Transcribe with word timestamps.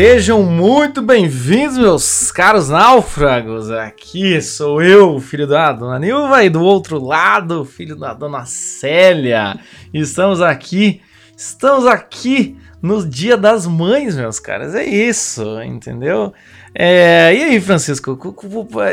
Sejam 0.00 0.44
muito 0.44 1.02
bem-vindos, 1.02 1.76
meus 1.76 2.30
caros 2.30 2.68
náufragos. 2.68 3.68
Aqui 3.68 4.40
sou 4.40 4.80
eu, 4.80 5.18
filho 5.18 5.44
da 5.44 5.72
dona 5.72 5.98
Nilva, 5.98 6.44
e 6.44 6.48
do 6.48 6.62
outro 6.62 7.04
lado, 7.04 7.64
filho 7.64 7.96
da 7.96 8.14
dona 8.14 8.46
Célia. 8.46 9.58
Estamos 9.92 10.40
aqui, 10.40 11.00
estamos 11.36 11.84
aqui 11.84 12.56
no 12.80 13.04
Dia 13.04 13.36
das 13.36 13.66
Mães, 13.66 14.14
meus 14.14 14.38
caras. 14.38 14.72
É 14.76 14.84
isso, 14.84 15.60
entendeu? 15.64 16.32
É, 16.72 17.34
e 17.34 17.42
aí, 17.42 17.60
Francisco? 17.60 18.16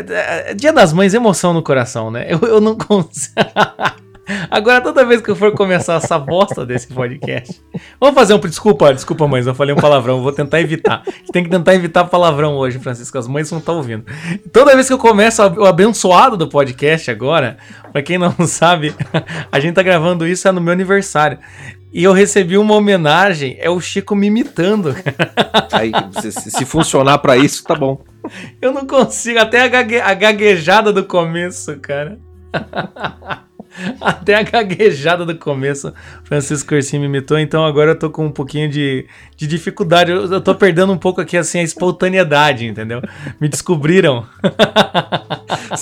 É, 0.10 0.55
Dia 0.55 0.74
das 0.74 0.91
Mães, 0.91 1.13
emoção 1.13 1.54
no 1.54 1.62
coração, 1.62 2.10
né? 2.10 2.26
Eu, 2.27 2.40
eu 2.40 2.60
não 2.60 2.76
consigo. 2.76 3.35
Agora, 4.50 4.82
toda 4.82 5.06
vez 5.06 5.22
que 5.22 5.30
eu 5.30 5.36
for 5.36 5.52
começar 5.52 5.96
essa 5.96 6.18
bosta 6.18 6.66
desse 6.66 6.88
podcast, 6.88 7.62
vamos 8.00 8.16
fazer 8.16 8.34
um. 8.34 8.40
Desculpa, 8.40 8.94
desculpa, 8.94 9.28
mães, 9.28 9.46
eu 9.46 9.54
falei 9.54 9.74
um 9.74 9.78
palavrão, 9.78 10.22
vou 10.22 10.32
tentar 10.32 10.62
evitar. 10.62 11.04
Tem 11.32 11.44
que 11.44 11.50
tentar 11.50 11.76
evitar 11.76 12.06
palavrão 12.06 12.56
hoje, 12.56 12.80
Francisco, 12.80 13.18
as 13.18 13.28
mães 13.28 13.52
não 13.52 13.60
estão 13.60 13.78
ouvindo. 13.78 14.06
Toda 14.52 14.74
vez 14.74 14.88
que 14.88 14.94
eu 14.94 14.98
começo 14.98 15.44
o 15.44 15.66
abençoado 15.66 16.36
do 16.36 16.48
podcast 16.48 17.10
agora, 17.12 17.58
pra 17.92 18.02
quem 18.02 18.18
não 18.18 18.34
sabe, 18.48 18.96
a 19.52 19.60
gente 19.60 19.76
tá 19.76 19.84
gravando 19.84 20.28
isso 20.28 20.48
é 20.48 20.52
no 20.52 20.62
meu 20.62 20.74
aniversário. 20.74 21.38
E 21.94 22.04
eu 22.04 22.12
recebi 22.12 22.58
uma 22.58 22.76
homenagem, 22.76 23.55
é 23.60 23.70
o 23.70 23.80
Chico 23.80 24.16
me 24.16 24.27
imitando. 24.27 24.94
Aí, 25.71 25.92
se, 26.20 26.32
se 26.32 26.66
funcionar 26.66 27.20
para 27.20 27.38
isso, 27.38 27.64
tá 27.64 27.74
bom. 27.74 28.04
Eu 28.62 28.74
não 28.74 28.86
consigo, 28.86 29.40
até 29.40 29.62
a, 29.62 29.68
gague, 29.70 30.02
a 30.02 30.14
gaguejada 30.14 30.92
do 30.92 31.05
começo, 31.05 31.77
cara. 31.80 32.20
Até 33.99 34.35
a 34.35 34.43
gaguejada 34.43 35.26
do 35.26 35.35
começo, 35.35 35.93
Francisco 36.23 36.70
Corsim 36.70 36.99
me 36.99 37.05
imitou, 37.05 37.37
então 37.37 37.65
agora 37.65 37.91
eu 37.91 37.99
tô 37.99 38.09
com 38.09 38.26
um 38.26 38.31
pouquinho 38.31 38.70
de, 38.70 39.05
de 39.35 39.48
dificuldade. 39.48 40.12
Eu, 40.12 40.31
eu 40.31 40.41
tô 40.41 40.55
perdendo 40.55 40.91
um 40.91 40.98
pouco 40.98 41.21
aqui, 41.21 41.37
assim, 41.37 41.59
a 41.59 41.63
espontaneidade, 41.63 42.65
entendeu? 42.65 43.01
Me 43.40 43.48
descobriram. 43.48 44.26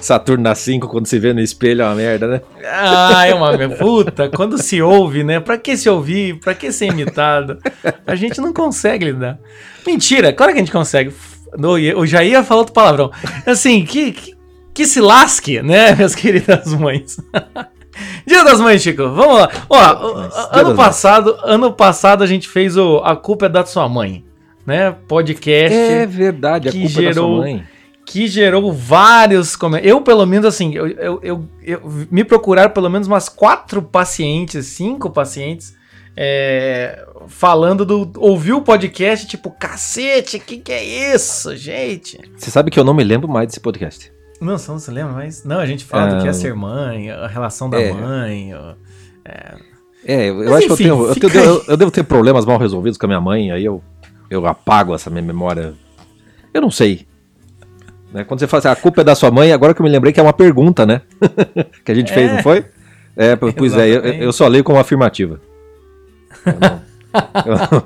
Saturno 0.00 0.42
na 0.42 0.54
5, 0.54 0.88
quando 0.88 1.06
se 1.06 1.18
vê 1.18 1.32
no 1.32 1.40
espelho, 1.40 1.82
é 1.82 1.84
uma 1.84 1.94
merda, 1.94 2.26
né? 2.26 2.40
Ah, 2.64 3.26
é 3.26 3.34
uma 3.34 3.56
puta. 3.76 4.28
Quando 4.28 4.58
se 4.58 4.80
ouve, 4.80 5.24
né? 5.24 5.40
Pra 5.40 5.58
que 5.58 5.76
se 5.76 5.88
ouvir? 5.88 6.38
Pra 6.40 6.54
que 6.54 6.72
ser 6.72 6.86
imitado? 6.86 7.58
A 8.06 8.14
gente 8.14 8.40
não 8.40 8.52
consegue 8.52 9.06
lidar. 9.06 9.38
Mentira, 9.86 10.32
claro 10.32 10.52
que 10.52 10.58
a 10.58 10.62
gente 10.62 10.72
consegue. 10.72 11.12
Eu 11.80 12.06
já 12.06 12.22
ia 12.22 12.44
falar 12.44 12.60
outro 12.60 12.74
palavrão. 12.74 13.10
Assim, 13.46 13.84
que, 13.84 14.12
que 14.12 14.35
que 14.76 14.86
se 14.86 15.00
lasque, 15.00 15.62
né, 15.62 15.92
minhas 15.96 16.14
queridas 16.14 16.66
mães? 16.74 17.16
Dia 18.26 18.44
das 18.44 18.60
Mães, 18.60 18.82
Chico. 18.82 19.08
Vamos 19.08 19.38
lá. 19.38 19.50
Ó, 19.70 19.78
ano 20.52 20.74
passado, 20.74 21.34
ano 21.42 21.72
passado 21.72 22.22
a 22.22 22.26
gente 22.26 22.46
fez 22.46 22.76
o 22.76 22.98
A 22.98 23.16
Culpa 23.16 23.46
é 23.46 23.48
da 23.48 23.64
Sua 23.64 23.88
Mãe, 23.88 24.22
né? 24.66 24.94
Podcast. 25.08 25.74
É 25.74 26.04
verdade, 26.04 26.68
a 26.68 26.72
culpa 26.72 26.88
gerou, 26.88 27.06
é 27.06 27.08
da 27.08 27.14
sua 27.14 27.38
mãe. 27.38 27.64
Que 28.04 28.26
gerou 28.26 28.70
vários 28.70 29.56
comentários. 29.56 29.90
Eu, 29.90 30.02
pelo 30.02 30.26
menos, 30.26 30.44
assim, 30.44 30.74
eu, 30.74 30.88
eu, 30.88 31.20
eu, 31.22 31.48
eu, 31.62 31.80
me 32.10 32.22
procuraram 32.22 32.70
pelo 32.70 32.90
menos 32.90 33.08
umas 33.08 33.30
quatro 33.30 33.80
pacientes, 33.80 34.66
cinco 34.66 35.08
pacientes, 35.08 35.74
é, 36.14 37.02
falando 37.28 37.86
do. 37.86 38.12
Ouviu 38.18 38.58
o 38.58 38.62
podcast, 38.62 39.26
tipo, 39.26 39.50
cacete, 39.52 40.38
que 40.38 40.58
que 40.58 40.72
é 40.72 41.14
isso, 41.14 41.56
gente? 41.56 42.20
Você 42.36 42.50
sabe 42.50 42.70
que 42.70 42.78
eu 42.78 42.84
não 42.84 42.92
me 42.92 43.04
lembro 43.04 43.26
mais 43.26 43.46
desse 43.46 43.60
podcast. 43.60 44.14
Não, 44.40 44.58
você 44.58 44.70
não 44.70 44.78
se 44.78 44.90
lembra, 44.90 45.12
mas. 45.12 45.44
Não, 45.44 45.58
a 45.58 45.66
gente 45.66 45.84
fala 45.84 46.14
do 46.14 46.22
que 46.22 46.28
é 46.28 46.32
ser 46.32 46.54
mãe, 46.54 47.10
a 47.10 47.26
relação 47.26 47.70
da 47.70 47.80
é. 47.80 47.92
mãe. 47.92 48.52
É, 49.24 49.54
é 50.04 50.28
eu, 50.28 50.42
eu 50.42 50.54
acho 50.54 50.66
enfim, 50.66 50.84
que 50.84 50.90
eu 50.90 50.94
tenho. 50.94 51.06
Eu, 51.08 51.14
tenho 51.14 51.44
eu, 51.44 51.64
eu, 51.68 51.76
devo 51.76 51.90
ter 51.90 52.02
problemas 52.04 52.44
mal 52.44 52.58
resolvidos 52.58 52.98
com 52.98 53.06
a 53.06 53.08
minha 53.08 53.20
mãe, 53.20 53.50
aí 53.50 53.64
eu, 53.64 53.82
eu 54.30 54.46
apago 54.46 54.94
essa 54.94 55.10
minha 55.10 55.22
memória. 55.22 55.74
Eu 56.52 56.60
não 56.60 56.70
sei. 56.70 57.06
Né? 58.12 58.24
Quando 58.24 58.40
você 58.40 58.46
fala 58.46 58.58
assim, 58.60 58.68
a 58.68 58.76
culpa 58.76 59.00
é 59.00 59.04
da 59.04 59.14
sua 59.14 59.30
mãe, 59.30 59.52
agora 59.52 59.74
que 59.74 59.80
eu 59.80 59.84
me 59.84 59.90
lembrei 59.90 60.12
que 60.12 60.20
é 60.20 60.22
uma 60.22 60.32
pergunta, 60.32 60.86
né? 60.86 61.02
que 61.84 61.92
a 61.92 61.94
gente 61.94 62.10
é. 62.12 62.14
fez, 62.14 62.32
não 62.32 62.42
foi? 62.42 62.64
É, 63.16 63.34
pois 63.34 63.74
é, 63.74 63.88
eu, 63.88 64.00
eu 64.02 64.32
só 64.32 64.46
leio 64.46 64.62
como 64.62 64.78
afirmativa. 64.78 65.40
Eu 66.44 67.56
não, 67.72 67.82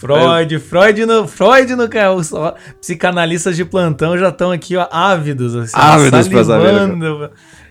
Freud, 0.00 0.58
Freud 0.58 1.06
no, 1.06 1.28
Freud 1.28 1.76
no 1.76 1.88
os 2.16 2.32
psicanalistas 2.80 3.54
de 3.54 3.66
plantão 3.66 4.16
já 4.16 4.30
estão 4.30 4.50
aqui, 4.50 4.74
ó, 4.76 4.88
ávidos, 4.90 5.54
assim, 5.54 5.72
ávidos 5.74 6.26
pra 6.28 6.44
saber. 6.44 6.74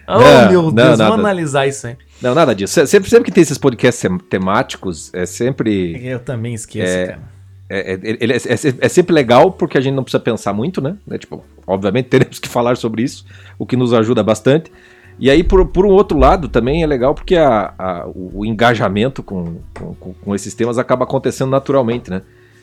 Oh, 0.07 0.19
não, 0.19 0.51
meu 0.51 0.71
Deus, 0.71 0.97
não, 0.97 1.09
vamos 1.09 1.25
analisar 1.25 1.67
isso 1.67 1.87
aí. 1.87 1.97
Não, 2.21 2.35
nada 2.35 2.53
disso. 2.53 2.85
Sempre, 2.87 3.09
sempre 3.09 3.25
que 3.25 3.31
tem 3.31 3.41
esses 3.41 3.57
podcasts 3.57 4.09
temáticos, 4.29 5.11
é 5.13 5.25
sempre. 5.25 5.99
Eu 6.05 6.19
também 6.19 6.53
esqueço, 6.53 6.91
é, 6.91 7.07
cara. 7.07 7.19
É, 7.69 7.93
é, 7.93 7.93
é, 7.93 8.35
é, 8.35 8.75
é, 8.81 8.89
sempre 8.89 9.13
legal 9.13 9.51
porque 9.51 9.77
a 9.77 9.81
gente 9.81 9.93
não 9.93 10.03
precisa 10.03 10.19
pensar 10.19 10.53
muito, 10.53 10.81
né? 10.81 10.97
É, 11.09 11.17
tipo, 11.17 11.43
obviamente 11.67 12.07
teremos 12.07 12.39
que 12.39 12.49
falar 12.49 12.75
sobre 12.77 13.03
isso, 13.03 13.25
o 13.57 13.65
que 13.65 13.75
nos 13.75 13.93
ajuda 13.93 14.23
bastante. 14.23 14.71
E 15.19 15.29
aí, 15.29 15.43
por, 15.43 15.65
por 15.67 15.85
um 15.85 15.89
outro 15.89 16.17
lado, 16.17 16.47
também 16.47 16.81
é 16.81 16.87
legal 16.87 17.13
porque 17.13 17.35
a, 17.35 17.73
a 17.77 18.07
o, 18.07 18.39
o, 18.39 18.45
engajamento 18.45 19.21
com, 19.21 19.57
com, 19.77 20.13
com, 20.13 20.35
esses 20.35 20.53
temas 20.53 20.77
acaba 20.77 21.03
acontecendo 21.03 21.49
naturalmente, 21.49 22.09
né? 22.09 22.21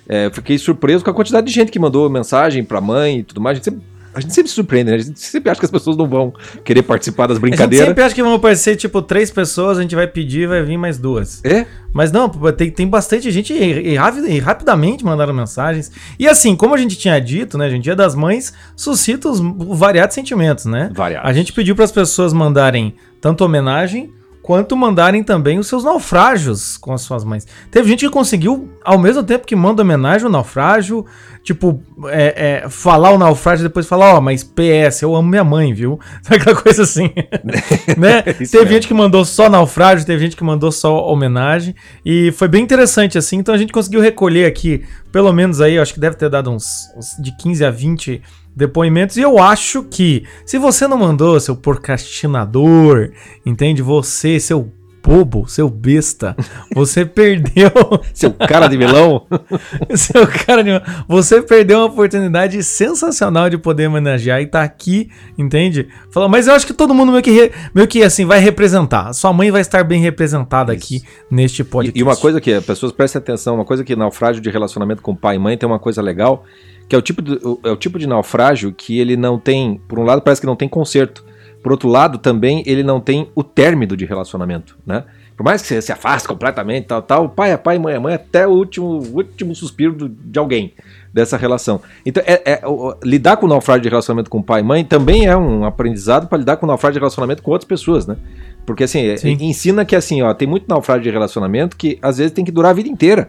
É, 0.09 0.31
fiquei 0.31 0.57
surpreso 0.57 1.05
com 1.05 1.11
a 1.11 1.15
quantidade 1.15 1.47
de 1.47 1.53
gente 1.53 1.71
que 1.71 1.79
mandou 1.79 2.09
mensagem 2.09 2.65
pra 2.65 2.81
mãe 2.81 3.19
e 3.19 3.23
tudo 3.23 3.41
mais. 3.41 3.55
A 3.55 3.57
gente 3.57 3.65
sempre 3.65 3.83
a 4.17 4.21
gente 4.21 4.33
sempre 4.33 4.49
se 4.49 4.55
surpreende, 4.55 4.91
né? 4.91 4.97
A 4.97 5.01
gente 5.01 5.21
sempre 5.21 5.51
acha 5.51 5.61
que 5.61 5.67
as 5.67 5.71
pessoas 5.71 5.95
não 5.95 6.09
vão 6.09 6.33
querer 6.65 6.83
participar 6.83 7.27
das 7.27 7.37
brincadeiras. 7.37 7.73
A 7.73 7.85
gente 7.85 7.89
sempre 7.89 8.03
acha 8.03 8.15
que 8.15 8.23
vão 8.23 8.33
aparecer, 8.33 8.75
tipo, 8.75 9.03
três 9.03 9.31
pessoas, 9.31 9.77
a 9.77 9.83
gente 9.83 9.95
vai 9.95 10.07
pedir 10.07 10.45
e 10.45 10.47
vai 10.47 10.63
vir 10.63 10.79
mais 10.79 10.97
duas. 10.97 11.45
É? 11.45 11.67
Mas 11.93 12.11
não, 12.11 12.27
tem, 12.31 12.71
tem 12.71 12.89
bastante 12.89 13.31
gente 13.31 13.53
e, 13.53 13.95
e, 13.95 13.95
e, 13.95 14.39
rapidamente 14.39 15.05
mandaram 15.05 15.35
mensagens. 15.35 15.93
E 16.19 16.27
assim, 16.27 16.57
como 16.57 16.75
a 16.75 16.79
gente 16.79 16.97
tinha 16.97 17.21
dito, 17.21 17.59
né, 17.59 17.69
gente, 17.69 17.85
Dia 17.85 17.95
das 17.95 18.15
Mães 18.15 18.55
suscita 18.75 19.29
os 19.29 19.39
variados 19.79 20.15
sentimentos, 20.15 20.65
né? 20.65 20.91
Variados. 20.95 21.29
A 21.29 21.33
gente 21.35 21.53
pediu 21.53 21.75
para 21.75 21.85
as 21.85 21.93
pessoas 21.93 22.33
mandarem 22.33 22.95
tanto 23.21 23.45
homenagem 23.45 24.15
quanto 24.47 24.77
mandarem 24.77 25.25
também 25.25 25.59
os 25.59 25.67
seus 25.67 25.83
naufrágios 25.83 26.77
com 26.77 26.93
as 26.93 27.03
suas 27.03 27.25
mães. 27.25 27.45
Teve 27.69 27.89
gente 27.89 28.07
que 28.07 28.13
conseguiu, 28.13 28.71
ao 28.85 28.97
mesmo 28.97 29.25
tempo 29.25 29.45
que 29.45 29.57
manda 29.57 29.83
homenagem 29.83 30.25
ao 30.25 30.31
naufrágio, 30.31 31.05
tipo, 31.43 31.83
é, 32.05 32.63
é, 32.63 32.69
falar 32.69 33.11
o 33.11 33.19
naufrágio 33.19 33.65
e 33.65 33.69
depois 33.69 33.89
falar, 33.89 34.15
ó, 34.15 34.19
oh, 34.19 34.21
mas 34.21 34.45
PS, 34.45 35.03
eu 35.03 35.17
amo 35.17 35.29
minha 35.29 35.43
mãe, 35.43 35.75
viu? 35.75 35.99
Aquela 36.31 36.55
coisa 36.55 36.85
assim. 36.85 37.11
né? 37.99 38.23
teve 38.23 38.57
mesmo. 38.57 38.69
gente 38.69 38.87
que 38.87 38.95
mandou 38.95 39.25
só 39.25 39.51
naufrágio, 39.51 40.07
teve 40.07 40.23
gente 40.23 40.37
que 40.37 40.45
mandou 40.45 40.71
só 40.71 41.05
homenagem. 41.09 41.75
E 42.05 42.31
foi 42.31 42.47
bem 42.47 42.63
interessante, 42.63 43.19
assim. 43.19 43.39
Então 43.39 43.53
a 43.53 43.59
gente 43.59 43.73
conseguiu 43.73 44.01
recolher 44.01 44.47
aqui, 44.47 44.85
pelo 45.11 45.33
menos 45.33 45.61
aí, 45.61 45.77
acho 45.77 45.93
que 45.93 45.99
deve 45.99 46.15
ter 46.15 46.31
dado 46.31 46.53
uns, 46.53 46.89
uns 46.97 47.17
de 47.21 47.37
15 47.37 47.65
a 47.65 47.71
20 47.73 48.23
depoimentos. 48.57 49.19
E 49.19 49.21
eu 49.21 49.39
acho 49.39 49.83
que, 49.85 50.25
se 50.47 50.57
você 50.57 50.89
não 50.89 50.97
mandou, 50.97 51.39
seu 51.39 51.55
procrastinador, 51.55 53.11
entende? 53.45 53.83
Você, 53.83 54.41
seu 54.41 54.73
bobo, 55.07 55.47
seu 55.47 55.71
besta, 55.71 56.35
você 56.75 57.05
perdeu. 57.07 57.71
seu 58.13 58.33
cara 58.33 58.67
de 58.67 58.77
melão? 58.77 59.25
seu 59.95 60.27
cara 60.27 60.65
de. 60.65 60.71
Você 61.07 61.41
perdeu 61.41 61.79
uma 61.79 61.87
oportunidade 61.87 62.61
sensacional 62.65 63.49
de 63.49 63.57
poder 63.57 63.87
homenagear 63.87 64.41
e 64.41 64.47
tá 64.47 64.63
aqui, 64.63 65.09
entende? 65.39 65.87
Fala, 66.11 66.29
mas 66.29 66.49
eu 66.49 66.55
acho 66.55 66.67
que 66.67 66.73
todo 66.73 66.93
mundo 66.93 67.13
meio 67.13 67.23
que, 67.23 67.31
re, 67.31 67.53
meio 67.73 67.87
que 67.87 68.03
assim 68.03 68.25
vai 68.25 68.41
representar. 68.41 69.13
Sua 69.13 69.33
mãe 69.33 69.51
vai 69.53 69.61
estar 69.61 69.85
bem 69.85 70.01
representada 70.01 70.75
Isso. 70.75 70.85
aqui 70.85 71.03
neste 71.31 71.63
podcast. 71.63 71.97
E, 71.97 72.01
e 72.01 72.03
uma 72.03 72.17
coisa 72.17 72.41
que 72.41 72.53
as 72.53 72.65
pessoas 72.65 72.91
prestem 72.91 73.21
atenção, 73.21 73.55
uma 73.55 73.65
coisa 73.65 73.85
que 73.85 73.95
naufrágio 73.95 74.43
de 74.43 74.51
relacionamento 74.51 75.03
com 75.03 75.15
pai 75.15 75.37
e 75.37 75.39
mãe 75.39 75.57
tem 75.57 75.69
uma 75.69 75.79
coisa 75.79 76.03
legal 76.03 76.45
que 76.89 76.95
é 76.95 76.99
o 76.99 77.03
tipo 77.03 77.23
de, 77.23 77.39
é 77.65 77.71
o 77.71 77.77
tipo 77.77 77.99
de 77.99 78.07
naufrágio 78.07 78.73
que 78.73 78.99
ele 78.99 79.17
não 79.17 79.39
tem, 79.39 79.81
por 79.89 79.99
um 79.99 80.05
lado 80.05 80.23
parece 80.23 80.41
que 80.41 80.47
não 80.47 80.57
tem 80.57 80.69
conserto, 80.69 81.25
por 81.63 81.73
outro 81.73 81.89
lado 81.89 82.19
também 82.19 82.63
ele 82.67 82.83
não 82.83 83.01
tem 83.01 83.29
o 83.35 83.43
término 83.43 83.97
de 83.97 84.05
relacionamento, 84.05 84.77
né? 84.87 85.05
Por 85.37 85.45
mais 85.45 85.61
que 85.61 85.69
você 85.69 85.83
se 85.83 85.93
afaste 85.93 86.27
completamente, 86.27 86.87
tal, 86.87 87.03
tal, 87.03 87.29
pai 87.29 87.53
é 87.53 87.57
pai, 87.59 87.79
mãe 87.79 87.95
é 87.95 87.99
mãe, 87.99 88.15
até 88.15 88.47
o 88.47 88.53
último, 88.53 89.03
último 89.13 89.55
suspiro 89.55 89.93
do, 89.93 90.09
de 90.09 90.39
alguém 90.39 90.73
dessa 91.13 91.37
relação. 91.37 91.83
Então, 92.07 92.23
é, 92.27 92.53
é 92.53 92.63
lidar 93.05 93.37
com 93.37 93.45
o 93.45 93.49
naufrágio 93.49 93.83
de 93.83 93.89
relacionamento 93.91 94.31
com 94.31 94.41
pai 94.41 94.61
e 94.61 94.65
mãe 94.65 94.83
também 94.83 95.27
é 95.27 95.37
um 95.37 95.65
aprendizado 95.65 96.27
para 96.27 96.39
lidar 96.39 96.57
com 96.57 96.65
o 96.65 96.69
naufrágio 96.69 96.95
de 96.95 97.01
relacionamento 97.01 97.43
com 97.43 97.51
outras 97.51 97.69
pessoas, 97.69 98.07
né? 98.07 98.17
Porque 98.65 98.85
assim, 98.85 99.01
é, 99.01 99.17
ensina 99.25 99.85
que 99.85 99.95
assim, 99.95 100.23
ó, 100.23 100.33
tem 100.33 100.49
muito 100.49 100.67
naufrágio 100.69 101.05
de 101.05 101.11
relacionamento 101.11 101.77
que 101.77 101.99
às 102.01 102.17
vezes 102.17 102.33
tem 102.33 102.45
que 102.45 102.51
durar 102.51 102.71
a 102.71 102.75
vida 102.75 102.89
inteira. 102.89 103.29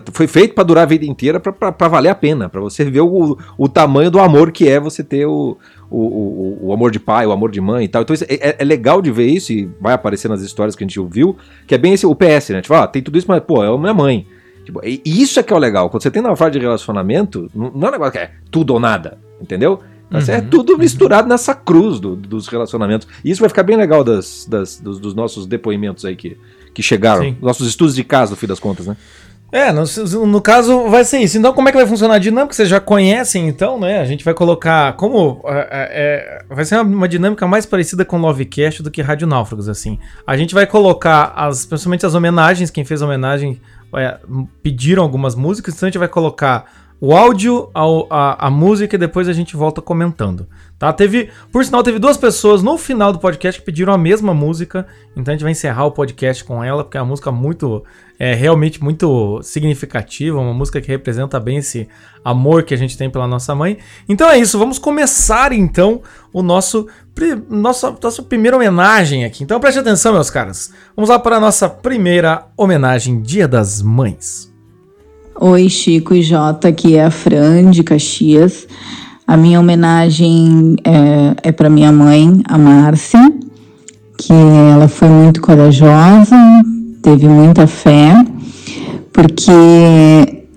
Tá, 0.00 0.12
foi 0.12 0.26
feito 0.26 0.54
para 0.54 0.64
durar 0.64 0.84
a 0.84 0.86
vida 0.86 1.04
inteira, 1.04 1.40
para 1.40 1.88
valer 1.88 2.08
a 2.08 2.14
pena, 2.14 2.48
para 2.48 2.60
você 2.60 2.84
ver 2.84 3.00
o, 3.00 3.36
o 3.58 3.68
tamanho 3.68 4.10
do 4.10 4.18
amor 4.18 4.52
que 4.52 4.68
é 4.68 4.78
você 4.80 5.02
ter 5.02 5.26
o, 5.26 5.56
o, 5.90 6.58
o, 6.68 6.72
amor 6.72 6.90
de 6.90 6.98
pai, 6.98 7.26
o 7.26 7.32
amor 7.32 7.50
de 7.50 7.60
mãe 7.60 7.84
e 7.84 7.88
tal. 7.88 8.02
Então 8.02 8.16
é, 8.28 8.34
é, 8.34 8.56
é, 8.58 8.64
legal 8.64 9.02
de 9.02 9.10
ver 9.10 9.26
isso 9.26 9.52
e 9.52 9.68
vai 9.80 9.92
aparecer 9.92 10.28
nas 10.28 10.42
histórias 10.42 10.74
que 10.74 10.84
a 10.84 10.86
gente 10.86 10.98
ouviu, 10.98 11.36
que 11.66 11.74
é 11.74 11.78
bem 11.78 11.92
esse 11.92 12.06
o 12.06 12.14
PS, 12.14 12.50
né? 12.50 12.62
Tipo, 12.62 12.74
ah, 12.74 12.86
tem 12.86 13.02
tudo 13.02 13.18
isso, 13.18 13.26
mas 13.28 13.40
pô, 13.40 13.62
é 13.62 13.68
a 13.68 13.78
minha 13.78 13.94
mãe. 13.94 14.26
Tipo, 14.64 14.80
e 14.84 15.00
isso 15.04 15.40
é 15.40 15.42
que 15.42 15.52
é 15.52 15.56
o 15.56 15.58
legal. 15.58 15.90
Quando 15.90 16.02
você 16.02 16.10
tem 16.10 16.22
na 16.22 16.36
fase 16.36 16.52
de 16.52 16.58
relacionamento, 16.60 17.50
não 17.54 17.86
é 17.86 17.88
um 17.88 17.92
negócio 17.92 18.12
que 18.12 18.18
é 18.18 18.30
tudo 18.50 18.72
ou 18.72 18.80
nada, 18.80 19.18
entendeu? 19.40 19.80
É 20.12 20.16
uhum, 20.16 20.24
é 20.28 20.40
tudo 20.42 20.76
misturado 20.76 21.22
uhum. 21.22 21.28
nessa 21.30 21.54
cruz 21.54 21.98
do, 21.98 22.14
dos 22.14 22.46
relacionamentos. 22.46 23.08
E 23.24 23.30
isso 23.30 23.40
vai 23.40 23.48
ficar 23.48 23.62
bem 23.62 23.76
legal 23.76 24.04
das, 24.04 24.46
das 24.48 24.78
dos, 24.78 25.00
dos, 25.00 25.14
nossos 25.14 25.46
depoimentos 25.46 26.04
aí 26.04 26.14
que, 26.14 26.36
que 26.74 26.82
chegaram. 26.82 27.22
Sim. 27.22 27.36
Nossos 27.40 27.66
estudos 27.66 27.94
de 27.94 28.04
caso, 28.04 28.32
no 28.32 28.36
fim 28.36 28.46
das 28.46 28.60
contas, 28.60 28.86
né? 28.86 28.96
É, 29.52 29.70
no, 29.70 29.84
no, 30.26 30.40
caso 30.40 30.88
vai 30.88 31.04
ser 31.04 31.18
isso. 31.18 31.36
Então, 31.36 31.52
como 31.52 31.68
é 31.68 31.72
que 31.72 31.76
vai 31.76 31.86
funcionar 31.86 32.14
a 32.14 32.18
dinâmica? 32.18 32.54
Vocês 32.54 32.70
já 32.70 32.80
conhecem, 32.80 33.46
então, 33.46 33.78
né? 33.78 34.00
A 34.00 34.04
gente 34.06 34.24
vai 34.24 34.32
colocar. 34.32 34.94
Como. 34.94 35.42
É, 35.44 35.58
é, 35.70 36.42
é 36.50 36.54
vai 36.54 36.64
ser 36.64 36.80
uma, 36.80 37.06
dinâmica 37.06 37.46
mais 37.46 37.66
parecida 37.66 38.02
com 38.02 38.16
Lovecast 38.16 38.82
do 38.82 38.90
que 38.90 39.02
Rádio 39.02 39.26
Náufragos, 39.26 39.68
assim. 39.68 39.98
A 40.26 40.38
gente 40.38 40.54
vai 40.54 40.66
colocar, 40.66 41.34
as, 41.36 41.66
principalmente 41.66 42.06
as 42.06 42.14
homenagens, 42.14 42.70
quem 42.70 42.82
fez 42.82 43.02
homenagem 43.02 43.60
é, 43.94 44.18
pediram 44.62 45.02
algumas 45.02 45.34
músicas, 45.34 45.74
então 45.74 45.86
a 45.86 45.90
gente 45.90 45.98
vai 45.98 46.08
colocar 46.08 46.64
o 46.98 47.12
áudio, 47.14 47.68
a, 47.74 47.82
a, 48.10 48.46
a, 48.46 48.50
música 48.50 48.94
e 48.94 48.98
depois 48.98 49.28
a 49.28 49.32
gente 49.32 49.56
volta 49.56 49.82
comentando. 49.82 50.46
Tá? 50.82 50.92
Teve, 50.92 51.28
por 51.52 51.64
sinal, 51.64 51.80
teve 51.80 52.00
duas 52.00 52.16
pessoas 52.16 52.60
no 52.60 52.76
final 52.76 53.12
do 53.12 53.20
podcast 53.20 53.60
que 53.60 53.64
pediram 53.64 53.92
a 53.92 53.96
mesma 53.96 54.34
música, 54.34 54.84
então 55.14 55.30
a 55.30 55.36
gente 55.36 55.44
vai 55.44 55.52
encerrar 55.52 55.84
o 55.84 55.92
podcast 55.92 56.42
com 56.42 56.64
ela, 56.64 56.82
porque 56.82 56.98
é 56.98 57.00
uma 57.00 57.06
música 57.06 57.30
muito, 57.30 57.84
é 58.18 58.34
realmente 58.34 58.82
muito 58.82 59.40
significativa, 59.44 60.40
uma 60.40 60.52
música 60.52 60.80
que 60.80 60.88
representa 60.88 61.38
bem 61.38 61.58
esse 61.58 61.86
amor 62.24 62.64
que 62.64 62.74
a 62.74 62.76
gente 62.76 62.98
tem 62.98 63.08
pela 63.08 63.28
nossa 63.28 63.54
mãe. 63.54 63.78
Então 64.08 64.28
é 64.28 64.36
isso, 64.36 64.58
vamos 64.58 64.76
começar 64.76 65.52
então 65.52 66.02
o 66.32 66.42
nosso, 66.42 66.88
nosso 67.48 67.96
nossa 68.02 68.22
primeira 68.24 68.56
homenagem 68.56 69.24
aqui. 69.24 69.44
Então 69.44 69.60
preste 69.60 69.78
atenção, 69.78 70.12
meus 70.12 70.30
caras. 70.30 70.72
Vamos 70.96 71.10
lá 71.10 71.16
para 71.16 71.36
a 71.36 71.40
nossa 71.40 71.68
primeira 71.68 72.46
homenagem 72.56 73.22
Dia 73.22 73.46
das 73.46 73.80
Mães. 73.80 74.52
Oi, 75.36 75.68
Chico 75.68 76.12
e 76.12 76.22
Jota, 76.22 76.66
aqui 76.66 76.96
é 76.96 77.04
a 77.04 77.10
Fran 77.12 77.70
de 77.70 77.84
Caxias. 77.84 78.66
A 79.26 79.36
minha 79.36 79.60
homenagem 79.60 80.76
é, 80.84 81.48
é 81.48 81.52
para 81.52 81.70
minha 81.70 81.92
mãe, 81.92 82.42
a 82.44 82.58
Márcia, 82.58 83.32
que 84.18 84.32
ela 84.32 84.88
foi 84.88 85.08
muito 85.08 85.40
corajosa, 85.40 86.36
teve 87.02 87.28
muita 87.28 87.66
fé, 87.66 88.14
porque 89.12 89.52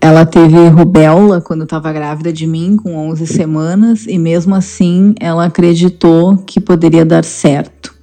ela 0.01 0.25
teve 0.25 0.67
rubéola 0.67 1.41
quando 1.41 1.63
estava 1.63 1.91
grávida 1.91 2.33
de 2.33 2.45
mim, 2.45 2.75
com 2.75 2.95
11 3.09 3.27
semanas, 3.27 4.05
e 4.07 4.17
mesmo 4.17 4.55
assim 4.55 5.15
ela 5.19 5.45
acreditou 5.45 6.37
que 6.37 6.59
poderia 6.59 7.05
dar 7.05 7.23
certo. 7.23 7.93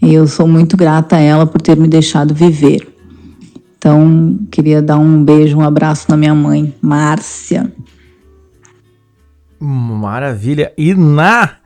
E 0.00 0.14
eu 0.14 0.26
sou 0.26 0.46
muito 0.46 0.76
grata 0.76 1.16
a 1.16 1.20
ela 1.20 1.46
por 1.46 1.60
ter 1.60 1.76
me 1.76 1.88
deixado 1.88 2.34
viver. 2.34 2.86
Então, 3.76 4.38
queria 4.50 4.80
dar 4.80 4.98
um 4.98 5.24
beijo, 5.24 5.58
um 5.58 5.62
abraço 5.62 6.06
na 6.08 6.16
minha 6.16 6.34
mãe, 6.34 6.74
Márcia. 6.80 7.72
Maravilha. 9.60 10.72
E 10.76 10.94
na 10.94 11.56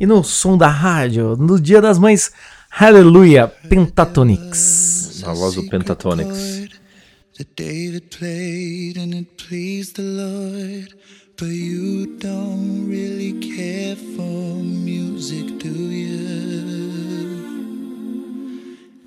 e 0.00 0.06
no 0.06 0.24
som 0.24 0.58
da 0.58 0.68
rádio, 0.68 1.36
no 1.36 1.58
Dia 1.58 1.80
das 1.80 1.98
Mães, 1.98 2.32
Hallelujah, 2.76 3.46
Pentatonix. 3.68 5.22
A 5.24 5.32
voz 5.32 5.54
do 5.54 5.68
Pentatonix. 5.68 6.68
That 7.38 7.48
David 7.56 8.10
played 8.10 8.96
and 8.96 9.14
it 9.14 9.36
pleased 9.36 9.94
the 9.94 10.02
Lord, 10.02 10.92
but 11.36 11.46
you 11.46 12.16
don't 12.18 12.88
really 12.88 13.34
care 13.34 13.94
for 13.94 14.56
music, 14.62 15.58
do 15.58 15.68
you? 15.68 16.23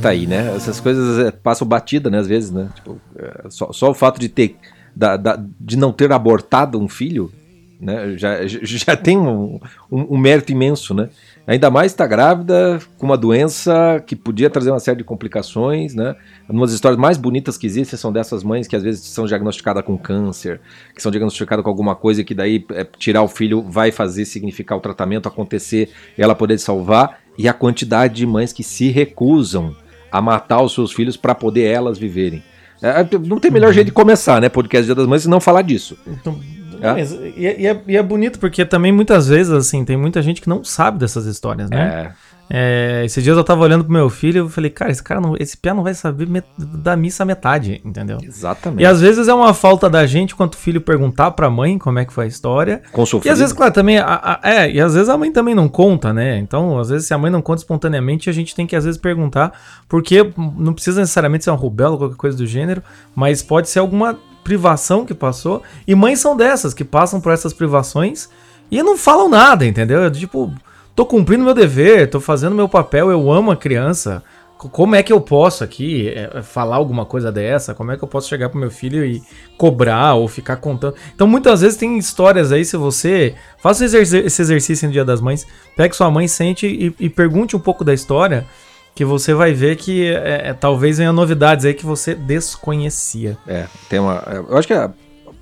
Tá, 0.00 0.10
aí, 0.10 0.26
né? 0.26 0.54
Essas 0.54 0.80
coisas 0.80 1.18
é, 1.18 1.30
passam 1.30 1.66
batida, 1.66 2.10
né? 2.10 2.18
Às 2.18 2.26
vezes, 2.26 2.50
né? 2.50 2.68
Tipo, 2.74 3.00
é, 3.16 3.50
só, 3.50 3.72
só, 3.72 3.90
o 3.90 3.94
fato 3.94 4.20
de 4.20 4.28
ter, 4.28 4.56
da, 4.94 5.16
da, 5.16 5.42
de 5.60 5.76
não 5.76 5.92
ter 5.92 6.12
abortado 6.12 6.78
um 6.78 6.88
filho, 6.88 7.32
né? 7.80 8.16
Já, 8.16 8.46
já 8.46 8.96
tem 8.96 9.16
um, 9.16 9.60
um, 9.90 10.14
um 10.14 10.18
mérito 10.18 10.52
imenso, 10.52 10.94
né? 10.94 11.08
Ainda 11.46 11.70
mais 11.70 11.92
está 11.92 12.06
grávida 12.06 12.78
com 12.98 13.06
uma 13.06 13.16
doença 13.16 14.04
que 14.06 14.14
podia 14.14 14.50
trazer 14.50 14.70
uma 14.70 14.78
série 14.78 14.98
de 14.98 15.04
complicações, 15.04 15.94
né? 15.94 16.14
Uma 16.46 16.66
das 16.66 16.74
histórias 16.74 17.00
mais 17.00 17.16
bonitas 17.16 17.56
que 17.56 17.66
existem 17.66 17.98
são 17.98 18.12
dessas 18.12 18.44
mães 18.44 18.68
que 18.68 18.76
às 18.76 18.82
vezes 18.82 19.00
são 19.06 19.24
diagnosticadas 19.24 19.82
com 19.82 19.96
câncer, 19.96 20.60
que 20.94 21.00
são 21.00 21.10
diagnosticadas 21.10 21.62
com 21.62 21.70
alguma 21.70 21.96
coisa 21.96 22.22
que 22.22 22.34
daí 22.34 22.64
é, 22.72 22.84
tirar 22.84 23.22
o 23.22 23.28
filho 23.28 23.62
vai 23.62 23.90
fazer 23.90 24.26
significar 24.26 24.76
o 24.76 24.80
tratamento 24.80 25.26
acontecer 25.26 25.88
ela 26.18 26.34
poder 26.34 26.58
salvar 26.58 27.20
e 27.38 27.48
a 27.48 27.54
quantidade 27.54 28.16
de 28.16 28.26
mães 28.26 28.52
que 28.52 28.62
se 28.62 28.90
recusam 28.90 29.74
a 30.10 30.20
matar 30.20 30.62
os 30.62 30.74
seus 30.74 30.92
filhos 30.92 31.16
para 31.16 31.34
poder 31.34 31.64
elas 31.64 31.98
viverem. 31.98 32.42
É, 32.80 33.04
não 33.26 33.40
tem 33.40 33.50
melhor 33.50 33.68
uhum. 33.68 33.72
jeito 33.72 33.88
de 33.88 33.92
começar, 33.92 34.40
né? 34.40 34.48
Podcast 34.48 34.84
Dia 34.84 34.94
das 34.94 35.06
Mães 35.06 35.24
e 35.24 35.28
não 35.28 35.40
falar 35.40 35.62
disso. 35.62 35.98
Então, 36.06 36.38
é? 36.80 37.02
E, 37.36 37.42
e, 37.42 37.66
é, 37.66 37.82
e, 37.88 37.96
é, 37.96 38.02
bonito 38.02 38.38
porque 38.38 38.64
também 38.64 38.92
muitas 38.92 39.28
vezes, 39.28 39.52
assim, 39.52 39.84
tem 39.84 39.96
muita 39.96 40.22
gente 40.22 40.40
que 40.40 40.48
não 40.48 40.62
sabe 40.62 40.98
dessas 40.98 41.26
histórias, 41.26 41.68
né? 41.70 42.12
É. 42.12 42.12
É, 42.50 43.02
esses 43.04 43.22
dias 43.22 43.36
eu 43.36 43.44
tava 43.44 43.62
olhando 43.62 43.84
pro 43.84 43.92
meu 43.92 44.08
filho 44.08 44.46
e 44.46 44.50
falei, 44.50 44.70
cara, 44.70 44.90
esse 44.90 45.02
cara 45.02 45.20
não, 45.20 45.34
esse 45.38 45.56
pia 45.56 45.74
não 45.74 45.82
vai 45.82 45.92
saber 45.92 46.26
da 46.56 46.96
missa 46.96 47.24
metade, 47.24 47.80
entendeu? 47.84 48.18
Exatamente. 48.22 48.82
E 48.82 48.86
às 48.86 49.00
vezes 49.00 49.28
é 49.28 49.34
uma 49.34 49.52
falta 49.52 49.90
da 49.90 50.06
gente, 50.06 50.34
quanto 50.34 50.54
o 50.54 50.56
filho 50.56 50.80
perguntar 50.80 51.32
pra 51.32 51.50
mãe 51.50 51.78
como 51.78 51.98
é 51.98 52.04
que 52.04 52.12
foi 52.12 52.24
a 52.24 52.28
história. 52.28 52.82
Com 52.90 53.04
E 53.24 53.28
às 53.28 53.38
vezes, 53.38 53.52
claro, 53.52 53.72
também, 53.72 53.98
a, 53.98 54.40
a, 54.42 54.50
é, 54.50 54.70
e 54.70 54.80
às 54.80 54.94
vezes 54.94 55.08
a 55.08 55.18
mãe 55.18 55.30
também 55.30 55.54
não 55.54 55.68
conta, 55.68 56.12
né? 56.12 56.38
Então, 56.38 56.78
às 56.78 56.88
vezes, 56.88 57.06
se 57.06 57.12
a 57.12 57.18
mãe 57.18 57.30
não 57.30 57.42
conta 57.42 57.60
espontaneamente, 57.60 58.30
a 58.30 58.32
gente 58.32 58.54
tem 58.54 58.66
que 58.66 58.74
às 58.74 58.84
vezes 58.84 58.98
perguntar, 58.98 59.52
porque 59.88 60.32
não 60.56 60.72
precisa 60.72 61.00
necessariamente 61.00 61.44
ser 61.44 61.50
uma 61.50 61.56
rubela 61.56 61.92
ou 61.92 61.98
qualquer 61.98 62.16
coisa 62.16 62.36
do 62.36 62.46
gênero, 62.46 62.82
mas 63.14 63.42
pode 63.42 63.68
ser 63.68 63.80
alguma 63.80 64.18
privação 64.42 65.04
que 65.04 65.12
passou. 65.12 65.62
E 65.86 65.94
mães 65.94 66.20
são 66.20 66.34
dessas, 66.34 66.72
que 66.72 66.84
passam 66.84 67.20
por 67.20 67.32
essas 67.32 67.52
privações 67.52 68.30
e 68.70 68.82
não 68.82 68.96
falam 68.96 69.28
nada, 69.28 69.66
entendeu? 69.66 70.10
Tipo, 70.10 70.50
tô 70.98 71.06
cumprindo 71.06 71.44
meu 71.44 71.54
dever, 71.54 72.10
tô 72.10 72.18
fazendo 72.18 72.56
meu 72.56 72.68
papel, 72.68 73.08
eu 73.08 73.30
amo 73.30 73.52
a 73.52 73.56
criança. 73.56 74.20
Como 74.56 74.96
é 74.96 75.02
que 75.04 75.12
eu 75.12 75.20
posso 75.20 75.62
aqui 75.62 76.08
é, 76.08 76.42
falar 76.42 76.74
alguma 76.74 77.06
coisa 77.06 77.30
dessa? 77.30 77.72
Como 77.72 77.92
é 77.92 77.96
que 77.96 78.02
eu 78.02 78.08
posso 78.08 78.28
chegar 78.28 78.48
pro 78.48 78.58
meu 78.58 78.68
filho 78.68 79.04
e 79.04 79.22
cobrar 79.56 80.14
ou 80.14 80.26
ficar 80.26 80.56
contando? 80.56 80.96
Então, 81.14 81.24
muitas 81.28 81.60
vezes 81.60 81.78
tem 81.78 81.96
histórias 81.96 82.50
aí, 82.50 82.64
se 82.64 82.76
você 82.76 83.36
faça 83.58 83.84
esse 83.84 84.42
exercício 84.42 84.88
no 84.88 84.92
Dia 84.92 85.04
das 85.04 85.20
Mães, 85.20 85.46
pegue 85.76 85.94
sua 85.94 86.10
mãe, 86.10 86.26
sente 86.26 86.66
e, 86.66 86.92
e 86.98 87.08
pergunte 87.08 87.54
um 87.54 87.60
pouco 87.60 87.84
da 87.84 87.94
história, 87.94 88.44
que 88.92 89.04
você 89.04 89.32
vai 89.32 89.52
ver 89.52 89.76
que 89.76 90.04
é, 90.04 90.48
é, 90.48 90.52
talvez 90.52 90.98
venha 90.98 91.12
novidades 91.12 91.64
aí 91.64 91.74
que 91.74 91.86
você 91.86 92.12
desconhecia. 92.16 93.38
É, 93.46 93.68
tem 93.88 94.00
uma. 94.00 94.20
Eu 94.48 94.58
acho 94.58 94.66
que 94.66 94.74
a, 94.74 94.90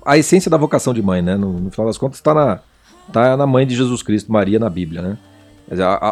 a 0.05 0.19
essência 0.19 0.51
da 0.51 0.57
vocação 0.57 0.93
de 0.93 1.01
mãe, 1.01 1.23
né? 1.23 1.35
No, 1.35 1.53
no 1.53 1.71
final 1.71 1.87
das 1.87 1.97
contas, 1.97 2.19
está 2.19 2.31
na, 2.31 2.59
tá 3.11 3.35
na 3.35 3.47
mãe 3.47 3.65
de 3.65 3.75
Jesus 3.75 4.03
Cristo, 4.03 4.31
Maria, 4.31 4.59
na 4.59 4.69
Bíblia, 4.69 5.01
né? 5.01 5.17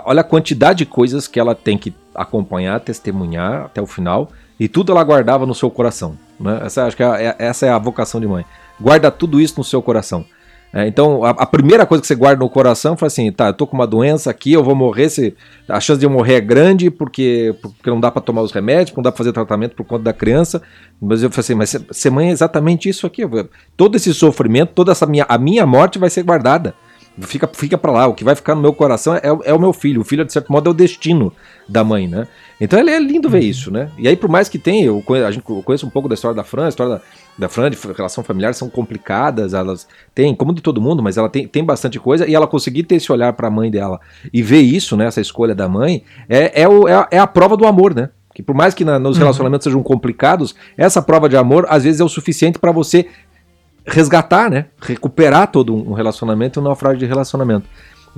Olha 0.06 0.22
a 0.22 0.24
quantidade 0.24 0.80
de 0.80 0.86
coisas 0.86 1.28
que 1.28 1.40
ela 1.40 1.56
tem 1.56 1.78
que 1.78 1.94
acompanhar, 2.14 2.80
testemunhar 2.80 3.66
até 3.66 3.82
o 3.82 3.88
final, 3.88 4.30
e 4.60 4.68
tudo 4.68 4.92
ela 4.92 5.04
guardava 5.04 5.46
no 5.46 5.56
seu 5.56 5.70
coração. 5.70 6.18
Né? 6.40 6.62
Essa, 6.64 6.86
acho 6.86 6.96
que 6.96 7.04
é, 7.04 7.28
é, 7.28 7.36
essa 7.40 7.66
é 7.66 7.70
a 7.70 7.78
vocação 7.78 8.20
de 8.20 8.28
mãe. 8.28 8.46
Guarda 8.80 9.10
tudo 9.10 9.40
isso 9.40 9.56
no 9.58 9.64
seu 9.64 9.82
coração. 9.82 10.26
É, 10.74 10.86
então, 10.88 11.24
a, 11.24 11.30
a, 11.30 11.46
primeira 11.46 11.86
coisa 11.86 12.02
que 12.02 12.08
você 12.08 12.16
guarda 12.16 12.44
no 12.44 12.50
coração 12.50 12.98
foi 12.98 13.08
assim: 13.08 13.32
tá, 13.32 13.48
eu 13.48 13.54
tô 13.54 13.66
com 13.66 13.78
uma 13.78 13.88
doença 13.88 14.30
aqui, 14.30 14.52
eu 14.52 14.62
vou 14.62 14.76
morrer. 14.76 15.08
Se, 15.08 15.34
a 15.70 15.80
chance 15.80 15.98
de 15.98 16.06
eu 16.06 16.10
morrer 16.10 16.34
é 16.34 16.42
grande 16.42 16.92
porque, 16.92 17.56
porque 17.62 17.90
não 17.90 18.00
dá 18.00 18.12
para 18.12 18.22
tomar 18.22 18.42
os 18.42 18.52
remédios, 18.52 18.94
não 18.94 19.02
dá 19.02 19.10
para 19.10 19.18
fazer 19.18 19.32
tratamento 19.32 19.74
por 19.74 19.86
conta 19.86 20.04
da 20.04 20.12
criança. 20.12 20.62
Mas 21.00 21.24
eu 21.24 21.30
falei 21.30 21.40
assim: 21.40 21.56
mas 21.56 21.78
ser 21.92 22.10
mãe 22.10 22.28
é 22.28 22.32
exatamente 22.32 22.90
isso 22.90 23.08
aqui. 23.08 23.22
Todo 23.78 23.96
esse 23.96 24.14
sofrimento, 24.14 24.74
toda 24.74 24.92
essa 24.92 25.06
minha, 25.06 25.26
a 25.30 25.38
minha 25.38 25.66
morte 25.66 25.98
vai 25.98 26.10
ser 26.10 26.24
guardada. 26.24 26.76
Fica, 27.22 27.50
fica 27.54 27.78
para 27.78 27.92
lá. 27.92 28.08
O 28.08 28.14
que 28.14 28.24
vai 28.24 28.36
ficar 28.36 28.56
no 28.56 28.62
meu 28.62 28.74
coração 28.74 29.16
é, 29.16 29.22
é, 29.44 29.54
o 29.54 29.60
meu 29.60 29.72
filho. 29.72 30.02
O 30.02 30.04
filho, 30.04 30.26
de 30.26 30.34
certo 30.34 30.52
modo, 30.52 30.70
é 30.70 30.72
o 30.72 30.74
destino 30.74 31.32
da 31.68 31.84
mãe, 31.84 32.08
né? 32.08 32.28
Então 32.60 32.80
é 32.80 33.00
lindo 33.00 33.30
ver 33.30 33.42
uhum. 33.42 33.44
isso, 33.44 33.72
né? 33.72 33.90
E 33.98 34.08
aí, 34.08 34.16
por 34.16 34.30
mais 34.30 34.50
que 34.50 34.60
tenha, 34.60 34.86
eu 34.86 35.02
conheço, 35.02 35.28
a 35.28 35.32
gente 35.32 35.86
um 35.86 35.90
pouco 35.90 36.08
da 36.08 36.14
história 36.14 36.36
da 36.36 36.44
Fran, 36.44 36.66
a 36.66 36.70
história 36.70 36.96
da, 36.96 37.02
da 37.38 37.50
Fran 37.50 37.70
de 37.70 37.78
relação 37.96 38.24
familiar 38.24 38.54
são 38.54 38.70
complicadas, 38.70 39.54
elas 39.54 39.88
têm, 40.14 40.36
como 40.36 40.54
de 40.54 40.62
todo 40.62 40.82
mundo, 40.82 41.02
mas 41.02 41.18
ela 41.18 41.30
tem, 41.30 41.48
tem 41.48 41.64
bastante 41.64 42.00
coisa, 42.00 42.28
e 42.28 42.36
ela 42.36 42.48
conseguir 42.48 42.84
ter 42.84 42.96
esse 42.96 43.12
olhar 43.12 43.34
para 43.34 43.48
a 43.48 43.52
mãe 43.52 43.72
dela 43.72 44.00
e 44.34 44.42
ver 44.42 44.62
isso, 44.62 44.96
né? 44.96 45.06
Essa 45.06 45.22
escolha 45.22 45.56
da 45.56 45.68
mãe, 45.68 46.04
é, 46.30 46.62
é, 46.64 46.68
o, 46.68 46.88
é, 46.88 46.96
a, 46.96 47.08
é 47.12 47.20
a 47.20 47.28
prova 47.28 47.58
do 47.58 47.66
amor, 47.66 47.96
né? 47.96 48.10
Que 48.34 48.44
por 48.44 48.54
mais 48.54 48.74
que 48.74 48.84
na, 48.84 49.00
nos 49.00 49.16
uhum. 49.16 49.24
relacionamentos 49.24 49.66
uhum. 49.66 49.72
sejam 49.72 49.84
complicados, 49.84 50.54
essa 50.78 51.02
prova 51.02 51.30
de 51.30 51.38
amor 51.38 51.66
às 51.70 51.86
vezes 51.86 52.02
é 52.02 52.04
o 52.04 52.10
suficiente 52.10 52.60
para 52.60 52.74
você 52.74 53.08
resgatar, 53.86 54.50
né? 54.50 54.66
Recuperar 54.82 55.48
todo 55.52 55.74
um 55.76 55.94
relacionamento 55.94 56.60
e 56.60 56.62
um 56.62 56.64
naufrágio 56.64 57.00
de 57.00 57.06
relacionamento. 57.06 57.68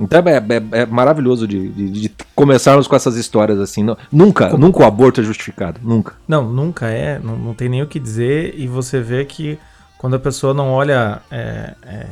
Então 0.00 0.20
é, 0.26 0.36
é- 0.36 0.82
é 0.82 0.86
maravilhoso 0.86 1.46
de, 1.46 1.68
de- 1.68 1.90
de 1.90 2.12
começarmos 2.34 2.86
com 2.86 2.94
essas 2.94 3.16
histórias 3.16 3.58
assim. 3.58 3.82
Não- 3.82 3.96
nunca, 4.12 4.50
nunca 4.56 4.80
o 4.82 4.86
aborto 4.86 5.20
é 5.20 5.24
justificado. 5.24 5.80
Nunca. 5.82 6.14
Não, 6.26 6.48
nunca 6.48 6.86
é, 6.88 7.18
não, 7.18 7.36
não 7.36 7.54
tem 7.54 7.68
nem 7.68 7.82
o 7.82 7.86
que 7.86 7.98
dizer, 7.98 8.54
e 8.56 8.66
você 8.68 9.00
vê 9.00 9.24
que 9.24 9.58
quando 9.98 10.14
a 10.14 10.18
pessoa 10.20 10.54
não 10.54 10.70
olha 10.70 11.20
é, 11.30 11.74
é, 11.84 12.06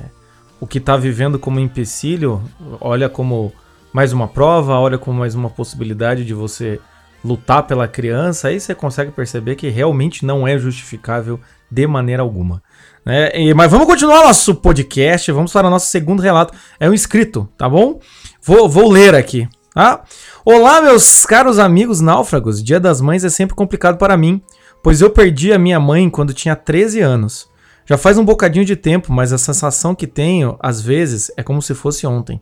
o 0.61 0.67
que 0.67 0.79
está 0.79 0.97
vivendo 0.97 1.39
como 1.39 1.61
empecilho, 1.61 2.43
olha 2.81 3.09
como 3.09 3.53
mais 3.93 4.13
uma 4.13 4.27
prova, 4.27 4.75
olha 4.75 4.99
como 4.99 5.21
mais 5.21 5.37
uma 5.37 5.49
possibilidade 5.49 6.25
de 6.25 6.35
você 6.35 6.81
lutar 7.25 7.63
pela 7.63 7.87
criança, 7.89 8.49
aí 8.49 8.59
você 8.61 8.75
consegue 8.75 9.11
perceber 9.13 9.55
que 9.55 9.69
realmente 9.69 10.27
não 10.27 10.47
é 10.47 10.59
justificável 10.59 11.41
de 11.71 11.87
maneira 11.87 12.23
alguma. 12.23 12.61
Né? 13.07 13.31
E- 13.35 13.55
mas 13.55 13.71
vamos 13.71 13.87
continuar 13.87 14.25
nosso 14.25 14.57
podcast, 14.57 15.31
vamos 15.31 15.53
para 15.53 15.69
o 15.69 15.71
nosso 15.71 15.87
segundo 15.87 16.21
relato. 16.21 16.53
É 16.81 16.91
um 16.91 16.93
inscrito, 16.93 17.49
tá 17.57 17.69
bom? 17.69 18.01
Vou, 18.43 18.69
vou 18.69 18.91
ler 18.91 19.15
aqui. 19.15 19.49
Tá? 19.73 20.03
Olá, 20.45 20.81
meus 20.81 21.25
caros 21.25 21.59
amigos 21.59 22.01
náufragos. 22.01 22.63
Dia 22.65 22.81
das 22.81 23.01
Mães 23.01 23.25
é 23.25 23.29
sempre 23.29 23.55
complicado 23.55 23.97
para 23.99 24.17
mim, 24.17 24.43
pois 24.83 25.01
eu 25.01 25.11
perdi 25.11 25.53
a 25.53 25.59
minha 25.59 25.79
mãe 25.79 26.11
quando 26.11 26.35
tinha 26.35 26.57
13 26.57 27.01
anos. 27.01 27.49
Já 27.85 27.97
faz 27.97 28.19
um 28.19 28.25
bocadinho 28.25 28.65
de 28.65 28.75
tempo, 28.75 29.13
mas 29.13 29.33
a 29.33 29.39
sensação 29.39 29.95
que 29.95 30.07
tenho, 30.07 30.57
às 30.61 30.81
vezes, 30.81 31.31
é 31.37 31.43
como 31.43 31.63
se 31.63 31.75
fosse 31.75 32.07
ontem. 32.07 32.41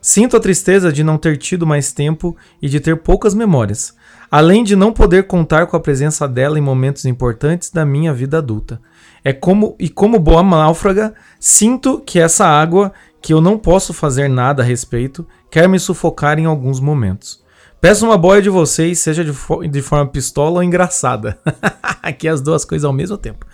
Sinto 0.00 0.36
a 0.36 0.40
tristeza 0.40 0.92
de 0.92 1.02
não 1.02 1.16
ter 1.16 1.38
tido 1.38 1.66
mais 1.66 1.90
tempo 1.90 2.36
e 2.60 2.68
de 2.68 2.78
ter 2.78 2.98
poucas 2.98 3.34
memórias, 3.34 3.94
além 4.30 4.62
de 4.62 4.76
não 4.76 4.92
poder 4.92 5.26
contar 5.26 5.66
com 5.66 5.76
a 5.76 5.80
presença 5.80 6.28
dela 6.28 6.58
em 6.58 6.62
momentos 6.62 7.06
importantes 7.06 7.70
da 7.70 7.86
minha 7.86 8.12
vida 8.12 8.36
adulta. 8.38 8.78
É 9.24 9.32
como 9.32 9.74
e 9.80 9.88
como 9.88 10.18
boa 10.18 10.42
náufraga, 10.42 11.14
sinto 11.40 11.98
que 12.04 12.18
essa 12.20 12.46
água, 12.46 12.92
que 13.22 13.32
eu 13.32 13.40
não 13.40 13.56
posso 13.58 13.92
fazer 13.94 14.28
nada 14.28 14.62
a 14.62 14.66
respeito, 14.66 15.26
quer 15.50 15.66
me 15.68 15.78
sufocar 15.78 16.38
em 16.38 16.44
alguns 16.44 16.78
momentos. 16.78 17.42
Peço 17.80 18.06
uma 18.06 18.16
boia 18.16 18.40
de 18.40 18.48
vocês, 18.50 18.98
seja 18.98 19.22
de, 19.24 19.32
fo- 19.32 19.66
de 19.66 19.82
forma 19.82 20.06
pistola 20.06 20.56
ou 20.56 20.62
engraçada. 20.62 21.38
Aqui 22.02 22.26
as 22.28 22.40
duas 22.40 22.64
coisas 22.64 22.84
ao 22.84 22.92
mesmo 22.92 23.16
tempo. 23.18 23.46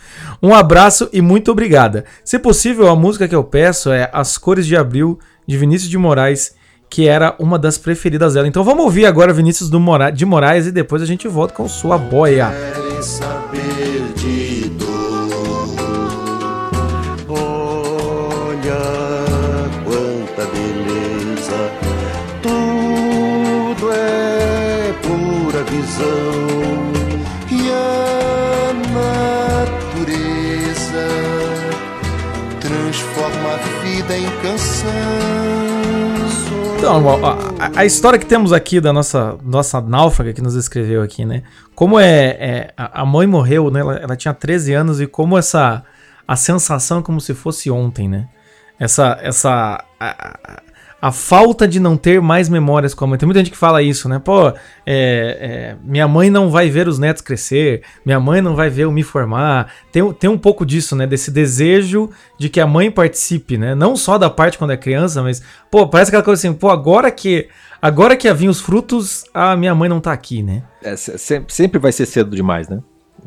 Um 0.43 0.55
abraço 0.55 1.09
e 1.13 1.21
muito 1.21 1.51
obrigada. 1.53 2.05
Se 2.25 2.39
possível, 2.39 2.89
a 2.89 2.95
música 2.97 3.27
que 3.27 3.35
eu 3.35 3.43
peço 3.45 3.91
é 3.91 4.09
As 4.13 4.39
Cores 4.39 4.67
de 4.67 4.77
Abril, 4.77 5.19
de 5.47 5.57
Vinícius 5.57 5.91
de 5.91 5.99
Moraes, 5.99 6.55
que 6.89 7.07
era 7.09 7.35
uma 7.41 7.59
das 7.59 7.77
preferidas 7.79 8.35
dela. 8.35 8.47
Então 8.49 8.63
vamos 8.65 8.85
ouvir 8.85 9.07
agora 9.07 9.33
Vinícius 9.33 9.71
Mora- 9.71 10.11
de 10.11 10.25
Moraes 10.25 10.67
e 10.67 10.73
depois 10.73 11.03
a 11.03 11.07
gente 11.07 11.27
volta 11.29 11.55
com 11.55 11.69
sua 11.69 11.97
boia. 11.99 12.51
querem 12.51 13.03
saber 13.03 14.13
de 14.17 14.50
a 34.11 34.15
vida 34.15 34.17
em 34.17 34.43
canção. 34.43 34.91
Então, 36.77 37.25
a, 37.25 37.81
a 37.81 37.85
história 37.85 38.19
que 38.19 38.27
temos 38.27 38.53
aqui 38.53 38.81
da 38.81 38.93
nossa, 38.93 39.39
nossa 39.45 39.81
náufraga 39.81 40.33
que 40.33 40.41
nos 40.41 40.55
escreveu 40.55 41.03
aqui, 41.03 41.25
né? 41.25 41.43
Como 41.75 41.99
é, 42.01 42.29
é, 42.31 42.75
a 42.77 43.03
a 43.03 43.07
mãe 43.07 43.27
morreu, 43.27 43.71
né? 43.71 43.81
Ela, 43.81 43.97
ela 43.97 44.17
tinha 44.17 44.33
13 44.33 44.73
anos 44.75 45.01
e 45.01 45.07
como 45.07 45.37
essa 45.39 45.85
a 46.27 46.37
sensação 46.37 47.01
é 47.01 47.03
como 47.03 47.21
se 47.21 47.35
fosse 47.35 47.71
ontem, 47.71 48.09
né? 48.09 48.29
Essa 48.79 49.19
essa 49.21 49.85
a, 49.99 50.63
a- 51.01 51.11
falta 51.13 51.67
de 51.67 51.81
não 51.81 51.97
ter 51.97 52.21
mais 52.21 52.49
memórias 52.49 52.93
com 52.95 53.05
a 53.05 53.09
mãe. 53.09 53.19
Tem 53.19 53.27
muita 53.27 53.41
gente 53.41 53.51
que 53.51 53.57
fala 53.57 53.83
isso, 53.83 54.09
né? 54.09 54.19
Pô, 54.19 54.49
é, 54.49 54.55
é, 54.87 55.77
minha 55.85 56.07
mãe 56.07 56.29
não 56.31 56.51
vai 56.51 56.69
ver 56.69 56.87
os 56.89 56.99
netos 56.99 57.23
crescer, 57.23 57.83
minha 58.05 58.21
mãe 58.21 58.41
não 58.43 58.55
vai 58.55 58.69
ver 58.71 58.83
eu 58.85 58.93
me 58.93 59.03
formar. 59.03 59.73
Tem, 59.93 60.13
tem 60.13 60.29
um 60.29 60.39
pouco 60.39 60.65
disso, 60.67 60.95
né? 60.97 61.07
Desse 61.07 61.31
desejo 61.31 62.11
de 62.39 62.49
que 62.49 62.61
a 62.61 62.67
mãe 62.67 62.91
participe, 62.91 63.57
né? 63.57 63.75
Não 63.75 63.97
só 63.97 64.19
da 64.19 64.29
parte 64.31 64.59
quando 64.59 64.73
é 64.73 64.77
criança, 64.77 65.23
mas, 65.23 65.43
pô, 65.71 65.87
parece 65.89 66.11
aquela 66.11 66.23
coisa 66.23 66.41
assim, 66.41 66.57
pô, 66.57 66.69
agora 66.69 67.11
que 67.11 67.49
agora 67.81 68.15
que 68.17 68.27
ia 68.29 68.35
vir 68.35 68.49
os 68.49 68.61
frutos, 68.61 69.25
a 69.33 69.57
minha 69.57 69.75
mãe 69.75 69.89
não 69.89 70.01
tá 70.01 70.13
aqui, 70.13 70.43
né? 70.43 70.63
É, 70.83 70.95
se- 70.97 71.17
se- 71.19 71.43
sempre 71.49 71.79
vai 71.79 71.93
ser 71.93 72.05
cedo 72.07 72.35
demais, 72.37 72.69
né? 72.69 72.81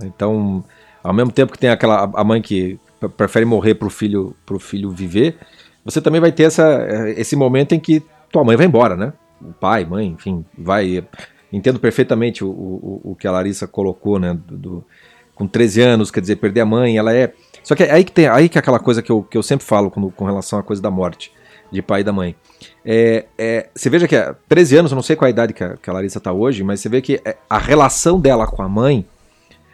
Então, 0.04 0.64
ao 1.04 1.14
mesmo 1.14 1.32
tempo 1.32 1.52
que 1.52 1.58
tem 1.60 1.70
aquela 1.70 2.10
a 2.14 2.24
mãe 2.24 2.42
que 2.42 2.80
pre- 3.00 3.10
prefere 3.10 3.46
morrer 3.46 3.76
pro 3.76 3.90
filho 3.90 4.36
pro 4.46 4.60
filho 4.60 4.90
viver, 4.92 5.38
você 5.84 6.02
também 6.02 6.22
vai 6.22 6.32
ter 6.32 6.44
essa, 6.44 6.64
eh, 6.88 7.14
esse 7.18 7.36
momento 7.36 7.74
em 7.74 7.80
que 7.80 8.02
tua 8.32 8.44
mãe 8.44 8.56
vai 8.58 8.66
embora, 8.66 8.96
né? 8.96 9.14
O 9.42 9.54
pai, 9.54 9.86
mãe, 9.86 10.08
enfim, 10.08 10.46
vai. 10.58 11.06
Entendo 11.52 11.80
perfeitamente 11.80 12.44
o, 12.44 12.50
o, 12.50 13.02
o 13.12 13.16
que 13.16 13.28
a 13.28 13.32
Larissa 13.32 13.68
colocou, 13.68 14.18
né? 14.20 14.34
do- 14.48 14.58
do- 14.58 14.86
com 15.36 15.48
13 15.48 15.82
anos, 15.82 16.12
quer 16.12 16.22
dizer, 16.22 16.36
perder 16.38 16.62
a 16.62 16.66
mãe, 16.66 16.98
ela 16.98 17.14
é. 17.14 17.34
Só 17.64 17.76
que 17.76 17.84
é 17.84 17.92
aí 17.92 18.04
que 18.04 18.12
tem 18.12 18.28
aí 18.28 18.48
que 18.48 18.58
é 18.58 18.60
aquela 18.60 18.80
coisa 18.80 19.02
que 19.02 19.12
eu, 19.12 19.24
que 19.24 19.38
eu 19.38 19.42
sempre 19.44 19.66
falo 19.66 19.90
com, 19.90 20.10
com 20.12 20.26
relação 20.26 20.60
à 20.60 20.64
coisa 20.64 20.82
da 20.82 20.92
morte 20.92 21.32
de 21.72 21.82
pai 21.82 22.02
e 22.02 22.04
da 22.04 22.14
mãe. 22.14 22.36
É, 22.86 23.26
é, 23.38 23.70
você 23.74 23.90
veja 23.90 24.08
que 24.08 24.16
é 24.16 24.34
13 24.48 24.78
anos, 24.78 24.92
eu 24.92 24.96
não 24.96 25.02
sei 25.02 25.16
qual 25.16 25.26
a 25.26 25.30
idade 25.32 25.54
que 25.54 25.64
a, 25.64 25.76
que 25.76 25.90
a 25.90 25.94
Larissa 25.94 26.20
está 26.20 26.32
hoje, 26.32 26.64
mas 26.64 26.80
você 26.82 26.88
vê 26.90 27.02
que 27.02 27.20
é, 27.26 27.36
a 27.50 27.58
relação 27.58 28.20
dela 28.20 28.46
com 28.46 28.62
a 28.62 28.70
mãe, 28.70 29.06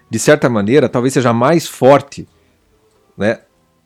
de 0.09 0.17
certa 0.17 0.47
maneira, 0.49 0.87
talvez 0.87 1.13
seja 1.13 1.33
mais 1.33 1.67
forte, 1.67 2.25
né, 3.17 3.39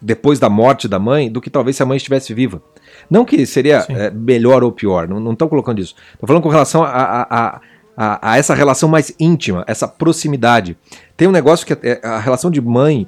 depois 0.04 0.38
da 0.38 0.50
morte 0.50 0.88
da 0.88 1.00
mãe, 1.00 1.32
do 1.32 1.40
que 1.42 1.50
talvez 1.50 1.78
se 1.78 1.84
a 1.84 1.86
mãe 1.86 1.98
estivesse 1.98 2.34
viva. 2.34 2.62
Não 3.10 3.24
que 3.24 3.46
seria 3.46 3.86
é, 3.90 4.12
melhor 4.12 4.64
ou 4.64 4.72
pior, 4.72 5.08
não 5.08 5.32
estou 5.32 5.48
colocando 5.48 5.80
isso. 5.80 5.96
Estou 6.14 6.28
falando 6.28 6.44
com 6.44 6.50
relação 6.50 6.84
a, 6.84 6.90
a, 6.90 7.22
a, 7.30 7.62
a, 7.96 8.32
a 8.32 8.38
essa 8.38 8.54
relação 8.54 8.90
mais 8.90 9.14
íntima, 9.20 9.64
essa 9.66 9.88
proximidade. 9.88 10.78
Tem 11.16 11.28
um 11.28 11.32
negócio 11.32 11.66
que 11.66 11.74
é- 11.88 12.00
a 12.04 12.20
relação 12.20 12.52
de 12.52 12.62
mãe, 12.62 13.08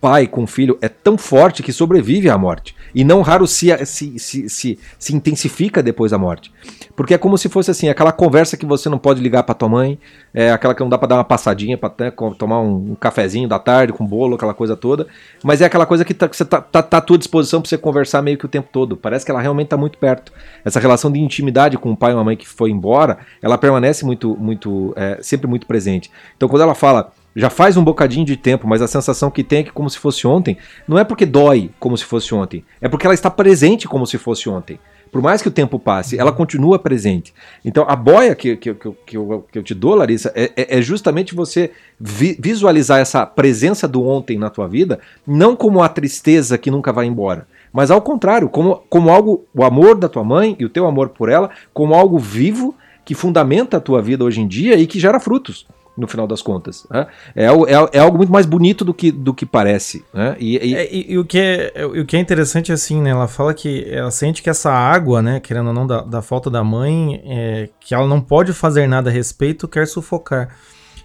pai 0.00 0.26
com 0.26 0.46
filho 0.46 0.78
é 0.80 0.88
tão 0.88 1.18
forte 1.18 1.62
que 1.62 1.72
sobrevive 1.72 2.30
à 2.30 2.38
morte. 2.38 2.74
E 2.94 3.04
não 3.04 3.22
raro 3.22 3.46
se, 3.46 3.68
se, 3.86 4.18
se, 4.18 4.48
se, 4.48 4.78
se 4.98 5.14
intensifica 5.14 5.82
depois 5.82 6.10
da 6.10 6.18
morte. 6.18 6.52
Porque 6.96 7.14
é 7.14 7.18
como 7.18 7.38
se 7.38 7.48
fosse 7.48 7.70
assim, 7.70 7.88
aquela 7.88 8.12
conversa 8.12 8.56
que 8.56 8.66
você 8.66 8.88
não 8.88 8.98
pode 8.98 9.20
ligar 9.20 9.42
pra 9.42 9.54
tua 9.54 9.68
mãe, 9.68 9.98
é 10.34 10.50
aquela 10.50 10.74
que 10.74 10.80
não 10.80 10.88
dá 10.88 10.98
pra 10.98 11.08
dar 11.08 11.14
uma 11.16 11.24
passadinha, 11.24 11.78
pra 11.78 11.92
né, 11.98 12.12
tomar 12.38 12.60
um, 12.60 12.92
um 12.92 12.94
cafezinho 12.94 13.48
da 13.48 13.58
tarde 13.58 13.92
com 13.92 14.06
bolo, 14.06 14.36
aquela 14.36 14.54
coisa 14.54 14.76
toda. 14.76 15.06
Mas 15.42 15.60
é 15.60 15.64
aquela 15.64 15.86
coisa 15.86 16.04
que, 16.04 16.12
tá, 16.12 16.28
que 16.28 16.36
você 16.36 16.44
tá, 16.44 16.60
tá, 16.60 16.82
tá 16.82 16.98
à 16.98 17.00
tua 17.00 17.16
disposição 17.16 17.60
pra 17.60 17.68
você 17.68 17.78
conversar 17.78 18.22
meio 18.22 18.36
que 18.36 18.44
o 18.44 18.48
tempo 18.48 18.68
todo. 18.72 18.96
Parece 18.96 19.24
que 19.24 19.30
ela 19.30 19.40
realmente 19.40 19.68
tá 19.68 19.76
muito 19.76 19.98
perto. 19.98 20.32
Essa 20.64 20.78
relação 20.80 21.10
de 21.10 21.18
intimidade 21.18 21.78
com 21.78 21.92
o 21.92 21.96
pai 21.96 22.12
e 22.12 22.14
uma 22.14 22.24
mãe 22.24 22.36
que 22.36 22.48
foi 22.48 22.70
embora, 22.70 23.18
ela 23.42 23.56
permanece 23.56 24.04
muito, 24.04 24.36
muito, 24.36 24.92
é, 24.96 25.18
sempre 25.22 25.46
muito 25.46 25.66
presente. 25.66 26.10
Então 26.36 26.48
quando 26.48 26.62
ela 26.62 26.74
fala, 26.74 27.12
já 27.34 27.48
faz 27.50 27.76
um 27.76 27.84
bocadinho 27.84 28.24
de 28.26 28.36
tempo, 28.36 28.66
mas 28.66 28.82
a 28.82 28.88
sensação 28.88 29.30
que 29.30 29.44
tem 29.44 29.60
é 29.60 29.62
que 29.62 29.70
como 29.72 29.88
se 29.88 29.98
fosse 29.98 30.26
ontem, 30.26 30.56
não 30.86 30.98
é 30.98 31.04
porque 31.04 31.24
dói 31.26 31.70
como 31.78 31.96
se 31.96 32.04
fosse 32.04 32.34
ontem, 32.34 32.64
é 32.80 32.88
porque 32.88 33.06
ela 33.06 33.14
está 33.14 33.30
presente 33.30 33.86
como 33.88 34.06
se 34.06 34.18
fosse 34.18 34.48
ontem. 34.48 34.78
Por 35.12 35.20
mais 35.20 35.42
que 35.42 35.48
o 35.48 35.50
tempo 35.50 35.76
passe, 35.76 36.16
ela 36.16 36.30
continua 36.30 36.78
presente. 36.78 37.34
Então, 37.64 37.84
a 37.88 37.96
boia 37.96 38.32
que, 38.32 38.56
que, 38.56 38.72
que, 38.74 38.86
eu- 38.86 38.96
que, 39.04 39.16
eu, 39.16 39.44
que 39.50 39.58
eu 39.58 39.62
te 39.64 39.74
dou, 39.74 39.96
Larissa, 39.96 40.32
é, 40.36 40.52
é- 40.56 40.78
é 40.78 40.82
justamente 40.82 41.34
você 41.34 41.72
vi- 41.98 42.36
visualizar 42.38 43.00
essa 43.00 43.26
presença 43.26 43.88
do 43.88 44.06
ontem 44.06 44.38
na 44.38 44.48
tua 44.50 44.68
vida, 44.68 45.00
não 45.26 45.56
como 45.56 45.82
a 45.82 45.88
tristeza 45.88 46.56
que 46.56 46.70
nunca 46.70 46.92
vai 46.92 47.06
embora, 47.06 47.48
mas 47.72 47.90
ao 47.90 48.00
contrário, 48.00 48.48
como, 48.48 48.84
como 48.88 49.10
algo, 49.10 49.44
o 49.52 49.64
amor 49.64 49.96
da 49.96 50.08
tua 50.08 50.22
mãe 50.22 50.54
e 50.60 50.64
o 50.64 50.68
teu 50.68 50.86
amor 50.86 51.08
por 51.08 51.28
ela, 51.28 51.50
como 51.74 51.94
algo 51.94 52.16
vivo 52.16 52.72
que 53.04 53.12
fundamenta 53.14 53.78
a 53.78 53.80
tua 53.80 54.00
vida 54.00 54.22
hoje 54.24 54.40
em 54.40 54.46
dia 54.46 54.76
e 54.76 54.86
que 54.86 55.00
gera 55.00 55.18
frutos 55.18 55.66
no 56.00 56.08
final 56.08 56.26
das 56.26 56.42
contas. 56.42 56.86
né? 56.90 57.06
É, 57.36 57.44
é, 57.46 57.88
é 57.92 57.98
algo 58.00 58.16
muito 58.16 58.32
mais 58.32 58.46
bonito 58.46 58.84
do 58.84 58.92
que, 58.94 59.12
do 59.12 59.32
que 59.34 59.44
parece. 59.46 60.04
Né? 60.12 60.36
E, 60.40 60.56
e- 60.56 60.74
É, 60.74 60.94
e, 60.94 61.12
e 61.12 61.18
o, 61.18 61.24
que 61.24 61.38
é, 61.38 61.72
é, 61.74 61.84
o 61.86 62.04
que 62.06 62.16
é 62.16 62.20
interessante 62.20 62.70
é 62.72 62.74
assim, 62.74 63.00
né? 63.00 63.10
Ela 63.10 63.28
fala 63.28 63.52
que 63.54 63.86
ela 63.90 64.10
sente 64.10 64.42
que 64.42 64.50
essa 64.50 64.72
água, 64.72 65.20
né? 65.22 65.38
Querendo 65.40 65.68
ou 65.68 65.72
não, 65.74 65.86
da, 65.86 66.00
da 66.02 66.22
falta 66.22 66.48
da 66.50 66.64
mãe, 66.64 67.22
é, 67.24 67.68
que 67.78 67.94
ela 67.94 68.06
não 68.06 68.20
pode 68.20 68.52
fazer 68.52 68.86
nada 68.86 69.10
a 69.10 69.12
respeito, 69.12 69.68
quer 69.68 69.86
sufocar. 69.86 70.56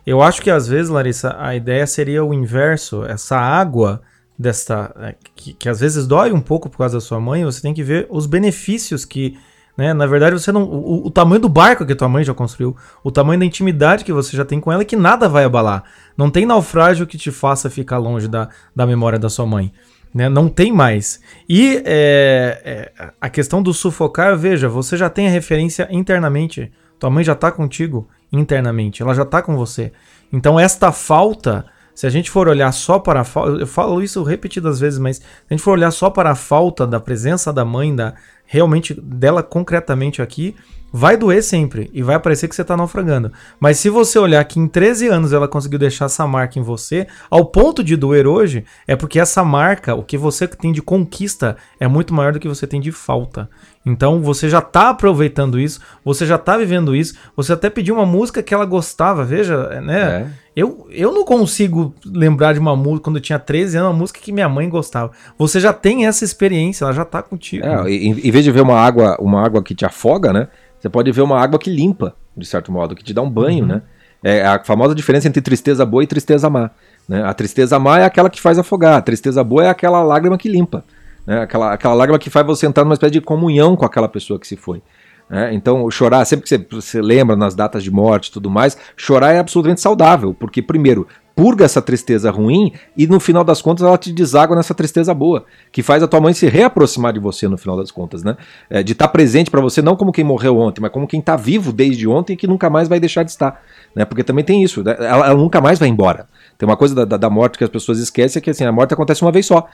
Eu 0.06 0.22
acho 0.22 0.42
que 0.42 0.50
às 0.52 0.68
vezes, 0.68 0.90
Larissa, 0.90 1.36
a 1.40 1.56
ideia 1.56 1.86
seria 1.88 2.24
o 2.24 2.34
inverso. 2.34 3.04
Essa 3.06 3.38
água 3.38 4.02
desta. 4.38 4.94
é, 5.00 5.16
que, 5.36 5.54
que 5.54 5.68
às 5.70 5.80
vezes 5.80 6.06
dói 6.08 6.32
um 6.32 6.42
pouco 6.42 6.70
por 6.70 6.78
causa 6.78 6.98
da 6.98 7.02
sua 7.02 7.20
mãe, 7.20 7.44
você 7.44 7.62
tem 7.62 7.74
que 7.74 7.84
ver 7.84 8.08
os 8.10 8.26
benefícios 8.26 9.04
que. 9.06 9.38
Né? 9.78 9.94
Na 9.94 10.06
verdade, 10.06 10.40
você 10.40 10.52
não. 10.52 10.64
O, 10.64 11.08
o 11.08 11.12
tamanho 11.12 11.42
do 11.42 11.50
barco 11.50 11.86
que 11.86 11.94
tua 11.94 12.08
mãe 12.08 12.24
já 12.24 12.34
construiu, 12.34 12.76
o 13.04 13.12
tamanho 13.12 13.40
da 13.40 13.46
intimidade 13.46 14.06
que 14.06 14.14
você 14.14 14.36
já 14.36 14.46
tem 14.46 14.60
com 14.60 14.72
ela, 14.72 14.86
que 14.86 14.96
nada 14.96 15.28
vai 15.28 15.44
abalar. 15.44 15.84
Não 16.18 16.30
tem 16.30 16.46
naufrágio 16.46 17.06
que 17.06 17.18
te 17.18 17.32
faça 17.32 17.70
ficar 17.70 17.98
longe 17.98 18.28
da, 18.28 18.48
da 18.76 18.86
memória 18.88 19.20
da 19.20 19.30
sua 19.30 19.46
mãe. 19.46 19.74
Né? 20.14 20.30
Não 20.30 20.48
tem 20.48 20.72
mais. 20.72 21.20
E 21.48 21.82
é, 21.86 22.62
é, 22.98 23.12
a 23.20 23.30
questão 23.30 23.62
do 23.62 23.74
sufocar, 23.74 24.38
veja, 24.38 24.70
você 24.70 24.96
já 24.96 25.10
tem 25.10 25.28
a 25.28 25.32
referência 25.32 25.90
internamente. 25.92 26.72
Tua 26.98 27.10
mãe 27.10 27.24
já 27.24 27.36
tá 27.36 27.52
contigo 27.52 28.08
internamente, 28.32 29.02
ela 29.02 29.14
já 29.14 29.26
tá 29.26 29.42
com 29.42 29.58
você. 29.58 29.92
Então 30.32 30.58
esta 30.58 30.94
falta 30.94 31.66
Se 31.96 32.06
a 32.06 32.10
gente 32.10 32.30
for 32.30 32.50
olhar 32.50 32.74
só 32.74 33.00
para 33.00 33.22
a 33.22 33.24
falta, 33.24 33.62
eu 33.62 33.66
falo 33.66 34.04
isso 34.04 34.22
repetidas 34.22 34.82
vezes, 34.82 35.00
mas 35.00 35.18
se 35.18 35.24
a 35.50 35.54
gente 35.54 35.64
for 35.64 35.72
olhar 35.72 35.92
só 35.92 36.10
para 36.10 36.30
a 36.30 36.36
falta 36.36 36.86
da 36.86 37.00
presença 37.00 37.54
da 37.54 37.64
mãe, 37.64 37.96
da 37.96 38.14
realmente 38.46 38.94
dela 38.94 39.42
concretamente 39.42 40.22
aqui, 40.22 40.56
vai 40.98 41.18
doer 41.18 41.44
sempre 41.44 41.90
e 41.94 42.02
vai 42.02 42.18
parecer 42.18 42.48
que 42.48 42.56
você 42.56 42.64
tá 42.64 42.78
naufragando. 42.78 43.30
Mas 43.60 43.78
se 43.78 43.90
você 43.90 44.18
olhar 44.18 44.44
que 44.46 44.60
em 44.60 44.66
13 44.66 45.10
anos 45.10 45.34
ela 45.34 45.46
conseguiu 45.46 45.78
deixar 45.78 46.06
essa 46.06 46.26
marca 46.26 46.58
em 46.58 46.62
você, 46.62 47.06
ao 47.30 47.46
ponto 47.46 47.84
de 47.84 47.98
doer 47.98 48.26
hoje, 48.26 48.64
é 48.88 48.96
porque 48.96 49.20
essa 49.20 49.44
marca, 49.44 49.94
o 49.94 50.04
que 50.04 50.18
você 50.18 50.48
tem 50.48 50.72
de 50.72 50.82
conquista, 50.82 51.58
é 51.80 51.88
muito 51.88 52.14
maior 52.14 52.32
do 52.32 52.40
que 52.40 52.48
você 52.48 52.66
tem 52.66 52.80
de 52.80 52.94
falta. 52.94 53.50
Então 53.86 54.20
você 54.22 54.50
já 54.50 54.62
tá 54.62 54.90
aproveitando 54.90 55.60
isso, 55.60 55.80
você 56.04 56.26
já 56.26 56.38
tá 56.38 56.58
vivendo 56.58 56.96
isso, 56.96 57.14
você 57.36 57.54
até 57.54 57.70
pediu 57.70 57.94
uma 57.96 58.06
música 58.06 58.42
que 58.42 58.54
ela 58.54 58.66
gostava, 58.66 59.24
veja, 59.24 59.80
né? 59.82 60.02
É. 60.02 60.46
Eu, 60.56 60.88
eu 60.90 61.12
não 61.14 61.24
consigo 61.26 61.94
lembrar 62.06 62.54
de 62.54 62.60
uma 62.60 62.76
música 62.76 63.04
quando 63.04 63.18
eu 63.18 63.22
tinha 63.22 63.38
13 63.38 63.78
anos, 63.78 63.92
uma 63.92 63.98
música 64.00 64.20
que 64.22 64.32
minha 64.32 64.48
mãe 64.50 64.68
gostava. 64.70 65.12
Você 65.38 65.60
já 65.60 65.74
tem 65.74 66.08
essa 66.08 66.24
experiência, 66.24 66.86
ela 66.86 66.94
já 66.94 67.04
tá 67.06 67.22
contigo. 67.22 67.66
É, 67.66 67.92
em, 67.92 68.12
em 68.12 68.32
vez 68.32 68.44
de 68.44 68.52
ver 68.52 68.62
uma 68.62 68.80
água, 68.80 69.18
uma 69.20 69.46
água 69.46 69.62
que 69.62 69.76
te 69.76 69.86
afoga, 69.86 70.32
né? 70.34 70.48
Você 70.80 70.90
pode 70.90 71.12
ver 71.12 71.22
uma 71.22 71.40
água 71.40 71.60
que 71.60 71.70
limpa, 71.70 72.16
de 72.36 72.46
certo 72.46 72.72
modo, 72.72 72.96
que 72.96 73.04
te 73.04 73.14
dá 73.14 73.22
um 73.22 73.30
banho, 73.30 73.62
Uhum. 73.64 73.68
né? 73.68 73.82
É 74.24 74.44
a 74.44 74.64
famosa 74.64 74.96
diferença 74.96 75.28
entre 75.28 75.42
tristeza 75.42 75.86
boa 75.86 76.04
e 76.04 76.08
tristeza 76.08 76.50
má. 76.50 76.72
Né? 77.08 77.22
A 77.24 77.34
tristeza 77.34 77.78
má 77.78 78.00
é 78.00 78.06
aquela 78.06 78.30
que 78.30 78.42
faz 78.42 78.58
afogar, 78.58 78.98
a 78.98 79.02
tristeza 79.02 79.44
boa 79.44 79.66
é 79.66 79.70
aquela 79.70 80.02
lágrima 80.02 80.36
que 80.38 80.50
limpa. 80.50 80.84
Né? 81.26 81.42
Aquela, 81.42 81.74
aquela 81.74 81.94
lágrima 81.94 82.20
que 82.20 82.30
faz 82.30 82.46
você 82.46 82.66
entrar 82.66 82.84
numa 82.84 82.94
espécie 82.94 83.14
de 83.14 83.22
comunhão 83.22 83.76
com 83.76 83.86
aquela 83.86 84.08
pessoa 84.08 84.40
que 84.40 84.48
se 84.48 84.56
foi. 84.56 84.82
né? 85.30 85.54
Então, 85.54 85.90
chorar, 85.90 86.24
sempre 86.26 86.44
que 86.44 86.50
você, 86.50 86.58
você 86.58 87.02
lembra 87.02 87.36
nas 87.36 87.56
datas 87.56 87.84
de 87.84 87.92
morte 87.92 88.28
e 88.28 88.32
tudo 88.32 88.50
mais, 88.50 88.78
chorar 88.96 89.34
é 89.34 89.40
absolutamente 89.40 89.82
saudável, 89.82 90.34
porque, 90.34 90.62
primeiro, 90.62 91.08
purga 91.36 91.66
essa 91.66 91.82
tristeza 91.82 92.32
ruim 92.32 92.72
e 92.96 93.06
no 93.06 93.20
final 93.20 93.44
das 93.44 93.62
contas 93.62 93.86
ela 93.86 93.98
te 93.98 94.12
deságua 94.14 94.56
nessa 94.56 94.74
tristeza 94.74 95.14
boa, 95.14 95.46
que 95.72 95.84
faz 95.84 96.02
a 96.02 96.08
tua 96.08 96.22
mãe 96.22 96.34
se 96.34 96.48
reaproximar 96.48 97.12
de 97.12 97.20
você 97.20 97.48
no 97.48 97.58
final 97.58 97.76
das 97.76 97.92
contas, 97.92 98.24
né? 98.24 98.38
É, 98.70 98.82
de 98.82 98.94
estar 98.94 99.10
presente 99.10 99.52
para 99.52 99.60
você 99.60 99.82
não 99.82 99.98
como 99.98 100.14
quem 100.14 100.24
morreu 100.24 100.58
ontem, 100.58 100.82
mas 100.82 100.92
como 100.92 101.06
quem 101.06 101.20
tá 101.20 101.36
vivo 101.36 101.74
desde 101.74 102.08
ontem 102.08 102.34
e 102.34 102.38
que 102.38 102.48
nunca 102.48 102.70
mais 102.70 102.88
vai 102.88 103.00
deixar 103.00 103.24
de 103.24 103.32
estar, 103.32 103.62
né? 103.94 104.06
Porque 104.06 104.24
também 104.24 104.46
tem 104.46 104.64
isso, 104.64 104.82
né? 104.82 104.96
ela, 104.98 105.28
ela 105.28 105.36
nunca 105.36 105.60
mais 105.60 105.78
vai 105.78 105.90
embora. 105.90 106.28
Tem 106.58 106.68
uma 106.68 106.78
coisa 106.78 106.96
da, 106.96 107.04
da, 107.04 107.18
da 107.18 107.30
morte 107.30 107.58
que 107.58 107.64
as 107.66 107.70
pessoas 107.70 108.00
esquecem 108.00 108.40
é 108.40 108.42
que 108.42 108.50
assim, 108.50 108.64
a 108.64 108.72
morte 108.72 108.94
acontece 108.94 109.22
uma 109.22 109.32
vez 109.32 109.46
só. 109.46 109.68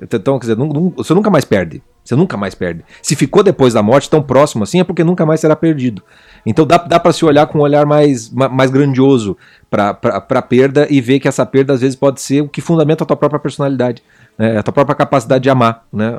Então, 0.00 0.38
quer 0.38 0.46
dizer, 0.54 0.56
você 0.96 1.14
nunca 1.14 1.30
mais 1.30 1.44
perde. 1.44 1.82
Você 2.04 2.14
nunca 2.14 2.36
mais 2.36 2.54
perde. 2.54 2.84
Se 3.02 3.16
ficou 3.16 3.42
depois 3.42 3.74
da 3.74 3.82
morte 3.82 4.08
tão 4.08 4.22
próximo 4.22 4.62
assim, 4.62 4.78
é 4.78 4.84
porque 4.84 5.02
nunca 5.02 5.26
mais 5.26 5.40
será 5.40 5.56
perdido. 5.56 6.02
Então 6.44 6.64
dá, 6.64 6.78
dá 6.78 7.00
para 7.00 7.12
se 7.12 7.24
olhar 7.24 7.46
com 7.48 7.58
um 7.58 7.62
olhar 7.62 7.84
mais, 7.84 8.30
ma- 8.30 8.48
mais 8.48 8.70
grandioso 8.70 9.36
para 9.68 9.98
a 10.00 10.42
perda 10.42 10.86
e 10.88 11.00
ver 11.00 11.18
que 11.18 11.26
essa 11.26 11.44
perda 11.44 11.72
às 11.72 11.80
vezes 11.80 11.96
pode 11.96 12.20
ser 12.20 12.42
o 12.42 12.48
que 12.48 12.60
fundamenta 12.60 13.02
a 13.02 13.06
tua 13.06 13.16
própria 13.16 13.40
personalidade, 13.40 14.04
né? 14.38 14.56
a 14.56 14.62
tua 14.62 14.72
própria 14.72 14.94
capacidade 14.94 15.42
de 15.42 15.50
amar, 15.50 15.84
né? 15.92 16.16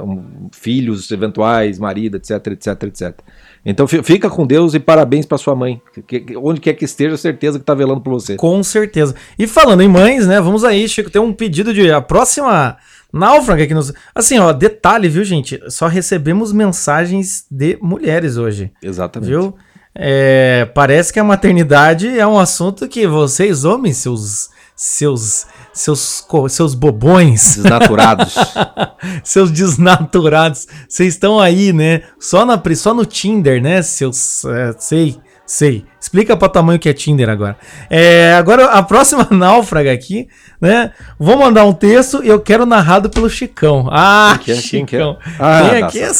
Filhos 0.51 1.10
eventuais, 1.10 1.79
marido, 1.79 2.17
etc, 2.17 2.48
etc, 2.48 2.84
etc. 2.84 3.19
Então 3.65 3.88
fi- 3.88 4.03
fica 4.03 4.29
com 4.29 4.46
Deus 4.46 4.74
e 4.74 4.79
parabéns 4.79 5.25
para 5.25 5.38
sua 5.38 5.55
mãe. 5.55 5.81
Que- 6.05 6.19
que- 6.19 6.38
onde 6.38 6.60
quer 6.60 6.74
que 6.74 6.84
esteja, 6.84 7.15
certeza 7.15 7.60
que 7.60 7.65
tá 7.65 7.74
velando 7.74 8.01
por 8.01 8.12
você. 8.12 8.36
Com 8.36 8.62
certeza. 8.62 9.15
E 9.39 9.48
falando 9.48 9.81
em 9.81 9.88
mães, 9.88 10.27
né? 10.27 10.41
Vamos 10.41 10.65
aí, 10.65 10.86
Chico, 10.89 11.10
tem 11.10 11.22
um 11.22 11.31
pedido 11.31 11.74
de 11.74 11.89
a 11.91 12.01
próxima 12.01 12.75
náufraga 13.17 13.63
aqui 13.63 13.74
nos. 13.74 13.93
Assim, 14.15 14.39
ó, 14.39 14.53
detalhe, 14.53 15.09
viu, 15.09 15.24
gente? 15.24 15.59
Só 15.69 15.88
recebemos 15.88 16.53
mensagens 16.53 17.45
de 17.50 17.77
mulheres 17.81 18.38
hoje, 18.38 18.71
Exatamente. 18.81 19.29
viu? 19.29 19.55
É, 19.93 20.69
parece 20.75 21.12
que 21.12 21.19
a 21.19 21.24
maternidade 21.24 22.07
é 22.07 22.25
um 22.25 22.37
assunto 22.37 22.87
que 22.87 23.07
vocês, 23.07 23.65
homens, 23.65 23.98
seus. 23.98 24.50
Seus. 24.75 25.48
Seus, 25.74 26.25
seus 26.50 26.75
bobões, 26.75 27.55
Desnaturados. 27.55 28.35
seus 29.24 29.51
desnaturados, 29.51 30.68
vocês 30.87 31.13
estão 31.13 31.39
aí, 31.39 31.74
né? 31.74 32.03
Só, 32.20 32.46
na, 32.46 32.61
só 32.75 32.94
no 32.94 33.05
Tinder, 33.05 33.61
né? 33.61 33.81
Seus. 33.81 34.46
é, 34.46 34.75
sei, 34.77 35.18
sei. 35.48 35.83
Explica 36.00 36.38
pra 36.38 36.48
tamanho 36.48 36.77
que 36.77 36.88
é 36.88 36.94
Tinder 36.94 37.27
agora. 37.29 37.57
É, 37.90 38.33
agora, 38.36 38.66
a 38.68 38.83
próxima 38.83 39.27
náufraga 39.31 39.92
aqui, 39.92 40.27
né? 40.62 40.92
Vou 41.18 41.36
mandar 41.38 41.66
um 41.66 41.74
texto 41.74 42.22
e 42.24 42.27
eu 42.27 42.40
quero 42.40 42.66
narrado 42.66 43.10
pelo 43.10 43.29
Chicão. 43.29 43.88
Ah, 43.92 44.38
Quem 44.44 44.46
que 44.46 44.51
é? 44.51 44.53
Quem 44.53 44.60
é? 44.60 44.62
Chicão. 44.62 45.18
Ah, 45.40 45.62
Quem 45.72 45.81
da 45.81 45.88
aqui 45.88 46.00
é, 46.00 46.12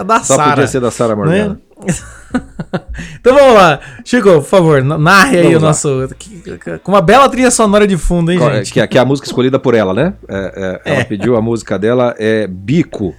é 0.00 0.04
da 0.04 0.20
Só 0.22 0.36
Sara. 0.36 0.50
podia 0.52 0.66
ser 0.66 0.80
da 0.80 0.90
Sara 0.90 1.14
Morgana. 1.14 1.48
né? 1.50 1.56
então 3.20 3.34
vamos 3.34 3.54
lá. 3.54 3.80
Chico, 4.04 4.30
por 4.30 4.42
favor, 4.44 4.82
na- 4.82 4.96
narre 4.98 5.38
aí 5.38 5.54
Vamos 5.54 5.58
o 5.58 5.60
lá. 5.62 5.68
nosso. 5.68 6.16
Com 6.82 6.92
uma 6.92 7.02
bela 7.02 7.28
trilha 7.28 7.50
sonora 7.50 7.86
de 7.86 7.96
fundo, 7.98 8.32
hein, 8.32 8.38
é- 8.42 8.54
gente? 8.56 8.72
Que, 8.72 8.80
é- 8.80 8.86
que 8.86 8.96
é 8.98 9.00
a 9.00 9.04
música 9.04 9.26
escolhida 9.28 9.58
por 9.58 9.74
ela, 9.74 9.92
né? 9.92 10.14
É, 10.28 10.80
é, 10.86 10.92
ela 10.94 11.04
pediu 11.04 11.36
a 11.36 11.42
música 11.42 11.78
dela, 11.78 12.14
é 12.18 12.46
Bico, 12.46 13.14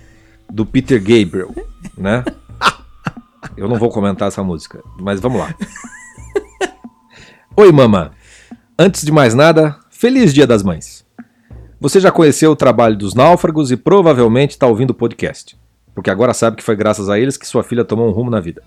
do 0.52 0.66
Peter 0.66 1.00
Gabriel, 1.00 1.54
né? 1.98 2.24
Eu 3.56 3.68
não 3.68 3.78
vou 3.78 3.90
comentar 3.90 4.28
essa 4.28 4.44
música, 4.44 4.84
mas 5.00 5.20
vamos 5.20 5.40
lá. 5.40 5.54
Oi, 7.56 7.72
mama. 7.72 8.12
Antes 8.78 9.04
de 9.04 9.12
mais 9.12 9.34
nada, 9.34 9.76
feliz 9.90 10.34
Dia 10.34 10.46
das 10.46 10.62
Mães. 10.64 11.06
Você 11.80 12.00
já 12.00 12.12
conheceu 12.12 12.52
o 12.52 12.56
trabalho 12.56 12.98
dos 12.98 13.14
náufragos 13.14 13.72
e 13.72 13.78
provavelmente 13.78 14.52
está 14.52 14.66
ouvindo 14.66 14.92
o 14.92 14.96
podcast, 14.96 15.58
porque 15.94 16.10
agora 16.10 16.34
sabe 16.34 16.58
que 16.58 16.64
foi 16.64 16.76
graças 16.76 17.10
a 17.10 17.20
eles 17.20 17.38
que 17.38 17.48
sua 17.48 17.64
filha 17.64 17.86
tomou 17.86 18.08
um 18.08 18.12
rumo 18.12 18.32
na 18.32 18.40
vida. 18.40 18.64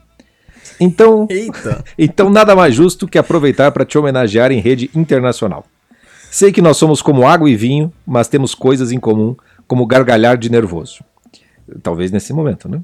Então, 0.79 1.27
Eita. 1.29 1.85
então 1.99 2.31
nada 2.31 2.55
mais 2.55 2.75
justo 2.75 3.09
que 3.09 3.19
aproveitar 3.19 3.73
para 3.73 3.85
te 3.85 3.99
homenagear 3.99 4.53
em 4.53 4.61
rede 4.61 4.91
internacional. 4.95 5.65
Sei 6.31 6.53
que 6.53 6.63
nós 6.63 6.77
somos 6.77 7.03
como 7.03 7.27
água 7.27 7.51
e 7.51 7.57
vinho, 7.57 7.93
mas 8.07 8.29
temos 8.29 8.55
coisas 8.55 8.93
em 8.93 9.01
comum, 9.01 9.37
como 9.67 9.87
gargalhar 9.87 10.39
de 10.39 10.51
nervoso. 10.51 11.03
Talvez 11.83 12.13
nesse 12.13 12.33
momento, 12.33 12.69
né? 12.69 12.81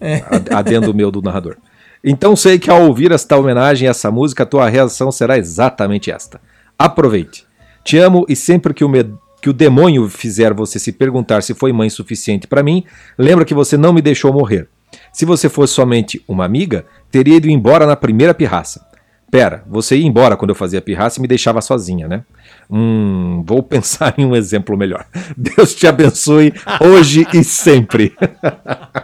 A- 0.00 0.58
Adendo 0.58 0.94
meu 0.94 1.10
do 1.10 1.22
narrador. 1.22 1.56
Então 2.02 2.36
sei 2.36 2.58
que 2.58 2.70
ao 2.70 2.82
ouvir 2.86 3.12
esta 3.12 3.36
homenagem 3.36 3.88
a 3.88 3.90
essa 3.90 4.10
música, 4.10 4.42
a 4.42 4.46
tua 4.46 4.68
reação 4.68 5.10
será 5.10 5.38
exatamente 5.38 6.10
esta. 6.10 6.40
Aproveite. 6.78 7.46
Te 7.82 7.98
amo 7.98 8.24
e 8.28 8.36
sempre 8.36 8.74
que 8.74 8.84
o, 8.84 8.88
med- 8.88 9.14
que 9.40 9.48
o 9.48 9.52
demônio 9.54 10.08
fizer 10.08 10.52
você 10.52 10.78
se 10.78 10.92
perguntar 10.92 11.42
se 11.42 11.54
foi 11.54 11.72
mãe 11.72 11.88
suficiente 11.88 12.46
para 12.46 12.62
mim, 12.62 12.84
lembra 13.18 13.44
que 13.44 13.54
você 13.54 13.76
não 13.76 13.92
me 13.92 14.02
deixou 14.02 14.32
morrer. 14.32 14.68
Se 15.12 15.24
você 15.24 15.48
fosse 15.48 15.72
somente 15.74 16.22
uma 16.28 16.44
amiga, 16.44 16.84
teria 17.10 17.36
ido 17.36 17.48
embora 17.48 17.86
na 17.86 17.96
primeira 17.96 18.34
pirraça. 18.34 18.86
Pera, 19.30 19.64
você 19.66 19.96
ia 19.96 20.06
embora 20.06 20.36
quando 20.36 20.50
eu 20.50 20.54
fazia 20.54 20.80
pirraça 20.80 21.18
e 21.18 21.22
me 21.22 21.26
deixava 21.26 21.60
sozinha, 21.60 22.06
né? 22.06 22.22
Hum, 22.70 23.42
vou 23.44 23.62
pensar 23.64 24.14
em 24.16 24.24
um 24.24 24.36
exemplo 24.36 24.76
melhor. 24.76 25.04
Deus 25.36 25.74
te 25.74 25.86
abençoe 25.88 26.52
hoje 26.80 27.26
e 27.34 27.42
sempre. 27.42 28.14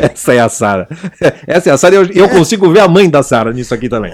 Essa 0.00 0.34
é 0.34 0.40
a 0.40 0.48
Sara. 0.48 0.88
Essa 1.46 1.70
é 1.70 1.72
a 1.72 1.76
Sara 1.76 1.94
e 1.94 1.98
eu, 1.98 2.06
eu 2.12 2.28
consigo 2.28 2.70
ver 2.70 2.80
a 2.80 2.88
mãe 2.88 3.08
da 3.08 3.22
Sara 3.22 3.52
nisso 3.52 3.74
aqui 3.74 3.88
também. 3.88 4.12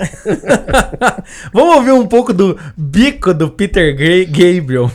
Vamos 1.53 1.77
ouvir 1.77 1.93
um 1.93 2.07
pouco 2.07 2.33
do 2.33 2.59
bico 2.77 3.33
do 3.33 3.51
Peter 3.51 3.95
Gabriel. 3.95 4.91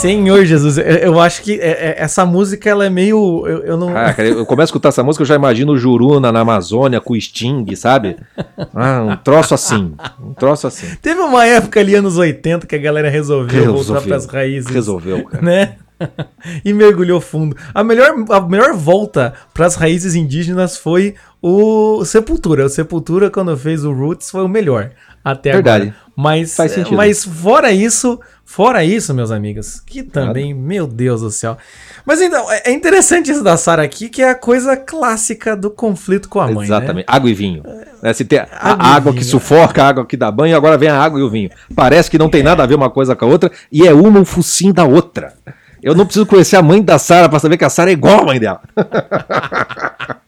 Senhor 0.00 0.44
Jesus, 0.46 0.78
eu, 0.78 0.84
eu 0.84 1.20
acho 1.20 1.42
que 1.42 1.60
é- 1.60 1.90
é- 1.90 1.94
essa 1.98 2.24
música 2.24 2.70
ela 2.70 2.86
é 2.86 2.90
meio. 2.90 3.44
Eu, 3.46 3.58
eu 3.64 3.76
não. 3.76 3.94
Ah, 3.94 4.12
cara, 4.14 4.28
eu 4.28 4.46
começo 4.46 4.64
a 4.64 4.70
escutar 4.70 4.88
essa 4.88 5.02
música, 5.02 5.22
eu 5.22 5.26
já 5.26 5.34
imagino 5.34 5.72
o 5.72 5.78
Juruna 5.78 6.32
na 6.32 6.40
Amazônia 6.40 7.00
com 7.00 7.12
o 7.12 7.20
Sting, 7.20 7.66
sabe? 7.76 8.16
Ah, 8.74 9.02
um 9.02 9.16
troço 9.16 9.52
assim. 9.52 9.94
Um 10.18 10.32
troço 10.32 10.66
assim. 10.66 10.86
Teve 11.02 11.20
uma 11.20 11.44
época 11.46 11.80
ali, 11.80 11.94
anos 11.94 12.16
80, 12.16 12.66
que 12.66 12.74
a 12.74 12.78
galera 12.78 13.10
resolveu, 13.10 13.74
voltar 13.74 14.00
pras 14.00 14.24
raízes. 14.24 14.70
Resolveu, 14.70 15.24
cara. 15.24 15.44
Né? 15.44 15.74
e 16.64 16.72
mergulhou 16.72 17.20
fundo. 17.20 17.56
A 17.74 17.84
melhor, 17.84 18.14
a 18.30 18.40
melhor 18.40 18.72
volta 18.72 19.34
pras 19.52 19.74
raízes 19.74 20.14
indígenas 20.14 20.76
foi 20.76 21.14
o 21.42 22.04
Sepultura. 22.04 22.64
O 22.64 22.68
Sepultura, 22.68 23.30
quando 23.30 23.56
fez 23.56 23.84
o 23.84 23.92
Roots, 23.92 24.30
foi 24.30 24.42
o 24.42 24.48
melhor. 24.48 24.90
Até 25.24 25.52
Verdade. 25.52 25.88
agora. 25.88 26.10
Mas, 26.16 26.54
Faz 26.54 26.72
sentido. 26.72 26.96
mas 26.96 27.24
fora 27.24 27.72
isso, 27.72 28.20
fora 28.44 28.84
isso, 28.84 29.14
meus 29.14 29.30
amigos, 29.30 29.80
que 29.80 30.02
também, 30.02 30.52
meu 30.52 30.86
Deus 30.86 31.22
do 31.22 31.30
céu. 31.30 31.56
Mas 32.04 32.20
então, 32.20 32.50
é 32.52 32.62
é 32.66 32.72
interessante 32.72 33.30
isso 33.30 33.42
da 33.42 33.56
Sara 33.56 33.82
aqui, 33.82 34.08
que 34.08 34.22
é 34.22 34.28
a 34.30 34.34
coisa 34.34 34.76
clássica 34.76 35.56
do 35.56 35.70
conflito 35.70 36.28
com 36.28 36.40
a 36.40 36.50
mãe. 36.50 36.66
Exatamente. 36.66 37.06
Né? 37.06 37.14
Água 37.14 37.30
e 37.30 37.34
vinho. 37.34 37.62
Né, 38.02 38.12
Se 38.12 38.24
tem 38.24 38.38
a, 38.38 38.48
a 38.50 38.94
Água 38.94 39.14
que 39.14 39.24
sufoca, 39.24 39.82
a 39.82 39.88
água 39.88 40.04
que 40.04 40.16
dá 40.16 40.30
banho, 40.30 40.56
agora 40.56 40.76
vem 40.76 40.90
a 40.90 41.00
água 41.00 41.18
e 41.18 41.22
o 41.22 41.30
vinho. 41.30 41.50
Parece 41.74 42.10
que 42.10 42.18
não 42.18 42.28
tem 42.28 42.42
nada 42.42 42.62
a 42.62 42.66
ver 42.66 42.74
uma 42.74 42.90
coisa 42.90 43.16
com 43.16 43.24
a 43.24 43.28
outra 43.28 43.50
e 43.72 43.86
é 43.86 43.94
uma 43.94 44.20
um 44.20 44.24
focinho 44.24 44.74
da 44.74 44.84
outra. 44.84 45.32
Eu 45.82 45.94
não 45.94 46.04
preciso 46.04 46.26
conhecer 46.26 46.56
a 46.56 46.62
mãe 46.62 46.82
da 46.82 46.98
Sara 46.98 47.28
pra 47.28 47.38
saber 47.38 47.56
que 47.56 47.64
a 47.64 47.70
Sara 47.70 47.88
é 47.88 47.94
igual 47.94 48.20
a 48.20 48.26
mãe 48.26 48.38
dela. 48.38 48.60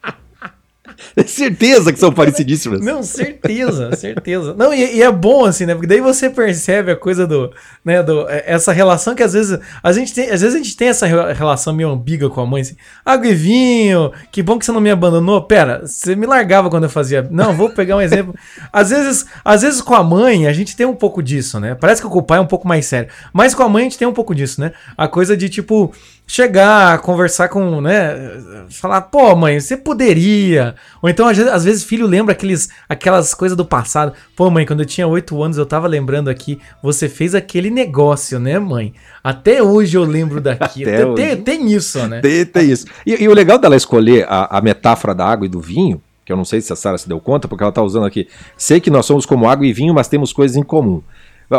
É 1.22 1.22
certeza 1.25 1.92
que 1.92 1.98
são 1.98 2.11
parecidíssimas. 2.11 2.81
Não, 2.81 3.03
certeza, 3.03 3.94
certeza. 3.96 4.55
Não, 4.57 4.72
e, 4.72 4.96
e 4.96 5.03
é 5.03 5.11
bom 5.11 5.44
assim, 5.44 5.66
né? 5.66 5.75
Porque 5.75 5.87
daí 5.87 6.01
você 6.01 6.31
percebe 6.31 6.90
a 6.90 6.96
coisa 6.96 7.27
do, 7.27 7.53
né, 7.85 8.03
do 8.03 8.29
é, 8.31 8.44
essa 8.46 8.72
relação 8.72 9.14
que 9.14 9.22
às 9.22 9.33
vezes 9.35 9.59
a 9.83 9.92
gente 9.92 10.14
tem, 10.14 10.31
às 10.31 10.40
vezes 10.40 10.55
a 10.55 10.59
gente 10.59 10.77
tem 10.77 10.88
essa 10.88 11.07
re- 11.07 11.33
relação 11.35 11.75
meio 11.75 11.90
ambígua 11.90 12.31
com 12.31 12.40
a 12.40 12.46
mãe, 12.46 12.62
assim, 12.62 12.77
água 13.05 13.27
e 13.29 13.35
vinho, 13.35 14.11
que 14.31 14.42
bom 14.42 14.59
que 14.59 14.64
você 14.64 14.72
não 14.72 14.81
me 14.81 14.90
abandonou. 14.90 15.42
Pera, 15.42 15.87
você 15.87 16.16
me 16.16 16.27
largava 16.27 16.70
quando 16.70 16.85
eu 16.85 16.90
fazia. 16.90 17.27
Não, 17.31 17.55
vou 17.55 17.70
pegar 17.70 17.96
um 17.96 18.01
exemplo. 18.01 18.35
Às 18.72 18.90
vezes, 18.90 19.27
às 19.44 19.62
vezes 19.62 19.81
com 19.83 19.94
a 19.94 20.03
mãe 20.03 20.46
a 20.46 20.53
gente 20.53 20.75
tem 20.75 20.87
um 20.87 20.94
pouco 20.94 21.22
disso, 21.22 21.61
né? 21.61 21.75
Parece 21.75 22.01
que 22.01 22.09
com 22.09 22.18
o 22.18 22.22
pai 22.22 22.38
é 22.38 22.40
um 22.40 22.46
pouco 22.46 22.66
mais 22.66 22.87
sério, 22.87 23.11
mas 23.33 23.55
com 23.55 23.62
a 23.62 23.68
mãe 23.68 23.83
a 23.83 23.85
gente 23.85 23.98
tem 23.98 24.09
um 24.09 24.12
pouco 24.12 24.35
disso, 24.35 24.61
né? 24.61 24.72
A 24.96 25.07
coisa 25.07 25.37
de 25.37 25.48
tipo 25.48 25.92
chegar, 26.27 26.99
conversar 27.01 27.49
com, 27.49 27.81
né, 27.81 28.41
falar, 28.71 29.03
pô, 29.03 29.35
mãe, 29.37 29.61
você 29.61 29.77
poderia. 29.77 30.75
Ou 31.03 31.09
então, 31.09 31.27
às 31.27 31.65
vezes, 31.65 31.85
filho 31.85 32.07
lembra 32.07 32.33
aqueles, 32.33 32.69
aquelas 32.89 33.35
coisas 33.35 33.57
do 33.57 33.65
passado. 33.65 34.13
Pô, 34.35 34.49
mãe, 34.51 34.65
quando 34.65 34.81
eu 34.81 34.87
tinha 34.87 35.07
oito 35.07 35.43
anos, 35.43 35.59
eu 35.59 35.67
tava 35.67 35.87
lembrando 35.87 36.31
aqui, 36.31 36.59
você 36.83 37.09
fez 37.09 37.35
aquele 37.35 37.71
negócio, 37.71 38.39
né, 38.39 38.59
mãe? 38.59 38.95
Até 39.23 39.63
hoje 39.63 39.97
eu 39.97 40.05
lembro 40.05 40.41
daquilo. 40.43 40.91
Até 40.91 41.05
tem, 41.05 41.15
tem, 41.15 41.37
tem 41.43 41.73
isso, 41.73 41.99
né? 42.07 42.21
Tem, 42.21 42.47
tem 42.47 42.71
isso. 42.71 42.87
E, 43.07 43.23
e 43.23 43.29
o 43.29 43.35
legal 43.35 43.59
dela 43.59 43.77
escolher 43.77 44.27
a, 44.29 44.59
a 44.59 44.61
metáfora 44.61 45.15
da 45.15 45.27
água 45.27 45.47
e 45.47 45.51
do 45.51 45.61
vinho, 45.61 46.01
que 46.25 46.33
eu 46.33 46.37
não 46.37 46.45
sei 46.45 46.61
se 46.61 46.73
a 46.73 46.77
Sara 46.77 46.97
se 46.97 47.09
deu 47.09 47.21
conta, 47.21 47.49
porque 47.49 47.63
ela 47.63 47.73
tá 47.73 47.83
usando 47.83 48.07
aqui. 48.07 48.29
Sei 48.57 48.81
que 48.81 48.91
nós 48.91 49.05
somos 49.05 49.27
como 49.27 49.49
água 49.49 49.67
e 49.67 49.73
vinho, 49.73 49.93
mas 49.93 50.09
temos 50.09 50.33
coisas 50.33 50.57
em 50.57 50.63
comum. 50.63 51.03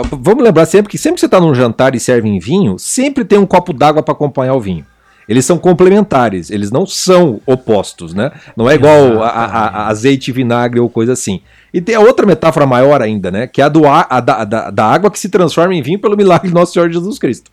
Vamos 0.02 0.44
lembrar 0.44 0.66
sempre 0.66 0.90
que 0.92 0.98
sempre 0.98 1.16
que 1.16 1.20
você 1.22 1.26
está 1.28 1.40
num 1.40 1.54
jantar 1.54 1.94
e 1.96 2.00
servem 2.00 2.40
vinho, 2.40 2.78
sempre 2.80 3.24
tem 3.24 3.38
um 3.38 3.46
copo 3.46 3.72
d'água 3.74 4.02
para 4.02 4.14
acompanhar 4.14 4.54
o 4.56 4.60
vinho. 4.62 4.86
Eles 5.28 5.46
são 5.46 5.58
complementares, 5.58 6.50
eles 6.52 6.70
não 6.70 6.86
são 6.86 7.40
opostos, 7.46 8.14
né? 8.14 8.30
Não 8.58 8.70
é 8.70 8.76
igual 8.76 9.24
a, 9.24 9.30
a- 9.30 9.68
a 9.68 9.88
azeite 9.88 10.32
e 10.32 10.34
vinagre 10.34 10.82
ou 10.82 10.90
coisa 10.90 11.14
assim. 11.14 11.40
E 11.74 11.80
tem 11.80 11.96
a 11.96 12.02
outra 12.02 12.26
metáfora 12.26 12.66
maior 12.66 13.02
ainda, 13.02 13.32
né? 13.32 13.48
Que 13.48 13.62
é 13.62 13.64
a, 13.64 13.70
do 13.70 13.88
a, 13.88 14.06
a 14.10 14.20
da, 14.20 14.44
da, 14.44 14.70
da 14.70 14.86
água 14.86 15.10
que 15.10 15.18
se 15.18 15.30
transforma 15.30 15.74
em 15.74 15.82
vinho 15.82 15.98
pelo 16.00 16.18
milagre 16.18 16.50
de 16.50 16.54
Nosso 16.54 16.74
Senhor 16.74 16.92
Jesus 16.92 17.18
Cristo. 17.18 17.50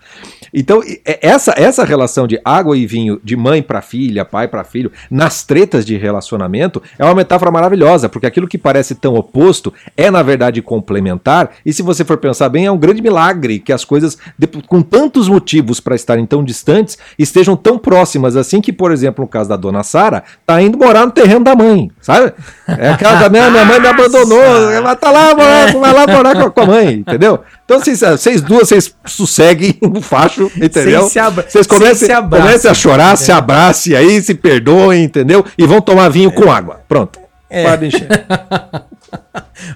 Então, 0.52 0.82
é- 1.06 1.18
essa, 1.22 1.54
essa 1.56 1.84
relação 1.84 2.26
de 2.26 2.40
água 2.44 2.76
e 2.76 2.86
vinho, 2.86 3.20
de 3.22 3.36
mãe 3.36 3.62
para 3.62 3.80
filha, 3.80 4.24
pai 4.24 4.48
para 4.48 4.64
filho, 4.64 4.90
nas 5.10 5.42
tretas 5.44 5.84
de 5.84 5.96
relacionamento, 5.96 6.82
é 6.98 7.04
uma 7.04 7.14
metáfora 7.14 7.50
maravilhosa, 7.50 8.08
porque 8.08 8.26
aquilo 8.26 8.48
que 8.48 8.58
parece 8.58 8.94
tão 8.94 9.14
oposto 9.14 9.72
é, 9.96 10.10
na 10.10 10.22
verdade, 10.22 10.60
complementar, 10.62 11.50
e 11.64 11.72
se 11.72 11.82
você 11.82 12.04
for 12.04 12.16
pensar 12.16 12.48
bem, 12.48 12.66
é 12.66 12.72
um 12.72 12.78
grande 12.78 13.02
milagre 13.02 13.58
que 13.58 13.72
as 13.72 13.84
coisas, 13.84 14.18
com 14.66 14.82
tantos 14.82 15.28
motivos 15.28 15.80
para 15.80 15.94
estarem 15.94 16.26
tão 16.26 16.42
distantes, 16.44 16.98
estejam 17.18 17.56
tão 17.56 17.78
próximas 17.78 18.36
assim 18.36 18.60
que, 18.60 18.72
por 18.72 18.92
exemplo, 18.92 19.22
no 19.24 19.28
caso 19.28 19.48
da 19.48 19.56
dona 19.56 19.82
Sara, 19.82 20.22
tá 20.46 20.60
indo 20.60 20.78
morar 20.78 21.06
no 21.06 21.12
terreno 21.12 21.44
da 21.44 21.54
mãe, 21.54 21.90
sabe? 22.00 22.32
É 22.66 22.90
aquela 22.90 23.14
da 23.20 23.28
minha, 23.28 23.50
minha 23.50 23.64
mãe 23.64 23.80
me 23.80 23.86
abandonou, 23.88 24.70
ela 24.70 24.94
tá 24.96 25.10
lá, 25.10 25.34
morar, 25.34 25.72
vai 25.72 25.92
lá 25.92 26.06
morar 26.06 26.50
com 26.50 26.60
a 26.60 26.66
mãe, 26.66 26.94
entendeu? 26.94 27.40
Então, 27.70 27.78
vocês, 27.78 28.00
vocês 28.00 28.40
duas, 28.42 28.68
vocês 28.68 28.92
sosseguem 29.06 29.78
o 29.96 30.02
facho, 30.02 30.50
entendeu? 30.56 31.08
se 31.08 31.20
Vocês 31.20 31.68
comecem, 31.68 32.08
se 32.08 32.14
comecem 32.28 32.68
a 32.68 32.74
chorar, 32.74 33.16
se 33.16 33.24
entendeu? 33.24 33.38
abracem 33.38 33.94
aí, 33.94 34.20
se 34.20 34.34
perdoem, 34.34 35.04
entendeu? 35.04 35.44
E 35.56 35.64
vão 35.64 35.80
tomar 35.80 36.08
vinho 36.08 36.32
com 36.32 36.50
água. 36.50 36.80
Pronto. 36.88 37.20
É. 37.48 37.62
Para 37.62 37.76
de 37.76 37.86
encher. 37.86 38.08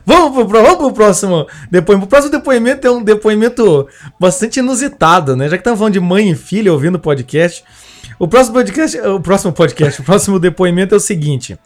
Vamos 0.05 0.33
pro, 0.33 0.47
pro- 0.49 0.63
vamos 0.63 0.79
pro 0.79 0.93
próximo 0.93 1.47
depoimento. 1.71 2.07
O 2.07 2.09
próximo 2.09 2.33
depoimento 2.33 2.87
é 2.87 2.91
um 2.91 3.03
depoimento 3.03 3.87
bastante 4.19 4.59
inusitado, 4.59 5.37
né? 5.37 5.49
Já 5.49 5.57
que 5.57 5.61
estamos 5.61 5.79
falando 5.79 5.93
de 5.93 6.01
mãe 6.01 6.31
e 6.31 6.35
filha 6.35 6.73
ouvindo 6.73 6.95
o 6.97 6.99
podcast. 7.01 7.63
O 8.19 8.27
próximo 8.27 8.55
podcast, 8.55 8.99
o 9.01 9.21
próximo 9.21 9.53
podcast, 9.53 10.01
o 10.01 10.05
próximo 10.05 10.39
depoimento 10.41 10.95
é 10.95 10.99
o 10.99 11.01
seguinte: 11.01 11.59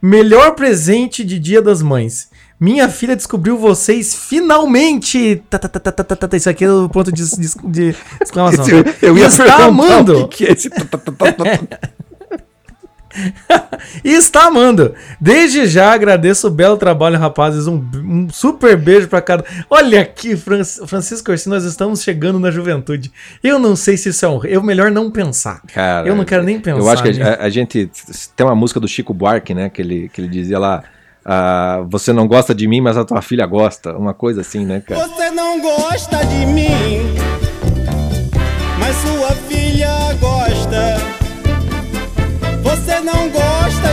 Melhor 0.00 0.52
presente 0.54 1.24
de 1.24 1.38
Dia 1.38 1.60
das 1.60 1.82
Mães. 1.82 2.28
Minha 2.58 2.88
filha 2.88 3.14
descobriu 3.14 3.58
vocês 3.58 4.14
finalmente. 4.14 5.42
Tá, 5.50 5.58
tá, 5.58 5.68
tá, 5.68 5.78
tá, 5.80 5.92
tá, 5.92 6.16
tá, 6.16 6.28
tá. 6.28 6.36
Isso 6.36 6.48
aqui 6.48 6.64
é 6.64 6.70
o 6.72 6.88
ponto 6.88 7.12
de, 7.12 7.22
de, 7.36 7.48
de 7.64 7.94
exclamação. 8.20 8.64
Esse- 8.80 8.94
eu 9.02 9.16
ia 9.18 9.26
Está 9.26 9.64
amando. 9.64 10.20
o 10.22 10.28
que 10.28 10.44
que 10.46 10.50
é 10.50 10.52
esse... 10.52 10.70
E 14.04 14.12
está 14.12 14.46
amando. 14.46 14.94
Desde 15.20 15.66
já 15.66 15.92
agradeço 15.92 16.48
o 16.48 16.50
belo 16.50 16.76
trabalho, 16.76 17.18
rapazes. 17.18 17.66
Um, 17.66 17.82
um 17.94 18.28
super 18.30 18.76
beijo 18.76 19.08
pra 19.08 19.22
cada. 19.22 19.44
Olha 19.70 20.00
aqui, 20.02 20.36
Fran- 20.36 20.64
Francisco 20.64 21.30
Orsi, 21.30 21.48
nós 21.48 21.64
estamos 21.64 22.02
chegando 22.02 22.38
na 22.38 22.50
juventude. 22.50 23.10
Eu 23.42 23.58
não 23.58 23.74
sei 23.74 23.96
se 23.96 24.10
isso 24.10 24.24
é 24.24 24.28
um. 24.28 24.44
Eu 24.44 24.62
melhor 24.62 24.90
não 24.90 25.10
pensar. 25.10 25.62
Cara, 25.72 26.06
eu 26.06 26.14
não 26.14 26.24
quero 26.24 26.42
nem 26.42 26.60
pensar. 26.60 26.78
Eu 26.80 26.88
acho 26.90 27.02
que 27.02 27.22
a, 27.22 27.42
a 27.42 27.48
gente 27.48 27.90
tem 28.34 28.46
uma 28.46 28.54
música 28.54 28.78
do 28.80 28.86
Chico 28.88 29.14
Buarque, 29.14 29.54
né? 29.54 29.70
Que 29.70 29.80
ele, 29.80 30.10
que 30.12 30.20
ele 30.20 30.28
dizia 30.28 30.58
lá: 30.58 30.82
ah, 31.28 31.84
Você 31.90 32.12
não 32.12 32.28
gosta 32.28 32.54
de 32.54 32.68
mim, 32.68 32.80
mas 32.80 32.96
a 32.96 33.04
tua 33.04 33.20
filha 33.20 33.44
gosta. 33.46 33.96
Uma 33.96 34.14
coisa 34.14 34.42
assim, 34.42 34.64
né, 34.64 34.80
cara? 34.80 35.08
Você 35.08 35.30
não 35.32 35.60
gosta 35.60 36.24
de 36.24 36.46
mim, 36.46 37.00
mas 38.78 38.94
sua 38.96 39.32
filha 39.48 40.14
gosta. 40.20 40.96
Você 42.62 43.00
não 43.00 43.28
gosta 43.28 43.85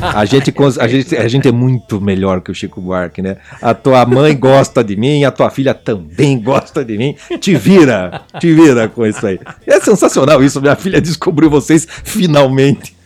A 0.00 0.24
gente, 0.24 0.54
a, 0.80 0.88
gente, 0.88 1.16
a 1.16 1.28
gente 1.28 1.48
é 1.48 1.52
muito 1.52 2.00
melhor 2.00 2.40
que 2.40 2.50
o 2.50 2.54
Chico 2.54 2.80
Buarque, 2.80 3.20
né? 3.20 3.36
A 3.60 3.74
tua 3.74 4.04
mãe 4.06 4.36
gosta 4.36 4.82
de 4.82 4.96
mim, 4.96 5.24
a 5.24 5.30
tua 5.30 5.50
filha 5.50 5.74
também 5.74 6.40
gosta 6.40 6.84
de 6.84 6.96
mim. 6.96 7.14
Te 7.38 7.54
vira, 7.54 8.22
te 8.38 8.52
vira 8.52 8.88
com 8.88 9.06
isso 9.06 9.26
aí. 9.26 9.38
É 9.66 9.78
sensacional 9.80 10.42
isso. 10.42 10.60
Minha 10.60 10.76
filha 10.76 11.00
descobriu 11.00 11.50
vocês 11.50 11.86
finalmente. 12.04 12.96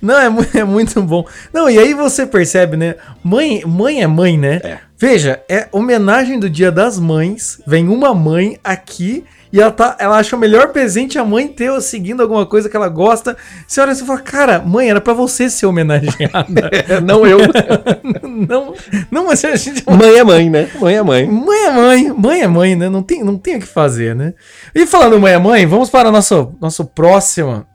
Não, 0.00 0.18
é, 0.18 0.30
é 0.54 0.64
muito 0.64 1.02
bom. 1.02 1.26
Não, 1.52 1.68
e 1.68 1.78
aí 1.78 1.92
você 1.94 2.26
percebe, 2.26 2.76
né? 2.76 2.94
Mãe, 3.22 3.62
mãe 3.66 4.02
é 4.02 4.06
mãe, 4.06 4.38
né? 4.38 4.60
É. 4.62 4.78
Veja, 4.96 5.40
é 5.48 5.68
homenagem 5.72 6.38
do 6.38 6.48
Dia 6.48 6.70
das 6.70 6.98
Mães. 6.98 7.60
Vem 7.66 7.88
uma 7.88 8.14
mãe 8.14 8.58
aqui 8.62 9.24
e 9.52 9.60
ela, 9.60 9.70
tá, 9.70 9.96
ela 9.98 10.18
acha 10.18 10.36
o 10.36 10.38
melhor 10.38 10.68
presente 10.68 11.18
a 11.18 11.24
mãe 11.24 11.48
ter 11.48 11.80
seguindo 11.80 12.20
alguma 12.20 12.44
coisa 12.44 12.68
que 12.68 12.76
ela 12.76 12.88
gosta. 12.88 13.36
Você 13.66 13.80
olha 13.80 13.92
e 13.92 13.96
fala, 13.96 14.20
cara, 14.20 14.58
mãe, 14.60 14.90
era 14.90 15.00
pra 15.00 15.12
você 15.14 15.48
ser 15.48 15.66
homenageada. 15.66 16.68
É, 16.88 17.00
não 17.00 17.26
eu. 17.26 17.38
não, 18.48 18.74
não, 19.10 19.26
mas 19.26 19.44
a 19.44 19.56
gente. 19.56 19.82
Mãe 19.90 20.16
é 20.18 20.24
mãe, 20.24 20.50
né? 20.50 20.68
Mãe 20.80 20.96
é 20.96 21.02
mãe. 21.02 21.26
Mãe 21.26 21.64
é 21.64 21.70
mãe, 21.70 22.12
mãe 22.12 22.40
é 22.42 22.46
mãe, 22.46 22.76
né? 22.76 22.88
Não 22.88 23.02
tem, 23.02 23.22
não 23.24 23.36
tem 23.38 23.56
o 23.56 23.60
que 23.60 23.66
fazer, 23.66 24.14
né? 24.14 24.34
E 24.74 24.86
falando 24.86 25.18
mãe 25.18 25.32
é 25.32 25.38
mãe, 25.38 25.66
vamos 25.66 25.90
para 25.90 26.08
a 26.08 26.12
nosso, 26.12 26.54
nosso 26.60 26.84
próximo. 26.84 27.66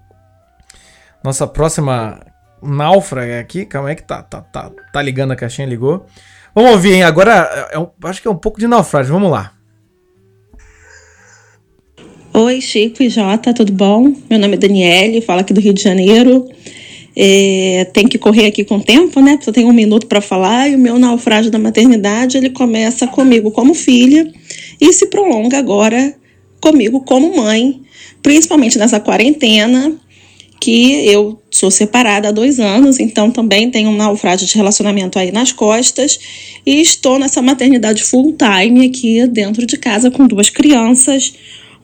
Nossa 1.23 1.47
próxima 1.47 2.19
náufraga 2.61 3.39
aqui. 3.39 3.65
Calma 3.65 3.89
aí 3.89 3.95
que 3.95 4.03
tá, 4.03 4.21
tá, 4.23 4.41
tá, 4.41 4.71
tá 4.91 5.01
ligando 5.01 5.31
a 5.31 5.35
caixinha, 5.35 5.67
ligou. 5.67 6.05
Vamos 6.55 6.71
ouvir, 6.71 6.93
hein? 6.93 7.03
Agora, 7.03 7.67
é 7.71 7.79
um- 7.79 7.89
acho 8.05 8.21
que 8.21 8.27
é 8.27 8.31
um 8.31 8.35
pouco 8.37 8.59
de 8.59 8.67
naufrágio. 8.67 9.13
Vamos 9.13 9.31
lá. 9.31 9.51
Oi, 12.35 12.61
Chico 12.61 13.03
e 13.03 13.09
Jota, 13.09 13.53
tudo 13.53 13.71
bom? 13.71 14.11
Meu 14.27 14.39
nome 14.39 14.55
é 14.55 14.57
Daniele, 14.57 15.21
falo 15.21 15.41
aqui 15.41 15.53
do 15.53 15.61
Rio 15.61 15.71
de 15.71 15.83
Janeiro. 15.83 16.49
É, 17.15 17.87
tem 17.93 18.07
que 18.07 18.17
correr 18.17 18.47
aqui 18.47 18.63
com 18.63 18.77
o 18.77 18.83
tempo, 18.83 19.21
né? 19.21 19.37
Só 19.39 19.51
tenho 19.51 19.67
um 19.67 19.73
minuto 19.73 20.07
para 20.07 20.19
falar. 20.19 20.67
E 20.67 20.73
o 20.73 20.79
meu 20.79 20.97
naufrágio 20.97 21.51
da 21.51 21.59
maternidade 21.59 22.35
ele 22.35 22.49
começa 22.49 23.05
comigo 23.05 23.51
como 23.51 23.75
filha 23.75 24.33
e 24.81 24.91
se 24.93 25.05
prolonga 25.05 25.59
agora 25.59 26.15
comigo 26.59 27.01
como 27.01 27.37
mãe, 27.37 27.79
principalmente 28.23 28.79
nessa 28.79 28.99
quarentena 28.99 29.95
que 30.59 31.05
eu 31.05 31.39
sou 31.51 31.69
separada 31.69 32.29
há 32.29 32.31
dois 32.31 32.57
anos, 32.57 32.97
então 32.97 33.29
também 33.29 33.69
tenho 33.69 33.89
um 33.89 33.95
naufrágio 33.95 34.47
de 34.47 34.55
relacionamento 34.55 35.19
aí 35.19 35.29
nas 35.29 35.51
costas 35.51 36.17
e 36.65 36.79
estou 36.79 37.19
nessa 37.19 37.41
maternidade 37.41 38.01
full 38.01 38.33
time 38.33 38.87
aqui 38.87 39.27
dentro 39.27 39.65
de 39.65 39.77
casa 39.77 40.09
com 40.09 40.25
duas 40.25 40.49
crianças, 40.49 41.33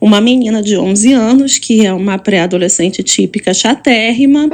uma 0.00 0.20
menina 0.20 0.62
de 0.62 0.76
11 0.76 1.12
anos, 1.12 1.58
que 1.58 1.84
é 1.84 1.92
uma 1.92 2.18
pré-adolescente 2.18 3.02
típica 3.02 3.52
chatérrima, 3.52 4.48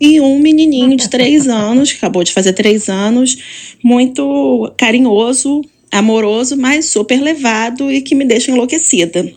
e 0.00 0.20
um 0.20 0.38
menininho 0.38 0.96
de 0.96 1.08
3 1.08 1.48
anos, 1.48 1.90
que 1.90 1.98
acabou 1.98 2.22
de 2.22 2.32
fazer 2.32 2.52
3 2.52 2.88
anos, 2.88 3.36
muito 3.82 4.72
carinhoso, 4.76 5.62
amoroso, 5.90 6.56
mas 6.56 6.86
super 6.86 7.20
levado 7.20 7.90
e 7.90 8.00
que 8.00 8.14
me 8.14 8.24
deixa 8.24 8.50
enlouquecida. 8.50 9.30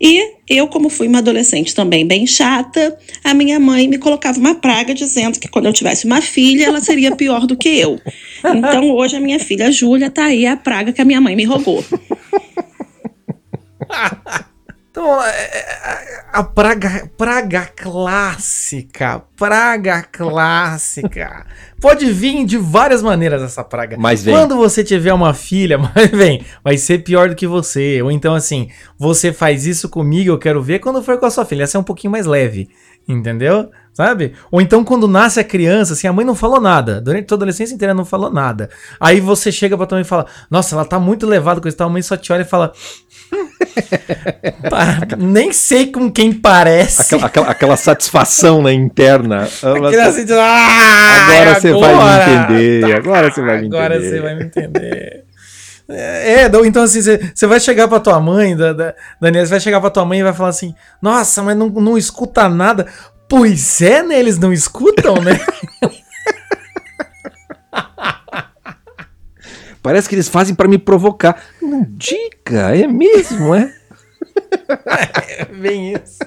E 0.00 0.32
eu, 0.48 0.66
como 0.66 0.88
fui 0.88 1.06
uma 1.06 1.18
adolescente 1.18 1.74
também 1.74 2.04
bem 2.04 2.26
chata, 2.26 2.98
a 3.22 3.32
minha 3.32 3.60
mãe 3.60 3.86
me 3.86 3.98
colocava 3.98 4.40
uma 4.40 4.56
praga 4.56 4.92
dizendo 4.92 5.38
que 5.38 5.46
quando 5.46 5.66
eu 5.66 5.72
tivesse 5.72 6.06
uma 6.06 6.20
filha, 6.20 6.64
ela 6.64 6.80
seria 6.80 7.14
pior 7.14 7.46
do 7.46 7.56
que 7.56 7.68
eu. 7.68 8.00
Então 8.44 8.90
hoje 8.90 9.14
a 9.14 9.20
minha 9.20 9.38
filha 9.38 9.70
Júlia 9.70 10.10
tá 10.10 10.24
aí 10.24 10.44
a 10.44 10.56
praga 10.56 10.92
que 10.92 11.00
a 11.00 11.04
minha 11.04 11.20
mãe 11.20 11.36
me 11.36 11.44
rogou. 11.44 11.84
Então, 14.92 15.24
é, 15.24 15.30
é, 15.30 16.24
a 16.30 16.44
praga, 16.44 17.10
praga 17.16 17.66
clássica, 17.74 19.22
praga 19.38 20.02
clássica. 20.02 21.46
Pode 21.80 22.12
vir 22.12 22.44
de 22.44 22.58
várias 22.58 23.02
maneiras 23.02 23.40
essa 23.40 23.64
praga. 23.64 23.96
Mas 23.98 24.22
vem. 24.22 24.34
Quando 24.34 24.54
você 24.54 24.84
tiver 24.84 25.14
uma 25.14 25.32
filha, 25.32 25.78
mas 25.96 26.10
vem, 26.10 26.44
vai 26.62 26.76
ser 26.76 26.98
pior 26.98 27.30
do 27.30 27.34
que 27.34 27.46
você. 27.46 28.02
Ou 28.02 28.12
então 28.12 28.34
assim, 28.34 28.68
você 28.98 29.32
faz 29.32 29.64
isso 29.64 29.88
comigo, 29.88 30.28
eu 30.28 30.38
quero 30.38 30.62
ver 30.62 30.78
quando 30.78 31.02
for 31.02 31.18
com 31.18 31.24
a 31.24 31.30
sua 31.30 31.46
filha. 31.46 31.62
Essa 31.62 31.78
é 31.78 31.80
um 31.80 31.84
pouquinho 31.84 32.10
mais 32.10 32.26
leve, 32.26 32.68
entendeu? 33.08 33.70
Sabe? 33.92 34.32
Ou 34.50 34.60
então 34.60 34.82
quando 34.82 35.06
nasce 35.06 35.38
a 35.38 35.44
criança, 35.44 35.92
assim, 35.92 36.06
a 36.06 36.12
mãe 36.12 36.24
não 36.24 36.34
falou 36.34 36.60
nada. 36.60 37.00
Durante 37.00 37.26
toda 37.26 37.42
a 37.42 37.44
adolescência 37.44 37.74
inteira 37.74 37.92
não 37.92 38.06
falou 38.06 38.32
nada. 38.32 38.70
Aí 38.98 39.20
você 39.20 39.52
chega 39.52 39.76
pra 39.76 39.84
tua 39.84 39.96
mãe 39.96 40.02
e 40.02 40.08
fala: 40.08 40.26
Nossa, 40.50 40.74
ela 40.74 40.84
tá 40.84 40.98
muito 40.98 41.26
levada 41.26 41.60
com 41.60 41.68
isso. 41.68 41.82
A 41.82 41.88
mãe 41.88 42.00
só 42.00 42.16
te 42.16 42.32
olha 42.32 42.42
e 42.42 42.46
fala: 42.46 42.72
Pá, 44.70 44.98
nem 45.18 45.52
sei 45.52 45.92
com 45.92 46.10
quem 46.10 46.32
parece. 46.32 47.02
Aquela, 47.02 47.26
aquela, 47.26 47.46
aquela 47.48 47.76
satisfação 47.76 48.62
né, 48.62 48.72
interna. 48.72 49.44
A 49.44 49.88
criança 49.88 50.24
diz, 50.24 50.36
ah, 50.36 51.26
agora 51.26 51.60
você 51.60 51.72
vai 51.72 51.94
me 51.94 52.54
entender. 52.54 52.96
agora 52.96 53.30
você 53.30 53.42
vai 53.42 53.60
me 53.60 53.66
agora 53.66 53.96
entender. 53.96 54.10
você 54.10 54.20
vai 54.20 54.34
me 54.34 54.44
entender. 54.44 55.24
É, 55.88 56.46
então 56.64 56.82
assim, 56.84 57.00
você 57.02 57.46
vai 57.46 57.60
chegar 57.60 57.88
pra 57.88 58.00
tua 58.00 58.18
mãe, 58.20 58.56
da, 58.56 58.72
da, 58.72 58.94
Daniela, 59.20 59.44
você 59.44 59.50
vai 59.50 59.60
chegar 59.60 59.80
pra 59.80 59.90
tua 59.90 60.04
mãe 60.04 60.20
e 60.20 60.22
vai 60.22 60.32
falar 60.32 60.48
assim: 60.48 60.74
Nossa, 61.00 61.42
mas 61.42 61.56
não, 61.56 61.68
não 61.68 61.98
escuta 61.98 62.48
nada. 62.48 62.86
Pois 63.32 63.80
é, 63.80 64.02
né? 64.02 64.18
Eles 64.18 64.38
não 64.38 64.52
escutam, 64.52 65.14
né? 65.14 65.40
Parece 69.82 70.06
que 70.06 70.14
eles 70.14 70.28
fazem 70.28 70.54
para 70.54 70.68
me 70.68 70.76
provocar. 70.76 71.42
Não 71.62 71.86
diga, 71.88 72.76
é 72.76 72.86
mesmo, 72.86 73.54
é? 73.54 73.74
é 75.38 75.46
bem 75.46 75.94
isso. 75.94 76.18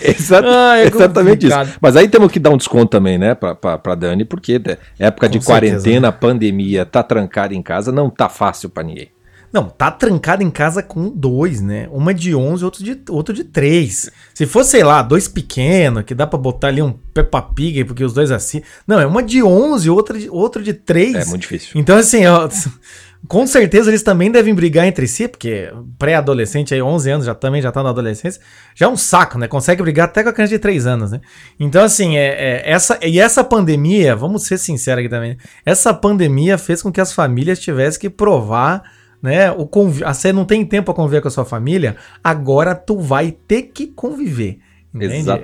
Exato, 0.00 0.46
ah, 0.46 0.78
é 0.78 0.86
exatamente 0.86 1.48
complicado. 1.48 1.68
isso. 1.70 1.78
Mas 1.80 1.96
aí 1.96 2.08
temos 2.08 2.30
que 2.30 2.38
dar 2.38 2.50
um 2.50 2.56
desconto 2.56 2.86
também, 2.86 3.18
né, 3.18 3.34
pra, 3.34 3.56
pra, 3.56 3.76
pra 3.76 3.96
Dani, 3.96 4.24
porque 4.24 4.62
época 4.96 5.26
Com 5.26 5.32
de 5.32 5.44
certeza, 5.44 5.44
quarentena, 5.44 6.12
né? 6.12 6.16
pandemia, 6.20 6.86
tá 6.86 7.02
trancada 7.02 7.52
em 7.52 7.62
casa, 7.62 7.90
não 7.90 8.08
tá 8.08 8.28
fácil 8.28 8.70
pra 8.70 8.84
ninguém. 8.84 9.10
Não, 9.52 9.68
tá 9.68 9.90
trancado 9.90 10.42
em 10.44 10.50
casa 10.50 10.80
com 10.82 11.10
dois, 11.10 11.60
né? 11.60 11.88
Uma 11.90 12.14
de 12.14 12.34
11 12.34 12.62
e 12.62 12.64
outro 12.64 12.84
de, 12.84 13.00
outro 13.08 13.34
de 13.34 13.42
3. 13.42 14.10
Se 14.32 14.46
fosse, 14.46 14.70
sei 14.70 14.84
lá, 14.84 15.02
dois 15.02 15.26
pequenos, 15.26 16.04
que 16.04 16.14
dá 16.14 16.24
pra 16.26 16.38
botar 16.38 16.68
ali 16.68 16.80
um 16.80 16.92
Peppa 16.92 17.42
Pig, 17.42 17.84
porque 17.84 18.04
os 18.04 18.12
dois 18.12 18.30
assim. 18.30 18.62
Não, 18.86 19.00
é 19.00 19.06
uma 19.06 19.22
de 19.22 19.42
11 19.42 19.86
e 19.86 19.90
outra 19.90 20.18
de, 20.18 20.30
outro 20.30 20.62
de 20.62 20.72
3. 20.72 21.14
É 21.16 21.24
muito 21.24 21.42
difícil. 21.42 21.72
Então, 21.74 21.96
assim, 21.96 22.24
ó, 22.26 22.48
com 23.26 23.44
certeza 23.44 23.90
eles 23.90 24.04
também 24.04 24.30
devem 24.30 24.54
brigar 24.54 24.86
entre 24.86 25.08
si, 25.08 25.26
porque 25.26 25.72
pré-adolescente 25.98 26.72
aí, 26.72 26.80
11 26.80 27.10
anos, 27.10 27.26
já 27.26 27.34
também 27.34 27.60
já 27.60 27.72
tá 27.72 27.82
na 27.82 27.90
adolescência, 27.90 28.40
já 28.72 28.86
é 28.86 28.88
um 28.88 28.96
saco, 28.96 29.36
né? 29.36 29.48
Consegue 29.48 29.82
brigar 29.82 30.06
até 30.06 30.22
com 30.22 30.28
a 30.28 30.32
criança 30.32 30.52
de 30.52 30.60
3 30.60 30.86
anos, 30.86 31.10
né? 31.10 31.20
Então, 31.58 31.82
assim, 31.82 32.16
é, 32.16 32.28
é, 32.28 32.70
essa, 32.70 33.00
e 33.02 33.18
essa 33.18 33.42
pandemia, 33.42 34.14
vamos 34.14 34.44
ser 34.44 34.58
sinceros 34.58 35.00
aqui 35.00 35.08
também, 35.08 35.36
essa 35.66 35.92
pandemia 35.92 36.56
fez 36.56 36.80
com 36.80 36.92
que 36.92 37.00
as 37.00 37.12
famílias 37.12 37.58
tivessem 37.58 38.00
que 38.00 38.08
provar 38.08 38.99
né? 39.22 39.50
O 39.50 39.66
conv... 39.66 40.00
Você 40.00 40.32
não 40.32 40.44
tem 40.44 40.64
tempo 40.64 40.86
para 40.86 40.94
conviver 40.94 41.20
com 41.20 41.28
a 41.28 41.30
sua 41.30 41.44
família, 41.44 41.96
agora 42.22 42.74
tu 42.74 42.98
vai 42.98 43.30
ter 43.30 43.62
que 43.62 43.86
conviver. 43.86 44.60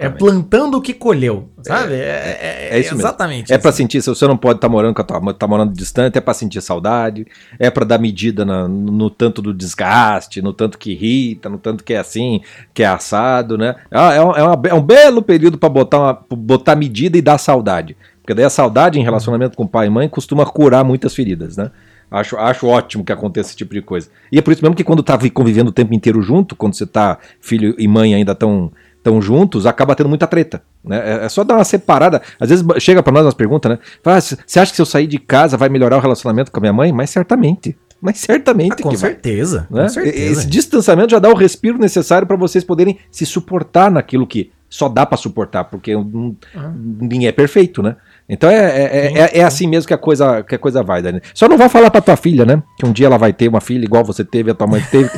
É 0.01 0.09
plantando 0.09 0.77
o 0.77 0.83
que 0.83 0.93
colheu, 0.93 1.49
sabe? 1.62 1.95
É, 1.95 1.99
é, 1.99 2.39
é, 2.41 2.69
é 2.73 2.81
isso 2.81 2.97
exatamente. 2.97 3.43
Mesmo. 3.43 3.55
É 3.55 3.59
para 3.59 3.71
sentir, 3.71 4.03
se 4.03 4.09
você 4.09 4.27
não 4.27 4.37
pode 4.37 4.57
estar 4.57 4.67
tá 4.67 4.73
morando 4.73 4.93
com 4.93 5.03
a 5.03 5.05
tua 5.05 5.35
tá 5.35 5.47
morando 5.47 5.73
distante, 5.73 6.19
é 6.19 6.21
para 6.21 6.35
sentir 6.35 6.61
saudade, 6.61 7.25
é 7.57 7.71
para 7.71 7.85
dar 7.85 7.97
medida 7.97 8.45
na, 8.45 8.67
no, 8.67 8.91
no, 8.91 9.09
tanto 9.09 9.41
do 9.41 9.55
desgaste, 9.55 10.43
no 10.43 10.53
tanto 10.53 10.77
que 10.77 10.91
irrita, 10.91 11.49
no 11.49 11.59
tanto 11.59 11.85
que 11.85 11.95
é 11.95 11.99
assim, 11.99 12.41
que 12.75 12.83
é 12.83 12.87
assado, 12.87 13.57
né? 13.57 13.77
É, 13.89 14.17
é, 14.17 14.21
uma, 14.21 14.61
é 14.65 14.75
um 14.75 14.83
belo 14.83 15.23
período 15.23 15.57
para 15.57 15.69
botar, 15.69 15.99
uma, 15.99 16.25
botar 16.29 16.75
medida 16.75 17.17
e 17.17 17.23
dar 17.23 17.39
saudade. 17.39 17.97
Porque 18.21 18.35
daí 18.35 18.45
a 18.45 18.51
saudade 18.51 18.99
em 18.99 19.05
relacionamento 19.05 19.57
com 19.57 19.65
pai 19.65 19.87
e 19.87 19.91
mãe 19.91 20.09
costuma 20.09 20.45
curar 20.45 20.83
muitas 20.83 21.15
feridas, 21.15 21.57
né? 21.57 21.71
Acho, 22.11 22.37
acho 22.37 22.66
ótimo 22.66 23.05
que 23.05 23.12
aconteça 23.12 23.51
esse 23.51 23.57
tipo 23.57 23.75
de 23.75 23.83
coisa. 23.83 24.09
E 24.31 24.38
é 24.38 24.42
por 24.42 24.53
isso 24.53 24.62
mesmo 24.62 24.77
que 24.77 24.85
quando 24.85 25.03
tá 25.03 25.19
convivendo 25.31 25.71
o 25.71 25.73
tempo 25.73 25.92
inteiro 25.92 26.23
junto, 26.23 26.55
quando 26.55 26.75
você 26.75 26.87
tá 26.87 27.19
filho 27.40 27.75
e 27.79 27.88
mãe 27.88 28.14
ainda 28.14 28.35
tão, 28.35 28.71
tão 29.03 29.21
juntos, 29.21 29.66
acaba 29.66 29.95
tendo 29.95 30.09
muita 30.09 30.27
treta. 30.27 30.62
Né? 30.85 31.01
É, 31.05 31.25
é 31.27 31.29
só 31.29 31.42
dar 31.42 31.57
uma 31.57 31.64
separada. 31.64 32.23
Às 32.38 32.51
vezes 32.51 32.64
chega 32.79 33.03
para 33.03 33.12
nós 33.12 33.25
umas 33.25 33.35
perguntas, 33.35 33.71
né? 33.71 33.79
Fala, 34.03 34.19
ah, 34.19 34.21
você 34.21 34.61
acha 34.61 34.71
que 34.71 34.77
se 34.77 34.83
eu 34.83 34.87
sair 34.87 35.07
de 35.07 35.19
casa 35.19 35.57
vai 35.57 35.69
melhorar 35.69 35.97
o 35.97 36.01
relacionamento 36.01 36.53
com 36.53 36.59
a 36.59 36.62
minha 36.62 36.73
mãe? 36.73 36.92
Mas 36.92 37.11
certamente. 37.11 37.77
Mas 38.01 38.19
certamente 38.19 38.75
ah, 38.81 38.83
com 38.83 38.90
que 38.90 38.97
certeza, 38.97 39.66
vai. 39.69 39.83
Né? 39.83 39.88
Com 39.88 39.95
certeza. 39.95 40.33
Esse 40.33 40.47
distanciamento 40.47 41.11
já 41.11 41.19
dá 41.19 41.29
o 41.29 41.35
respiro 41.35 41.79
necessário 41.79 42.27
para 42.27 42.37
vocês 42.37 42.62
poderem 42.62 42.99
se 43.11 43.27
suportar 43.27 43.90
naquilo 43.90 44.27
que 44.27 44.53
só 44.69 44.88
dá 44.88 45.07
para 45.07 45.16
suportar, 45.16 45.64
porque 45.64 45.92
ah. 45.92 46.73
ninguém 46.77 47.27
é 47.27 47.33
perfeito, 47.33 47.83
né? 47.83 47.97
Então 48.29 48.51
é, 48.51 48.57
é, 48.57 49.12
é, 49.12 49.39
é, 49.39 49.45
assim 49.45 49.67
mesmo 49.67 49.87
que 49.87 49.95
a 49.95 49.99
coisa, 49.99 50.43
que 50.43 50.55
a 50.55 50.59
coisa 50.59 50.83
vai, 50.83 51.01
Dani. 51.01 51.21
Só 51.33 51.49
não 51.49 51.57
vai 51.57 51.69
falar 51.69 51.91
pra 51.91 52.01
tua 52.01 52.17
filha, 52.17 52.45
né? 52.45 52.62
Que 52.79 52.85
um 52.85 52.93
dia 52.93 53.07
ela 53.07 53.19
vai 53.19 53.33
ter 53.33 53.49
uma 53.49 53.61
filha 53.61 53.85
igual 53.85 54.05
você 54.05 54.25
teve, 54.25 54.51
a 54.51 54.55
tua 54.55 54.67
mãe 54.67 54.83
teve, 54.91 55.09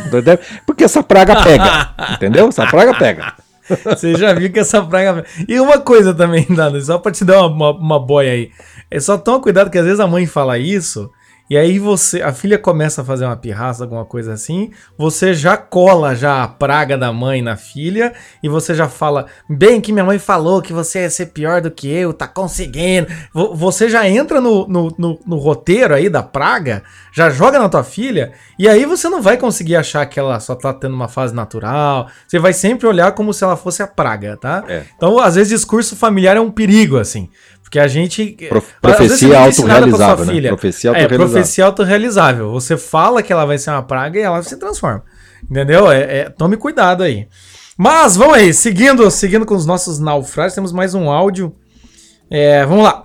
porque 0.66 0.84
essa 0.84 1.02
praga 1.02 1.42
pega. 1.42 1.94
entendeu? 2.14 2.48
Essa 2.48 2.66
praga 2.66 2.94
pega. 2.94 3.32
Você 3.84 4.14
já 4.14 4.32
viu 4.32 4.50
que 4.50 4.60
essa 4.60 4.80
praga. 4.82 5.26
E 5.46 5.60
uma 5.60 5.78
coisa 5.78 6.14
também, 6.14 6.46
Dani, 6.48 6.80
só 6.80 6.96
pra 6.96 7.12
te 7.12 7.22
dar 7.22 7.40
uma, 7.40 7.48
uma, 7.48 7.78
uma 7.78 8.00
boia 8.00 8.32
aí. 8.32 8.50
É 8.90 8.98
só 8.98 9.18
toma 9.18 9.42
cuidado 9.42 9.68
que 9.68 9.76
às 9.76 9.84
vezes 9.84 10.00
a 10.00 10.06
mãe 10.06 10.24
fala 10.24 10.58
isso 10.58 11.10
e 11.50 11.56
aí 11.56 11.78
você, 11.78 12.20
a 12.20 12.32
filha 12.32 12.58
começa 12.58 13.02
a 13.02 13.04
fazer 13.04 13.24
uma 13.24 13.36
pirraça, 13.36 13.84
alguma 13.84 14.04
coisa 14.04 14.32
assim, 14.32 14.70
você 14.96 15.32
já 15.32 15.56
cola 15.56 16.14
já 16.14 16.42
a 16.42 16.48
praga 16.48 16.98
da 16.98 17.12
mãe 17.12 17.40
na 17.40 17.56
filha 17.56 18.12
e 18.42 18.48
você 18.48 18.74
já 18.74 18.88
fala, 18.88 19.26
bem 19.48 19.80
que 19.80 19.92
minha 19.92 20.04
mãe 20.04 20.18
falou 20.18 20.60
que 20.60 20.72
você 20.72 21.00
ia 21.00 21.10
ser 21.10 21.26
pior 21.26 21.60
do 21.62 21.70
que 21.70 21.88
eu, 21.88 22.12
tá 22.12 22.28
conseguindo. 22.28 23.06
Você 23.54 23.88
já 23.88 24.08
entra 24.08 24.40
no, 24.40 24.68
no, 24.68 24.94
no, 24.98 25.20
no 25.26 25.36
roteiro 25.36 25.94
aí 25.94 26.08
da 26.08 26.22
praga, 26.22 26.82
já 27.12 27.30
joga 27.30 27.58
na 27.58 27.68
tua 27.68 27.82
filha 27.82 28.32
e 28.58 28.68
aí 28.68 28.84
você 28.84 29.08
não 29.08 29.22
vai 29.22 29.36
conseguir 29.36 29.76
achar 29.76 30.04
que 30.06 30.18
ela 30.18 30.38
só 30.40 30.54
tá 30.54 30.74
tendo 30.74 30.94
uma 30.94 31.08
fase 31.08 31.34
natural. 31.34 32.08
Você 32.26 32.38
vai 32.38 32.52
sempre 32.52 32.86
olhar 32.86 33.12
como 33.12 33.32
se 33.32 33.44
ela 33.44 33.56
fosse 33.56 33.82
a 33.82 33.86
praga, 33.86 34.36
tá? 34.36 34.64
É. 34.68 34.82
Então, 34.96 35.18
às 35.18 35.34
vezes, 35.36 35.50
discurso 35.50 35.96
familiar 35.96 36.36
é 36.36 36.40
um 36.40 36.50
perigo, 36.50 36.98
assim. 36.98 37.30
Porque 37.68 37.78
a 37.78 37.86
gente. 37.86 38.34
Prof, 38.48 38.66
profecia 38.80 39.38
autorrealizável, 39.38 40.24
né? 40.24 40.48
Profecia 40.48 40.90
autorrealizável. 40.90 41.26
É, 41.26 41.30
profecia 41.30 41.64
autorrealizável. 41.66 42.50
Você 42.52 42.78
fala 42.78 43.22
que 43.22 43.30
ela 43.30 43.44
vai 43.44 43.58
ser 43.58 43.70
uma 43.70 43.82
praga 43.82 44.18
e 44.18 44.22
ela 44.22 44.42
se 44.42 44.56
transforma. 44.56 45.04
Entendeu? 45.48 45.92
É, 45.92 46.20
é, 46.20 46.30
tome 46.30 46.56
cuidado 46.56 47.02
aí. 47.02 47.28
Mas 47.76 48.16
vamos 48.16 48.36
aí, 48.36 48.54
seguindo, 48.54 49.10
seguindo 49.10 49.44
com 49.44 49.54
os 49.54 49.66
nossos 49.66 49.98
naufrágios, 49.98 50.54
temos 50.54 50.72
mais 50.72 50.94
um 50.94 51.10
áudio. 51.10 51.54
É, 52.30 52.64
vamos 52.64 52.84
lá. 52.84 53.04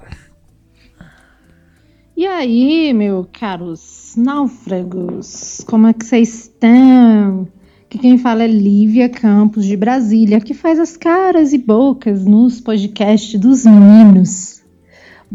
E 2.16 2.26
aí, 2.26 2.94
meus 2.94 3.28
caros 3.38 4.14
náufragos, 4.16 5.62
como 5.68 5.88
é 5.88 5.94
que 5.94 6.06
vocês 6.06 6.46
estão? 6.46 7.50
que 7.94 8.00
quem 8.00 8.18
fala 8.18 8.44
é 8.44 8.48
Lívia 8.48 9.08
Campos 9.08 9.66
de 9.66 9.78
Brasília, 9.78 10.42
que 10.42 10.56
faz 10.56 10.80
as 10.80 10.98
caras 10.98 11.54
e 11.54 11.60
bocas 11.60 12.26
nos 12.26 12.60
podcasts 12.60 13.40
dos 13.40 13.66
meninos. 13.66 14.53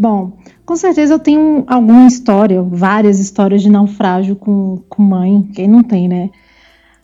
Bom, 0.01 0.39
com 0.65 0.77
certeza 0.77 1.15
eu 1.15 1.19
tenho 1.19 1.65
alguma 1.67 2.07
história, 2.07 2.63
várias 2.63 3.19
histórias 3.19 3.61
de 3.61 3.69
naufrágio 3.69 4.37
com, 4.37 4.81
com 4.89 5.03
mãe, 5.03 5.43
quem 5.53 5.67
não 5.67 5.83
tem, 5.83 6.07
né? 6.07 6.31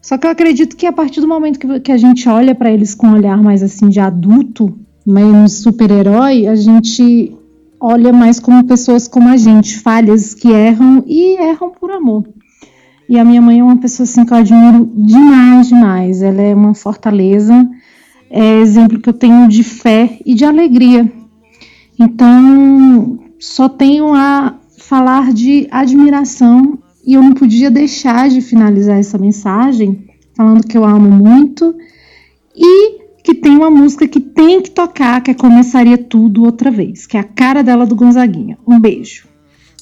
Só 0.01 0.17
que 0.17 0.29
eu 0.29 0.31
acredito 0.31 0.77
que 0.77 0.87
a 0.87 0.93
partir 0.93 1.21
do 1.21 1.27
momento 1.27 1.59
que, 1.59 1.81
que 1.81 1.91
a 1.91 1.97
gente 1.97 2.29
olha 2.29 2.55
para 2.55 2.71
eles 2.71 2.95
com 2.95 3.09
um 3.09 3.15
olhar 3.15 3.43
mais 3.43 3.65
assim 3.65 3.89
de 3.89 3.99
adulto, 3.99 4.79
menos 5.05 5.55
super-herói, 5.55 6.47
a 6.47 6.55
gente 6.55 7.37
olha 7.81 8.13
mais 8.13 8.39
como 8.39 8.63
pessoas 8.63 9.09
como 9.09 9.29
a 9.29 9.37
gente, 9.37 9.81
falhas 9.81 10.33
que 10.33 10.53
erram 10.53 11.03
e 11.05 11.37
erram 11.43 11.71
por 11.71 11.91
amor. 11.91 12.25
E 13.09 13.19
a 13.19 13.25
minha 13.25 13.43
mãe 13.43 13.59
é 13.59 13.65
uma 13.65 13.79
pessoa 13.79 14.05
assim 14.05 14.25
que 14.25 14.33
eu 14.33 14.37
admiro 14.37 14.89
demais, 14.95 15.67
demais. 15.67 16.23
Ela 16.23 16.43
é 16.43 16.55
uma 16.55 16.75
fortaleza, 16.75 17.69
é 18.31 18.61
exemplo 18.61 19.01
que 19.01 19.09
eu 19.09 19.13
tenho 19.13 19.49
de 19.49 19.65
fé 19.65 20.17
e 20.25 20.33
de 20.33 20.45
alegria. 20.45 21.24
Então, 21.99 23.19
só 23.39 23.69
tenho 23.69 24.15
a 24.15 24.55
falar 24.79 25.33
de 25.33 25.69
admiração 25.71 26.79
e 27.07 27.15
eu 27.15 27.23
não 27.23 27.33
podia 27.33 27.71
deixar 27.71 28.29
de 28.29 28.41
finalizar 28.41 28.99
essa 28.99 29.19
mensagem 29.19 30.07
falando 30.37 30.67
que 30.67 30.77
eu 30.77 30.85
amo 30.85 31.11
muito 31.11 31.75
e 32.55 33.05
que 33.23 33.35
tem 33.35 33.57
uma 33.57 33.71
música 33.71 34.07
que 34.07 34.21
tem 34.21 34.61
que 34.61 34.71
tocar, 34.71 35.23
que 35.23 35.31
é 35.31 35.35
Começaria 35.35 35.97
Tudo 35.97 36.45
Outra 36.45 36.71
Vez, 36.71 37.07
que 37.07 37.17
é 37.17 37.21
a 37.21 37.25
cara 37.25 37.63
dela 37.63 37.87
do 37.87 37.95
Gonzaguinha. 37.95 38.59
Um 38.67 38.79
beijo. 38.79 39.27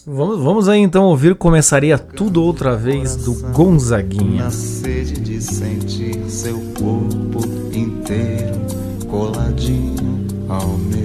Vamos, 0.07 0.39
vamos 0.41 0.69
aí 0.69 0.81
então 0.81 1.05
ouvir 1.05 1.35
Começaria 1.35 1.97
Tudo 1.99 2.43
Outra 2.43 2.77
Vez 2.77 3.17
do 3.17 3.35
Gonzaguinha. 3.53 4.45
Na 4.45 4.51
sede 4.51 5.21
de 5.21 5.41
sentir 5.41 6.19
seu 6.29 6.61
corpo 6.79 7.41
inteiro 7.73 8.61
coladinho 9.09 10.27
ao 10.49 10.69
meu. 10.79 11.02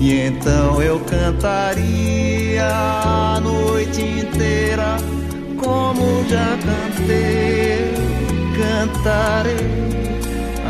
E 0.00 0.14
então 0.26 0.80
eu 0.82 0.98
cantaria 1.00 2.66
a 2.66 3.38
noite 3.40 4.00
inteira 4.00 4.96
como 5.62 6.24
já 6.26 6.56
cantei, 6.56 7.92
cantarei 8.56 9.56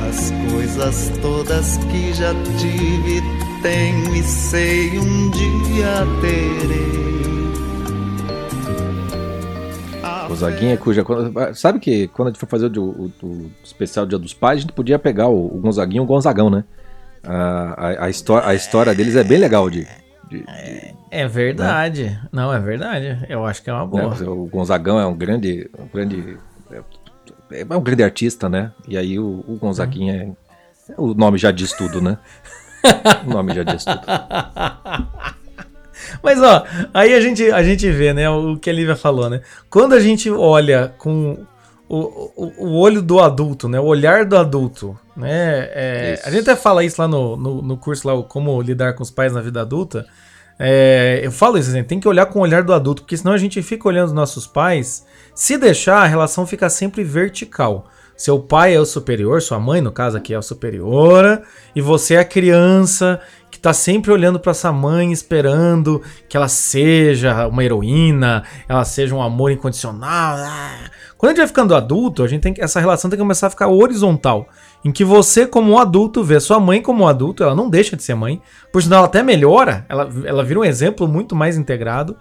as 0.08 0.32
coisas 0.50 1.12
todas 1.22 1.76
que 1.76 2.12
já 2.12 2.34
tive, 2.58 3.22
tenho 3.62 4.14
e 4.16 4.22
sei 4.24 4.98
um 4.98 5.30
dia 5.30 6.04
terei. 6.20 7.00
Gonzaguinha, 10.26 10.76
cuja. 10.76 11.04
Sabe 11.54 11.78
que 11.80 12.06
quando 12.08 12.28
a 12.28 12.30
gente 12.30 12.40
for 12.40 12.48
fazer 12.48 12.76
o, 12.78 12.82
o- 12.84 13.12
o 13.22 13.50
especial 13.64 14.06
Dia 14.06 14.18
dos 14.18 14.32
Pais, 14.34 14.58
a 14.58 14.60
gente 14.62 14.72
podia 14.72 14.98
pegar 14.98 15.28
o, 15.28 15.46
o 15.46 15.58
Gonzaguinha 15.60 15.98
e 16.00 16.04
o 16.04 16.06
Gonzagão, 16.06 16.48
né? 16.50 16.64
A, 17.22 17.74
a, 17.76 18.04
a, 18.06 18.10
histó- 18.10 18.42
a 18.44 18.54
história 18.54 18.94
deles 18.94 19.16
é 19.16 19.24
bem 19.24 19.38
legal 19.38 19.68
de. 19.68 19.86
de- 20.28 20.44
É 21.10 21.26
verdade. 21.28 22.18
Não, 22.32 22.52
é 22.52 22.58
verdade. 22.60 23.18
Eu 23.28 23.44
acho 23.44 23.62
que 23.62 23.68
é 23.70 23.72
uma 23.72 23.82
né? 23.84 23.86
boa. 24.08 24.30
O 24.30 24.46
Gonzagão 24.46 24.98
é 24.98 25.06
um 25.06 25.14
grande. 25.14 25.68
Um 25.78 25.86
grande 25.86 26.38
é, 27.52 27.60
é 27.68 27.76
um 27.76 27.82
grande 27.82 28.02
artista, 28.02 28.48
né? 28.48 28.72
E 28.88 28.96
aí 28.96 29.18
o, 29.18 29.44
o 29.46 29.56
Gonzaguinha 29.60 30.14
é. 30.88 30.94
O 30.96 31.14
nome 31.14 31.38
já 31.38 31.50
diz 31.50 31.72
tudo, 31.72 32.00
né? 32.00 32.18
O 33.26 33.30
nome 33.30 33.52
já 33.54 33.62
diz 33.62 33.84
tudo. 33.84 34.00
Mas 36.22 36.40
ó, 36.42 36.64
aí 36.94 37.14
a 37.14 37.20
gente, 37.20 37.50
a 37.52 37.62
gente 37.62 37.88
vê, 37.90 38.12
né, 38.14 38.28
o 38.30 38.56
que 38.56 38.70
a 38.70 38.72
Lívia 38.72 38.96
falou, 38.96 39.28
né? 39.28 39.42
Quando 39.68 39.94
a 39.94 40.00
gente 40.00 40.30
olha 40.30 40.92
com 40.98 41.44
o, 41.90 42.32
o, 42.36 42.66
o 42.66 42.78
olho 42.78 43.02
do 43.02 43.18
adulto, 43.18 43.68
né? 43.68 43.80
O 43.80 43.84
olhar 43.84 44.24
do 44.24 44.36
adulto, 44.36 44.96
né? 45.16 45.68
é, 45.74 46.22
a 46.24 46.30
gente 46.30 46.48
até 46.48 46.54
fala 46.54 46.84
isso 46.84 47.02
lá 47.02 47.08
no, 47.08 47.36
no, 47.36 47.60
no 47.60 47.76
curso 47.76 48.06
lá, 48.06 48.22
como 48.22 48.62
lidar 48.62 48.94
com 48.94 49.02
os 49.02 49.10
pais 49.10 49.32
na 49.32 49.40
vida 49.40 49.60
adulta. 49.60 50.06
É, 50.56 51.20
eu 51.20 51.32
falo 51.32 51.58
isso, 51.58 51.68
assim, 51.70 51.82
tem 51.82 51.98
que 51.98 52.06
olhar 52.06 52.26
com 52.26 52.38
o 52.38 52.42
olhar 52.42 52.62
do 52.62 52.72
adulto, 52.72 53.02
porque 53.02 53.16
senão 53.16 53.32
a 53.32 53.38
gente 53.38 53.60
fica 53.60 53.88
olhando 53.88 54.06
os 54.06 54.12
nossos 54.12 54.46
pais. 54.46 55.04
Se 55.34 55.58
deixar, 55.58 55.96
a 56.02 56.06
relação 56.06 56.46
fica 56.46 56.70
sempre 56.70 57.02
vertical. 57.02 57.88
Seu 58.16 58.38
pai 58.38 58.74
é 58.76 58.78
o 58.78 58.84
superior, 58.84 59.42
sua 59.42 59.58
mãe, 59.58 59.80
no 59.80 59.90
caso 59.90 60.16
aqui, 60.16 60.32
é 60.32 60.36
a 60.36 60.42
superiora, 60.42 61.42
e 61.74 61.80
você 61.80 62.14
é 62.14 62.18
a 62.18 62.24
criança 62.24 63.20
que 63.50 63.58
tá 63.58 63.72
sempre 63.72 64.12
olhando 64.12 64.38
para 64.38 64.52
essa 64.52 64.70
mãe, 64.70 65.10
esperando 65.10 66.00
que 66.28 66.36
ela 66.36 66.46
seja 66.46 67.48
uma 67.48 67.64
heroína, 67.64 68.44
ela 68.68 68.84
seja 68.84 69.12
um 69.12 69.22
amor 69.22 69.50
incondicional. 69.50 70.36
ah. 70.36 70.99
Quando 71.20 71.32
a 71.32 71.34
gente 71.34 71.38
vai 71.38 71.48
ficando 71.48 71.74
adulto, 71.74 72.22
a 72.22 72.26
gente 72.26 72.40
tem 72.40 72.54
que, 72.54 72.62
essa 72.62 72.80
relação 72.80 73.10
tem 73.10 73.18
que 73.18 73.22
começar 73.22 73.48
a 73.48 73.50
ficar 73.50 73.68
horizontal, 73.68 74.48
em 74.82 74.90
que 74.90 75.04
você 75.04 75.46
como 75.46 75.78
adulto 75.78 76.24
vê 76.24 76.40
sua 76.40 76.58
mãe 76.58 76.80
como 76.80 77.06
adulto, 77.06 77.42
ela 77.42 77.54
não 77.54 77.68
deixa 77.68 77.94
de 77.94 78.02
ser 78.02 78.14
mãe, 78.14 78.40
por 78.72 78.82
sinal 78.82 79.00
ela 79.00 79.06
até 79.06 79.22
melhora, 79.22 79.84
ela, 79.86 80.10
ela 80.24 80.42
vira 80.42 80.60
um 80.60 80.64
exemplo 80.64 81.06
muito 81.06 81.36
mais 81.36 81.58
integrado. 81.58 82.16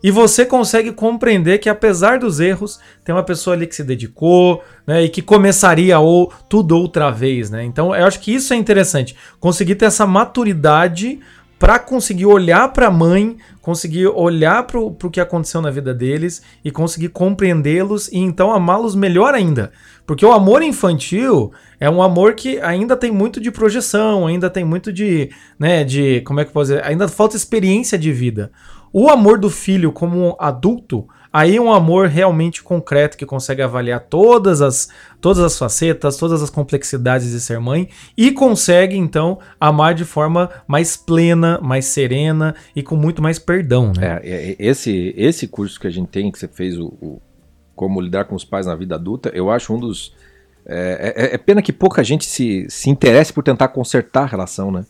E 0.00 0.08
você 0.08 0.46
consegue 0.46 0.92
compreender 0.92 1.58
que 1.58 1.68
apesar 1.68 2.20
dos 2.20 2.38
erros, 2.38 2.78
tem 3.04 3.12
uma 3.12 3.24
pessoa 3.24 3.56
ali 3.56 3.66
que 3.66 3.74
se 3.74 3.82
dedicou, 3.82 4.62
né, 4.86 5.02
e 5.02 5.08
que 5.08 5.20
começaria 5.20 5.98
ou 5.98 6.32
tudo 6.48 6.78
outra 6.78 7.10
vez, 7.10 7.50
né? 7.50 7.64
Então, 7.64 7.92
eu 7.92 8.06
acho 8.06 8.20
que 8.20 8.32
isso 8.32 8.54
é 8.54 8.56
interessante, 8.56 9.16
conseguir 9.40 9.74
ter 9.74 9.86
essa 9.86 10.06
maturidade 10.06 11.18
para 11.64 11.78
conseguir 11.78 12.26
olhar 12.26 12.74
para 12.74 12.88
a 12.88 12.90
mãe, 12.90 13.38
conseguir 13.62 14.08
olhar 14.08 14.66
para 14.66 14.78
o 14.78 15.10
que 15.10 15.18
aconteceu 15.18 15.62
na 15.62 15.70
vida 15.70 15.94
deles 15.94 16.42
e 16.62 16.70
conseguir 16.70 17.08
compreendê-los 17.08 18.08
e 18.08 18.18
então 18.18 18.52
amá-los 18.52 18.94
melhor 18.94 19.32
ainda. 19.32 19.72
Porque 20.06 20.26
o 20.26 20.32
amor 20.32 20.62
infantil 20.62 21.54
é 21.80 21.88
um 21.88 22.02
amor 22.02 22.34
que 22.34 22.60
ainda 22.60 22.94
tem 22.94 23.10
muito 23.10 23.40
de 23.40 23.50
projeção, 23.50 24.26
ainda 24.26 24.50
tem 24.50 24.62
muito 24.62 24.92
de, 24.92 25.30
né, 25.58 25.84
de, 25.84 26.20
como 26.26 26.38
é 26.38 26.44
que 26.44 26.50
eu 26.50 26.52
posso 26.52 26.72
dizer, 26.72 26.84
ainda 26.84 27.08
falta 27.08 27.34
experiência 27.34 27.96
de 27.96 28.12
vida. 28.12 28.52
O 28.92 29.08
amor 29.08 29.38
do 29.38 29.48
filho 29.48 29.90
como 29.90 30.36
adulto, 30.38 31.08
aí 31.34 31.58
um 31.58 31.72
amor 31.72 32.06
realmente 32.06 32.62
concreto 32.62 33.18
que 33.18 33.26
consegue 33.26 33.60
avaliar 33.60 33.98
todas 34.08 34.62
as, 34.62 34.88
todas 35.20 35.42
as 35.42 35.58
facetas, 35.58 36.16
todas 36.16 36.40
as 36.40 36.48
complexidades 36.48 37.32
de 37.32 37.40
ser 37.40 37.58
mãe 37.58 37.88
e 38.16 38.30
consegue 38.30 38.96
então 38.96 39.40
amar 39.58 39.94
de 39.94 40.04
forma 40.04 40.48
mais 40.68 40.96
plena, 40.96 41.58
mais 41.60 41.86
serena 41.86 42.54
e 42.76 42.84
com 42.84 42.94
muito 42.94 43.20
mais 43.20 43.36
perdão, 43.40 43.92
né? 43.96 44.20
É, 44.22 44.30
é, 44.30 44.50
é, 44.52 44.56
esse, 44.60 45.12
esse 45.16 45.48
curso 45.48 45.80
que 45.80 45.88
a 45.88 45.90
gente 45.90 46.06
tem, 46.06 46.30
que 46.30 46.38
você 46.38 46.46
fez, 46.46 46.78
o, 46.78 46.86
o 47.02 47.20
Como 47.74 48.00
Lidar 48.00 48.26
com 48.26 48.36
os 48.36 48.44
Pais 48.44 48.66
na 48.66 48.76
Vida 48.76 48.94
Adulta, 48.94 49.32
eu 49.34 49.50
acho 49.50 49.74
um 49.74 49.80
dos. 49.80 50.14
É, 50.64 51.14
é- 51.16 51.34
é 51.34 51.38
pena 51.38 51.60
que 51.60 51.72
pouca 51.72 52.02
gente 52.04 52.24
se, 52.26 52.66
se 52.70 52.88
interesse 52.88 53.32
por 53.32 53.42
tentar 53.42 53.68
consertar 53.68 54.22
a 54.22 54.26
relação, 54.26 54.70
né? 54.70 54.86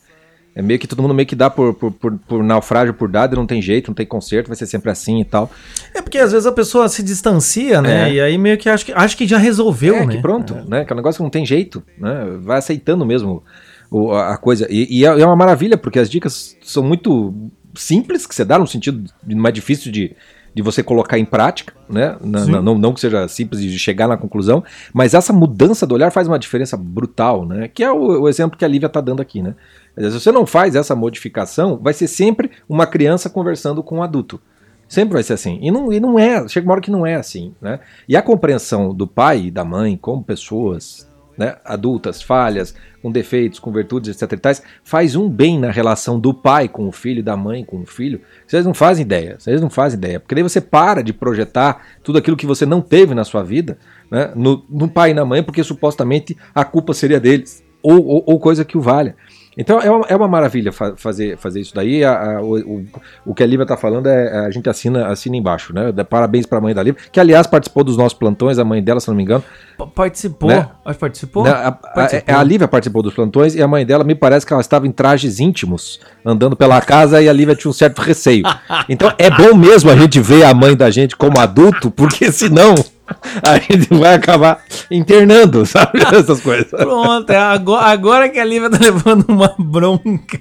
É 0.56 0.62
meio 0.62 0.78
que 0.78 0.86
todo 0.86 1.02
mundo 1.02 1.12
meio 1.14 1.26
que 1.26 1.34
dá 1.34 1.50
por, 1.50 1.74
por, 1.74 1.90
por, 1.90 2.12
por 2.28 2.44
naufrágio 2.44 2.94
por 2.94 3.08
dado 3.08 3.34
e 3.34 3.36
não 3.36 3.44
tem 3.46 3.60
jeito, 3.60 3.88
não 3.88 3.94
tem 3.94 4.06
conserto, 4.06 4.46
vai 4.46 4.56
ser 4.56 4.66
sempre 4.66 4.88
assim 4.90 5.20
e 5.20 5.24
tal. 5.24 5.50
É 5.92 6.00
porque 6.00 6.16
às 6.18 6.30
vezes 6.30 6.46
a 6.46 6.52
pessoa 6.52 6.88
se 6.88 7.02
distancia, 7.02 7.82
né? 7.82 8.08
É. 8.10 8.12
E 8.14 8.20
aí 8.20 8.38
meio 8.38 8.56
que 8.56 8.68
acha 8.68 8.84
que, 8.84 8.92
acha 8.92 9.16
que 9.16 9.26
já 9.26 9.36
resolveu, 9.38 9.96
é, 9.96 10.06
né? 10.06 10.14
que 10.14 10.22
pronto, 10.22 10.54
né? 10.68 10.84
Que 10.84 10.92
é 10.92 10.94
um 10.94 10.96
negócio 10.96 11.18
que 11.18 11.22
não 11.24 11.30
tem 11.30 11.44
jeito, 11.44 11.82
né? 11.98 12.24
Vai 12.40 12.58
aceitando 12.58 13.04
mesmo 13.04 13.42
o- 13.90 14.12
a 14.12 14.36
coisa. 14.36 14.66
E, 14.70 15.00
e 15.00 15.04
é 15.04 15.08
é 15.08 15.26
uma 15.26 15.34
maravilha, 15.36 15.76
porque 15.76 15.98
as 15.98 16.08
dicas 16.08 16.56
são 16.62 16.84
muito 16.84 17.34
simples, 17.74 18.24
que 18.26 18.34
você 18.34 18.44
dá, 18.44 18.56
no 18.56 18.66
sentido 18.68 19.10
mais 19.26 19.52
difícil 19.54 19.90
de, 19.90 20.14
de 20.54 20.62
você 20.62 20.84
colocar 20.84 21.18
em 21.18 21.24
prática, 21.24 21.74
né? 21.90 22.16
Na- 22.22 22.46
na- 22.46 22.62
não, 22.62 22.78
não 22.78 22.92
que 22.94 23.00
seja 23.00 23.26
simples 23.26 23.60
de 23.60 23.76
chegar 23.76 24.06
na 24.06 24.16
conclusão, 24.16 24.62
mas 24.92 25.14
essa 25.14 25.32
mudança 25.32 25.84
do 25.84 25.94
olhar 25.96 26.12
faz 26.12 26.28
uma 26.28 26.38
diferença 26.38 26.76
brutal, 26.76 27.44
né? 27.44 27.66
Que 27.66 27.82
é 27.82 27.90
o, 27.90 28.20
o 28.22 28.28
exemplo 28.28 28.56
que 28.56 28.64
a 28.64 28.68
Lívia 28.68 28.86
está 28.86 29.00
dando 29.00 29.20
aqui, 29.20 29.42
né? 29.42 29.56
Se 29.96 30.10
você 30.10 30.32
não 30.32 30.46
faz 30.46 30.74
essa 30.74 30.94
modificação, 30.94 31.78
vai 31.80 31.92
ser 31.92 32.08
sempre 32.08 32.50
uma 32.68 32.86
criança 32.86 33.30
conversando 33.30 33.82
com 33.82 33.98
um 33.98 34.02
adulto. 34.02 34.40
Sempre 34.88 35.14
vai 35.14 35.22
ser 35.22 35.34
assim. 35.34 35.58
E 35.62 35.70
não, 35.70 35.92
e 35.92 36.00
não 36.00 36.18
é, 36.18 36.46
chega 36.48 36.66
uma 36.66 36.72
hora 36.72 36.80
que 36.80 36.90
não 36.90 37.06
é 37.06 37.14
assim, 37.14 37.54
né? 37.60 37.80
E 38.08 38.16
a 38.16 38.22
compreensão 38.22 38.94
do 38.94 39.06
pai 39.06 39.46
e 39.46 39.50
da 39.50 39.64
mãe 39.64 39.96
como 39.96 40.22
pessoas 40.22 41.08
né, 41.36 41.56
adultas, 41.64 42.22
falhas, 42.22 42.74
com 43.02 43.10
defeitos, 43.10 43.58
com 43.58 43.72
virtudes, 43.72 44.10
etc 44.10 44.38
tais, 44.38 44.62
faz 44.82 45.16
um 45.16 45.28
bem 45.28 45.58
na 45.58 45.70
relação 45.70 46.18
do 46.18 46.32
pai 46.32 46.68
com 46.68 46.88
o 46.88 46.92
filho, 46.92 47.22
da 47.22 47.36
mãe 47.36 47.64
com 47.64 47.80
o 47.80 47.86
filho. 47.86 48.20
Vocês 48.46 48.64
não 48.64 48.74
fazem 48.74 49.04
ideia, 49.04 49.36
vocês 49.38 49.60
não 49.60 49.68
fazem 49.68 49.98
ideia. 49.98 50.20
Porque 50.20 50.34
daí 50.34 50.42
você 50.42 50.60
para 50.60 51.02
de 51.02 51.12
projetar 51.12 51.84
tudo 52.02 52.18
aquilo 52.18 52.36
que 52.36 52.46
você 52.46 52.64
não 52.64 52.80
teve 52.80 53.14
na 53.14 53.24
sua 53.24 53.42
vida 53.42 53.78
né, 54.10 54.32
no, 54.34 54.64
no 54.68 54.88
pai 54.88 55.10
e 55.10 55.14
na 55.14 55.24
mãe, 55.24 55.42
porque 55.42 55.62
supostamente 55.62 56.36
a 56.54 56.64
culpa 56.64 56.94
seria 56.94 57.20
deles. 57.20 57.62
Ou, 57.82 58.02
ou, 58.06 58.24
ou 58.26 58.40
coisa 58.40 58.64
que 58.64 58.78
o 58.78 58.80
valha. 58.80 59.14
Então 59.56 59.80
é 59.80 59.90
uma, 59.90 60.06
é 60.08 60.16
uma 60.16 60.26
maravilha 60.28 60.72
fa- 60.72 60.94
fazer, 60.96 61.36
fazer 61.38 61.60
isso 61.60 61.74
daí. 61.74 62.04
A- 62.04 62.36
a- 62.38 62.42
o, 62.42 62.84
o, 63.24 63.34
que 63.34 63.42
a 63.42 63.46
Lívia 63.46 63.64
tá 63.66 63.76
falando 63.76 64.06
é 64.08 64.46
a 64.46 64.50
gente 64.50 64.68
assina, 64.68 65.06
assina 65.08 65.36
embaixo, 65.36 65.72
né? 65.74 65.92
Parabéns 66.08 66.46
pra 66.46 66.60
mãe 66.60 66.74
da 66.74 66.82
Lívia, 66.82 67.00
que 67.12 67.20
aliás 67.20 67.46
participou 67.46 67.84
dos 67.84 67.96
nossos 67.96 68.18
plantões, 68.18 68.58
a 68.58 68.64
mãe 68.64 68.82
dela, 68.82 68.98
se 69.00 69.08
não 69.08 69.14
me 69.14 69.22
engano. 69.22 69.44
P- 69.78 69.86
Participou. 69.94 70.48
Né? 70.48 70.68
Acho 70.84 70.94
que 70.94 71.00
participou? 71.00 71.44
Né, 71.44 71.50
a, 71.50 71.68
a- 71.68 71.72
Participou. 71.72 72.34
a 72.36 72.42
Lívia 72.42 72.68
participou 72.68 73.02
dos 73.02 73.14
plantões 73.14 73.54
e 73.54 73.62
a 73.62 73.68
mãe 73.68 73.84
dela 73.86 74.04
me 74.04 74.14
parece 74.14 74.44
que 74.46 74.52
ela 74.52 74.60
estava 74.60 74.86
em 74.86 74.92
trajes 74.92 75.38
íntimos, 75.40 76.00
andando 76.24 76.56
pela 76.56 76.80
casa 76.80 77.22
e 77.22 77.28
a 77.28 77.32
Lívia 77.32 77.54
tinha 77.54 77.70
um 77.70 77.74
certo 77.74 78.00
receio. 78.00 78.44
Então 78.88 79.12
é 79.18 79.30
bom 79.30 79.54
mesmo 79.54 79.90
a 79.90 79.96
gente 79.96 80.20
ver 80.20 80.44
a 80.44 80.52
mãe 80.52 80.76
da 80.76 80.90
gente 80.90 81.16
como 81.16 81.38
adulto, 81.40 81.90
porque 81.90 82.30
senão 82.30 82.74
a 83.46 83.58
gente 83.58 83.92
vai 83.94 84.14
acabar 84.14 84.60
internando, 84.90 85.66
sabe? 85.66 86.00
Essas 86.14 86.40
coisas. 86.40 86.70
Pronto, 86.70 87.30
é 87.30 87.36
agora, 87.36 87.86
agora 87.86 88.28
que 88.28 88.38
a 88.38 88.44
Lívia 88.44 88.70
tá 88.70 88.78
levando 88.80 89.26
uma 89.28 89.54
bronca. 89.58 90.38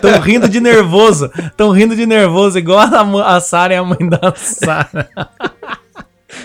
Tão 0.00 0.18
rindo 0.20 0.48
de 0.48 0.60
nervoso. 0.60 1.30
Tão 1.56 1.70
rindo 1.70 1.94
de 1.94 2.06
nervoso, 2.06 2.58
igual 2.58 2.78
a, 2.80 3.36
a 3.36 3.40
Sara 3.40 3.74
e 3.74 3.76
a 3.76 3.84
mãe 3.84 4.08
da 4.08 4.32
Sara. 4.34 5.08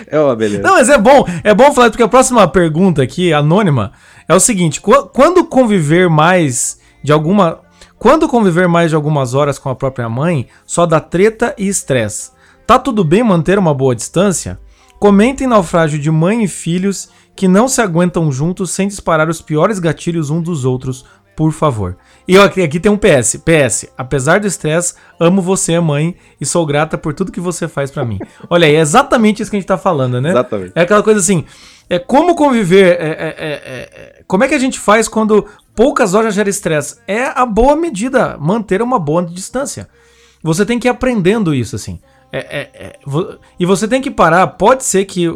É 0.06 0.20
uma 0.20 0.36
beleza. 0.36 0.62
Não, 0.62 0.74
mas 0.74 0.88
é 0.90 0.98
bom, 0.98 1.24
é 1.42 1.54
bom 1.54 1.72
falar, 1.72 1.90
porque 1.90 2.02
a 2.02 2.08
próxima 2.08 2.46
pergunta 2.46 3.02
aqui, 3.02 3.32
anônima, 3.32 3.92
é 4.28 4.34
o 4.34 4.38
seguinte: 4.40 4.80
qu- 4.82 5.06
quando 5.12 5.44
conviver 5.46 6.08
mais 6.10 6.78
de 7.02 7.10
alguma. 7.10 7.60
Quando 7.98 8.28
conviver 8.28 8.68
mais 8.68 8.90
de 8.90 8.96
algumas 8.96 9.34
horas 9.34 9.58
com 9.58 9.68
a 9.70 9.74
própria 9.74 10.08
mãe, 10.08 10.46
só 10.66 10.84
dá 10.86 11.00
treta 11.00 11.54
e 11.58 11.66
estresse. 11.66 12.30
Tá 12.66 12.78
tudo 12.78 13.02
bem 13.02 13.22
manter 13.24 13.58
uma 13.58 13.72
boa 13.74 13.96
distância? 13.96 14.58
Comentem 14.98 15.46
naufrágio 15.46 15.98
de 15.98 16.10
mãe 16.10 16.42
e 16.42 16.48
filhos 16.48 17.08
que 17.36 17.46
não 17.46 17.68
se 17.68 17.80
aguentam 17.80 18.32
juntos 18.32 18.72
sem 18.72 18.88
disparar 18.88 19.28
os 19.28 19.40
piores 19.40 19.78
gatilhos 19.78 20.28
um 20.28 20.42
dos 20.42 20.64
outros, 20.64 21.04
por 21.36 21.52
favor. 21.52 21.96
E 22.26 22.36
aqui, 22.36 22.60
aqui 22.62 22.80
tem 22.80 22.90
um 22.90 22.98
PS. 22.98 23.36
PS, 23.36 23.86
apesar 23.96 24.40
do 24.40 24.48
estresse, 24.48 24.94
amo 25.20 25.40
você, 25.40 25.78
mãe, 25.78 26.16
e 26.40 26.44
sou 26.44 26.66
grata 26.66 26.98
por 26.98 27.14
tudo 27.14 27.30
que 27.30 27.38
você 27.38 27.68
faz 27.68 27.92
pra 27.92 28.04
mim. 28.04 28.18
Olha 28.50 28.66
aí, 28.66 28.74
é 28.74 28.80
exatamente 28.80 29.40
isso 29.40 29.48
que 29.48 29.56
a 29.56 29.60
gente 29.60 29.68
tá 29.68 29.78
falando, 29.78 30.20
né? 30.20 30.30
Exatamente. 30.30 30.72
É 30.74 30.80
aquela 30.80 31.00
coisa 31.00 31.20
assim, 31.20 31.44
é 31.88 31.96
como 32.00 32.34
conviver, 32.34 33.00
é, 33.00 33.06
é, 33.06 33.36
é, 33.38 33.52
é, 33.52 34.22
como 34.26 34.42
é 34.42 34.48
que 34.48 34.54
a 34.54 34.58
gente 34.58 34.80
faz 34.80 35.06
quando 35.06 35.46
poucas 35.76 36.12
horas 36.12 36.34
gera 36.34 36.50
estresse? 36.50 36.96
É 37.06 37.26
a 37.26 37.46
boa 37.46 37.76
medida, 37.76 38.36
manter 38.36 38.82
uma 38.82 38.98
boa 38.98 39.24
distância. 39.24 39.88
você 40.42 40.66
tem 40.66 40.76
que 40.76 40.88
ir 40.88 40.90
aprendendo 40.90 41.54
isso, 41.54 41.76
assim. 41.76 42.00
É, 42.30 42.38
é, 42.38 42.70
é, 42.74 42.98
e 43.58 43.64
você 43.64 43.88
tem 43.88 44.02
que 44.02 44.10
parar. 44.10 44.46
Pode 44.46 44.84
ser 44.84 45.06
que 45.06 45.26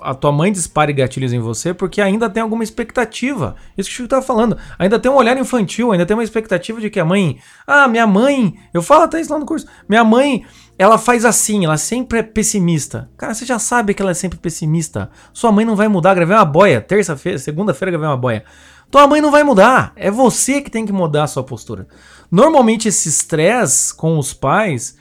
a 0.00 0.14
tua 0.14 0.32
mãe 0.32 0.50
dispare 0.50 0.92
gatilhos 0.94 1.32
em 1.32 1.38
você 1.38 1.74
porque 1.74 2.00
ainda 2.00 2.30
tem 2.30 2.42
alguma 2.42 2.64
expectativa. 2.64 3.54
Isso 3.76 3.88
que 3.88 3.94
o 3.94 3.96
Chico 3.96 4.08
tava 4.08 4.22
falando. 4.22 4.56
Ainda 4.78 4.98
tem 4.98 5.10
um 5.10 5.16
olhar 5.16 5.36
infantil, 5.36 5.92
ainda 5.92 6.06
tem 6.06 6.16
uma 6.16 6.24
expectativa 6.24 6.80
de 6.80 6.88
que 6.88 6.98
a 6.98 7.04
mãe. 7.04 7.38
Ah, 7.66 7.86
minha 7.86 8.06
mãe. 8.06 8.54
Eu 8.72 8.82
falo 8.82 9.04
até 9.04 9.20
isso 9.20 9.32
lá 9.32 9.38
no 9.38 9.44
curso. 9.44 9.66
Minha 9.86 10.04
mãe, 10.04 10.44
ela 10.78 10.96
faz 10.96 11.24
assim, 11.26 11.66
ela 11.66 11.76
sempre 11.76 12.20
é 12.20 12.22
pessimista. 12.22 13.10
Cara, 13.18 13.34
você 13.34 13.44
já 13.44 13.58
sabe 13.58 13.92
que 13.92 14.00
ela 14.00 14.12
é 14.12 14.14
sempre 14.14 14.38
pessimista. 14.38 15.10
Sua 15.34 15.52
mãe 15.52 15.66
não 15.66 15.76
vai 15.76 15.88
mudar. 15.88 16.14
Gravei 16.14 16.34
uma 16.34 16.46
boia. 16.46 16.80
Terça-feira, 16.80 17.38
segunda-feira 17.38 17.90
gravei 17.90 18.08
uma 18.08 18.16
boia. 18.16 18.42
Tua 18.90 19.06
mãe 19.06 19.20
não 19.20 19.30
vai 19.30 19.44
mudar. 19.44 19.92
É 19.96 20.10
você 20.10 20.62
que 20.62 20.70
tem 20.70 20.86
que 20.86 20.92
mudar 20.92 21.24
a 21.24 21.26
sua 21.26 21.44
postura. 21.44 21.86
Normalmente 22.30 22.88
esse 22.88 23.08
estresse 23.08 23.94
com 23.94 24.18
os 24.18 24.32
pais 24.32 24.96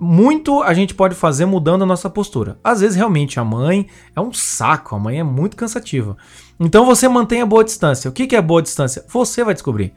muito 0.00 0.62
a 0.62 0.72
gente 0.74 0.94
pode 0.94 1.14
fazer 1.14 1.46
mudando 1.46 1.82
a 1.82 1.86
nossa 1.86 2.08
postura. 2.08 2.58
Às 2.62 2.80
vezes, 2.80 2.96
realmente, 2.96 3.40
a 3.40 3.44
mãe 3.44 3.86
é 4.14 4.20
um 4.20 4.32
saco, 4.32 4.94
a 4.94 4.98
mãe 4.98 5.18
é 5.18 5.24
muito 5.24 5.56
cansativa. 5.56 6.16
Então 6.60 6.84
você 6.84 7.08
mantém 7.08 7.40
a 7.40 7.46
boa 7.46 7.64
distância. 7.64 8.08
O 8.08 8.12
que 8.12 8.26
que 8.26 8.36
é 8.36 8.42
boa 8.42 8.62
distância? 8.62 9.04
Você 9.08 9.44
vai 9.44 9.54
descobrir. 9.54 9.94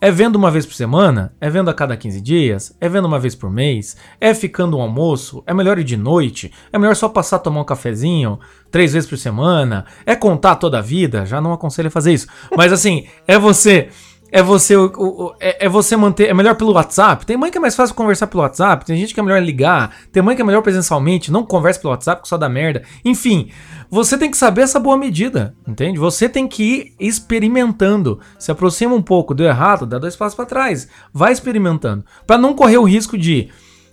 É 0.00 0.10
vendo 0.10 0.36
uma 0.36 0.50
vez 0.50 0.66
por 0.66 0.74
semana? 0.74 1.32
É 1.40 1.48
vendo 1.48 1.70
a 1.70 1.74
cada 1.74 1.96
15 1.96 2.20
dias? 2.20 2.76
É 2.80 2.88
vendo 2.88 3.06
uma 3.06 3.18
vez 3.18 3.34
por 3.34 3.50
mês? 3.50 3.96
É 4.20 4.34
ficando 4.34 4.76
um 4.76 4.82
almoço? 4.82 5.42
É 5.46 5.54
melhor 5.54 5.78
ir 5.78 5.84
de 5.84 5.96
noite? 5.96 6.52
É 6.72 6.78
melhor 6.78 6.94
só 6.94 7.08
passar 7.08 7.36
a 7.36 7.38
tomar 7.38 7.62
um 7.62 7.64
cafezinho 7.64 8.38
três 8.70 8.92
vezes 8.92 9.08
por 9.08 9.16
semana? 9.16 9.86
É 10.04 10.14
contar 10.14 10.56
toda 10.56 10.78
a 10.78 10.82
vida? 10.82 11.24
Já 11.24 11.40
não 11.40 11.52
aconselho 11.52 11.88
a 11.88 11.90
fazer 11.90 12.12
isso. 12.12 12.26
Mas 12.56 12.72
assim, 12.72 13.06
é 13.26 13.38
você 13.38 13.88
é 14.36 14.42
você 14.42 14.76
o- 14.76 15.32
é, 15.38 15.66
é 15.66 15.68
você 15.68 15.96
manter. 15.96 16.28
É 16.28 16.34
melhor 16.34 16.56
pelo 16.56 16.72
WhatsApp. 16.72 17.24
Tem 17.24 17.36
mãe 17.36 17.52
que 17.52 17.56
é 17.58 17.60
mais 17.60 17.76
fácil 17.76 17.94
conversar 17.94 18.26
pelo 18.26 18.42
WhatsApp. 18.42 18.84
Tem 18.84 18.96
gente 18.96 19.14
que 19.14 19.20
é 19.20 19.22
melhor 19.22 19.40
ligar. 19.40 19.94
Tem 20.10 20.20
mãe 20.20 20.34
que 20.34 20.42
é 20.42 20.44
melhor 20.44 20.60
presencialmente. 20.60 21.30
Não 21.30 21.44
conversa 21.46 21.78
pelo 21.80 21.92
WhatsApp 21.92 22.20
que 22.20 22.28
só 22.28 22.36
dá 22.36 22.48
merda. 22.48 22.82
Enfim, 23.04 23.50
você 23.88 24.18
tem 24.18 24.28
que 24.28 24.36
saber 24.36 24.62
essa 24.62 24.80
boa 24.80 24.96
medida, 24.96 25.54
entende? 25.68 26.00
Você 26.00 26.28
tem 26.28 26.48
que 26.48 26.64
ir 26.64 26.94
experimentando. 26.98 28.18
Se 28.36 28.50
aproxima 28.50 28.92
um 28.94 29.02
pouco, 29.02 29.34
deu 29.34 29.46
errado, 29.46 29.86
dá 29.86 29.98
dois 30.00 30.16
passos 30.16 30.34
pra 30.34 30.44
trás. 30.46 30.88
Vai 31.12 31.32
experimentando. 31.32 32.04
Pra 32.26 32.36
não 32.36 32.54
correr 32.54 32.78
o 32.78 32.84
risco 32.84 33.16
de 33.16 33.50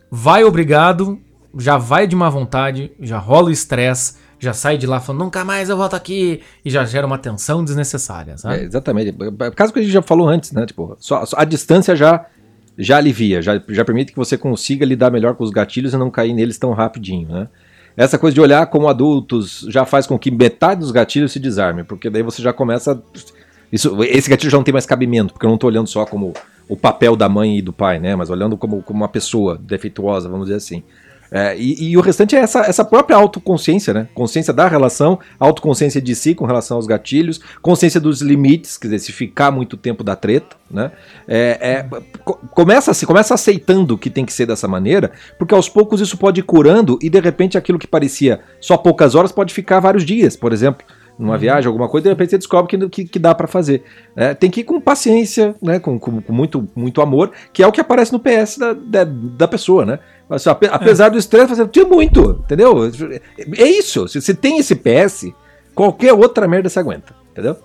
vai 0.10 0.44
obrigado, 0.44 1.20
já 1.58 1.78
vai 1.78 2.08
de 2.08 2.16
má 2.16 2.30
vontade, 2.30 2.92
já 3.00 3.20
rola 3.20 3.50
o 3.50 3.52
estresse, 3.52 4.16
já 4.42 4.54
sai 4.54 4.76
de 4.76 4.88
lá 4.88 5.00
falando 5.00 5.24
nunca 5.24 5.46
mais 5.46 5.70
eu 5.70 5.78
volto 5.78 5.96
aqui 5.96 6.42
e 6.66 6.70
já 6.70 6.84
gera 6.84 7.06
uma 7.06 7.20
tensão 7.20 7.64
desnecessária, 7.64 8.38
sabe? 8.38 8.56
É, 8.56 8.64
exatamente. 8.64 9.16
É, 9.40 9.52
Caso 9.52 9.72
que 9.72 9.80
a 9.80 9.82
gente 9.84 9.92
já 9.92 10.02
falou 10.02 10.28
antes, 10.28 10.52
né? 10.52 10.66
Tipo, 10.66 10.98
só, 11.00 11.24
só 11.26 11.38
a 11.38 11.46
distância 11.46 11.96
já 11.96 12.26
já 12.78 12.98
alivia, 12.98 13.42
já, 13.42 13.62
já 13.70 13.86
permite 13.86 14.12
que 14.12 14.18
você 14.18 14.38
consiga 14.38 14.86
lidar 14.86 15.12
melhor 15.12 15.36
com 15.36 15.44
os 15.44 15.52
gatilhos 15.52 15.94
e 15.94 15.98
não 15.98 16.10
cair 16.10 16.34
neles 16.34 16.58
tão 16.58 16.72
rapidinho, 16.72 17.28
né? 17.28 17.48
Essa 17.96 18.18
coisa 18.18 18.34
de 18.34 18.42
olhar 18.42 18.66
como 18.68 18.88
adultos 18.88 19.66
já 19.70 19.86
faz 19.86 20.08
com 20.08 20.18
que 20.18 20.32
metade 20.32 20.80
dos 20.80 20.92
gatilhos 20.92 21.34
se 21.34 21.40
desarme, 21.40 21.84
porque 21.84 22.10
daí 22.10 22.24
você 22.24 22.42
já 22.42 22.52
começa. 22.52 23.00
Isso, 23.72 24.02
esse 24.04 24.30
gatilho 24.30 24.50
já 24.50 24.58
não 24.58 24.64
tem 24.64 24.72
mais 24.74 24.86
cabimento, 24.86 25.34
porque 25.34 25.46
eu 25.46 25.50
não 25.50 25.56
estou 25.56 25.70
olhando 25.70 25.88
só 25.88 26.06
como 26.06 26.34
o 26.68 26.76
papel 26.76 27.16
da 27.16 27.28
mãe 27.28 27.58
e 27.58 27.62
do 27.62 27.74
pai, 27.74 28.00
né? 28.00 28.16
Mas 28.16 28.30
olhando 28.30 28.58
como, 28.58 28.82
como 28.82 29.02
uma 29.02 29.10
pessoa 29.10 29.58
defeituosa, 29.58 30.30
vamos 30.30 30.48
dizer 30.48 30.58
assim. 30.58 30.84
É, 31.34 31.56
e, 31.58 31.92
e 31.92 31.98
o 31.98 32.02
restante 32.02 32.36
é 32.36 32.40
essa, 32.40 32.60
essa 32.62 32.84
própria 32.84 33.16
autoconsciência, 33.16 33.94
né? 33.94 34.10
Consciência 34.14 34.52
da 34.52 34.68
relação, 34.68 35.18
autoconsciência 35.40 36.02
de 36.02 36.14
si 36.14 36.36
com 36.36 36.46
relação 36.46 36.76
aos 36.76 36.86
gatilhos, 36.86 37.40
consciência 37.62 38.02
dos 38.02 38.22
limites, 38.22 38.78
quer 38.78 38.88
dizer, 38.88 39.00
se 39.00 39.12
ficar 39.14 39.50
muito 39.50 39.78
tempo 39.78 40.04
da 40.04 40.14
treta, 40.14 40.58
né? 40.70 40.92
É, 41.26 41.58
é, 41.62 42.02
co- 42.26 42.38
começa, 42.52 42.94
se 42.94 43.06
começa 43.06 43.34
aceitando 43.34 43.98
que 43.98 44.10
tem 44.10 44.26
que 44.26 44.34
ser 44.34 44.46
dessa 44.46 44.68
maneira, 44.68 45.12
porque 45.40 45.56
aos 45.56 45.70
poucos 45.70 46.02
isso 46.02 46.18
pode 46.18 46.42
ir 46.42 46.44
curando 46.44 47.00
e 47.02 47.10
de 47.10 47.20
repente 47.22 47.58
aquilo 47.58 47.80
que 47.80 47.88
parecia 47.88 48.42
só 48.60 48.76
poucas 48.76 49.16
horas 49.16 49.32
pode 49.32 49.54
ficar 49.54 49.80
vários 49.80 50.04
dias, 50.04 50.36
por 50.36 50.52
exemplo. 50.52 50.86
Numa 51.22 51.38
viagem, 51.38 51.68
alguma 51.68 51.88
coisa, 51.88 52.06
de 52.06 52.10
repente 52.10 52.32
você 52.32 52.38
descobre 52.40 52.68
que, 52.68 52.90
que, 52.90 53.06
que 53.06 53.20
dá 53.20 53.36
pra 53.36 53.48
fazer. 53.48 53.84
né? 54.16 54.34
tem 54.34 54.50
que 54.50 54.62
ir 54.62 54.64
com 54.64 54.82
paciência, 54.82 55.56
né? 55.62 55.80
com, 55.80 56.00
com, 56.00 56.20
com 56.20 56.34
muito, 56.34 56.68
muito 56.76 57.00
amor, 57.00 57.32
que 57.54 57.62
é 57.62 57.68
o 57.68 57.72
que 57.72 57.80
aparece 57.80 58.12
no 58.12 58.20
PS 58.20 58.58
da, 58.58 58.74
da, 58.74 59.04
da 59.04 59.48
pessoa, 59.48 59.86
né? 59.86 60.00
Ape- 60.50 60.70
apesar 60.72 61.10
do 61.10 61.20
estresse, 61.20 61.54
você 61.54 61.68
tinha 61.68 61.86
muito, 61.86 62.42
entendeu? 62.44 62.74
É 63.58 63.66
isso. 63.66 64.08
Se 64.08 64.20
você 64.20 64.34
tem 64.34 64.58
esse 64.58 64.74
PS, 64.76 65.32
qualquer 65.76 66.14
outra 66.14 66.48
merda 66.48 66.70
você 66.70 66.80
aguenta, 66.80 67.14
entendeu? 67.32 67.58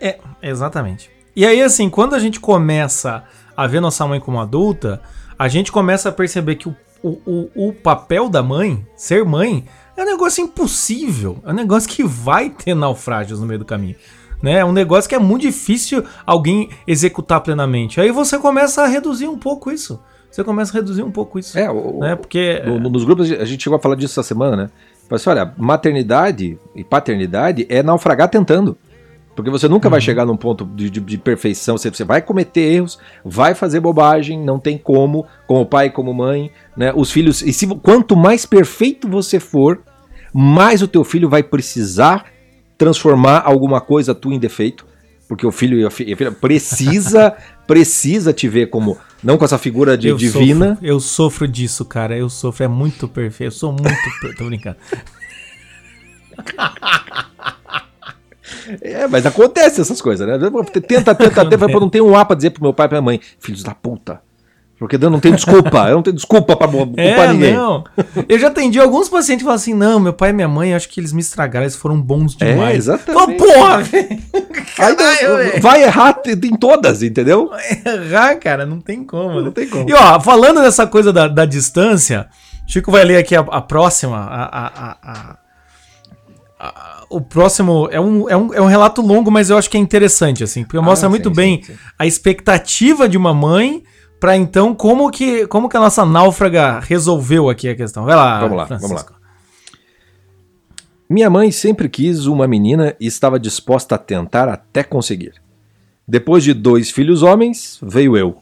É, 0.00 0.18
exatamente. 0.42 1.10
E 1.34 1.46
aí, 1.46 1.62
assim, 1.62 1.88
quando 1.88 2.14
a 2.14 2.18
gente 2.18 2.38
começa 2.40 3.24
a 3.56 3.66
ver 3.66 3.80
nossa 3.80 4.06
mãe 4.06 4.20
como 4.20 4.38
adulta, 4.38 5.00
a 5.38 5.48
gente 5.48 5.72
começa 5.72 6.10
a 6.10 6.12
perceber 6.12 6.56
que 6.56 6.68
o, 6.68 6.76
o, 7.02 7.08
o, 7.54 7.68
o 7.68 7.72
papel 7.72 8.28
da 8.28 8.42
mãe, 8.42 8.84
ser 8.96 9.24
mãe, 9.24 9.64
é 9.98 10.02
um 10.02 10.06
negócio 10.06 10.42
impossível. 10.44 11.38
É 11.44 11.50
um 11.50 11.54
negócio 11.54 11.88
que 11.88 12.04
vai 12.04 12.50
ter 12.50 12.74
naufrágios 12.74 13.40
no 13.40 13.46
meio 13.46 13.58
do 13.58 13.64
caminho. 13.64 13.96
Né? 14.42 14.58
É 14.58 14.64
um 14.64 14.72
negócio 14.72 15.08
que 15.08 15.14
é 15.14 15.18
muito 15.18 15.42
difícil 15.42 16.04
alguém 16.24 16.70
executar 16.86 17.40
plenamente. 17.40 18.00
Aí 18.00 18.10
você 18.12 18.38
começa 18.38 18.82
a 18.82 18.86
reduzir 18.86 19.26
um 19.26 19.36
pouco 19.38 19.70
isso. 19.70 20.00
Você 20.30 20.44
começa 20.44 20.70
a 20.72 20.74
reduzir 20.74 21.02
um 21.02 21.10
pouco 21.10 21.38
isso. 21.38 21.58
É, 21.58 21.70
o, 21.70 21.98
né? 22.00 22.14
Porque. 22.14 22.62
no- 22.64 22.78
no- 22.78 22.90
nos 22.90 23.04
grupos 23.04 23.30
a 23.32 23.44
gente 23.44 23.64
chegou 23.64 23.76
a 23.78 23.80
falar 23.80 23.94
disso 23.96 24.12
essa 24.20 24.22
semana, 24.28 24.56
né? 24.56 24.70
Falei 25.08 25.16
assim, 25.20 25.30
olha, 25.30 25.54
maternidade 25.56 26.58
e 26.76 26.84
paternidade 26.84 27.66
é 27.68 27.82
naufragar 27.82 28.28
tentando. 28.28 28.76
Porque 29.34 29.50
você 29.50 29.68
nunca 29.68 29.88
vai 29.88 30.00
chegar 30.00 30.26
num 30.26 30.36
ponto 30.36 30.64
de, 30.66 30.90
de- 30.90 31.00
de 31.00 31.16
perfeição. 31.16 31.78
Você, 31.78 31.90
você 31.90 32.04
vai 32.04 32.20
cometer 32.20 32.60
erros, 32.60 32.98
vai 33.24 33.54
fazer 33.54 33.80
bobagem, 33.80 34.38
não 34.44 34.58
tem 34.58 34.76
como, 34.76 35.24
como 35.46 35.64
pai, 35.64 35.90
como 35.90 36.12
mãe, 36.12 36.50
né? 36.76 36.92
Os 36.94 37.10
filhos. 37.10 37.40
E 37.42 37.52
se, 37.52 37.66
quanto 37.76 38.14
mais 38.16 38.44
perfeito 38.44 39.08
você 39.08 39.40
for, 39.40 39.80
mais 40.40 40.82
o 40.82 40.88
teu 40.88 41.02
filho 41.04 41.28
vai 41.28 41.42
precisar 41.42 42.26
transformar 42.76 43.42
alguma 43.44 43.80
coisa 43.80 44.14
tua 44.14 44.32
em 44.34 44.38
defeito. 44.38 44.86
Porque 45.26 45.46
o 45.46 45.50
filho 45.52 45.78
e 45.78 45.84
a 45.84 45.90
fi- 45.90 46.10
a 46.12 46.16
filha 46.16 46.32
precisa, 46.32 47.36
precisa 47.66 48.32
te 48.32 48.48
ver 48.48 48.70
como. 48.70 48.96
Não 49.22 49.36
com 49.36 49.44
essa 49.44 49.58
figura 49.58 49.98
de 49.98 50.08
eu 50.08 50.16
divina. 50.16 50.70
Sofro, 50.74 50.86
eu 50.86 51.00
sofro 51.00 51.48
disso, 51.48 51.84
cara. 51.84 52.16
Eu 52.16 52.30
sofro. 52.30 52.64
É 52.64 52.68
muito 52.68 53.06
perfeito. 53.08 53.48
Eu 53.48 53.52
sou 53.52 53.72
muito. 53.72 53.88
per- 54.22 54.36
Tô 54.36 54.44
brincando. 54.46 54.76
É, 58.80 59.06
mas 59.06 59.26
acontece 59.26 59.80
essas 59.80 60.00
coisas, 60.00 60.26
né? 60.26 60.38
Tenta, 60.38 60.80
tenta, 60.80 61.14
tenta, 61.14 61.44
depois 61.44 61.80
não 61.80 61.90
tem 61.90 62.00
um 62.00 62.16
A 62.16 62.24
pra 62.24 62.36
dizer 62.36 62.50
pro 62.50 62.62
meu 62.62 62.72
pai 62.72 62.86
e 62.86 62.88
pra 62.88 63.00
minha 63.00 63.04
mãe, 63.04 63.20
filhos 63.38 63.62
da 63.62 63.74
puta. 63.74 64.20
Porque 64.78 64.94
eu 64.96 65.10
não 65.10 65.18
tenho 65.18 65.34
desculpa, 65.34 65.88
eu 65.88 65.96
não 65.96 66.02
tenho 66.02 66.14
desculpa 66.14 66.54
pra 66.54 66.66
bo- 66.68 66.86
culpar 66.86 67.04
É, 67.04 67.32
ninguém. 67.32 67.52
não. 67.52 67.82
Eu 68.28 68.38
já 68.38 68.46
atendi 68.46 68.78
alguns 68.78 69.08
pacientes 69.08 69.42
que 69.42 69.44
falam 69.44 69.56
assim: 69.56 69.74
não, 69.74 69.98
meu 69.98 70.12
pai 70.12 70.30
e 70.30 70.32
minha 70.32 70.46
mãe, 70.46 70.72
acho 70.72 70.88
que 70.88 71.00
eles 71.00 71.12
me 71.12 71.20
estragaram, 71.20 71.64
eles 71.64 71.74
foram 71.74 72.00
bons 72.00 72.36
É, 72.40 72.52
demais. 72.52 72.76
exatamente. 72.76 73.38
Fala, 73.40 73.54
porra, 73.54 73.78
velho. 73.82 74.18
Caralho, 74.76 75.60
vai 75.60 75.82
errar 75.82 76.20
em 76.26 76.56
todas, 76.56 77.02
entendeu? 77.02 77.50
errar, 77.84 78.36
cara, 78.36 78.64
não 78.64 78.80
tem 78.80 79.02
como. 79.04 79.36
né? 79.36 79.42
Não 79.42 79.50
tem 79.50 79.68
como. 79.68 79.88
E 79.90 79.92
ó, 79.92 80.20
falando 80.20 80.60
dessa 80.62 80.86
coisa 80.86 81.12
da, 81.12 81.26
da 81.26 81.44
distância, 81.44 82.28
Chico 82.66 82.92
vai 82.92 83.04
ler 83.04 83.16
aqui 83.16 83.34
a, 83.34 83.40
a 83.40 83.60
próxima. 83.60 84.16
A, 84.16 84.44
a- 84.44 84.96
a- 85.02 85.38
o 87.10 87.20
próximo 87.20 87.88
é 87.90 88.00
um, 88.00 88.28
é, 88.28 88.36
um, 88.36 88.52
é 88.54 88.60
um 88.60 88.66
relato 88.66 89.00
longo, 89.00 89.30
mas 89.30 89.48
eu 89.48 89.56
acho 89.56 89.70
que 89.70 89.76
é 89.76 89.80
interessante, 89.80 90.42
assim, 90.44 90.64
porque 90.64 90.78
mostra 90.80 91.06
Ah, 91.06 91.10
muito 91.10 91.28
sim, 91.30 91.34
bem 91.34 91.62
sim, 91.62 91.72
sim. 91.72 91.78
a 91.98 92.06
expectativa 92.06 93.08
de 93.08 93.16
uma 93.16 93.32
mãe 93.32 93.82
pra 94.20 94.36
então 94.36 94.74
como 94.74 95.10
que, 95.10 95.46
como 95.46 95.68
que 95.68 95.76
a 95.76 95.80
nossa 95.80 96.04
náufraga 96.04 96.80
resolveu 96.80 97.48
aqui 97.48 97.68
a 97.68 97.74
questão. 97.76 98.04
Vai 98.04 98.16
lá, 98.16 98.40
Vamos 98.40 98.56
lá, 98.56 98.66
Francisco. 98.66 98.94
vamos 98.94 99.10
lá. 99.10 99.18
Minha 101.08 101.30
mãe 101.30 101.50
sempre 101.50 101.88
quis 101.88 102.26
uma 102.26 102.46
menina 102.46 102.94
e 103.00 103.06
estava 103.06 103.38
disposta 103.40 103.94
a 103.94 103.98
tentar 103.98 104.48
até 104.48 104.82
conseguir. 104.82 105.34
Depois 106.06 106.44
de 106.44 106.52
dois 106.52 106.90
filhos 106.90 107.22
homens, 107.22 107.78
veio 107.82 108.16
eu. 108.16 108.38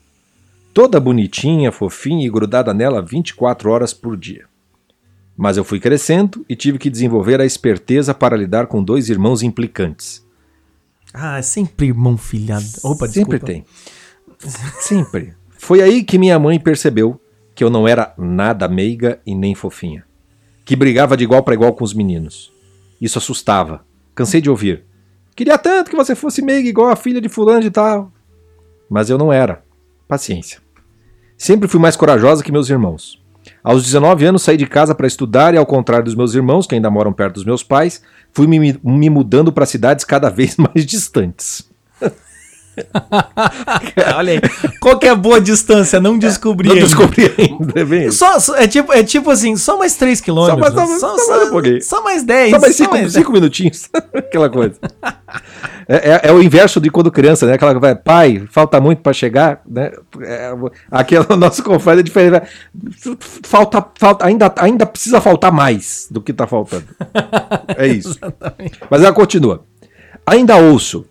Toda 0.75 1.01
bonitinha, 1.01 1.71
fofinha 1.73 2.27
e 2.27 2.31
grudada 2.31 2.75
nela 2.75 3.01
24 3.01 3.71
horas 3.71 3.95
por 3.95 4.17
dia. 4.17 4.45
Mas 5.37 5.57
eu 5.57 5.65
fui 5.65 5.79
crescendo 5.79 6.45
e 6.49 6.57
tive 6.57 6.79
que 6.79 6.91
desenvolver 6.91 7.41
a 7.41 7.45
esperteza 7.47 8.13
para 8.15 8.37
lidar 8.37 8.67
com 8.67 8.83
dois 8.83 9.09
irmãos 9.09 9.43
implicantes. 9.43 10.25
Ah, 11.15 11.39
é 11.39 11.43
sempre 11.43 11.87
irmão 11.87 12.17
filhado. 12.17 12.65
Opa, 12.83 13.07
Sempre 13.07 13.39
desculpa. 13.39 13.47
tem. 13.47 13.65
Sempre. 14.81 15.35
Foi 15.67 15.83
aí 15.83 16.05
que 16.05 16.17
minha 16.17 16.39
mãe 16.39 16.61
percebeu 16.61 17.21
que 17.53 17.65
eu 17.65 17.69
não 17.69 17.89
era 17.89 18.15
nada 18.17 18.69
meiga 18.69 19.21
e 19.27 19.35
nem 19.35 19.53
fofinha. 19.53 20.05
Que 20.65 20.77
brigava 20.77 21.17
de 21.17 21.25
igual 21.25 21.43
para 21.43 21.55
igual 21.55 21.73
com 21.73 21.83
os 21.83 21.93
meninos. 21.93 22.53
Isso 23.01 23.19
assustava. 23.19 23.85
Cansei 24.15 24.41
de 24.41 24.49
ouvir. 24.49 24.85
Queria 25.35 25.59
tanto 25.59 25.91
que 25.91 25.97
você 25.97 26.15
fosse 26.15 26.41
meiga 26.41 26.69
igual 26.69 26.89
a 26.89 26.95
filha 26.95 27.21
de 27.21 27.29
fulano 27.29 27.63
de 27.63 27.73
tal. 27.73 28.13
Mas 28.89 29.11
eu 29.11 29.19
não 29.19 29.33
era. 29.33 29.65
Paciência. 30.07 30.61
Sempre 31.37 31.67
fui 31.67 31.81
mais 31.81 31.97
corajosa 31.97 32.45
que 32.45 32.53
meus 32.53 32.71
irmãos. 32.71 33.21
Aos 33.61 33.83
19 33.83 34.25
anos 34.25 34.43
saí 34.43 34.57
de 34.57 34.69
casa 34.69 34.95
para 34.95 35.09
estudar 35.09 35.53
e, 35.53 35.57
ao 35.57 35.67
contrário 35.67 36.05
dos 36.05 36.15
meus 36.15 36.33
irmãos, 36.33 36.69
que 36.69 36.77
ainda 36.77 36.93
moram 36.93 37.13
perto 37.13 37.35
dos 37.35 37.45
meus 37.45 37.65
pais, 37.65 38.01
fui 38.33 38.47
me, 38.47 38.79
me 38.85 39.11
mudando 39.11 39.53
para 39.53 39.67
cidades 39.67 40.05
cada 40.05 40.31
vez 40.31 40.57
mais 40.57 40.87
distantes. 40.87 41.69
Olha 44.17 44.33
aí. 44.35 44.41
Qual 44.81 44.99
que 44.99 45.07
é 45.07 45.11
a 45.11 45.15
boa 45.15 45.41
distância? 45.41 46.01
Não 46.01 46.19
descobri. 46.19 46.69
Não 46.69 46.75
ainda. 46.75 46.87
descobri 46.87 47.33
ainda, 47.39 47.81
é 47.81 47.85
bem. 47.85 48.11
Só, 48.11 48.39
só- 48.39 48.57
é, 48.57 48.67
tipo, 48.67 48.93
é 48.93 49.03
tipo 49.03 49.31
assim, 49.31 49.57
só 49.57 49.79
mais 49.79 49.95
3 49.97 50.21
quilômetros. 50.21 50.67
Só 50.69 50.75
mais- 50.87 51.01
só- 51.01 51.19
só 51.19 51.27
mais 51.27 51.53
um 51.53 51.81
só 51.81 52.03
mais 52.03 52.23
10. 52.23 52.51
Só 52.51 52.61
mais 52.61 52.77
cinco, 52.77 53.11
cinco 53.11 53.33
minutinhos. 53.33 53.89
Aquela 54.15 54.49
coisa. 54.51 54.77
É, 55.89 56.11
é- 56.11 56.21
é 56.25 56.33
o 56.33 56.43
inverso 56.43 56.81
de 56.81 56.91
quando 56.91 57.11
criança, 57.13 57.47
né? 57.47 57.55
Aquela 57.55 57.73
que 57.75 57.81
vai, 57.81 57.95
pai, 57.95 58.45
falta 58.51 58.81
muito 58.81 59.03
pra 59.03 59.13
chegar, 59.13 59.61
né? 59.69 59.93
É, 60.21 60.53
aquele 60.91 61.25
o 61.29 61.37
nosso 61.37 61.63
confrade 61.63 62.01
é 62.01 62.03
diferente. 62.03 62.47
Falta, 63.45 63.85
falta, 63.99 64.27
ainda, 64.27 64.53
ainda 64.59 64.85
precisa 64.85 65.21
faltar 65.21 65.53
mais 65.53 66.09
do 66.11 66.21
que 66.21 66.33
tá 66.33 66.47
faltando. 66.47 66.85
É 67.77 67.87
isso. 67.87 68.19
Mas 68.91 69.03
ela 69.03 69.13
continua. 69.13 69.65
Ainda 70.27 70.57
ouço. 70.57 71.07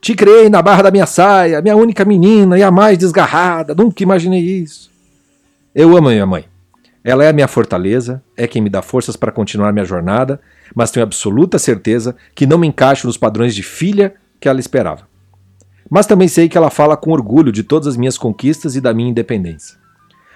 Te 0.00 0.14
criei 0.14 0.48
na 0.48 0.62
barra 0.62 0.82
da 0.82 0.90
minha 0.90 1.06
saia, 1.06 1.60
minha 1.60 1.76
única 1.76 2.04
menina 2.04 2.58
e 2.58 2.62
a 2.62 2.70
mais 2.70 2.96
desgarrada. 2.96 3.74
Nunca 3.74 4.02
imaginei 4.02 4.40
isso. 4.40 4.90
Eu 5.74 5.96
amo 5.96 6.08
a 6.08 6.12
minha 6.12 6.26
mãe. 6.26 6.44
Ela 7.04 7.24
é 7.24 7.28
a 7.28 7.32
minha 7.32 7.48
fortaleza, 7.48 8.22
é 8.36 8.46
quem 8.46 8.60
me 8.60 8.68
dá 8.68 8.82
forças 8.82 9.16
para 9.16 9.32
continuar 9.32 9.72
minha 9.72 9.84
jornada, 9.84 10.40
mas 10.74 10.90
tenho 10.90 11.04
absoluta 11.04 11.58
certeza 11.58 12.14
que 12.34 12.46
não 12.46 12.58
me 12.58 12.66
encaixo 12.66 13.06
nos 13.06 13.16
padrões 13.16 13.54
de 13.54 13.62
filha 13.62 14.14
que 14.40 14.48
ela 14.48 14.60
esperava. 14.60 15.08
Mas 15.88 16.06
também 16.06 16.28
sei 16.28 16.48
que 16.48 16.58
ela 16.58 16.70
fala 16.70 16.96
com 16.96 17.10
orgulho 17.10 17.50
de 17.50 17.62
todas 17.62 17.88
as 17.88 17.96
minhas 17.96 18.18
conquistas 18.18 18.76
e 18.76 18.80
da 18.80 18.92
minha 18.92 19.08
independência. 19.08 19.78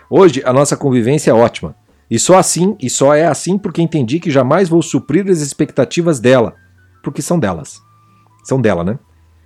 Hoje 0.09 0.43
a 0.45 0.53
nossa 0.53 0.77
convivência 0.77 1.31
é 1.31 1.35
ótima, 1.35 1.75
e 2.11 2.19
só 2.19 2.39
assim, 2.39 2.77
e 2.81 2.89
só 2.89 3.15
é 3.15 3.27
assim 3.27 3.59
porque 3.59 3.83
entendi 3.83 4.19
que 4.19 4.31
jamais 4.31 4.69
vou 4.69 4.83
suprir 4.83 5.29
as 5.29 5.41
expectativas 5.41 6.21
dela, 6.21 6.55
porque 7.03 7.21
são 7.21 7.39
delas. 7.39 7.83
São 8.45 8.61
dela, 8.61 8.83
né? 8.83 8.99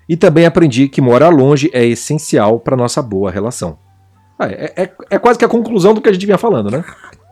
E 0.09 0.17
também 0.17 0.47
aprendi 0.47 0.89
que 0.89 1.01
morar 1.01 1.29
longe 1.31 1.71
é 1.73 1.85
essencial 1.85 2.61
para 2.61 2.77
nossa 2.77 3.03
boa 3.03 3.31
relação. 3.31 3.79
Ah, 4.39 4.47
é, 4.49 4.73
é- 4.77 4.93
é 5.11 5.19
quase 5.19 5.39
que 5.39 5.45
a 5.45 5.49
conclusão 5.49 5.95
do 5.95 6.01
que 6.01 6.09
a 6.09 6.13
gente 6.13 6.27
vinha 6.27 6.39
falando, 6.39 6.71
né? 6.71 6.85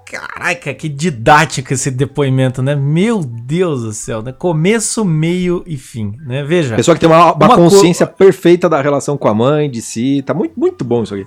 Caraca, 0.06 0.72
que 0.74 0.88
didático 0.88 1.72
esse 1.72 1.90
depoimento, 1.90 2.62
né? 2.62 2.74
Meu 2.74 3.20
Deus 3.24 3.82
do 3.82 3.92
céu, 3.92 4.22
né? 4.22 4.32
Começo, 4.32 5.04
meio 5.04 5.62
e 5.66 5.76
fim, 5.76 6.12
né? 6.26 6.42
Veja. 6.44 6.76
Pessoa 6.76 6.94
que 6.94 7.00
tem 7.00 7.08
uma, 7.08 7.32
uma 7.32 7.46
Uma 7.46 7.56
consciência 7.56 8.06
perfeita 8.06 8.68
da 8.68 8.80
relação 8.82 9.16
com 9.16 9.28
a 9.28 9.34
mãe, 9.34 9.70
de 9.70 9.80
si. 9.80 10.22
Tá 10.24 10.34
muito, 10.34 10.58
muito 10.58 10.84
bom 10.84 11.02
isso 11.02 11.14
aqui. 11.14 11.26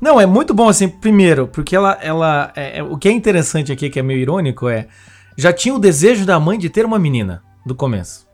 Não, 0.00 0.20
é 0.20 0.26
muito 0.26 0.52
bom 0.54 0.68
assim, 0.68 0.88
primeiro, 0.88 1.46
porque 1.48 1.74
ela, 1.74 1.98
ela 2.00 2.52
é- 2.54 2.78
é- 2.78 2.82
o 2.82 2.96
que 2.96 3.08
é 3.08 3.12
interessante 3.12 3.72
aqui, 3.72 3.88
que 3.90 3.98
é 3.98 4.02
meio 4.02 4.20
irônico, 4.20 4.68
é 4.68 4.86
já 5.36 5.52
tinha 5.52 5.74
o 5.74 5.78
desejo 5.80 6.24
da 6.24 6.38
mãe 6.38 6.58
de 6.58 6.68
ter 6.68 6.84
uma 6.84 6.98
menina 6.98 7.42
do 7.66 7.74
começo. 7.74 8.26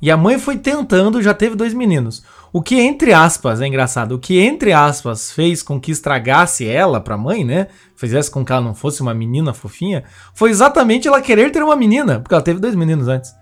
E 0.00 0.10
a 0.10 0.16
mãe 0.16 0.38
foi 0.38 0.56
tentando, 0.56 1.22
já 1.22 1.34
teve 1.34 1.56
dois 1.56 1.74
meninos. 1.74 2.22
O 2.52 2.62
que 2.62 2.80
entre 2.80 3.12
aspas, 3.12 3.60
é 3.60 3.66
engraçado, 3.66 4.12
o 4.12 4.18
que 4.18 4.38
entre 4.40 4.72
aspas 4.72 5.32
fez 5.32 5.62
com 5.62 5.80
que 5.80 5.90
estragasse 5.90 6.66
ela 6.66 7.00
pra 7.00 7.18
mãe, 7.18 7.44
né? 7.44 7.66
Fizesse 7.96 8.30
com 8.30 8.44
que 8.44 8.52
ela 8.52 8.60
não 8.60 8.74
fosse 8.74 9.02
uma 9.02 9.12
menina 9.12 9.52
fofinha, 9.52 10.04
foi 10.34 10.50
exatamente 10.50 11.08
ela 11.08 11.20
querer 11.20 11.50
ter 11.50 11.62
uma 11.62 11.76
menina, 11.76 12.20
porque 12.20 12.34
ela 12.34 12.42
teve 12.42 12.60
dois 12.60 12.74
meninos 12.74 13.08
antes. 13.08 13.34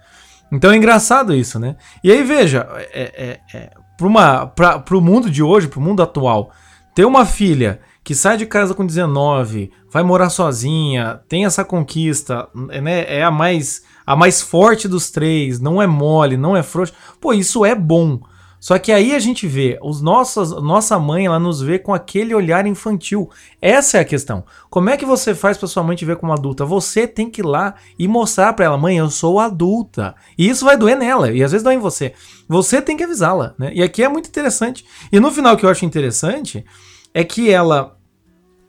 Então 0.50 0.72
é 0.72 0.76
engraçado 0.76 1.34
isso, 1.34 1.58
né? 1.58 1.76
E 2.02 2.10
aí 2.10 2.22
veja, 2.22 2.66
é, 2.92 3.40
é, 3.52 3.56
é, 3.56 3.70
uma, 4.00 4.46
pra, 4.46 4.78
pro 4.78 5.00
mundo 5.00 5.30
de 5.30 5.42
hoje, 5.42 5.68
pro 5.68 5.80
mundo 5.80 6.02
atual, 6.02 6.50
ter 6.94 7.04
uma 7.04 7.26
filha 7.26 7.80
que 8.02 8.14
sai 8.14 8.36
de 8.36 8.46
casa 8.46 8.72
com 8.72 8.86
19, 8.86 9.72
vai 9.90 10.02
morar 10.02 10.30
sozinha, 10.30 11.20
tem 11.28 11.44
essa 11.44 11.64
conquista, 11.64 12.48
né? 12.54 13.04
É 13.08 13.22
a 13.24 13.30
mais 13.30 13.82
a 14.06 14.14
mais 14.14 14.40
forte 14.40 14.86
dos 14.86 15.10
três, 15.10 15.58
não 15.58 15.82
é 15.82 15.86
mole, 15.86 16.36
não 16.36 16.56
é 16.56 16.62
frouxo. 16.62 16.94
Pô, 17.20 17.32
isso 17.32 17.64
é 17.64 17.74
bom. 17.74 18.20
Só 18.58 18.78
que 18.78 18.90
aí 18.90 19.14
a 19.14 19.18
gente 19.18 19.46
vê, 19.46 19.78
os 19.82 20.00
nossos, 20.00 20.50
nossa 20.62 20.98
mãe, 20.98 21.26
ela 21.26 21.38
nos 21.38 21.60
vê 21.60 21.78
com 21.78 21.92
aquele 21.92 22.34
olhar 22.34 22.66
infantil. 22.66 23.30
Essa 23.60 23.98
é 23.98 24.00
a 24.00 24.04
questão. 24.04 24.44
Como 24.70 24.88
é 24.90 24.96
que 24.96 25.04
você 25.04 25.34
faz 25.34 25.58
pra 25.58 25.68
sua 25.68 25.82
mãe 25.82 25.94
te 25.94 26.04
ver 26.04 26.16
como 26.16 26.32
adulta? 26.32 26.64
Você 26.64 27.06
tem 27.06 27.30
que 27.30 27.42
ir 27.42 27.44
lá 27.44 27.74
e 27.98 28.08
mostrar 28.08 28.52
pra 28.54 28.64
ela, 28.64 28.78
mãe, 28.78 28.96
eu 28.96 29.10
sou 29.10 29.38
adulta. 29.38 30.14
E 30.38 30.48
isso 30.48 30.64
vai 30.64 30.76
doer 30.76 30.96
nela, 30.96 31.30
e 31.30 31.44
às 31.44 31.52
vezes 31.52 31.62
dói 31.62 31.74
em 31.74 31.78
você. 31.78 32.14
Você 32.48 32.80
tem 32.80 32.96
que 32.96 33.04
avisá-la, 33.04 33.54
né? 33.58 33.72
E 33.74 33.82
aqui 33.82 34.02
é 34.02 34.08
muito 34.08 34.28
interessante. 34.28 34.84
E 35.12 35.20
no 35.20 35.30
final 35.30 35.54
o 35.54 35.56
que 35.56 35.66
eu 35.66 35.70
acho 35.70 35.84
interessante 35.84 36.64
é 37.12 37.22
que 37.24 37.50
ela 37.50 37.96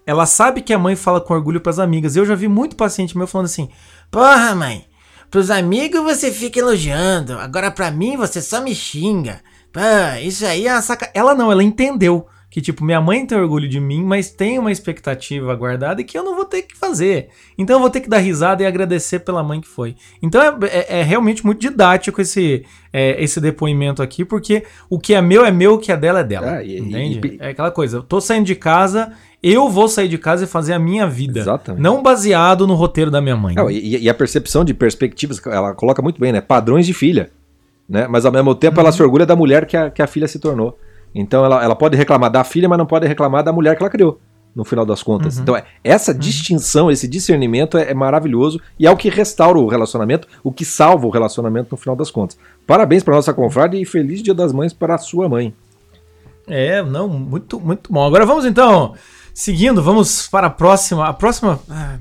ela 0.05 0.25
sabe 0.25 0.61
que 0.61 0.73
a 0.73 0.79
mãe 0.79 0.95
fala 0.95 1.19
com 1.19 1.33
orgulho 1.33 1.59
pras 1.59 1.79
amigas. 1.79 2.15
Eu 2.15 2.25
já 2.25 2.33
vi 2.33 2.47
muito 2.47 2.75
paciente 2.75 3.17
meu 3.17 3.27
falando 3.27 3.47
assim: 3.47 3.69
"Porra, 4.09 4.55
mãe, 4.55 4.85
pros 5.29 5.49
amigos 5.51 6.01
você 6.03 6.31
fica 6.31 6.59
elogiando, 6.59 7.33
agora 7.39 7.69
pra 7.71 7.91
mim 7.91 8.15
você 8.17 8.41
só 8.41 8.61
me 8.61 8.73
xinga. 8.75 9.41
Isso 10.23 10.45
aí 10.45 10.67
é 10.67 10.73
uma 10.73 10.81
saca". 10.81 11.09
Ela 11.13 11.35
não, 11.35 11.51
ela 11.51 11.63
entendeu 11.63 12.25
que 12.49 12.61
tipo, 12.61 12.83
minha 12.83 13.01
mãe 13.01 13.25
tem 13.25 13.37
orgulho 13.37 13.67
de 13.67 13.79
mim, 13.79 14.01
mas 14.01 14.31
tem 14.31 14.57
uma 14.57 14.71
expectativa 14.71 15.53
guardada 15.53 15.99
e 16.01 16.03
que 16.03 16.17
eu 16.17 16.23
não 16.23 16.33
vou 16.35 16.45
ter 16.45 16.61
que 16.63 16.75
fazer. 16.75 17.27
Então 17.57 17.75
eu 17.75 17.79
vou 17.81 17.89
ter 17.89 17.99
que 17.99 18.09
dar 18.09 18.17
risada 18.19 18.63
e 18.63 18.65
agradecer 18.65 19.19
pela 19.19 19.43
mãe 19.43 19.59
que 19.61 19.67
foi. 19.67 19.95
Então 20.23 20.41
é, 20.41 20.55
é- 20.67 20.99
é 20.99 21.03
realmente 21.03 21.45
muito 21.45 21.59
didático 21.59 22.21
esse, 22.21 22.65
é, 22.91 23.21
esse 23.21 23.39
depoimento 23.41 24.01
aqui, 24.01 24.23
porque 24.25 24.63
o 24.89 24.97
que 24.97 25.13
é 25.13 25.21
meu 25.21 25.45
é 25.45 25.51
meu, 25.51 25.73
o 25.73 25.77
que 25.77 25.91
é 25.91 25.97
dela 25.97 26.21
é 26.21 26.23
dela. 26.23 26.51
Ah, 26.53 26.63
e- 26.63 26.79
entende? 26.79 27.19
e- 27.33 27.37
é 27.39 27.49
aquela 27.49 27.69
coisa, 27.69 27.97
eu 27.97 28.01
tô 28.03 28.19
saindo 28.21 28.45
de 28.45 28.55
casa, 28.55 29.11
eu 29.41 29.69
vou 29.69 29.87
sair 29.87 30.07
de 30.07 30.17
casa 30.17 30.43
e 30.43 30.47
fazer 30.47 30.73
a 30.73 30.79
minha 30.79 31.07
vida. 31.07 31.39
Exatamente. 31.39 31.81
Não 31.81 32.01
baseado 32.01 32.65
no 32.65 32.73
roteiro 32.73 33.11
da 33.11 33.21
minha 33.21 33.35
mãe. 33.35 33.55
Não, 33.55 33.69
e, 33.69 33.97
e 34.03 34.09
a 34.09 34.13
percepção 34.13 34.65
de 34.65 34.73
perspectivas, 34.73 35.39
ela 35.45 35.73
coloca 35.73 36.01
muito 36.01 36.19
bem, 36.19 36.31
né? 36.31 36.41
Padrões 36.41 36.85
de 36.85 36.93
filha. 36.93 37.29
Né? 37.87 38.07
Mas 38.07 38.25
ao 38.25 38.31
mesmo 38.31 38.53
tempo 38.53 38.79
ela 38.79 38.91
se 38.91 39.01
orgulha 39.01 39.25
da 39.25 39.35
mulher 39.35 39.65
que 39.65 39.77
a, 39.77 39.89
que 39.89 40.01
a 40.01 40.07
filha 40.07 40.27
se 40.27 40.39
tornou. 40.39 40.77
Então 41.15 41.45
ela, 41.45 41.63
ela 41.63 41.75
pode 41.75 41.95
reclamar 41.95 42.29
da 42.29 42.43
filha, 42.43 42.67
mas 42.67 42.77
não 42.77 42.85
pode 42.85 43.07
reclamar 43.07 43.43
da 43.43 43.53
mulher 43.53 43.75
que 43.75 43.83
ela 43.83 43.89
criou, 43.89 44.19
no 44.53 44.65
final 44.65 44.85
das 44.85 45.01
contas. 45.01 45.37
Então 45.39 45.55
é, 45.55 45.63
essa 45.83 46.13
distinção, 46.13 46.91
esse 46.91 47.07
discernimento 47.07 47.77
é, 47.77 47.91
é 47.91 47.93
maravilhoso 47.93 48.59
e 48.77 48.85
é 48.85 48.91
o 48.91 48.97
que 48.97 49.09
restaura 49.09 49.57
o 49.57 49.67
relacionamento, 49.67 50.27
o 50.43 50.51
que 50.51 50.65
salva 50.65 51.07
o 51.07 51.09
relacionamento 51.09 51.69
no 51.71 51.77
final 51.77 51.95
das 51.95 52.11
contas. 52.11 52.37
Parabéns 52.65 53.03
para 53.03 53.15
nossa 53.15 53.33
confrade 53.33 53.81
e 53.81 53.85
feliz 53.85 54.21
Dia 54.21 54.33
das 54.33 54.51
Mães 54.51 54.73
para 54.73 54.95
a 54.95 54.97
sua 54.97 55.29
mãe. 55.29 55.53
É, 56.45 56.81
não, 56.81 57.07
muito, 57.07 57.59
muito 57.59 57.91
bom. 57.91 58.05
Agora 58.05 58.25
vamos 58.25 58.45
então, 58.45 58.93
seguindo, 59.37 59.83
vamos 59.83 60.27
para 60.27 60.47
a 60.47 60.49
próxima. 60.49 61.07
A 61.07 61.13
próxima. 61.13 61.59
ah, 61.69 61.97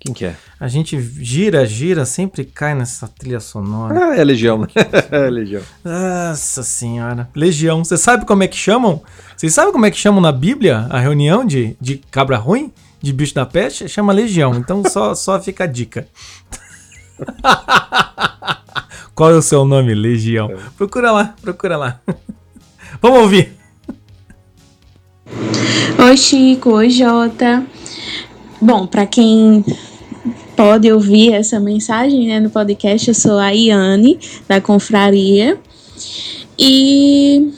Quem 0.00 0.14
que 0.14 0.24
é? 0.24 0.34
A 0.58 0.66
gente 0.66 0.98
gira, 1.22 1.64
gira, 1.66 2.04
sempre 2.06 2.44
cai 2.44 2.74
nessa 2.74 3.06
trilha 3.06 3.38
sonora. 3.38 4.10
Ah, 4.12 4.16
é 4.16 4.24
Legião, 4.24 4.58
né? 4.58 4.66
é 5.12 5.30
Legião. 5.30 5.62
Nossa 5.84 6.62
senhora. 6.62 7.28
Legião. 7.34 7.84
Você 7.84 7.96
sabe 7.98 8.24
como 8.24 8.42
é 8.42 8.48
que 8.48 8.56
chamam? 8.56 9.02
Vocês 9.36 9.52
sabem 9.52 9.72
como 9.72 9.84
é 9.86 9.90
que 9.90 9.98
chamam 9.98 10.20
na 10.20 10.32
Bíblia 10.32 10.86
a 10.90 10.98
reunião 10.98 11.44
de, 11.44 11.76
de 11.80 11.98
cabra 12.10 12.36
ruim? 12.38 12.72
De 13.02 13.12
bicho 13.12 13.34
da 13.34 13.46
peste? 13.46 13.88
Chama 13.88 14.12
Legião. 14.12 14.54
Então 14.54 14.82
só, 14.88 15.14
só 15.14 15.38
fica 15.40 15.64
a 15.64 15.66
dica. 15.66 16.08
Qual 19.14 19.30
é 19.30 19.34
o 19.34 19.42
seu 19.42 19.64
nome? 19.66 19.94
Legião. 19.94 20.50
Procura 20.78 21.12
lá, 21.12 21.34
procura 21.42 21.76
lá. 21.76 22.00
Vamos 23.02 23.20
ouvir. 23.20 23.59
Oi, 26.02 26.16
Chico. 26.16 26.70
Oi, 26.70 26.90
Jota. 26.90 27.66
Bom, 28.60 28.86
para 28.86 29.06
quem 29.06 29.64
pode 30.56 30.90
ouvir 30.92 31.32
essa 31.32 31.58
mensagem 31.58 32.26
né, 32.26 32.40
no 32.40 32.50
podcast, 32.50 33.08
eu 33.08 33.14
sou 33.14 33.38
a 33.38 33.50
Iane, 33.50 34.18
da 34.48 34.60
Confraria. 34.60 35.58
E 36.58 37.50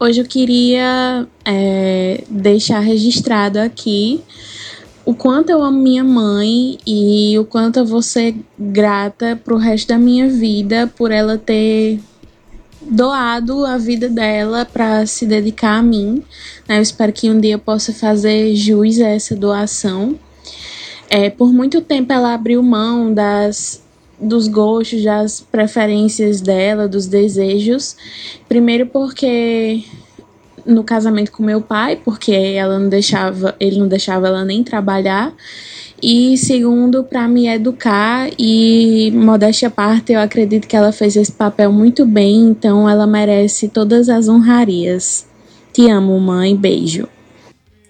hoje 0.00 0.20
eu 0.20 0.24
queria 0.24 1.26
é, 1.44 2.24
deixar 2.28 2.80
registrado 2.80 3.58
aqui 3.58 4.20
o 5.04 5.14
quanto 5.14 5.50
eu 5.50 5.62
amo 5.62 5.78
minha 5.78 6.04
mãe 6.04 6.78
e 6.86 7.38
o 7.38 7.44
quanto 7.44 7.78
eu 7.78 7.84
vou 7.84 8.02
ser 8.02 8.36
grata 8.58 9.40
pro 9.44 9.56
resto 9.56 9.88
da 9.88 9.98
minha 9.98 10.28
vida 10.28 10.92
por 10.96 11.10
ela 11.10 11.36
ter 11.36 12.00
doado 12.88 13.64
a 13.64 13.78
vida 13.78 14.08
dela 14.08 14.64
para 14.64 15.06
se 15.06 15.26
dedicar 15.26 15.78
a 15.78 15.82
mim. 15.82 16.22
né? 16.68 16.78
Eu 16.78 16.82
espero 16.82 17.12
que 17.12 17.30
um 17.30 17.40
dia 17.40 17.54
eu 17.54 17.58
possa 17.58 17.92
fazer 17.92 18.54
jus 18.54 19.00
a 19.00 19.08
essa 19.08 19.34
doação. 19.36 20.18
É, 21.08 21.30
por 21.30 21.52
muito 21.52 21.80
tempo 21.80 22.12
ela 22.12 22.34
abriu 22.34 22.62
mão 22.62 23.12
das 23.12 23.82
dos 24.22 24.46
gostos, 24.46 25.02
das 25.02 25.40
preferências 25.40 26.40
dela, 26.40 26.86
dos 26.86 27.06
desejos. 27.06 27.96
Primeiro 28.48 28.86
porque 28.86 29.84
no 30.64 30.84
casamento 30.84 31.32
com 31.32 31.42
meu 31.42 31.60
pai, 31.60 31.96
porque 31.96 32.32
ela 32.32 32.78
não 32.78 32.88
deixava, 32.88 33.56
ele 33.58 33.78
não 33.78 33.88
deixava 33.88 34.28
ela 34.28 34.44
nem 34.44 34.62
trabalhar. 34.62 35.32
E 36.02 36.36
segundo, 36.36 37.04
para 37.04 37.28
me 37.28 37.46
educar 37.46 38.28
e 38.36 39.12
modéstia 39.14 39.68
à 39.68 39.70
parte, 39.70 40.12
eu 40.12 40.18
acredito 40.20 40.66
que 40.66 40.74
ela 40.74 40.90
fez 40.90 41.14
esse 41.14 41.30
papel 41.30 41.70
muito 41.70 42.04
bem, 42.04 42.48
então 42.48 42.90
ela 42.90 43.06
merece 43.06 43.68
todas 43.68 44.08
as 44.08 44.28
honrarias. 44.28 45.24
Te 45.72 45.88
amo, 45.88 46.18
mãe. 46.18 46.56
Beijo. 46.56 47.06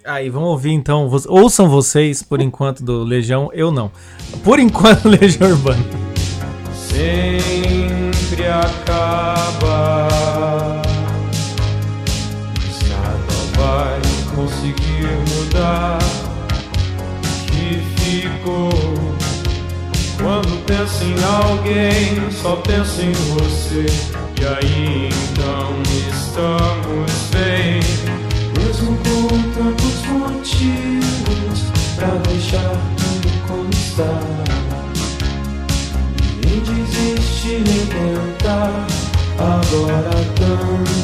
Aí, 0.05 0.29
vamos 0.29 0.51
ouvir 0.51 0.73
então. 0.73 1.11
Ouçam 1.29 1.71
vocês, 1.71 2.23
por 2.23 2.43
enquanto, 2.43 2.85
do 2.85 3.03
Legião. 3.03 3.49
Eu 3.55 3.73
não. 3.73 3.91
Por 4.45 4.59
enquanto, 4.59 5.09
Legião 5.11 5.51
Urbana. 5.51 5.83
sempre 6.89 8.47
acaba 8.47 9.72
penso 20.73 21.05
em 21.05 21.23
alguém, 21.23 22.31
só 22.31 22.57
penso 22.57 23.03
em 23.03 23.12
você. 23.12 23.85
E 24.41 24.47
aí 24.47 25.09
então 25.09 25.83
estamos 26.11 27.12
bem, 27.31 27.81
mesmo 28.59 28.97
com 28.97 29.29
tantos 29.53 30.07
motivos 30.07 31.64
pra 31.95 32.09
deixar 32.27 32.70
tudo 32.97 33.29
como 33.47 33.70
está. 33.70 34.18
Nem 36.45 36.61
desiste 36.61 37.49
nem 37.49 37.87
tentar, 37.87 38.87
agora 39.39 40.11
tanto 40.37 41.01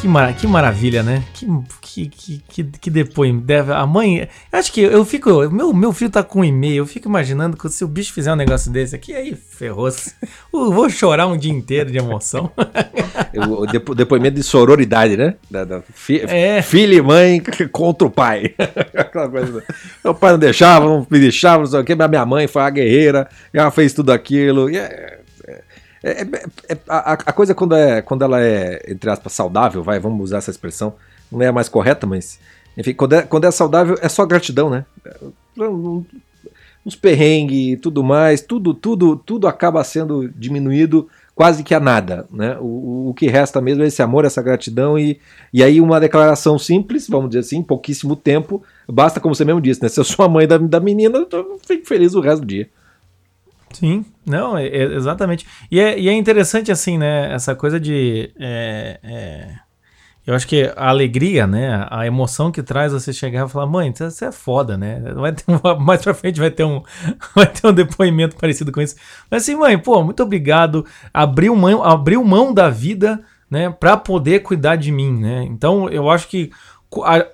Que, 0.00 0.08
mara- 0.08 0.32
que 0.32 0.46
maravilha, 0.46 1.02
né? 1.02 1.22
Que, 1.34 1.46
que, 2.08 2.42
que, 2.48 2.64
que, 2.64 2.90
depoimento. 2.90 3.44
Deve- 3.44 3.72
A 3.74 3.86
mãe. 3.86 4.26
Acho 4.50 4.72
que 4.72 4.80
eu 4.80 5.04
fico. 5.04 5.50
Meu, 5.50 5.74
meu 5.74 5.92
filho 5.92 6.10
tá 6.10 6.22
com 6.22 6.40
um 6.40 6.44
e-mail. 6.44 6.76
Eu 6.78 6.86
fico 6.86 7.06
imaginando 7.06 7.54
que 7.54 7.68
se 7.68 7.84
o 7.84 7.88
bicho 7.88 8.12
fizer 8.14 8.32
um 8.32 8.36
negócio 8.36 8.70
desse 8.72 8.96
aqui, 8.96 9.14
aí 9.14 9.34
ferrou-se. 9.34 10.14
Eu 10.54 10.72
vou 10.72 10.88
chorar 10.88 11.26
um 11.26 11.36
dia 11.36 11.52
inteiro 11.52 11.90
de 11.90 11.98
emoção. 11.98 12.50
O 13.32 13.64
depo- 13.64 13.94
depoimento 13.94 14.34
de 14.36 14.42
sororidade, 14.42 15.16
né? 15.16 15.36
Da, 15.48 15.64
da 15.64 15.80
fi- 15.94 16.22
É. 16.26 16.60
Filho 16.62 16.94
e 16.94 17.00
mãe 17.00 17.40
contra 17.70 18.04
o 18.08 18.10
pai. 18.10 18.54
Aquela 18.92 19.28
coisa. 19.28 19.52
do- 19.52 19.62
Meu 20.02 20.14
pai 20.14 20.32
não 20.32 20.38
deixava, 20.38 20.84
não 20.86 21.06
me 21.08 21.18
deixava, 21.20 21.58
não 21.62 21.66
sei 21.70 21.78
o 21.80 21.84
quê, 21.84 21.94
mas 21.94 22.10
minha 22.10 22.26
mãe 22.26 22.48
foi 22.48 22.62
a 22.62 22.70
guerreira, 22.70 23.28
ela 23.52 23.70
fez 23.70 23.92
tudo 23.92 24.10
aquilo. 24.10 24.68
E 24.68 24.76
é, 24.78 25.18
é- 25.46 25.60
é- 26.02 26.22
é- 26.68 26.78
a, 26.88 27.12
a 27.12 27.32
coisa 27.32 27.54
quando, 27.54 27.74
é, 27.74 28.00
quando 28.02 28.22
ela 28.22 28.40
é, 28.40 28.82
entre 28.90 29.10
aspas, 29.10 29.32
saudável, 29.32 29.82
vai, 29.82 29.98
vamos 29.98 30.22
usar 30.24 30.38
essa 30.38 30.50
expressão, 30.50 30.94
não 31.30 31.42
é 31.42 31.48
a 31.48 31.52
mais 31.52 31.68
correta, 31.68 32.06
mas. 32.06 32.38
Enfim, 32.76 32.94
quando 32.94 33.14
é, 33.14 33.22
quando 33.22 33.44
é 33.44 33.50
saudável, 33.50 33.96
é 34.00 34.08
só 34.08 34.24
gratidão, 34.24 34.70
né? 34.70 34.84
Os 36.84 36.96
perrengues 36.96 37.74
e 37.74 37.76
tudo 37.76 38.02
mais, 38.02 38.40
tudo, 38.40 38.72
tudo, 38.72 39.14
tudo 39.16 39.46
acaba 39.46 39.84
sendo 39.84 40.28
diminuído 40.30 41.06
quase 41.34 41.62
que 41.62 41.74
a 41.74 41.80
nada, 41.80 42.26
né? 42.30 42.56
O, 42.58 43.10
o- 43.10 43.14
que 43.14 43.26
resta 43.26 43.60
mesmo 43.60 43.82
é 43.82 43.86
esse 43.86 44.00
amor, 44.02 44.24
essa 44.24 44.40
gratidão 44.42 44.98
e, 44.98 45.20
e 45.52 45.62
aí 45.62 45.80
uma 45.80 46.00
declaração 46.00 46.58
simples, 46.58 47.06
vamos 47.08 47.30
dizer 47.30 47.40
assim, 47.40 47.58
em 47.58 47.62
pouquíssimo 47.62 48.16
tempo, 48.16 48.62
basta 48.88 49.20
como 49.20 49.34
você 49.34 49.44
mesmo 49.44 49.60
disse, 49.60 49.82
né? 49.82 49.88
Se 49.90 50.00
eu 50.00 50.04
sou 50.04 50.24
a 50.24 50.28
mãe 50.28 50.46
da, 50.46 50.56
da 50.56 50.80
menina, 50.80 51.26
eu 51.30 51.58
fico 51.66 51.86
feliz 51.86 52.14
o 52.14 52.20
resto 52.20 52.40
do 52.42 52.46
dia. 52.46 52.68
Sim, 53.80 54.04
não, 54.26 54.58
é- 54.58 54.66
é- 54.66 54.94
exatamente. 54.94 55.46
E 55.70 55.80
é, 55.80 55.98
e 55.98 56.06
é 56.06 56.12
interessante, 56.12 56.70
assim, 56.70 56.98
né? 56.98 57.32
Essa 57.32 57.54
coisa 57.54 57.80
de. 57.80 58.30
é, 58.38 59.00
é, 59.02 59.54
eu 60.26 60.34
acho 60.34 60.46
que 60.46 60.70
a 60.76 60.90
alegria, 60.90 61.46
né? 61.46 61.86
A 61.90 62.06
emoção 62.06 62.52
que 62.52 62.62
traz 62.62 62.92
você 62.92 63.10
chegar 63.10 63.46
e 63.46 63.48
falar, 63.48 63.66
mãe, 63.66 63.90
você 63.96 64.26
é 64.26 64.32
foda, 64.32 64.76
né? 64.76 65.00
Vai 65.14 65.32
ter 65.32 65.44
mais 65.80 66.02
pra 66.02 66.12
frente 66.12 66.38
vai 66.38 66.50
ter, 66.50 66.64
um, 66.64 66.82
vai 67.34 67.46
ter 67.46 67.66
um 67.66 67.72
depoimento 67.72 68.36
parecido 68.36 68.70
com 68.70 68.82
isso. 68.82 68.96
Mas 69.30 69.44
assim, 69.44 69.56
mãe, 69.56 69.78
pô, 69.78 70.02
muito 70.04 70.22
obrigado. 70.22 70.84
Abriu 71.12 71.56
mão, 71.56 71.82
abriu 71.82 72.22
mão 72.22 72.52
da 72.52 72.68
vida, 72.68 73.24
né? 73.50 73.70
Pra 73.70 73.96
poder 73.96 74.40
cuidar 74.40 74.76
de 74.76 74.92
mim, 74.92 75.10
né? 75.18 75.44
Então 75.44 75.88
eu 75.88 76.10
acho 76.10 76.28
que 76.28 76.50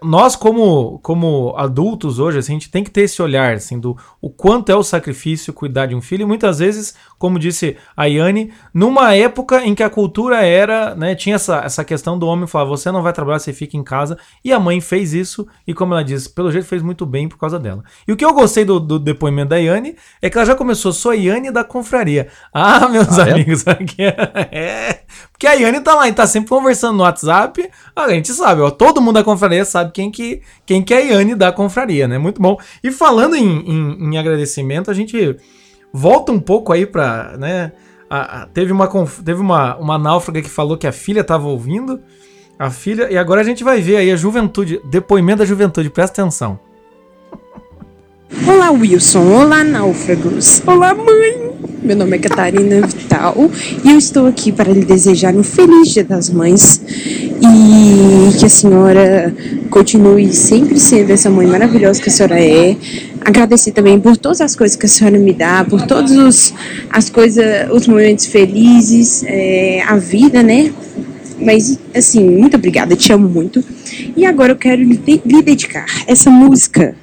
nós 0.03 0.37
como, 0.37 0.99
como 0.99 1.55
adultos 1.57 2.19
hoje, 2.19 2.39
assim, 2.39 2.53
a 2.53 2.57
gente 2.57 2.71
tem 2.71 2.85
que 2.85 2.91
ter 2.91 3.03
esse 3.03 3.23
olhar, 3.23 3.55
assim, 3.55 3.81
do 3.81 3.97
o 4.21 4.29
quanto 4.29 4.71
é 4.71 4.77
o 4.77 4.83
sacrifício 4.83 5.53
cuidar 5.53 5.87
de 5.87 5.95
um 5.95 6.03
filho. 6.03 6.23
E 6.23 6.27
muitas 6.27 6.59
vezes, 6.59 6.95
como 7.19 7.39
disse 7.39 7.75
a 7.97 8.05
Yane, 8.05 8.53
numa 8.75 9.15
época 9.15 9.65
em 9.65 9.75
que 9.75 9.83
a 9.83 9.89
cultura 9.89 10.45
era, 10.45 10.95
né, 10.95 11.15
tinha 11.15 11.37
essa, 11.37 11.63
essa 11.65 11.85
questão 11.85 12.19
do 12.19 12.27
homem 12.27 12.47
falar, 12.47 12.67
você 12.67 12.91
não 12.91 13.03
vai 13.03 13.15
trabalhar, 13.15 13.39
você 13.39 13.53
fica 13.53 13.79
em 13.79 13.83
casa. 13.83 14.19
E 14.45 14.53
a 14.53 14.61
mãe 14.61 14.79
fez 14.79 15.15
isso, 15.15 15.47
e 15.67 15.73
como 15.73 15.95
ela 15.95 16.05
disse, 16.05 16.29
pelo 16.29 16.53
jeito 16.53 16.67
fez 16.67 16.83
muito 16.83 17.07
bem 17.07 17.27
por 17.27 17.39
causa 17.39 17.59
dela. 17.59 17.83
E 18.07 18.13
o 18.13 18.17
que 18.17 18.25
eu 18.25 18.35
gostei 18.35 18.65
do, 18.65 18.79
do 18.79 18.99
depoimento 18.99 19.51
da 19.51 19.57
Yane 19.57 19.97
é 20.21 20.29
que 20.29 20.37
ela 20.37 20.47
já 20.47 20.55
começou, 20.55 20.93
sou 20.93 21.13
a 21.13 21.15
Yane 21.15 21.51
da 21.51 21.65
confraria. 21.65 22.29
Ah, 22.53 22.87
meus 22.93 23.19
Ah, 23.19 23.29
é? 23.29 23.33
amigos, 23.33 23.67
aqui 23.67 24.03
é... 24.03 24.49
é. 24.53 25.01
Porque 25.33 25.47
a 25.47 25.53
Yane 25.55 25.81
tá 25.81 25.95
lá 25.95 26.09
e 26.09 26.13
tá 26.13 26.27
sempre 26.27 26.51
conversando 26.51 26.97
no 26.99 27.05
WhatsApp. 27.05 27.71
A 27.95 28.09
gente 28.11 28.33
sabe, 28.33 28.61
ó, 28.61 28.71
todo 28.71 29.01
mundo 29.01 29.15
da 29.15 29.25
confraria 29.25 29.46
sabe 29.65 29.93
quem 29.93 30.11
que, 30.11 30.43
quem 30.65 30.83
que 30.83 30.93
é 30.95 30.99
a 30.99 31.01
Yane 31.01 31.35
da 31.35 31.53
confraria, 31.53 32.07
né? 32.09 32.19
Muito 32.19 32.41
bom. 32.41 32.57
E 32.83 32.91
falando 32.91 33.35
em, 33.37 33.61
em, 33.61 34.11
em 34.15 34.19
agradecimento, 34.19 34.91
a 34.91 34.95
gente 34.95 35.37
volta 35.93 36.33
um 36.33 36.41
pouco 36.41 36.73
aí 36.73 36.85
pra, 36.87 37.37
né? 37.39 37.73
a- 38.09 38.43
a- 38.43 38.47
teve 38.47 38.73
uma, 38.73 38.89
teve 39.25 39.41
uma, 39.41 39.77
uma 39.77 39.99
náufraga 39.99 40.41
que 40.43 40.49
falou 40.51 40.77
que 40.77 40.87
a 40.87 40.93
filha 40.93 41.25
tava 41.25 41.47
ouvindo. 41.49 42.01
A 42.59 42.71
filha, 42.71 43.11
e 43.13 43.19
agora 43.19 43.43
a 43.43 43.45
gente 43.45 43.63
vai 43.63 43.81
ver 43.83 43.97
aí 43.97 44.11
a 44.11 44.17
juventude, 44.17 44.81
depoimento 44.91 45.41
da 45.41 45.45
juventude, 45.45 45.91
presta 45.91 46.23
atenção. 46.23 46.59
Olá, 48.47 48.71
Wilson. 48.73 49.25
Olá, 49.33 49.63
náufragos. 49.63 50.61
Olá, 50.67 50.95
mãe. 50.95 51.53
Meu 51.83 51.95
nome 51.97 52.17
é 52.17 52.19
Catarina 52.19 52.85
Vital 52.85 53.49
e 53.85 53.91
eu 53.93 53.97
estou 53.99 54.27
aqui 54.27 54.51
para 54.51 54.73
lhe 54.73 54.85
desejar 54.85 55.35
um 55.37 55.45
feliz 55.45 55.91
Dia 55.91 56.03
das 56.03 56.29
Mães 56.29 56.81
e 56.89 58.37
que 58.37 58.45
a 58.45 58.49
senhora 58.49 59.33
continue 59.71 60.33
sempre 60.33 60.81
sendo 60.81 61.13
essa 61.13 61.31
mãe 61.31 61.47
maravilhosa 61.47 62.03
que 62.03 62.09
a 62.09 62.13
senhora 62.13 62.41
é. 62.41 62.77
Agradecer 63.25 63.71
também 63.71 64.01
por 64.01 64.17
todas 64.17 64.41
as 64.41 64.57
coisas 64.57 64.77
que 64.77 64.87
a 64.87 64.89
senhora 64.89 65.19
me 65.19 65.33
dá, 65.33 65.65
por 65.65 65.83
todos 65.87 66.11
os 66.13 66.53
as 66.91 67.09
coisas, 67.09 67.71
os 67.71 67.87
momentos 67.87 68.27
felizes, 68.27 69.23
é, 69.27 69.83
a 69.87 69.97
vida, 69.97 70.43
né? 70.43 70.73
Mas, 71.41 71.79
assim, 71.95 72.25
muito 72.29 72.57
obrigada, 72.57 72.97
te 72.97 73.13
amo 73.13 73.29
muito. 73.29 73.63
E 74.17 74.25
agora 74.25 74.53
eu 74.53 74.57
quero 74.57 74.83
lhe, 74.83 74.97
de- 74.97 75.21
lhe 75.25 75.43
dedicar 75.43 75.85
essa 76.07 76.31
música 76.31 76.95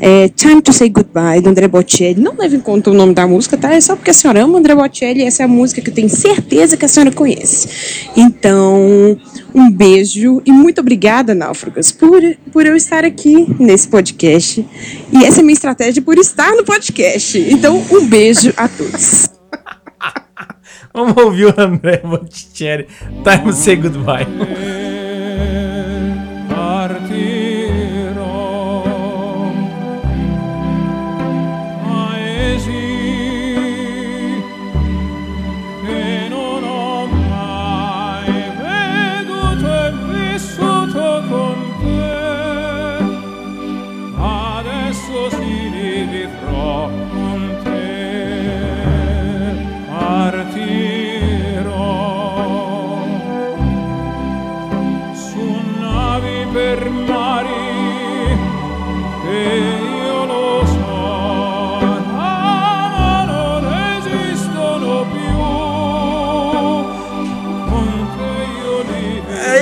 é, 0.00 0.28
Time 0.28 0.60
to 0.62 0.72
Say 0.72 0.88
Goodbye, 0.88 1.40
do 1.40 1.50
André 1.50 1.68
Bocelli. 1.68 2.20
Não 2.20 2.34
leve 2.36 2.56
em 2.56 2.60
conta 2.60 2.90
o 2.90 2.94
nome 2.94 3.14
da 3.14 3.26
música, 3.26 3.56
tá? 3.56 3.72
É 3.72 3.80
só 3.80 3.94
porque 3.94 4.10
a 4.10 4.14
senhora 4.14 4.42
ama 4.42 4.54
o 4.54 4.56
André 4.56 4.74
Bocelli. 4.74 5.22
Essa 5.22 5.42
é 5.42 5.44
a 5.44 5.48
música 5.48 5.80
que 5.80 5.90
eu 5.90 5.94
tenho 5.94 6.08
certeza 6.08 6.76
que 6.76 6.84
a 6.84 6.88
senhora 6.88 7.10
conhece. 7.12 7.68
Então, 8.16 9.16
um 9.54 9.70
beijo 9.70 10.42
e 10.44 10.52
muito 10.52 10.80
obrigada, 10.80 11.34
Náufragas, 11.34 11.92
por, 11.92 12.20
por 12.52 12.66
eu 12.66 12.74
estar 12.76 13.04
aqui 13.04 13.46
nesse 13.58 13.88
podcast. 13.88 14.66
E 15.12 15.24
essa 15.24 15.40
é 15.40 15.42
a 15.42 15.44
minha 15.44 15.54
estratégia 15.54 16.02
por 16.02 16.18
estar 16.18 16.52
no 16.52 16.64
podcast. 16.64 17.38
Então, 17.38 17.82
um 17.90 18.06
beijo 18.06 18.52
a 18.56 18.68
todos. 18.68 19.28
Vamos 20.94 21.16
ouvir 21.16 21.46
o 21.46 21.54
André 21.56 21.98
Botticelli. 21.98 22.86
Time 23.24 23.44
to 23.44 23.52
say 23.52 23.76
goodbye. 23.76 24.26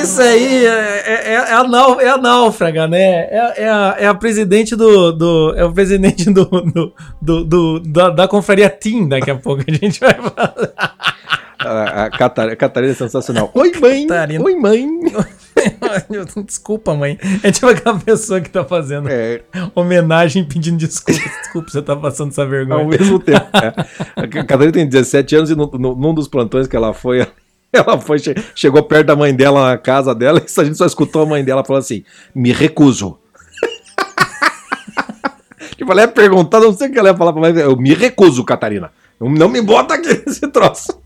Isso 0.02 0.20
aí, 0.20 0.66
é, 0.66 1.02
é, 1.06 1.32
é 1.32 1.52
a, 1.54 1.64
nau, 1.64 2.00
é 2.00 2.08
a 2.08 2.16
náufraga, 2.18 2.86
né? 2.88 2.98
É, 3.30 3.54
é, 3.64 3.68
a, 3.68 3.96
é 4.00 4.06
a 4.06 4.14
presidente 4.14 4.74
do, 4.76 5.12
do. 5.12 5.54
É 5.56 5.64
o 5.64 5.72
presidente 5.72 6.30
do, 6.30 6.44
do, 6.44 6.92
do, 7.20 7.44
do- 7.44 7.80
da, 7.80 8.10
da 8.10 8.28
confraria 8.28 8.68
Team 8.70 9.08
daqui 9.08 9.30
a 9.30 9.36
pouco. 9.36 9.62
A 9.66 9.72
gente 9.72 10.00
vai 10.00 10.14
falar. 10.14 10.54
A, 11.62 12.04
a 12.04 12.10
Catar- 12.10 12.48
a 12.48 12.56
Catarina 12.56 12.92
é 12.92 12.94
sensacional. 12.96 13.50
Oi, 13.54 13.72
mãe! 13.80 14.06
Catarina. 14.06 14.42
Oi, 14.44 14.54
mãe! 14.54 14.86
Desculpa, 16.46 16.94
mãe. 16.94 17.18
É 17.42 17.50
tipo 17.52 17.66
aquela 17.68 17.98
pessoa 17.98 18.40
que 18.40 18.48
tá 18.48 18.64
fazendo 18.64 19.08
É, 19.10 19.42
homenagem 19.74 20.42
pedindo 20.44 20.78
desculpa. 20.78 21.20
Desculpa, 21.42 21.68
você 21.70 21.82
tá 21.82 21.94
passando 21.96 22.30
essa 22.30 22.46
vergonha. 22.46 22.80
ao 22.80 22.86
mesmo 22.88 23.18
tempo. 23.18 23.46
é. 23.54 23.74
A 24.16 24.26
Catarina 24.44 24.72
tem 24.72 24.88
17 24.88 25.36
anos 25.36 25.50
e 25.50 25.54
no- 25.54 25.70
no- 25.78 25.94
num 25.96 26.14
dos 26.14 26.28
plantões 26.28 26.66
que 26.66 26.74
ela 26.76 26.94
foi, 26.94 27.26
ela 27.72 28.00
foi, 28.00 28.18
che- 28.18 28.34
chegou 28.54 28.82
perto 28.82 29.06
da 29.06 29.16
mãe 29.16 29.34
dela 29.34 29.70
na 29.70 29.78
casa 29.78 30.14
dela 30.14 30.40
e 30.40 30.60
a 30.60 30.64
gente 30.64 30.76
só 30.76 30.86
escutou 30.86 31.22
a 31.22 31.26
mãe 31.26 31.44
dela 31.44 31.64
falando 31.64 31.82
assim: 31.82 32.04
me 32.34 32.52
recuso. 32.52 33.18
tipo, 35.76 35.90
ela 35.92 36.02
ia 36.02 36.08
perguntar, 36.08 36.60
não 36.60 36.72
sei 36.72 36.88
o 36.88 36.92
que 36.92 36.98
ela 36.98 37.10
ia 37.10 37.16
falar 37.16 37.32
pra 37.32 37.40
mãe, 37.40 37.56
eu 37.56 37.76
me 37.76 37.94
recuso, 37.94 38.44
Catarina. 38.44 38.90
Não 39.20 39.48
me 39.48 39.60
bota 39.60 39.94
aqui 39.94 40.22
nesse 40.26 40.48
troço. 40.48 40.98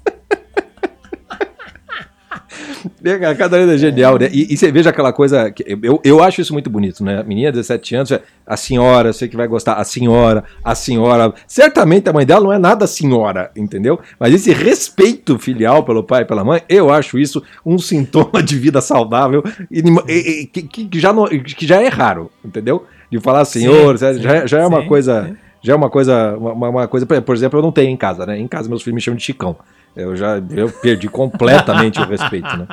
A 3.29 3.35
Catarina 3.35 3.75
é 3.75 3.79
genial, 3.79 4.19
né? 4.19 4.29
E, 4.33 4.53
e 4.53 4.57
você 4.57 4.71
veja 4.71 4.91
aquela 4.91 5.13
coisa. 5.13 5.51
Que 5.51 5.65
eu, 5.83 6.01
eu 6.05 6.23
acho 6.23 6.41
isso 6.41 6.53
muito 6.53 6.69
bonito, 6.69 7.03
né? 7.05 7.21
A 7.21 7.23
menina 7.23 7.51
de 7.51 7.59
17 7.59 7.97
anos, 7.97 8.13
a 8.47 8.57
senhora, 8.57 9.13
sei 9.13 9.29
que 9.29 9.37
vai 9.37 9.47
gostar, 9.47 9.75
a 9.75 9.85
senhora, 9.85 10.45
a 10.63 10.75
senhora. 10.75 11.33
Certamente 11.47 12.09
a 12.09 12.13
mãe 12.13 12.27
dela 12.27 12.45
não 12.45 12.53
é 12.53 12.59
nada 12.59 12.87
senhora, 12.87 13.51
entendeu? 13.57 13.99
Mas 14.19 14.35
esse 14.35 14.53
respeito 14.53 15.39
filial 15.39 15.83
pelo 15.85 16.03
pai 16.03 16.23
e 16.23 16.25
pela 16.25 16.45
mãe, 16.45 16.63
eu 16.69 16.91
acho 16.93 17.19
isso 17.19 17.43
um 17.65 17.79
sintoma 17.79 18.43
de 18.43 18.59
vida 18.59 18.81
saudável 18.81 19.43
e, 19.71 19.81
e- 20.09 20.47
que, 20.47 20.63
que 20.63 20.99
já 21.01 21.13
não, 21.13 21.27
que 21.27 21.67
já 21.67 21.81
é 21.83 21.89
raro, 21.89 22.31
entendeu? 22.45 22.85
De 23.11 23.21
falar 23.21 23.45
senhor, 23.45 23.97
Sim, 23.99 24.21
já, 24.21 24.47
já 24.47 24.59
é 24.61 24.67
uma 24.67 24.83
sim, 24.83 24.89
coisa. 24.89 25.37
Já 25.63 25.73
é 25.73 25.77
uma 25.77 25.89
coisa, 25.89 26.37
uma, 26.37 26.69
uma 26.69 26.87
coisa, 26.89 27.07
por 27.07 27.35
exemplo, 27.35 27.59
eu 27.59 27.63
não 27.63 27.73
tenho 27.73 27.89
em 27.89 27.97
casa, 27.97 28.27
né? 28.27 28.39
Em 28.39 28.47
casa 28.47 28.69
meus 28.69 28.83
filhos 28.83 28.97
me 28.97 29.01
chamam 29.01 29.17
de 29.17 29.23
Chicão. 29.25 29.57
Eu 29.97 30.17
já 30.17 30.43
eu 30.51 30.69
perdi 30.71 31.09
completamente 31.09 32.01
o 32.01 32.05
respeito, 32.05 32.57
né? 32.57 32.67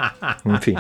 Enfim, 0.46 0.76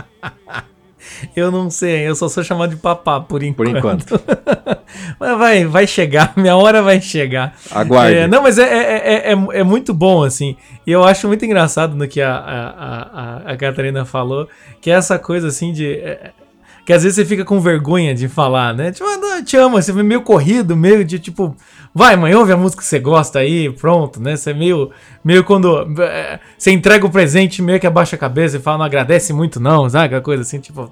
Eu 1.36 1.52
não 1.52 1.70
sei, 1.70 2.08
eu 2.08 2.16
só 2.16 2.28
sou 2.28 2.44
chamado 2.44 2.72
de 2.72 2.76
papá 2.76 3.20
por 3.20 3.44
enquanto. 3.44 3.58
por 3.58 3.78
enquanto. 3.78 4.22
Mas 5.20 5.38
vai, 5.38 5.66
vai 5.66 5.88
chegar, 5.88 6.34
minha 6.38 6.56
hora 6.56 6.82
vai 6.82 7.00
chegar. 7.02 7.56
Aguarde. 7.72 8.18
É, 8.18 8.28
não, 8.28 8.44
mas 8.44 8.58
é, 8.58 8.64
é, 8.64 9.32
é, 9.32 9.34
é, 9.34 9.60
é 9.60 9.64
muito 9.64 9.94
bom, 9.94 10.24
assim. 10.24 10.58
E 10.86 10.92
eu 10.92 11.04
acho 11.04 11.28
muito 11.28 11.46
engraçado 11.46 11.96
no 11.96 12.08
que 12.08 12.22
a, 12.22 12.36
a, 12.36 13.48
a, 13.48 13.52
a 13.54 13.58
Catarina 13.58 14.04
falou, 14.04 14.50
que 14.82 14.92
é 14.92 14.94
essa 14.94 15.18
coisa 15.18 15.48
assim 15.48 15.72
de. 15.72 15.94
é, 15.94 16.32
que 16.86 16.94
às 16.94 17.04
vezes 17.04 17.16
você 17.16 17.26
fica 17.26 17.46
com 17.46 17.60
vergonha 17.60 18.14
de 18.14 18.28
falar, 18.28 18.74
né? 18.74 18.92
Tipo, 18.92 19.06
ah, 19.06 19.38
eu 19.38 19.46
te 19.46 19.56
amo, 19.58 19.82
você 19.82 19.94
foi 19.94 20.04
meio 20.04 20.22
corrido, 20.22 20.76
meio 20.76 21.06
de 21.06 21.20
tipo, 21.20 21.56
vai, 21.94 22.16
mãe, 22.16 22.34
ouve 22.34 22.52
a 22.52 22.58
música 22.58 22.82
que 22.82 22.88
você 22.88 23.00
gosta 23.00 23.40
aí, 23.40 23.70
pronto, 23.70 24.22
né? 24.22 24.36
Você 24.36 24.52
é 24.52 24.54
meio, 24.54 24.92
meio 25.24 25.44
quando 25.44 25.88
é, 26.02 26.40
você 26.58 26.72
entrega 26.72 27.06
o 27.06 27.12
presente, 27.12 27.62
meio 27.62 27.80
que 27.80 27.88
abaixa 27.88 28.16
a 28.16 28.20
cabeça 28.20 28.58
e 28.58 28.60
fala, 28.60 28.80
não 28.80 28.86
agradece 28.86 29.32
muito, 29.34 29.60
não, 29.60 29.90
sabe? 29.90 30.06
Aquela 30.06 30.22
coisa 30.22 30.42
assim, 30.42 30.60
tipo, 30.60 30.90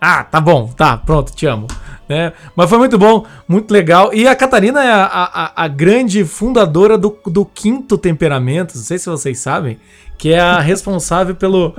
ah, 0.00 0.22
tá 0.22 0.40
bom, 0.40 0.68
tá, 0.68 0.96
pronto, 0.96 1.34
te 1.34 1.46
amo. 1.46 1.66
Né? 2.08 2.32
Mas 2.56 2.68
foi 2.70 2.78
muito 2.78 2.96
bom, 2.96 3.26
muito 3.46 3.70
legal. 3.70 4.14
E 4.14 4.26
a 4.26 4.34
Catarina 4.34 4.82
é 4.82 4.90
a, 4.90 5.04
a, 5.04 5.64
a 5.64 5.68
grande 5.68 6.24
fundadora 6.24 6.96
do, 6.96 7.16
do 7.26 7.44
quinto 7.44 7.98
temperamento, 7.98 8.76
não 8.76 8.82
sei 8.82 8.98
se 8.98 9.10
vocês 9.10 9.38
sabem, 9.38 9.78
que 10.18 10.32
é 10.32 10.40
a 10.40 10.58
responsável 10.58 11.34
pelo, 11.34 11.74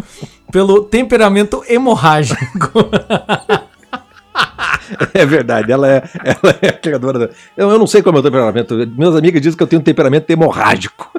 pelo 0.51 0.83
temperamento 0.83 1.63
hemorrágico. 1.67 2.39
É 5.13 5.23
verdade, 5.23 5.71
ela 5.71 5.87
é, 5.87 6.03
ela 6.23 6.57
é 6.61 6.69
a 6.69 6.73
criadora. 6.73 7.19
Da... 7.19 7.29
Eu, 7.55 7.69
eu 7.69 7.77
não 7.77 7.85
sei 7.85 8.01
qual 8.01 8.09
é 8.09 8.19
o 8.19 8.21
meu 8.21 8.31
temperamento. 8.31 8.75
Meus 8.97 9.15
amigos 9.15 9.39
dizem 9.39 9.55
que 9.55 9.61
eu 9.61 9.67
tenho 9.67 9.81
um 9.81 9.83
temperamento 9.83 10.27
hemorrágico. 10.29 11.11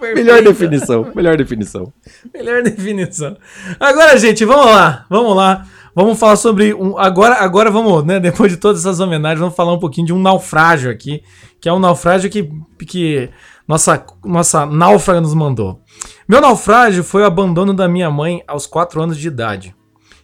melhor 0.00 0.42
definição, 0.42 1.10
melhor 1.14 1.36
definição. 1.36 1.92
Melhor 2.32 2.62
definição. 2.62 3.36
Agora, 3.80 4.16
gente, 4.18 4.44
vamos 4.44 4.66
lá, 4.66 5.04
vamos 5.08 5.36
lá. 5.36 5.66
Vamos 5.94 6.18
falar 6.18 6.36
sobre 6.36 6.72
um. 6.72 6.96
Agora, 6.96 7.36
agora 7.36 7.70
vamos, 7.70 8.04
né? 8.04 8.20
Depois 8.20 8.52
de 8.52 8.58
todas 8.58 8.80
essas 8.80 9.00
homenagens, 9.00 9.40
vamos 9.40 9.56
falar 9.56 9.72
um 9.72 9.80
pouquinho 9.80 10.06
de 10.06 10.12
um 10.12 10.20
naufrágio 10.20 10.90
aqui, 10.90 11.22
que 11.60 11.68
é 11.68 11.72
um 11.72 11.80
naufrágio 11.80 12.30
que, 12.30 12.48
que 12.86 13.28
nossa, 13.70 14.04
nossa 14.24 14.66
náufraga 14.66 15.20
nos 15.20 15.32
mandou. 15.32 15.80
Meu 16.28 16.40
naufrágio 16.40 17.04
foi 17.04 17.22
o 17.22 17.26
abandono 17.26 17.72
da 17.72 17.88
minha 17.88 18.10
mãe 18.10 18.42
aos 18.48 18.66
4 18.66 19.00
anos 19.00 19.16
de 19.16 19.28
idade. 19.28 19.74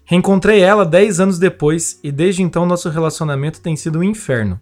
Reencontrei 0.05 0.61
ela 0.61 0.85
10 0.85 1.21
anos 1.21 1.39
depois 1.39 2.01
e 2.03 2.11
desde 2.11 2.43
então 2.43 2.67
nosso 2.67 2.89
relacionamento 2.89 3.61
tem 3.61 3.77
sido 3.77 4.01
um 4.01 4.03
inferno. 4.03 4.61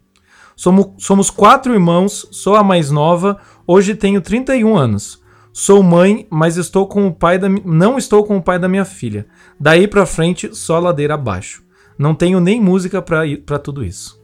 Somos, 0.54 0.88
somos 0.98 1.30
quatro 1.30 1.72
irmãos, 1.72 2.28
sou 2.30 2.54
a 2.56 2.62
mais 2.62 2.90
nova, 2.90 3.38
hoje 3.66 3.94
tenho 3.94 4.20
31 4.20 4.76
anos. 4.76 5.22
Sou 5.52 5.82
mãe, 5.82 6.26
mas 6.30 6.56
estou 6.58 6.86
com 6.86 7.06
o 7.06 7.14
pai 7.14 7.38
da 7.38 7.48
não 7.48 7.96
estou 7.96 8.24
com 8.24 8.36
o 8.36 8.42
pai 8.42 8.58
da 8.58 8.68
minha 8.68 8.84
filha. 8.84 9.26
Daí 9.58 9.86
pra 9.88 10.04
frente, 10.04 10.54
só 10.54 10.78
ladeira 10.78 11.14
abaixo. 11.14 11.62
Não 11.98 12.14
tenho 12.14 12.38
nem 12.40 12.60
música 12.60 13.00
pra 13.00 13.24
ir- 13.24 13.38
pra 13.38 13.58
tudo 13.58 13.82
isso. 13.84 14.20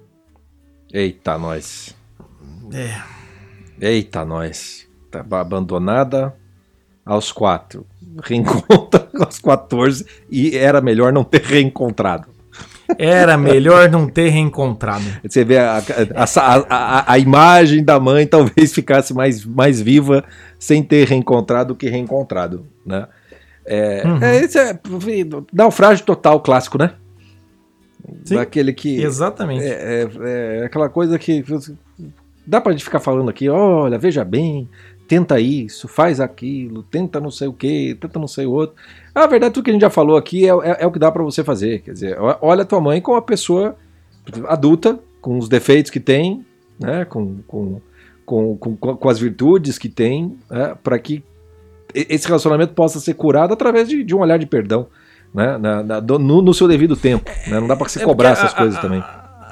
Eita, 0.93 1.39
nós. 1.39 1.95
É. 2.73 3.20
Eita, 3.81 4.25
nós. 4.25 4.87
Tá 5.11 5.25
abandonada 5.39 6.35
aos 7.05 7.33
quatro. 7.33 7.87
Reencontra 8.23 9.09
aos 9.19 9.39
14 9.39 10.05
e 10.31 10.57
era 10.57 10.81
melhor 10.81 11.13
não 11.13 11.25
ter 11.25 11.43
reencontrado. 11.43 12.29
Era 12.99 13.37
melhor 13.39 13.89
não 13.89 14.09
ter 14.09 14.31
reencontrado. 14.31 15.05
Você 15.25 15.45
vê 15.45 15.59
a, 15.59 15.79
a, 15.79 16.25
a, 16.69 17.13
a- 17.13 17.19
imagem 17.21 17.85
da 17.85 18.01
mãe 18.01 18.27
talvez 18.27 18.73
ficasse 18.75 19.15
mais, 19.15 19.45
mais 19.45 19.81
viva 19.81 20.25
sem 20.59 20.83
ter 20.83 21.07
reencontrado 21.07 21.73
do 21.73 21.77
que 21.77 21.89
reencontrado, 21.89 22.67
né? 22.85 23.07
É, 23.65 24.03
Uhum. 24.05 24.19
é, 24.21 24.37
esse 24.41 24.59
é 24.59 24.77
naufrágio 25.53 26.05
total 26.05 26.41
clássico, 26.41 26.79
né? 26.79 26.95
Sim. 28.25 28.35
Daquele 28.35 28.73
que 28.73 29.01
Exatamente. 29.01 29.63
é, 29.65 30.09
é- 30.13 30.59
é 30.63 30.65
aquela 30.65 30.89
coisa 30.89 31.17
que 31.17 31.45
dá 32.47 32.61
pra 32.61 32.73
gente 32.73 32.85
ficar 32.85 33.01
falando 33.01 33.29
aqui, 33.31 33.49
olha, 33.49 33.99
veja 33.99 34.25
bem, 34.25 34.69
tenta 35.09 35.41
isso, 35.41 35.87
faz 35.89 36.21
aquilo, 36.21 36.83
tenta 36.83 37.21
não 37.21 37.31
sei 37.31 37.49
o 37.49 37.53
que, 37.53 37.97
tenta 38.01 38.19
não 38.19 38.29
sei 38.29 38.47
o 38.47 38.53
outro. 38.53 38.77
A 39.15 39.27
verdade, 39.27 39.55
tudo 39.55 39.65
que 39.65 39.71
a 39.71 39.73
gente 39.73 39.83
já 39.83 39.91
falou 39.91 40.17
aqui 40.17 40.45
é, 40.49 40.51
é- 40.51 40.77
é 40.81 40.87
o 40.87 40.93
que 40.93 40.99
dá 40.99 41.11
pra 41.11 41.23
você 41.23 41.43
fazer. 41.45 41.81
Quer 41.83 41.93
dizer, 41.93 42.17
olha 42.41 42.63
a 42.63 42.67
tua 42.67 42.81
mãe 42.81 43.01
como 43.01 43.17
uma 43.17 43.23
pessoa 43.23 43.77
adulta, 44.49 44.99
com 45.21 45.37
os 45.39 45.49
defeitos 45.49 45.91
que 45.91 46.01
tem, 46.01 46.45
né, 46.79 47.05
com, 47.05 47.39
com, 47.47 47.81
com, 48.25 48.57
com, 48.57 48.77
com 48.77 49.09
as 49.09 49.19
virtudes 49.19 49.77
que 49.79 49.89
tem, 49.89 50.37
né, 50.51 50.75
para 50.83 50.99
que 50.99 51.23
esse 51.95 52.27
relacionamento 52.27 52.73
possa 52.73 53.01
ser 53.01 53.15
curado 53.15 53.53
através 53.53 53.89
de, 53.89 54.05
de 54.05 54.15
um 54.15 54.21
olhar 54.21 54.39
de 54.39 54.47
perdão. 54.47 54.87
Né, 55.35 55.57
na- 55.59 55.83
na- 55.83 56.01
do- 56.01 56.19
no, 56.19 56.43
no 56.43 56.53
seu 56.55 56.67
devido 56.67 56.97
tempo. 56.97 57.31
né, 57.49 57.61
Não 57.61 57.67
dá 57.69 57.77
pra 57.77 57.89
se 57.89 58.01
É 58.01 58.05
cobrar 58.05 58.31
porque 58.31 58.47
essas 58.47 58.55
coisas 58.57 58.81
também. 58.81 59.03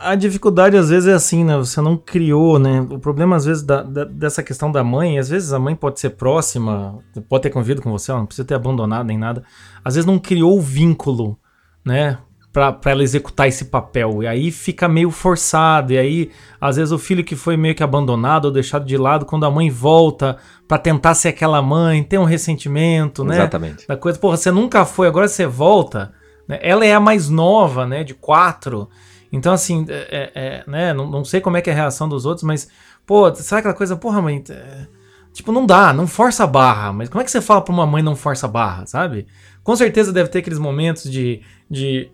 A 0.00 0.14
dificuldade 0.14 0.76
às 0.76 0.88
vezes 0.90 1.08
é 1.08 1.12
assim, 1.14 1.44
né? 1.44 1.56
Você 1.56 1.80
não 1.80 1.96
criou, 1.96 2.58
né? 2.58 2.80
O 2.90 2.98
problema 2.98 3.36
às 3.36 3.44
vezes 3.44 3.62
da- 3.62 3.82
da- 3.82 4.04
dessa 4.04 4.42
questão 4.42 4.70
da 4.70 4.82
mãe, 4.84 5.18
às 5.18 5.28
vezes 5.28 5.52
a 5.52 5.58
mãe 5.58 5.74
pode 5.74 5.98
ser 6.00 6.10
próxima, 6.10 6.98
pode 7.28 7.42
ter 7.42 7.50
convivido 7.50 7.82
com 7.82 7.90
você, 7.90 8.10
ela 8.10 8.20
não 8.20 8.26
precisa 8.26 8.46
ter 8.46 8.54
abandonado 8.54 9.06
nem 9.06 9.18
nada. 9.18 9.42
Às 9.84 9.94
vezes 9.94 10.06
não 10.06 10.18
criou 10.18 10.56
o 10.56 10.60
vínculo, 10.60 11.38
né? 11.84 12.18
Pra, 12.52 12.72
pra 12.72 12.92
ela 12.92 13.02
executar 13.02 13.46
esse 13.46 13.66
papel. 13.66 14.22
E 14.22 14.26
aí 14.26 14.50
fica 14.50 14.88
meio 14.88 15.10
forçado. 15.10 15.92
E 15.92 15.98
aí, 15.98 16.30
às 16.60 16.76
vezes, 16.76 16.90
o 16.90 16.98
filho 16.98 17.22
que 17.22 17.36
foi 17.36 17.56
meio 17.58 17.74
que 17.74 17.82
abandonado 17.84 18.46
ou 18.46 18.50
deixado 18.50 18.86
de 18.86 18.96
lado, 18.96 19.26
quando 19.26 19.44
a 19.44 19.50
mãe 19.50 19.68
volta 19.70 20.38
pra 20.66 20.78
tentar 20.78 21.14
ser 21.14 21.28
aquela 21.28 21.60
mãe, 21.60 22.02
tem 22.02 22.18
um 22.18 22.24
ressentimento, 22.24 23.22
né? 23.22 23.36
Exatamente. 23.36 23.86
da 23.86 23.96
coisa, 23.96 24.18
porra, 24.18 24.36
você 24.38 24.50
nunca 24.50 24.84
foi, 24.86 25.06
agora 25.06 25.28
você 25.28 25.46
volta. 25.46 26.10
né? 26.48 26.58
Ela 26.62 26.86
é 26.86 26.94
a 26.94 26.98
mais 27.00 27.28
nova, 27.28 27.86
né? 27.86 28.02
De 28.02 28.14
quatro. 28.14 28.88
Então, 29.32 29.52
assim, 29.52 29.84
é, 29.88 30.32
é, 30.34 30.70
né? 30.70 30.92
Não, 30.92 31.08
não 31.08 31.24
sei 31.24 31.40
como 31.40 31.56
é 31.56 31.60
que 31.60 31.70
é 31.70 31.72
a 31.72 31.76
reação 31.76 32.08
dos 32.08 32.24
outros, 32.24 32.44
mas, 32.44 32.68
pô, 33.06 33.32
sabe 33.34 33.60
aquela 33.60 33.74
coisa, 33.74 33.96
porra, 33.96 34.22
mãe. 34.22 34.42
é, 34.50 34.86
Tipo, 35.32 35.52
não 35.52 35.64
dá, 35.64 35.92
não 35.92 36.06
força 36.06 36.44
a 36.44 36.46
barra. 36.46 36.92
Mas 36.92 37.08
como 37.08 37.20
é 37.20 37.24
que 37.24 37.30
você 37.30 37.40
fala 37.40 37.62
pra 37.62 37.72
uma 37.72 37.86
mãe 37.86 38.02
não 38.02 38.16
força 38.16 38.46
a 38.46 38.48
barra, 38.48 38.86
sabe? 38.86 39.26
Com 39.62 39.76
certeza 39.76 40.12
deve 40.12 40.28
ter 40.30 40.38
aqueles 40.38 40.58
momentos 40.58 41.10
de. 41.10 41.42
de 41.70 42.10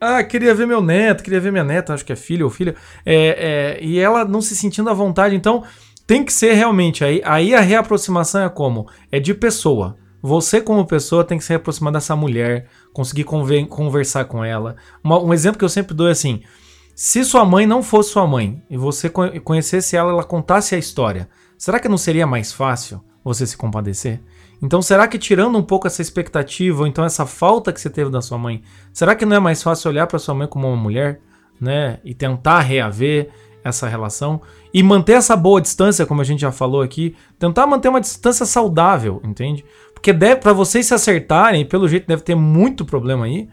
ah, 0.00 0.22
queria 0.22 0.54
ver 0.54 0.66
meu 0.66 0.80
neto, 0.80 1.22
queria 1.22 1.40
ver 1.40 1.50
minha 1.50 1.64
neta, 1.64 1.92
acho 1.92 2.04
que 2.04 2.12
é 2.12 2.16
filho 2.16 2.46
ou 2.46 2.50
filha. 2.50 2.74
É, 3.04 3.78
é, 3.80 3.84
e 3.84 3.98
ela 3.98 4.24
não 4.24 4.40
se 4.40 4.54
sentindo 4.54 4.88
à 4.88 4.94
vontade. 4.94 5.34
Então, 5.34 5.64
tem 6.06 6.24
que 6.24 6.32
ser 6.32 6.52
realmente. 6.54 7.04
Aí, 7.04 7.20
aí 7.24 7.54
a 7.54 7.60
reaproximação 7.60 8.42
é 8.42 8.48
como? 8.48 8.88
É 9.10 9.18
de 9.18 9.34
pessoa. 9.34 9.96
Você, 10.22 10.60
como 10.60 10.86
pessoa, 10.86 11.24
tem 11.24 11.38
que 11.38 11.44
se 11.44 11.54
aproximar 11.54 11.92
dessa 11.92 12.14
mulher, 12.14 12.68
conseguir 12.92 13.24
conver- 13.24 13.66
conversar 13.66 14.24
com 14.24 14.44
ela. 14.44 14.76
Uma- 15.02 15.20
um 15.20 15.32
exemplo 15.32 15.58
que 15.58 15.64
eu 15.64 15.68
sempre 15.68 15.94
dou 15.94 16.08
é 16.08 16.12
assim: 16.12 16.42
se 16.94 17.24
sua 17.24 17.44
mãe 17.44 17.66
não 17.66 17.82
fosse 17.82 18.10
sua 18.10 18.26
mãe 18.26 18.62
e 18.68 18.76
você 18.76 19.08
co- 19.08 19.40
conhecesse 19.42 19.96
ela, 19.96 20.10
ela 20.10 20.24
contasse 20.24 20.74
a 20.74 20.78
história, 20.78 21.28
será 21.56 21.78
que 21.78 21.88
não 21.88 21.98
seria 21.98 22.26
mais 22.26 22.52
fácil 22.52 23.00
você 23.24 23.46
se 23.46 23.56
compadecer? 23.56 24.20
Então, 24.62 24.82
será 24.82 25.08
que 25.08 25.18
tirando 25.18 25.56
um 25.56 25.62
pouco 25.62 25.86
essa 25.86 26.02
expectativa, 26.02 26.80
ou 26.80 26.86
então 26.86 27.02
essa 27.04 27.24
falta 27.24 27.72
que 27.72 27.80
você 27.80 27.88
teve 27.88 28.10
da 28.10 28.20
sua 28.20 28.36
mãe, 28.36 28.62
será 28.92 29.14
que 29.14 29.24
não 29.24 29.36
é 29.36 29.40
mais 29.40 29.62
fácil 29.62 29.90
olhar 29.90 30.06
para 30.06 30.18
sua 30.18 30.34
mãe 30.34 30.46
como 30.46 30.68
uma 30.68 30.76
mulher, 30.76 31.20
né, 31.58 31.98
e 32.04 32.12
tentar 32.14 32.60
reaver 32.60 33.30
essa 33.62 33.86
relação 33.88 34.40
e 34.72 34.82
manter 34.82 35.12
essa 35.12 35.36
boa 35.36 35.60
distância, 35.60 36.06
como 36.06 36.20
a 36.20 36.24
gente 36.24 36.40
já 36.40 36.50
falou 36.52 36.80
aqui, 36.82 37.14
tentar 37.38 37.66
manter 37.66 37.88
uma 37.88 38.00
distância 38.00 38.44
saudável, 38.46 39.20
entende? 39.24 39.64
Porque 40.00 40.14
deve 40.14 40.36
para 40.40 40.54
vocês 40.54 40.86
se 40.86 40.94
acertarem, 40.94 41.62
pelo 41.66 41.86
jeito 41.86 42.06
deve 42.06 42.22
ter 42.22 42.34
muito 42.34 42.86
problema 42.86 43.26
aí. 43.26 43.46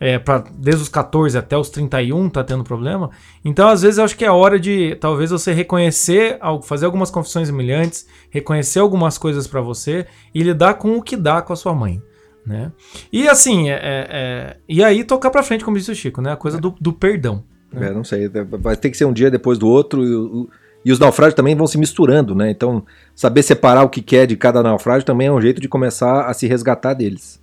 É, 0.00 0.16
pra, 0.16 0.38
desde 0.56 0.80
os 0.82 0.88
14 0.88 1.36
até 1.36 1.58
os 1.58 1.70
31 1.70 2.30
tá 2.30 2.44
tendo 2.44 2.62
problema. 2.62 3.10
Então, 3.44 3.68
às 3.68 3.82
vezes, 3.82 3.98
eu 3.98 4.04
acho 4.04 4.16
que 4.16 4.24
é 4.24 4.30
hora 4.30 4.58
de 4.60 4.94
talvez 5.00 5.30
você 5.32 5.52
reconhecer, 5.52 6.38
fazer 6.62 6.86
algumas 6.86 7.10
confissões 7.10 7.48
humilhantes, 7.50 8.06
reconhecer 8.30 8.78
algumas 8.78 9.18
coisas 9.18 9.48
pra 9.48 9.60
você 9.60 10.06
e 10.32 10.40
lidar 10.44 10.74
com 10.74 10.96
o 10.96 11.02
que 11.02 11.16
dá 11.16 11.42
com 11.42 11.52
a 11.52 11.56
sua 11.56 11.74
mãe. 11.74 12.00
Né? 12.46 12.70
E 13.12 13.28
assim, 13.28 13.68
é, 13.70 13.74
é- 13.74 14.06
é- 14.08 14.56
e 14.68 14.84
aí 14.84 15.02
tocar 15.02 15.30
pra 15.30 15.42
frente, 15.42 15.64
como 15.64 15.76
disse 15.76 15.90
o 15.90 15.94
Chico, 15.96 16.22
né? 16.22 16.30
A 16.32 16.36
coisa 16.36 16.58
do, 16.60 16.72
do 16.80 16.92
perdão. 16.92 17.42
É, 17.74 17.90
não 17.92 18.04
sei, 18.04 18.28
vai 18.28 18.76
ter 18.76 18.90
que 18.90 18.96
ser 18.96 19.04
um 19.04 19.12
dia 19.12 19.30
depois 19.32 19.58
do 19.58 19.66
outro 19.68 20.04
e, 20.06 20.14
o- 20.14 20.48
E 20.88 20.92
os 20.92 20.98
naufrágios 20.98 21.34
também 21.34 21.54
vão 21.54 21.66
se 21.66 21.76
misturando, 21.76 22.34
né? 22.34 22.50
Então, 22.50 22.82
saber 23.14 23.42
separar 23.42 23.82
o 23.82 23.90
que 23.90 24.00
quer 24.00 24.26
de 24.26 24.38
cada 24.38 24.62
naufrágio 24.62 25.04
também 25.04 25.26
é 25.26 25.30
um 25.30 25.38
jeito 25.38 25.60
de 25.60 25.68
começar 25.68 26.22
a 26.22 26.32
se 26.32 26.46
resgatar 26.46 26.94
deles. 26.94 27.38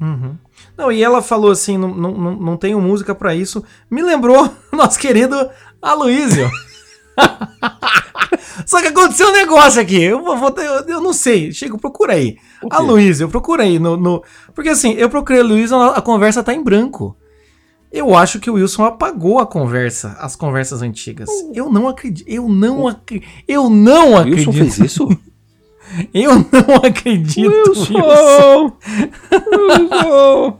Uhum. 0.00 0.34
Não, 0.74 0.90
e 0.90 1.02
ela 1.02 1.20
falou 1.20 1.50
assim: 1.50 1.76
não, 1.76 1.94
não, 1.94 2.10
não 2.36 2.56
tenho 2.56 2.80
música 2.80 3.14
pra 3.14 3.34
isso. 3.34 3.62
Me 3.90 4.00
lembrou 4.00 4.50
nosso 4.72 4.98
querido 4.98 5.36
Aloysio. 5.82 6.50
Só 8.64 8.80
que 8.80 8.88
aconteceu 8.88 9.28
um 9.28 9.32
negócio 9.32 9.78
aqui. 9.82 10.02
Eu, 10.02 10.22
vou, 10.22 10.54
eu, 10.56 10.88
eu 10.88 11.00
não 11.02 11.12
sei. 11.12 11.52
Chega, 11.52 11.76
procura 11.76 12.14
aí. 12.14 12.38
Aloysio, 12.70 13.28
procura 13.28 13.64
aí. 13.64 13.78
No, 13.78 13.94
no- 13.94 14.22
Porque 14.54 14.70
assim, 14.70 14.94
eu 14.94 15.10
procurei 15.10 15.42
a, 15.42 15.86
a 15.98 16.00
conversa 16.00 16.42
tá 16.42 16.54
em 16.54 16.64
branco. 16.64 17.14
Eu 17.96 18.14
acho 18.16 18.40
que 18.40 18.50
o 18.50 18.54
Wilson 18.54 18.84
apagou 18.84 19.38
a 19.38 19.46
conversa, 19.46 20.16
as 20.18 20.34
conversas 20.34 20.82
antigas. 20.82 21.28
Eu 21.54 21.70
não 21.70 21.86
acredito. 21.86 22.28
Eu 22.28 22.48
não 22.48 22.88
acredito. 22.88 23.26
Eu 23.46 23.70
não 23.70 24.12
O 24.14 24.16
acredito. 24.16 24.48
Wilson 24.48 24.52
fez 24.52 24.78
isso? 24.78 25.08
Eu 26.12 26.32
não 26.34 26.76
acredito. 26.82 27.50
Wilson. 27.68 27.94
Wilson! 27.94 28.72
Wilson! 29.32 30.58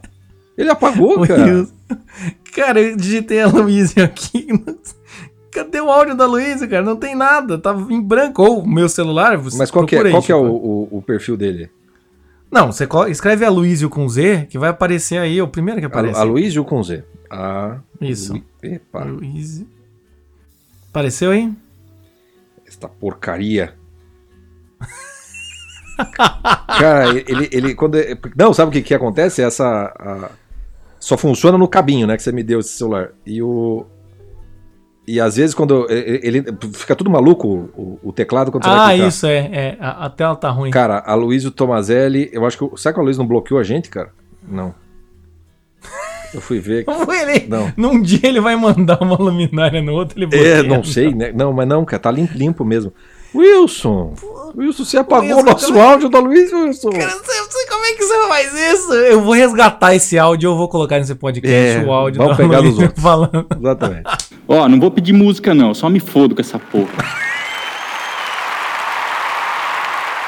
Ele 0.57 0.69
apagou, 0.69 1.19
O 1.23 1.27
cara. 1.27 1.43
Wilson. 1.43 1.73
Cara, 2.55 2.79
eu 2.79 2.95
digitei 2.95 3.41
a 3.41 3.47
Luísa 3.47 4.03
aqui. 4.05 4.47
Cadê 5.51 5.81
o 5.81 5.89
áudio 5.89 6.15
da 6.15 6.25
Luísa, 6.25 6.67
cara? 6.67 6.83
Não 6.83 6.95
tem 6.95 7.15
nada. 7.15 7.57
Tá 7.57 7.75
em 7.89 7.99
branco. 8.01 8.41
Ou 8.41 8.59
o 8.61 8.67
meu 8.67 8.87
celular. 8.87 9.35
Você 9.37 9.57
Mas 9.57 9.69
qual 9.71 9.85
que 9.85 9.95
é, 9.95 10.01
aí, 10.03 10.11
qual 10.11 10.23
que 10.23 10.31
é 10.31 10.35
o, 10.35 10.43
Chico. 10.45 10.55
o- 10.55 10.97
o 10.99 11.01
perfil 11.01 11.35
dele? 11.35 11.69
Não, 12.49 12.71
você 12.71 12.87
escreve 13.09 13.43
Aloysio 13.43 13.89
com 13.89 14.07
Z, 14.07 14.47
que 14.49 14.57
vai 14.57 14.69
aparecer 14.69 15.17
aí. 15.17 15.39
É 15.39 15.43
o 15.43 15.47
primeiro 15.47 15.79
que 15.81 15.85
aparece. 15.87 16.17
A, 16.17 16.21
Aloysio 16.21 16.63
com 16.63 16.81
Z. 16.81 17.03
A... 17.29 17.79
Isso. 18.01 18.41
Epa. 18.61 19.05
Apareceu 20.89 21.31
aí? 21.31 21.51
esta 22.67 22.87
porcaria. 22.89 23.75
Cara, 26.79 27.09
ele, 27.09 27.47
ele 27.51 27.75
quando 27.75 27.97
não 28.35 28.53
sabe 28.53 28.69
o 28.69 28.71
que 28.71 28.81
que 28.81 28.93
acontece? 28.93 29.41
Essa 29.41 29.93
a- 29.97 30.29
só 30.99 31.15
funciona 31.17 31.57
no 31.57 31.67
cabinho, 31.67 32.05
né? 32.07 32.17
Que 32.17 32.23
você 32.23 32.31
me 32.31 32.43
deu 32.43 32.59
esse 32.59 32.69
celular 32.69 33.11
e 33.25 33.41
o 33.41 33.85
e 35.07 35.19
às 35.21 35.35
vezes 35.35 35.53
quando 35.53 35.85
ele, 35.89 36.19
ele- 36.41 36.57
fica 36.73 36.95
tudo 36.95 37.09
maluco 37.11 37.47
o, 37.77 37.99
o 38.03 38.11
teclado 38.11 38.51
quando 38.51 38.63
você 38.63 38.69
vai 38.71 39.01
Ah, 39.01 39.07
isso 39.07 39.25
é. 39.27 39.37
é 39.37 39.77
a, 39.79 40.05
a 40.05 40.09
tela 40.09 40.35
tá 40.35 40.49
ruim. 40.49 40.71
Cara, 40.71 40.99
a 41.05 41.13
Luísio 41.13 41.51
Tomazelli, 41.51 42.29
eu 42.33 42.45
acho 42.45 42.57
que 42.57 42.63
o- 42.63 42.75
será 42.75 42.93
que 42.93 42.99
a 42.99 43.03
Luísio 43.03 43.21
não 43.21 43.27
bloqueou 43.27 43.59
a 43.59 43.63
gente, 43.63 43.89
cara? 43.89 44.11
Não. 44.45 44.73
Eu 46.35 46.41
fui 46.41 46.59
ver. 46.59 46.85
que- 46.85 46.91
Ele, 47.15 47.47
Não. 47.47 47.71
Num 47.77 48.01
dia 48.01 48.19
ele 48.23 48.39
vai 48.41 48.55
mandar 48.55 49.01
uma 49.01 49.15
luminária 49.15 49.81
no 49.81 49.93
outro, 49.93 50.21
ele 50.21 50.29
É, 50.37 50.61
não 50.63 50.83
sei, 50.83 51.13
né? 51.13 51.31
Não, 51.33 51.51
mas 51.53 51.67
não, 51.67 51.83
cara, 51.85 51.99
tá 52.01 52.11
limpo, 52.11 52.37
limpo 52.37 52.63
mesmo. 52.65 52.93
Wilson! 53.33 54.13
Wilson, 54.55 54.85
você 54.85 54.97
apagou 54.97 55.27
Wilson, 55.27 55.41
o 55.41 55.43
nosso 55.45 55.65
como 55.67 55.79
é- 55.79 55.81
áudio 55.81 56.07
da 56.09 56.19
Luiz, 56.19 56.53
Wilson! 56.53 56.89
Cara, 56.91 57.03
eu 57.03 57.17
não 57.17 57.25
sei- 57.25 57.39
não 57.41 57.51
sei 57.51 57.65
como 57.67 57.85
é 57.85 57.91
que 57.93 58.03
você 58.05 58.27
faz 58.27 58.53
isso? 58.73 58.93
Eu 58.93 59.21
vou 59.21 59.33
resgatar 59.33 59.93
esse 59.95 60.17
áudio, 60.17 60.51
eu 60.51 60.55
vou 60.57 60.69
colocar 60.69 60.99
nesse 60.99 61.15
podcast 61.15 61.53
É, 61.53 61.83
o 61.85 61.91
áudio 61.91 62.21
vamos 62.21 62.37
da 62.37 62.43
pegar 62.43 62.59
Luísa 62.59 62.81
outros. 62.83 63.03
falando. 63.03 63.45
Exatamente. 63.59 64.03
Ó, 64.47 64.69
não 64.69 64.79
vou 64.79 64.89
pedir 64.91 65.11
música 65.13 65.53
não, 65.53 65.73
só 65.73 65.89
me 65.89 65.99
fodo 65.99 66.33
com 66.35 66.41
essa 66.41 66.57
porra. 66.59 66.87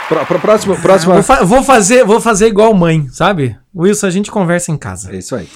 Pro, 0.09 0.25
pro 0.25 0.39
próximo, 0.39 0.75
próximo. 0.77 1.13
Vou, 1.13 1.23
fa- 1.23 1.43
vou 1.43 1.63
fazer, 1.63 2.05
vou 2.05 2.21
fazer 2.21 2.47
igual 2.47 2.73
mãe, 2.73 3.07
sabe? 3.11 3.57
Wilson, 3.75 4.07
a 4.07 4.09
gente 4.09 4.31
conversa 4.31 4.71
em 4.71 4.77
casa. 4.77 5.13
É 5.13 5.17
isso 5.17 5.35
aí. 5.35 5.47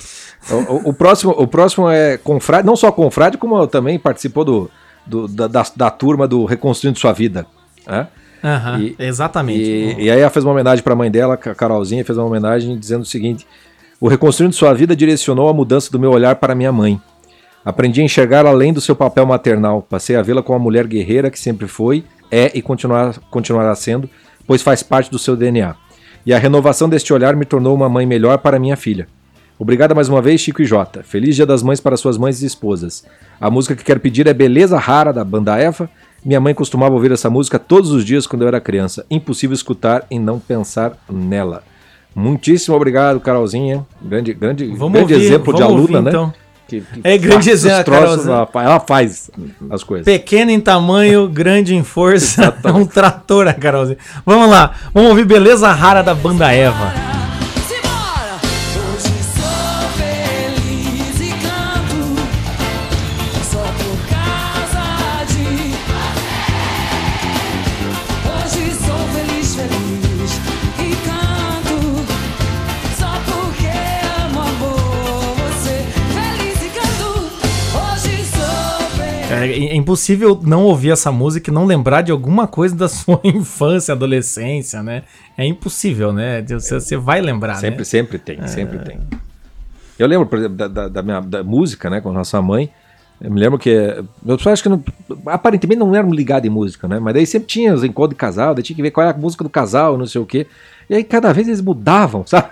O, 0.49 0.55
o- 0.55 0.89
o 0.89 0.93
próximo, 0.93 1.31
o 1.37 1.45
próximo 1.47 1.89
é 1.89 2.17
Confrade, 2.17 2.65
não 2.65 2.75
só 2.75 2.91
Confrade, 2.91 3.37
como 3.37 3.65
também 3.67 3.99
participou 3.99 4.43
do, 4.43 4.71
do- 5.05 5.27
da, 5.27 5.47
da, 5.47 5.63
da 5.75 5.89
turma 5.91 6.27
do 6.27 6.45
Reconstruindo 6.45 6.97
Sua 6.97 7.11
Vida. 7.13 7.45
né? 7.87 8.07
Aham, 8.43 8.79
E- 8.81 8.95
exatamente. 8.97 9.61
E, 9.61 10.05
e 10.05 10.09
aí 10.11 10.19
ela 10.19 10.29
fez 10.31 10.43
uma 10.43 10.51
homenagem 10.51 10.83
para 10.83 10.93
a 10.93 10.95
mãe 10.95 11.11
dela, 11.11 11.35
a 11.35 11.37
Carolzinha, 11.37 12.03
fez 12.03 12.17
uma 12.17 12.25
homenagem 12.25 12.75
dizendo 12.77 13.01
o 13.03 13.05
seguinte: 13.05 13.45
O 13.99 14.07
Reconstruindo 14.07 14.55
Sua 14.55 14.73
Vida 14.73 14.95
direcionou 14.95 15.47
a 15.47 15.53
mudança 15.53 15.91
do 15.91 15.99
meu 15.99 16.09
olhar 16.11 16.35
para 16.37 16.55
minha 16.55 16.71
mãe. 16.71 16.99
Aprendi 17.63 18.01
a 18.01 18.03
enxergar 18.03 18.47
além 18.47 18.73
do 18.73 18.81
seu 18.81 18.95
papel 18.95 19.23
maternal. 19.27 19.83
Passei 19.87 20.15
a 20.15 20.23
vê-la 20.23 20.41
como 20.41 20.57
uma 20.57 20.63
mulher 20.63 20.87
guerreira 20.87 21.29
que 21.29 21.39
sempre 21.39 21.67
foi, 21.67 22.03
é 22.31 22.49
e 22.57 22.61
continuar, 22.63 23.13
continuará 23.29 23.75
sendo, 23.75 24.09
pois 24.47 24.63
faz 24.63 24.81
parte 24.81 25.11
do 25.11 25.19
seu 25.19 25.35
DNA. 25.35 25.75
E 26.25 26.33
a 26.33 26.39
renovação 26.39 26.89
deste 26.89 27.13
olhar 27.13 27.35
me 27.35 27.45
tornou 27.45 27.75
uma 27.75 27.87
mãe 27.87 28.07
melhor 28.07 28.39
para 28.39 28.57
minha 28.57 28.75
filha. 28.75 29.07
Obrigado 29.61 29.93
mais 29.93 30.09
uma 30.09 30.23
vez, 30.23 30.41
Chico 30.41 30.63
e 30.63 30.65
Jota. 30.65 31.03
Feliz 31.03 31.35
Dia 31.35 31.45
das 31.45 31.61
Mães 31.61 31.79
para 31.79 31.95
suas 31.95 32.17
mães 32.17 32.41
e 32.41 32.47
esposas. 32.47 33.05
A 33.39 33.47
música 33.51 33.75
que 33.75 33.83
quero 33.83 33.99
pedir 33.99 34.25
é 34.25 34.33
Beleza 34.33 34.75
Rara, 34.79 35.13
da 35.13 35.23
banda 35.23 35.55
Eva. 35.55 35.87
Minha 36.25 36.39
mãe 36.41 36.51
costumava 36.51 36.95
ouvir 36.95 37.11
essa 37.11 37.29
música 37.29 37.59
todos 37.59 37.91
os 37.91 38.03
dias 38.03 38.25
quando 38.25 38.41
eu 38.41 38.47
era 38.47 38.59
criança. 38.59 39.05
Impossível 39.07 39.53
escutar 39.53 40.03
e 40.09 40.17
não 40.17 40.39
pensar 40.39 40.93
nela. 41.07 41.61
Muitíssimo 42.15 42.75
obrigado, 42.75 43.19
Carolzinha. 43.19 43.85
Grande, 44.01 44.33
grande, 44.33 44.65
Vamos 44.65 44.93
grande 44.93 45.13
ouvir, 45.13 45.25
exemplo 45.27 45.53
de 45.53 45.61
aluna, 45.61 45.79
ouvir, 45.81 46.01
né? 46.01 46.09
então. 46.09 46.33
Que- 46.67 46.81
que 46.81 47.01
É 47.03 47.15
grande 47.19 47.51
exemplo, 47.51 47.83
troços, 47.83 48.25
ela 48.25 48.47
fa- 48.47 48.63
ela 48.63 48.79
faz 48.79 49.29
as 49.69 49.83
coisas. 49.83 50.05
Pequeno 50.05 50.49
em 50.49 50.59
tamanho, 50.59 51.27
grande 51.29 51.75
em 51.75 51.83
força. 51.83 52.51
É 52.65 52.71
um 52.71 52.83
trator, 52.85 53.47
a 53.47 53.53
Carolzinha. 53.53 53.99
Vamos 54.25 54.49
lá, 54.49 54.71
vamos 54.91 55.11
ouvir 55.11 55.25
Beleza 55.25 55.71
Rara 55.71 56.01
da 56.01 56.15
banda 56.15 56.51
Eva. 56.51 57.10
É, 79.41 79.49
é 79.51 79.75
impossível 79.75 80.39
não 80.43 80.63
ouvir 80.63 80.91
essa 80.91 81.11
música 81.11 81.49
e 81.49 81.53
não 81.53 81.65
lembrar 81.65 82.01
de 82.01 82.11
alguma 82.11 82.47
coisa 82.47 82.75
da 82.75 82.87
sua 82.89 83.19
infância, 83.23 83.93
adolescência, 83.93 84.81
né? 84.83 85.03
É 85.37 85.45
impossível, 85.45 86.11
né? 86.13 86.41
Você, 86.41 86.79
você 86.79 86.97
vai 86.97 87.21
lembrar, 87.21 87.55
Sempre, 87.55 87.79
né? 87.79 87.83
sempre 87.85 88.17
tem, 88.19 88.47
sempre 88.47 88.79
tem. 88.79 88.99
Eu 89.97 90.07
lembro, 90.07 90.25
por 90.25 90.39
exemplo, 90.39 90.57
da, 90.57 90.67
da- 90.67 90.87
da 90.87 91.03
minha 91.03 91.19
da 91.21 91.43
música, 91.43 91.89
né, 91.89 92.01
com 92.01 92.09
a 92.09 92.13
nossa 92.13 92.41
mãe. 92.41 92.69
Eu 93.19 93.29
me 93.29 93.39
lembro 93.39 93.59
que. 93.59 93.69
Meus 94.23 94.41
pais 94.41 94.53
acho 94.53 94.63
que 94.63 94.69
não, 94.69 94.83
aparentemente 95.27 95.79
não 95.79 95.93
eram 95.95 96.09
ligados 96.11 96.47
em 96.47 96.49
música, 96.51 96.87
né? 96.87 96.99
Mas 96.99 97.13
daí 97.13 97.27
sempre 97.27 97.47
tinha 97.47 97.71
os 97.71 97.83
encontros 97.83 98.15
de 98.15 98.15
casal, 98.15 98.55
daí 98.55 98.63
tinha 98.63 98.75
que 98.75 98.81
ver 98.81 98.89
qual 98.89 99.05
era 99.07 99.15
a 99.15 99.19
música 99.19 99.43
do 99.43 99.49
casal, 99.49 99.95
não 99.95 100.07
sei 100.07 100.19
o 100.19 100.25
quê. 100.25 100.47
E 100.89 100.95
aí 100.95 101.03
cada 101.03 101.31
vez 101.31 101.47
eles 101.47 101.61
mudavam, 101.61 102.25
sabe? 102.27 102.47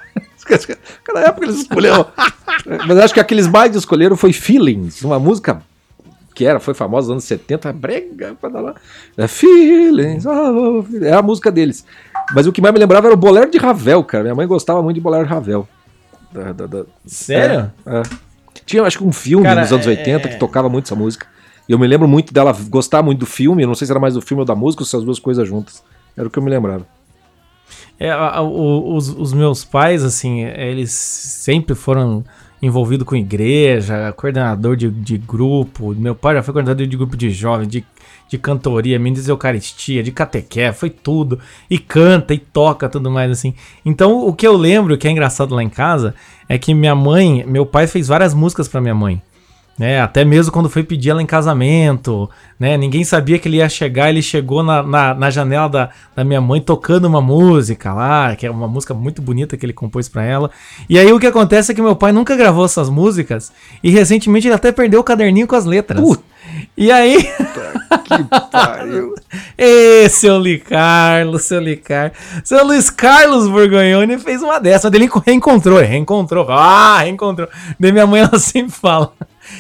Cada 1.04 1.22
época 1.22 1.46
eles 1.48 1.58
escolheram. 1.62 2.06
Mas 2.88 2.98
acho 3.00 3.14
que 3.14 3.20
aqueles 3.20 3.48
mais 3.48 3.76
escolheram 3.76 4.16
foi 4.16 4.32
Feelings, 4.32 5.02
uma 5.04 5.20
música 5.20 5.62
que 6.40 6.46
era, 6.46 6.58
foi 6.58 6.74
famosa 6.74 7.08
nos 7.08 7.12
anos 7.16 7.24
70, 7.26 7.74
brega, 7.74 8.34
pra 8.40 8.48
dar 8.50 8.62
lá. 8.62 8.76
É 9.18 9.28
Feelings, 9.28 10.26
oh, 10.26 10.86
é 11.02 11.12
a 11.12 11.22
música 11.22 11.52
deles. 11.52 11.84
Mas 12.34 12.48
o 12.48 12.52
que 12.54 12.62
mais 12.62 12.74
me 12.74 12.80
lembrava 12.80 13.08
era 13.08 13.14
o 13.14 13.18
Bolero 13.18 13.52
de 13.52 13.58
Ravel, 13.58 14.02
cara. 14.06 14.24
Minha 14.24 14.36
mãe 14.36 14.48
gostava 14.48 14.82
muito 14.82 14.96
de 14.96 15.02
Bolero 15.02 15.26
de 15.26 15.30
Ravel. 15.30 15.68
Da- 16.32 16.54
da- 16.54 16.66
da- 16.66 16.86
Sério? 17.06 17.70
É, 17.86 17.98
é. 17.98 18.04
Tinha, 18.66 18.84
acho 18.84 19.00
que 19.00 19.04
um 19.04 19.12
filme 19.12 19.44
Cara, 19.44 19.60
nos 19.60 19.74
anos 19.74 19.86
é- 19.86 19.90
80 19.90 20.30
que 20.30 20.40
tocava 20.40 20.70
muito 20.70 20.86
essa 20.86 20.96
música. 20.96 21.28
E 21.68 21.74
eu 21.74 21.78
me 21.78 21.86
lembro 21.86 22.08
muito 22.08 22.34
dela 22.34 22.56
gostar 22.70 23.04
muito 23.04 23.20
do 23.20 23.26
filme. 23.26 23.66
Não 23.66 23.76
sei 23.76 23.86
se 23.86 23.92
era 23.92 24.00
mais 24.00 24.14
do 24.14 24.22
filme 24.22 24.40
ou 24.40 24.46
da 24.46 24.56
música 24.56 24.82
ou 24.84 24.88
se 24.88 24.96
as 24.96 25.04
duas 25.04 25.20
coisas 25.20 25.46
juntas. 25.46 25.84
Era 26.16 26.26
o 26.26 26.32
que 26.32 26.40
eu 26.40 26.44
me 26.44 26.50
lembrava. 26.50 26.88
É, 28.00 28.10
a- 28.12 28.38
a- 28.38 28.42
os, 28.42 29.10
os 29.10 29.34
meus 29.34 29.66
pais, 29.66 30.06
assim, 30.06 30.46
eles 30.46 30.92
sempre 30.94 31.76
foram 31.76 32.24
envolvidos 32.62 33.08
com 33.08 33.16
igreja, 33.16 34.14
coordenador 34.16 34.76
de, 34.76 34.90
de 34.90 35.18
grupo. 35.18 35.94
Meu 35.96 36.16
pai 36.16 36.36
já 36.36 36.44
foi 36.44 36.54
coordenador 36.54 36.86
de 36.86 36.98
grupo 36.98 37.16
de 37.16 37.30
jovens, 37.30 37.68
de, 37.68 37.86
de 38.28 38.38
cantoria, 38.38 39.00
ministro 39.00 39.26
de 39.26 39.32
eucaristia, 39.32 40.04
de 40.04 40.12
catequé, 40.12 40.72
foi 40.74 40.90
tudo. 40.90 41.40
E 41.70 41.78
canta, 41.78 42.34
e 42.34 42.38
toca, 42.38 42.90
tudo 42.90 43.10
mais, 43.10 43.32
assim. 43.32 43.54
Então, 43.86 44.28
o 44.28 44.34
que 44.34 44.46
eu 44.46 44.56
lembro, 44.56 44.98
que 44.98 45.08
é 45.08 45.12
engraçado 45.12 45.56
lá 45.56 45.64
em 45.64 45.70
casa, 45.70 46.14
é 46.48 46.58
que 46.58 46.74
minha 46.74 46.96
mãe, 46.96 47.46
meu 47.48 47.66
pai 47.66 47.88
fez 47.88 48.08
várias 48.08 48.34
músicas 48.34 48.68
pra 48.68 48.82
minha 48.82 48.96
mãe. 48.96 49.22
Né, 49.80 50.02
até 50.02 50.26
mesmo 50.26 50.52
quando 50.52 50.70
foi 50.70 50.84
pedir 50.84 51.12
ela 51.12 51.22
em 51.22 51.26
casamento, 51.26 52.30
né? 52.60 52.76
Ninguém 52.76 53.06
sabia 53.06 53.40
que 53.40 53.48
ele 53.48 53.58
ia 53.58 53.70
chegar, 53.70 54.10
ele 54.10 54.22
chegou 54.22 54.62
na, 54.62 54.84
na, 54.84 55.14
na 55.14 55.30
janela 55.30 55.70
da, 55.70 55.90
da 56.14 56.26
minha 56.26 56.42
mãe 56.42 56.60
tocando 56.60 57.06
uma 57.06 57.22
música 57.22 57.94
lá, 57.94 58.36
que 58.36 58.46
é 58.46 58.52
uma 58.52 58.68
música 58.68 58.94
muito 58.94 59.22
bonita 59.22 59.56
que 59.56 59.66
ele 59.66 59.72
compôs 59.72 60.10
pra 60.10 60.22
ela. 60.22 60.52
E 60.90 61.00
aí 61.00 61.10
o 61.14 61.18
que 61.18 61.26
acontece 61.26 61.72
é 61.72 61.76
que 61.76 61.82
meu 61.82 61.96
pai 61.96 62.12
nunca 62.12 62.36
gravou 62.36 62.66
essas 62.66 62.90
músicas 62.90 63.54
e 63.82 63.90
recentemente 63.90 64.48
ele 64.48 64.56
até 64.56 64.70
perdeu 64.70 65.00
o 65.00 65.04
caderninho 65.04 65.48
com 65.48 65.56
as 65.56 65.64
letras. 65.64 66.04
E 66.76 66.92
aí. 66.92 67.24
que 67.24 68.24
pariu. 68.52 69.16
Ê, 69.58 70.10
seu 70.10 70.40
Li 70.40 70.60
Carlos, 70.60 71.44
seu 71.44 71.60
Li 71.60 71.78
Carlos. 71.78 72.18
Seu 72.44 72.66
Luiz 72.66 72.90
Carlos 72.90 73.48
Borgonhoni 73.48 74.18
fez 74.18 74.42
uma 74.42 74.60
dessa. 74.60 74.88
Ele 74.88 75.10
reencontrou, 75.26 75.80
reencontrou. 75.80 76.50
Ah, 76.50 77.00
reencontrou. 77.00 77.48
Daí 77.80 77.92
minha 77.92 78.08
mãe 78.08 78.22
ela 78.22 78.38
sempre 78.40 78.72
fala. 78.72 79.14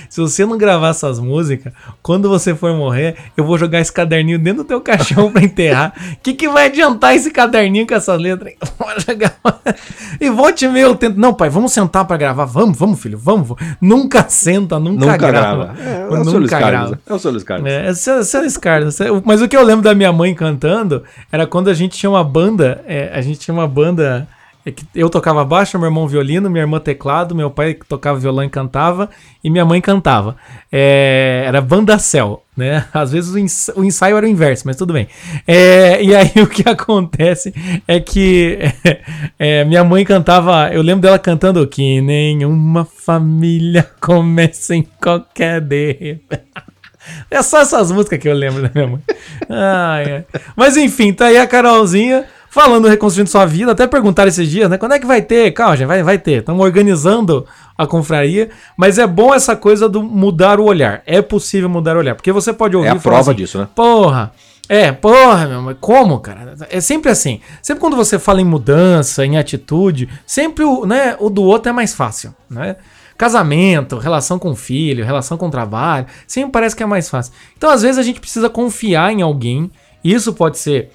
Se 0.09 0.19
você 0.21 0.45
não 0.45 0.57
gravar 0.57 0.89
essas 0.89 1.19
músicas, 1.19 1.71
quando 2.01 2.29
você 2.29 2.55
for 2.55 2.73
morrer, 2.75 3.15
eu 3.35 3.43
vou 3.43 3.57
jogar 3.57 3.79
esse 3.79 3.91
caderninho 3.91 4.39
dentro 4.39 4.63
do 4.63 4.67
teu 4.67 4.81
caixão 4.81 5.31
pra 5.31 5.43
enterrar. 5.43 5.93
O 6.13 6.17
que, 6.23 6.33
que 6.33 6.47
vai 6.49 6.67
adiantar 6.67 7.15
esse 7.15 7.31
caderninho 7.31 7.85
com 7.87 7.93
essas 7.95 8.19
letras? 8.19 8.53
Vou 8.79 8.87
jogar- 8.99 9.35
e 10.19 10.29
volte 10.29 10.65
e 10.65 10.67
meia 10.69 10.83
eu 10.83 10.95
tento. 10.95 11.17
Não, 11.19 11.33
pai, 11.33 11.49
vamos 11.49 11.71
sentar 11.73 12.05
pra 12.05 12.17
gravar. 12.17 12.45
Vamos, 12.45 12.77
vamos, 12.77 12.99
filho, 13.01 13.17
vamos. 13.17 13.49
Nunca 13.81 14.25
senta, 14.29 14.79
nunca, 14.79 15.05
Nunca 15.05 15.17
grava. 15.17 15.65
grava. 15.73 15.81
É, 15.81 16.01
é 16.01 16.19
o 16.19 16.23
seu 16.25 16.39
Luiz 16.39 16.49
Carlos. 16.51 16.97
É 17.07 17.13
o 17.13 17.19
seu 17.19 17.31
Luiz 17.31 17.43
Carlos. 17.43 17.69
É, 17.69 17.87
é 17.87 17.93
seu, 17.93 18.23
seu 18.23 18.41
Luiz 18.41 18.57
Carlos. 18.57 18.97
Mas 19.25 19.41
o 19.41 19.47
que 19.47 19.55
eu 19.57 19.63
lembro 19.63 19.83
da 19.83 19.93
minha 19.93 20.11
mãe 20.11 20.33
cantando 20.33 21.03
era 21.31 21.45
quando 21.45 21.69
a 21.69 21.73
gente 21.73 21.97
tinha 21.97 22.09
uma 22.09 22.23
banda. 22.23 22.83
é, 22.87 23.11
a 23.13 23.21
gente 23.21 23.39
tinha 23.39 23.53
uma 23.53 23.67
banda. 23.67 24.27
É 24.69 24.71
que 24.71 24.85
Eu 24.95 25.09
tocava 25.09 25.43
baixo, 25.43 25.77
meu 25.77 25.87
irmão 25.87 26.07
violino, 26.07 26.49
minha 26.49 26.63
irmã 26.63 26.79
teclado, 26.79 27.35
meu 27.35 27.49
pai 27.49 27.77
tocava 27.87 28.19
violão 28.19 28.43
e 28.43 28.49
cantava, 28.49 29.09
e 29.43 29.49
minha 29.49 29.65
mãe 29.65 29.81
cantava. 29.81 30.35
É, 30.71 31.43
era 31.45 31.61
banda 31.61 31.97
céu, 31.99 32.43
né? 32.55 32.85
Às 32.93 33.11
vezes 33.11 33.33
o 33.33 33.37
ens- 33.37 33.71
o 33.75 33.83
ensaio 33.83 34.17
era 34.17 34.25
o 34.25 34.29
inverso, 34.29 34.63
mas 34.65 34.75
tudo 34.75 34.93
bem. 34.93 35.07
É, 35.47 36.01
e 36.01 36.15
aí 36.15 36.31
o 36.41 36.47
que 36.47 36.67
acontece 36.67 37.53
é 37.87 37.99
que 37.99 38.59
é, 39.37 39.63
minha 39.65 39.83
mãe 39.83 40.05
cantava, 40.05 40.69
eu 40.73 40.81
lembro 40.81 41.01
dela 41.01 41.19
cantando 41.19 41.65
que 41.67 42.01
nenhuma 42.01 42.85
família 42.85 43.89
começa 43.99 44.75
em 44.75 44.83
qualquer 45.01 45.61
de 45.61 46.19
é 47.31 47.41
só 47.41 47.61
essas 47.61 47.91
músicas 47.91 48.19
que 48.19 48.27
eu 48.27 48.33
lembro 48.33 48.61
da 48.61 48.71
minha 48.73 48.87
mãe. 48.87 49.01
Ai. 49.49 50.25
Mas 50.55 50.77
enfim, 50.77 51.13
tá 51.13 51.27
aí 51.27 51.37
a 51.37 51.47
Carolzinha 51.47 52.25
falando 52.49 52.87
Reconstruindo 52.87 53.29
Sua 53.29 53.45
Vida. 53.45 53.71
Até 53.71 53.87
perguntaram 53.87 54.29
esses 54.29 54.49
dias, 54.49 54.69
né? 54.69 54.77
Quando 54.77 54.93
é 54.93 54.99
que 54.99 55.05
vai 55.05 55.21
ter? 55.21 55.51
Calma, 55.51 55.77
gente, 55.77 55.87
vai, 55.87 56.03
vai 56.03 56.17
ter. 56.17 56.39
Estamos 56.39 56.63
organizando 56.63 57.45
a 57.77 57.85
confraria. 57.85 58.49
Mas 58.75 58.97
é 58.97 59.07
bom 59.07 59.33
essa 59.33 59.55
coisa 59.55 59.87
do 59.87 60.03
mudar 60.03 60.59
o 60.59 60.65
olhar. 60.65 61.01
É 61.05 61.21
possível 61.21 61.69
mudar 61.69 61.95
o 61.95 61.99
olhar. 61.99 62.15
Porque 62.15 62.31
você 62.31 62.51
pode 62.51 62.75
ouvir 62.75 62.89
É 62.89 62.91
a 62.91 62.95
prova 62.95 63.31
assim, 63.31 63.35
disso, 63.35 63.57
né? 63.59 63.67
Porra. 63.75 64.31
É, 64.69 64.91
porra, 64.91 65.47
meu, 65.47 65.63
mas 65.63 65.77
como, 65.81 66.19
cara? 66.19 66.53
É 66.69 66.79
sempre 66.79 67.09
assim. 67.09 67.41
Sempre 67.59 67.81
quando 67.81 67.97
você 67.97 68.19
fala 68.19 68.39
em 68.39 68.45
mudança, 68.45 69.25
em 69.25 69.35
atitude, 69.35 70.07
sempre 70.27 70.63
o, 70.63 70.85
né, 70.85 71.15
o 71.19 71.27
do 71.27 71.41
outro 71.41 71.69
é 71.69 71.73
mais 71.73 71.95
fácil, 71.95 72.35
né? 72.47 72.75
Casamento, 73.17 73.97
relação 73.97 74.37
com 74.37 74.55
filho, 74.55 75.03
relação 75.03 75.39
com 75.39 75.49
trabalho, 75.49 76.05
sempre 76.27 76.51
parece 76.51 76.75
que 76.75 76.83
é 76.83 76.85
mais 76.85 77.09
fácil. 77.09 77.33
Então, 77.57 77.71
às 77.71 77.81
vezes, 77.81 77.97
a 77.97 78.03
gente 78.03 78.19
precisa 78.19 78.47
confiar 78.47 79.11
em 79.11 79.23
alguém. 79.23 79.71
Isso 80.03 80.33
pode 80.33 80.59
ser 80.59 80.91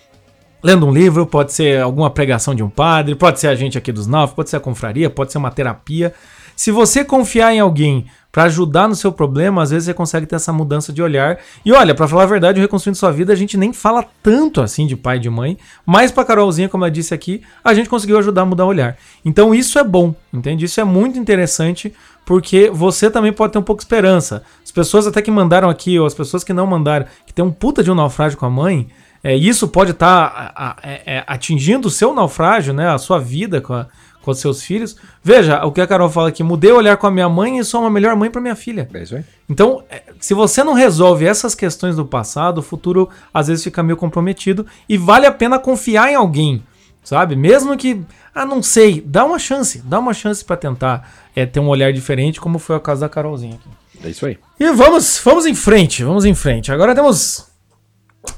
lendo 0.65 0.87
um 0.87 0.91
livro, 0.91 1.27
pode 1.27 1.53
ser 1.53 1.83
alguma 1.83 2.09
pregação 2.09 2.55
de 2.55 2.63
um 2.63 2.71
padre, 2.71 3.15
pode 3.15 3.39
ser 3.39 3.49
a 3.49 3.55
gente 3.55 3.77
aqui 3.77 3.93
dos 3.93 4.07
Nove, 4.07 4.35
pode 4.35 4.49
ser 4.49 4.57
a 4.57 4.61
confraria, 4.61 5.11
pode 5.11 5.31
ser 5.31 5.37
uma 5.37 5.51
terapia. 5.51 6.15
Se 6.57 6.71
você 6.71 7.05
confiar 7.05 7.53
em 7.53 7.61
alguém 7.61 8.07
para 8.33 8.45
ajudar 8.45 8.89
no 8.89 8.97
seu 8.97 9.13
problema, 9.13 9.63
às 9.63 9.71
vezes 9.71 9.85
você 9.85 9.95
consegue 9.95 10.27
ter 10.27 10.37
essa 10.37 10.53
mudança 10.53 10.91
de 10.93 11.03
olhar. 11.03 11.39
E 11.65 11.73
olha, 11.73 11.95
para 11.95 12.09
falar 12.09 12.23
a 12.23 12.27
verdade, 12.27 12.59
o 12.59 12.63
Reconstruindo 12.63 12.97
Sua 12.97 13.13
Vida, 13.13 13.33
a 13.33 13.37
gente 13.37 13.59
nem 13.59 13.73
fala 13.75 14.05
tanto 14.23 14.63
assim 14.63 14.87
de 14.87 14.97
pai 14.97 15.19
e 15.19 15.21
de 15.21 15.29
mãe, 15.29 15.59
mas 15.85 16.11
pra 16.11 16.25
Carolzinha, 16.25 16.69
como 16.69 16.85
ela 16.85 16.91
disse 16.91 17.13
aqui, 17.13 17.43
a 17.63 17.75
gente 17.75 17.89
conseguiu 17.89 18.19
ajudar 18.19 18.43
a 18.43 18.47
mudar 18.47 18.65
o 18.65 18.69
olhar. 18.69 18.97
Então 19.23 19.55
isso 19.55 19.79
é 19.79 19.85
bom, 19.85 20.15
entende? 20.33 20.65
Isso 20.65 20.81
é 20.81 20.85
muito 20.85 21.19
interessante, 21.19 21.93
porque 22.25 22.71
você 22.73 23.11
também 23.11 23.33
pode 23.33 23.53
ter 23.53 23.59
um 23.59 23.63
pouco 23.63 23.81
de 23.81 23.85
esperança. 23.85 24.43
As 24.65 24.73
pessoas 24.73 25.07
até 25.07 25.21
que 25.21 25.31
mandaram 25.31 25.69
aqui, 25.69 25.99
ou 25.99 26.07
as 26.07 26.15
pessoas 26.15 26.43
que 26.43 26.55
não 26.55 26.67
mandaram, 26.67 27.07
que 27.27 27.35
tem 27.35 27.45
um 27.45 27.53
puta 27.53 27.85
de 27.85 27.91
um 27.91 27.95
naufrágio 27.95 28.39
com 28.39 28.47
a 28.47 28.51
mãe, 28.51 28.89
é, 29.25 29.35
isso 29.35 29.67
pode 29.67 29.93
estar 29.93 30.79
atingindo 31.27 31.89
o 31.89 31.91
seu 31.91 32.15
naufrágio, 32.15 32.73
né? 32.75 32.89
A 32.91 32.99
sua 32.99 33.19
vida 33.19 33.61
com, 33.61 33.73
a- 33.75 33.87
com 34.23 34.31
os 34.31 34.39
seus 34.39 34.63
filhos. 34.63 34.97
Veja, 35.23 35.65
o 35.65 35.73
que 35.73 35.81
a 35.81 35.87
Carol 35.87 36.09
fala 36.11 36.29
aqui, 36.29 36.43
mudei 36.43 36.71
o 36.73 36.77
olhar 36.77 36.97
com 36.97 37.07
a 37.07 37.11
minha 37.11 37.29
mãe 37.29 37.59
e 37.59 37.65
sou 37.65 37.81
uma 37.81 37.91
melhor 37.91 38.15
mãe 38.17 38.31
para 38.31 38.41
minha 38.41 38.55
filha. 38.55 38.89
É 38.93 39.03
isso 39.03 39.17
aí. 39.17 39.25
Então, 39.49 39.83
é, 39.91 40.03
se 40.21 40.35
você 40.35 40.63
não 40.63 40.73
resolve 40.75 41.27
essas 41.27 41.55
questões 41.55 41.97
do 41.97 42.05
passado, 42.07 42.59
o 42.59 42.63
futuro 42.63 43.09
às 43.33 43.49
vezes 43.49 43.65
fica 43.65 43.83
meio 43.83 43.97
comprometido 43.97 44.67
e 44.89 44.97
vale 44.97 45.27
a 45.27 45.33
pena 45.33 45.59
confiar 45.59 46.11
em 46.11 46.15
alguém, 46.15 46.63
sabe? 47.03 47.35
Mesmo 47.37 47.77
que, 47.77 48.01
ah, 48.35 48.47
não 48.47 48.63
sei, 48.63 49.03
dá 49.05 49.25
uma 49.25 49.39
chance, 49.39 49.83
dá 49.85 49.99
uma 49.99 50.15
chance 50.15 50.45
para 50.45 50.57
tentar 50.57 51.11
é, 51.37 51.45
ter 51.47 51.61
um 51.61 51.69
olhar 51.69 51.93
diferente, 51.93 52.41
como 52.41 52.59
foi 52.59 52.77
o 52.77 52.81
caso 52.81 53.01
da 53.03 53.09
Carolzinha 53.09 53.55
aqui. 53.57 53.69
É 54.07 54.11
isso 54.11 54.27
aí. 54.27 54.39
E 54.61 54.71
vamos, 54.73 55.21
vamos 55.25 55.47
em 55.47 55.55
frente, 55.55 56.03
vamos 56.05 56.25
em 56.25 56.35
frente. 56.35 56.71
Agora 56.73 56.95
temos 56.95 57.47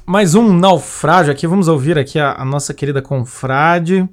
mais 0.07 0.35
um 0.35 0.53
naufrágio 0.53 1.33
aqui. 1.33 1.47
Vamos 1.47 1.69
ouvir 1.69 1.99
aqui 1.99 2.19
a, 2.19 2.35
a 2.35 2.45
nossa 2.45 2.73
querida 2.73 3.03
confrade. 3.03 4.09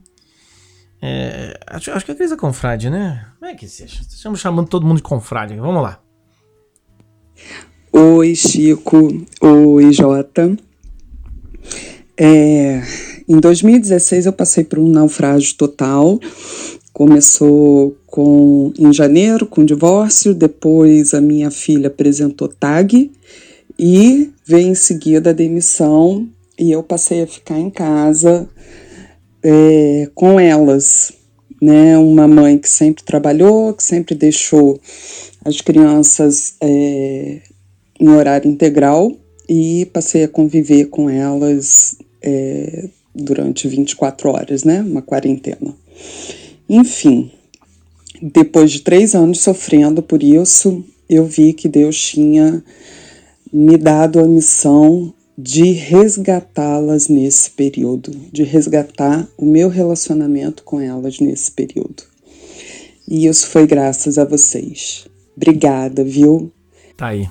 É, 1.01 1.59
acho, 1.67 1.91
acho 1.91 2.05
que 2.05 2.11
é 2.11 2.13
a 2.13 2.17
Crisa 2.17 2.37
Confrade, 2.37 2.89
né? 2.89 3.27
Como 3.37 3.51
é 3.51 3.55
que 3.55 3.67
se 3.67 3.83
Estamos 3.83 4.39
chamando 4.39 4.67
todo 4.67 4.85
mundo 4.85 4.97
de 4.97 5.03
confrade. 5.03 5.55
Vamos 5.55 5.83
lá. 5.83 5.99
Oi, 7.91 8.35
Chico. 8.35 9.25
Oi, 9.41 9.91
Jota. 9.91 10.57
É, 12.17 12.81
em 13.27 13.39
2016 13.39 14.25
eu 14.25 14.33
passei 14.33 14.63
por 14.63 14.79
um 14.79 14.87
naufrágio 14.87 15.55
total. 15.55 16.19
Começou 16.93 17.97
com 18.05 18.71
em 18.77 18.93
janeiro 18.93 19.45
com 19.45 19.65
divórcio, 19.65 20.33
depois 20.33 21.13
a 21.13 21.19
minha 21.19 21.49
filha 21.51 21.87
apresentou 21.87 22.47
tag 22.47 23.11
e 23.85 24.31
veio 24.45 24.69
em 24.69 24.75
seguida 24.75 25.31
a 25.31 25.33
demissão 25.33 26.29
e 26.57 26.71
eu 26.71 26.81
passei 26.81 27.21
a 27.21 27.27
ficar 27.27 27.59
em 27.59 27.69
casa 27.69 28.47
é, 29.43 30.09
com 30.15 30.39
elas, 30.39 31.11
né? 31.61 31.97
Uma 31.97 32.25
mãe 32.25 32.57
que 32.57 32.69
sempre 32.69 33.03
trabalhou, 33.03 33.73
que 33.73 33.83
sempre 33.83 34.15
deixou 34.15 34.79
as 35.43 35.59
crianças 35.59 36.55
é, 36.61 37.41
em 37.99 38.07
horário 38.07 38.49
integral 38.49 39.11
e 39.49 39.85
passei 39.91 40.23
a 40.23 40.29
conviver 40.29 40.85
com 40.85 41.09
elas 41.09 41.97
é, 42.21 42.87
durante 43.13 43.67
24 43.67 44.29
horas, 44.29 44.63
né? 44.63 44.79
Uma 44.79 45.01
quarentena. 45.01 45.75
Enfim, 46.69 47.29
depois 48.21 48.71
de 48.71 48.79
três 48.79 49.13
anos 49.13 49.41
sofrendo 49.41 50.01
por 50.01 50.23
isso, 50.23 50.81
eu 51.09 51.25
vi 51.25 51.51
que 51.51 51.67
Deus 51.67 52.01
tinha 52.01 52.63
me 53.53 53.77
dado 53.77 54.19
a 54.19 54.23
missão 54.23 55.13
de 55.37 55.71
resgatá-las 55.71 57.07
nesse 57.07 57.51
período, 57.51 58.11
de 58.31 58.43
resgatar 58.43 59.27
o 59.37 59.45
meu 59.45 59.69
relacionamento 59.69 60.63
com 60.63 60.81
elas 60.81 61.19
nesse 61.19 61.51
período. 61.51 62.03
E 63.07 63.27
isso 63.27 63.47
foi 63.47 63.67
graças 63.67 64.17
a 64.17 64.25
vocês. 64.25 65.05
Obrigada, 65.35 66.03
viu? 66.03 66.51
Tá 66.97 67.07
aí. 67.07 67.29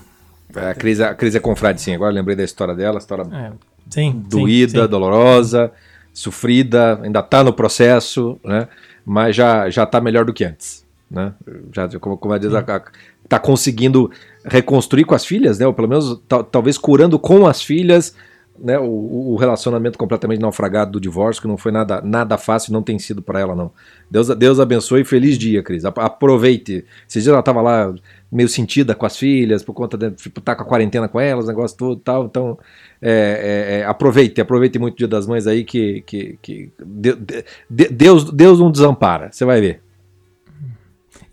É, 0.54 0.70
A 0.70 0.74
Cris, 0.74 1.00
a 1.00 1.14
Cris 1.14 1.34
é 1.34 1.40
confrade, 1.40 1.80
sim. 1.80 1.94
Agora 1.94 2.12
lembrei 2.12 2.36
da 2.36 2.44
história 2.44 2.74
dela, 2.74 2.98
história 2.98 3.24
É, 3.34 3.52
sim, 3.88 4.22
doída, 4.28 4.72
sim, 4.72 4.84
sim. 4.84 4.88
dolorosa, 4.90 5.72
sofrida, 6.12 7.00
ainda 7.02 7.22
tá 7.22 7.42
no 7.42 7.52
processo, 7.52 8.38
né? 8.44 8.68
Mas 9.04 9.34
já, 9.34 9.70
já 9.70 9.86
tá 9.86 10.00
melhor 10.00 10.24
do 10.24 10.32
que 10.32 10.44
antes, 10.44 10.84
né? 11.10 11.32
Já, 11.74 11.88
como, 11.98 12.16
como 12.16 12.38
diz, 12.38 12.52
a, 12.52 12.60
a, 12.60 12.82
tá 13.28 13.38
conseguindo 13.38 14.10
reconstruir 14.44 15.04
com 15.04 15.14
as 15.14 15.24
filhas, 15.24 15.58
né? 15.58 15.66
Ou 15.66 15.72
pelo 15.74 15.88
menos 15.88 16.20
tal- 16.28 16.44
talvez 16.44 16.76
curando 16.78 17.18
com 17.18 17.46
as 17.46 17.62
filhas, 17.62 18.14
né? 18.58 18.78
O, 18.78 19.32
o 19.32 19.36
relacionamento 19.36 19.96
completamente 19.98 20.40
naufragado 20.40 20.92
do 20.92 21.00
divórcio, 21.00 21.40
que 21.42 21.48
não 21.48 21.56
foi 21.56 21.72
nada, 21.72 22.00
nada 22.02 22.36
fácil, 22.36 22.72
não 22.72 22.82
tem 22.82 22.98
sido 22.98 23.22
para 23.22 23.40
ela, 23.40 23.54
não. 23.54 23.70
Deus, 24.10 24.28
Deus 24.28 24.60
abençoe 24.60 25.00
e 25.02 25.04
feliz 25.04 25.38
dia, 25.38 25.62
Cris. 25.62 25.84
Ap- 25.84 25.98
Aproveite. 25.98 26.84
Esses 27.08 27.22
dias 27.22 27.32
ela 27.32 27.42
tava 27.42 27.60
lá 27.62 27.94
meio 28.30 28.48
sentida 28.48 28.94
com 28.94 29.04
as 29.06 29.16
filhas, 29.16 29.62
por 29.62 29.74
conta 29.74 29.96
de 29.96 30.10
tipo, 30.12 30.40
tá 30.40 30.54
com 30.54 30.62
a 30.62 30.66
quarentena 30.66 31.08
com 31.08 31.20
elas, 31.20 31.46
negócio 31.46 31.76
todo 31.76 31.98
e 31.98 32.02
tal. 32.02 32.24
Então, 32.26 32.58
é, 33.00 33.10
é, 33.10 33.80
é, 33.80 33.84
aproveite, 33.84 34.40
aproveite 34.40 34.78
muito 34.78 34.94
o 34.94 34.98
Dia 34.98 35.08
das 35.08 35.26
Mães 35.26 35.46
aí, 35.46 35.64
que, 35.64 36.02
que, 36.06 36.38
que 36.40 36.72
de- 36.84 37.16
de- 37.16 37.44
de- 37.68 37.88
Deus, 37.88 38.30
Deus 38.32 38.58
não 38.60 38.70
desampara, 38.70 39.30
você 39.32 39.44
vai 39.44 39.60
ver. 39.60 39.82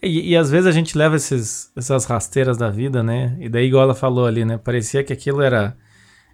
E, 0.01 0.31
e 0.31 0.37
às 0.37 0.49
vezes 0.49 0.67
a 0.67 0.71
gente 0.71 0.97
leva 0.97 1.15
esses, 1.15 1.71
essas 1.75 2.05
rasteiras 2.05 2.57
da 2.57 2.69
vida, 2.69 3.03
né? 3.03 3.35
E 3.39 3.49
daí, 3.49 3.67
igual 3.67 3.83
ela 3.83 3.95
falou 3.95 4.25
ali, 4.25 4.45
né? 4.45 4.57
Parecia 4.57 5.03
que 5.03 5.11
aquilo 5.11 5.41
era, 5.41 5.77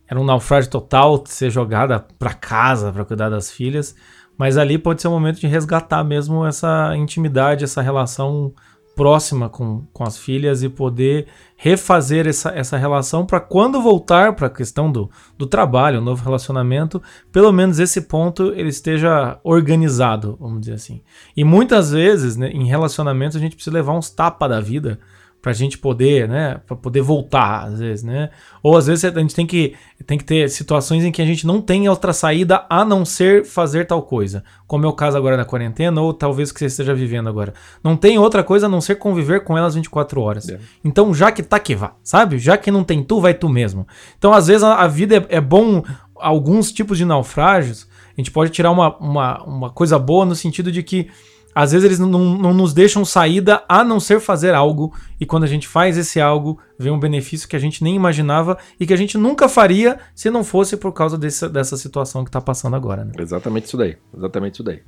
era 0.08 0.20
um 0.20 0.24
naufrágio 0.24 0.70
total, 0.70 1.24
ser 1.26 1.50
jogada 1.50 2.00
pra 2.20 2.34
casa 2.34 2.92
pra 2.92 3.06
cuidar 3.06 3.30
das 3.30 3.52
filhas. 3.52 3.96
Mas 4.38 4.58
ali 4.58 4.78
pode 4.78 5.02
ser 5.02 5.08
um 5.08 5.12
momento 5.12 5.40
de 5.40 5.48
resgatar 5.48 6.04
mesmo 6.04 6.46
essa 6.46 6.96
intimidade, 6.96 7.64
essa 7.64 7.82
relação 7.82 8.54
próxima 8.96 9.50
com, 9.50 9.86
com 9.92 10.04
as 10.04 10.18
filhas 10.18 10.64
e 10.64 10.70
poder 10.70 11.28
refazer 11.58 12.28
essa, 12.28 12.50
essa 12.50 12.78
relação 12.78 13.26
para 13.26 13.40
quando 13.40 13.82
voltar 13.82 14.34
para 14.34 14.48
a 14.48 14.50
questão 14.50 14.92
do, 14.92 15.10
do 15.38 15.46
trabalho, 15.46 16.00
o 16.00 16.04
novo 16.04 16.24
relacionamento, 16.24 17.02
pelo 17.32 17.52
menos 17.52 17.80
esse 17.80 18.02
ponto 18.02 18.54
ele 18.56 18.70
esteja 18.70 19.40
organizado, 19.44 20.38
vamos 20.40 20.62
dizer 20.62 20.74
assim. 20.74 21.02
E 21.36 21.44
muitas 21.44 21.92
vezes, 21.92 22.36
né, 22.36 22.50
em 22.50 22.66
relacionamentos, 22.66 23.36
a 23.36 23.40
gente 23.40 23.56
precisa 23.56 23.76
levar 23.76 23.94
uns 23.94 24.10
tapas 24.10 24.50
da 24.50 24.60
vida 24.60 25.00
pra 25.46 25.54
gente 25.54 25.78
poder, 25.78 26.28
né, 26.28 26.60
pra 26.66 26.76
poder 26.76 27.02
voltar, 27.02 27.66
às 27.66 27.78
vezes, 27.78 28.04
né? 28.04 28.32
Ou 28.64 28.76
às 28.76 28.88
vezes 28.88 29.06
a 29.06 29.20
gente 29.20 29.36
tem 29.36 29.46
que, 29.46 29.76
tem 30.04 30.18
que 30.18 30.24
ter 30.24 30.50
situações 30.50 31.04
em 31.04 31.12
que 31.12 31.22
a 31.22 31.26
gente 31.26 31.46
não 31.46 31.62
tem 31.62 31.88
outra 31.88 32.14
saída 32.14 32.66
a 32.68 32.84
não 32.84 33.06
ser 33.06 33.46
fazer 33.46 33.86
tal 33.86 34.02
coisa. 34.02 34.44
Como 34.66 34.88
é 34.88 34.90
o 34.90 34.94
caso 34.94 35.16
agora 35.16 35.38
da 35.38 35.46
quarentena, 35.46 36.02
ou 36.02 36.16
talvez 36.16 36.50
o 36.50 36.54
que 36.56 36.62
você 36.62 36.66
esteja 36.66 36.96
vivendo 36.96 37.30
agora. 37.30 37.54
Não 37.84 37.96
tem 37.96 38.18
outra 38.18 38.44
coisa 38.44 38.66
a 38.66 38.70
não 38.70 38.82
ser 38.82 38.96
conviver 38.96 39.44
com 39.44 39.56
elas 39.56 39.76
24 39.76 40.20
horas. 40.20 40.50
É. 40.50 40.58
Então, 40.84 41.14
já 41.14 41.32
que 41.32 41.44
tá 41.44 41.60
que 41.60 41.76
vá, 41.76 41.94
sabe? 42.02 42.40
Já 42.40 42.58
que 42.58 42.72
não 42.72 42.84
tem 42.84 43.04
tu, 43.04 43.22
vai 43.22 43.36
tu 43.36 43.48
mesmo. 43.48 43.88
Então, 44.18 44.34
às 44.34 44.48
vezes, 44.48 44.64
a, 44.64 44.78
a 44.78 44.88
vida 44.88 45.28
é, 45.30 45.36
é 45.36 45.40
bom, 45.40 45.84
alguns 46.16 46.72
tipos 46.72 46.98
de 46.98 47.06
naufrágios, 47.06 47.88
a 48.18 48.20
gente 48.20 48.32
pode 48.32 48.50
tirar 48.50 48.72
uma, 48.72 48.98
uma, 48.98 49.44
uma 49.44 49.70
coisa 49.70 50.00
boa 50.00 50.26
no 50.26 50.34
sentido 50.34 50.72
de 50.72 50.82
que 50.82 51.08
às 51.56 51.72
vezes 51.72 51.86
eles 51.86 51.98
não, 52.00 52.10
não 52.10 52.54
nos 52.54 52.74
deixam 52.74 53.06
saída 53.06 53.64
a 53.68 53.82
não 53.82 53.98
ser 54.00 54.20
fazer 54.20 54.54
algo, 54.54 54.94
e 55.20 55.26
quando 55.26 55.46
a 55.46 55.48
gente 55.48 55.68
faz 55.68 55.98
esse 55.98 56.20
algo, 56.20 56.60
vem 56.78 56.92
um 56.92 57.00
benefício 57.00 57.48
que 57.48 57.56
a 57.56 57.60
gente 57.60 57.82
nem 57.82 57.96
imaginava 57.96 58.58
e 58.78 58.86
que 58.86 58.94
a 58.94 58.98
gente 58.98 59.18
nunca 59.18 59.48
faria 59.48 59.98
se 60.14 60.30
não 60.30 60.44
fosse 60.44 60.76
por 60.76 60.92
causa 60.92 61.18
desse, 61.18 61.48
dessa 61.48 61.78
situação 61.78 62.26
que 62.26 62.30
tá 62.30 62.42
passando 62.42 62.76
agora, 62.76 63.06
né? 63.06 63.14
Exatamente 63.18 63.68
isso 63.68 63.78
daí. 63.78 63.96
Exatamente 64.16 64.56
isso 64.56 64.64
daí. 64.64 64.82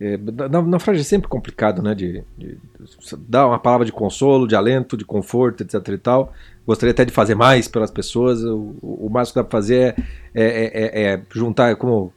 É, 0.00 0.16
na, 0.16 0.60
naufrágio 0.62 1.00
é 1.00 1.04
sempre 1.04 1.28
complicado, 1.28 1.80
né? 1.82 1.94
De, 1.94 2.24
de 2.36 2.58
dar 3.28 3.46
uma 3.46 3.58
palavra 3.58 3.86
de 3.86 3.92
consolo, 3.92 4.46
de 4.46 4.56
alento, 4.56 4.96
de 4.96 5.04
conforto, 5.04 5.62
etc 5.62 5.86
e 5.88 5.98
tal. 5.98 6.32
Gostaria 6.66 6.90
até 6.92 7.04
de 7.04 7.12
fazer 7.12 7.34
mais 7.34 7.68
pelas 7.68 7.90
pessoas. 7.90 8.42
O, 8.42 8.74
o 8.82 9.08
máximo 9.10 9.34
que 9.34 9.38
dá 9.40 9.44
pra 9.44 9.58
fazer 9.58 9.94
é, 10.34 10.44
é, 10.44 11.02
é- 11.02 11.14
é 11.14 11.22
juntar, 11.32 11.76
como 11.76 12.12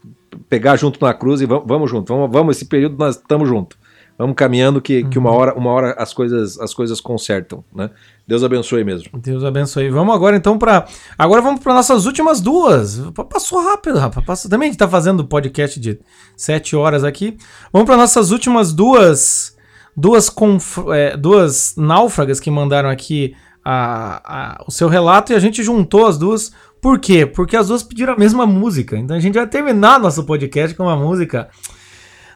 pegar 0.49 0.75
junto 0.75 1.03
na 1.03 1.13
cruz 1.13 1.41
e 1.41 1.45
vamos, 1.45 1.65
vamos 1.67 1.89
junto. 1.89 2.13
Vamos, 2.13 2.31
vamos, 2.31 2.57
esse 2.57 2.65
período 2.65 2.97
nós 2.97 3.15
estamos 3.15 3.47
juntos. 3.47 3.77
Vamos 4.17 4.35
caminhando 4.35 4.81
que, 4.81 5.03
que 5.03 5.19
uma 5.19 5.31
hora, 5.31 5.53
uma 5.53 5.69
hora 5.69 5.93
as 5.97 6.11
coisas, 6.11 6.59
as 6.59 6.73
coisas 6.73 6.99
consertam, 6.99 7.63
né? 7.73 7.91
Deus 8.27 8.43
abençoe 8.43 8.83
mesmo. 8.83 9.11
Deus 9.19 9.43
abençoe. 9.43 9.89
Vamos 9.91 10.15
agora 10.15 10.35
então 10.35 10.57
para 10.57 10.87
Agora 11.17 11.39
vamos 11.41 11.61
para 11.61 11.73
nossas 11.75 12.05
últimas 12.07 12.41
duas. 12.41 12.99
Pa- 13.13 13.23
Passou 13.25 13.63
rápido, 13.63 13.99
rapaz. 13.99 14.25
Passou... 14.25 14.49
Também 14.49 14.69
a 14.69 14.71
gente 14.71 14.79
tá 14.79 14.87
fazendo 14.87 15.23
podcast 15.25 15.79
de 15.79 15.99
sete 16.35 16.75
horas 16.75 17.03
aqui. 17.03 17.37
Vamos 17.71 17.85
para 17.85 17.95
nossas 17.95 18.31
últimas 18.31 18.73
duas. 18.73 19.55
Duas, 19.95 20.29
conf... 20.29 20.79
é, 20.93 21.15
duas 21.15 21.75
náufragas 21.77 22.39
que 22.39 22.49
mandaram 22.51 22.89
aqui 22.89 23.35
a, 23.63 24.21
a- 24.57 24.63
o 24.67 24.71
seu 24.71 24.87
relato 24.89 25.31
e 25.31 25.35
a 25.35 25.39
gente 25.39 25.61
juntou 25.63 26.07
as 26.07 26.17
duas. 26.17 26.51
Por 26.81 26.99
quê? 26.99 27.25
Porque 27.25 27.55
as 27.55 27.67
duas 27.67 27.83
pediram 27.83 28.13
a 28.13 28.17
mesma 28.17 28.45
música. 28.47 28.97
Então 28.97 29.15
a 29.15 29.19
gente 29.19 29.35
vai 29.35 29.45
terminar 29.47 29.99
nosso 29.99 30.23
podcast 30.23 30.75
com 30.75 30.83
uma 30.83 30.95
música. 30.95 31.49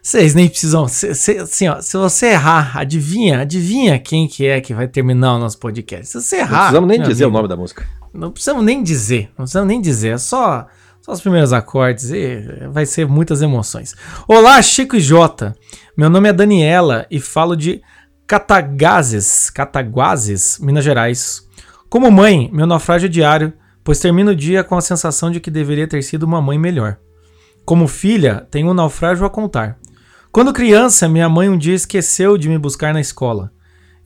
Vocês 0.01 0.33
nem 0.33 0.47
precisam. 0.49 0.85
assim, 0.85 1.67
ó, 1.67 1.79
se 1.79 1.95
você 1.97 2.27
errar, 2.27 2.75
adivinha, 2.77 3.41
adivinha 3.41 3.99
quem 3.99 4.27
que 4.27 4.47
é 4.47 4.59
que 4.59 4.73
vai 4.73 4.87
terminar 4.87 5.35
o 5.35 5.39
nosso 5.39 5.59
podcast. 5.59 6.07
Se 6.07 6.21
você 6.21 6.37
Não 6.37 6.43
errar. 6.43 6.57
precisamos 6.59 6.89
nem 6.89 7.01
dizer 7.01 7.23
o 7.23 7.27
amigo, 7.27 7.37
nome 7.37 7.47
da 7.49 7.55
música. 7.57 7.87
Não 8.13 8.31
precisamos 8.31 8.63
nem 8.65 8.81
dizer. 8.81 9.25
Não 9.37 9.43
precisamos 9.45 9.67
nem 9.67 9.79
dizer. 9.79 10.13
É 10.13 10.17
só, 10.17 10.65
só 11.01 11.11
os 11.11 11.21
primeiros 11.21 11.53
acordes 11.53 12.09
e 12.09 12.41
vai 12.71 12.85
ser 12.85 13.07
muitas 13.07 13.41
emoções. 13.43 13.95
Olá, 14.27 14.59
Chico 14.61 14.95
e 14.95 14.99
Jota. 14.99 15.55
Meu 15.95 16.09
nome 16.09 16.29
é 16.29 16.33
Daniela 16.33 17.05
e 17.11 17.19
falo 17.19 17.55
de 17.55 17.79
Catagazes, 18.25 19.49
Cataguases, 19.51 20.57
Minas 20.59 20.83
Gerais. 20.83 21.47
Como 21.89 22.09
mãe, 22.09 22.49
meu 22.51 22.65
naufrágio 22.65 23.05
é 23.05 23.09
diário, 23.09 23.53
pois 23.83 23.99
termino 23.99 24.31
o 24.31 24.35
dia 24.35 24.63
com 24.63 24.75
a 24.75 24.81
sensação 24.81 25.29
de 25.29 25.39
que 25.39 25.51
deveria 25.51 25.87
ter 25.87 26.01
sido 26.01 26.23
uma 26.23 26.41
mãe 26.41 26.57
melhor. 26.57 26.97
Como 27.63 27.87
filha, 27.87 28.47
tenho 28.49 28.69
um 28.69 28.73
naufrágio 28.73 29.25
a 29.25 29.29
contar. 29.29 29.77
Quando 30.31 30.53
criança, 30.53 31.09
minha 31.09 31.27
mãe 31.27 31.49
um 31.49 31.57
dia 31.57 31.73
esqueceu 31.75 32.37
de 32.37 32.47
me 32.47 32.57
buscar 32.57 32.93
na 32.93 33.01
escola. 33.01 33.51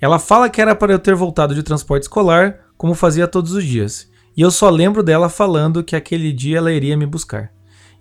Ela 0.02 0.20
fala 0.20 0.50
que 0.50 0.62
era 0.62 0.76
para 0.76 0.92
eu 0.92 1.00
ter 1.00 1.16
voltado 1.16 1.54
de 1.54 1.64
transporte 1.64 2.04
escolar, 2.04 2.58
como 2.78 2.94
fazia 2.96 3.28
todos 3.28 3.52
os 3.54 3.64
dias. 3.64 4.10
E 4.36 4.42
eu 4.42 4.52
só 4.52 4.70
lembro 4.70 5.04
dela 5.04 5.30
falando 5.30 5.84
que 5.84 5.96
aquele 5.96 6.34
dia 6.34 6.58
ela 6.58 6.72
iria 6.72 6.98
me 6.98 7.06
buscar. 7.06 7.52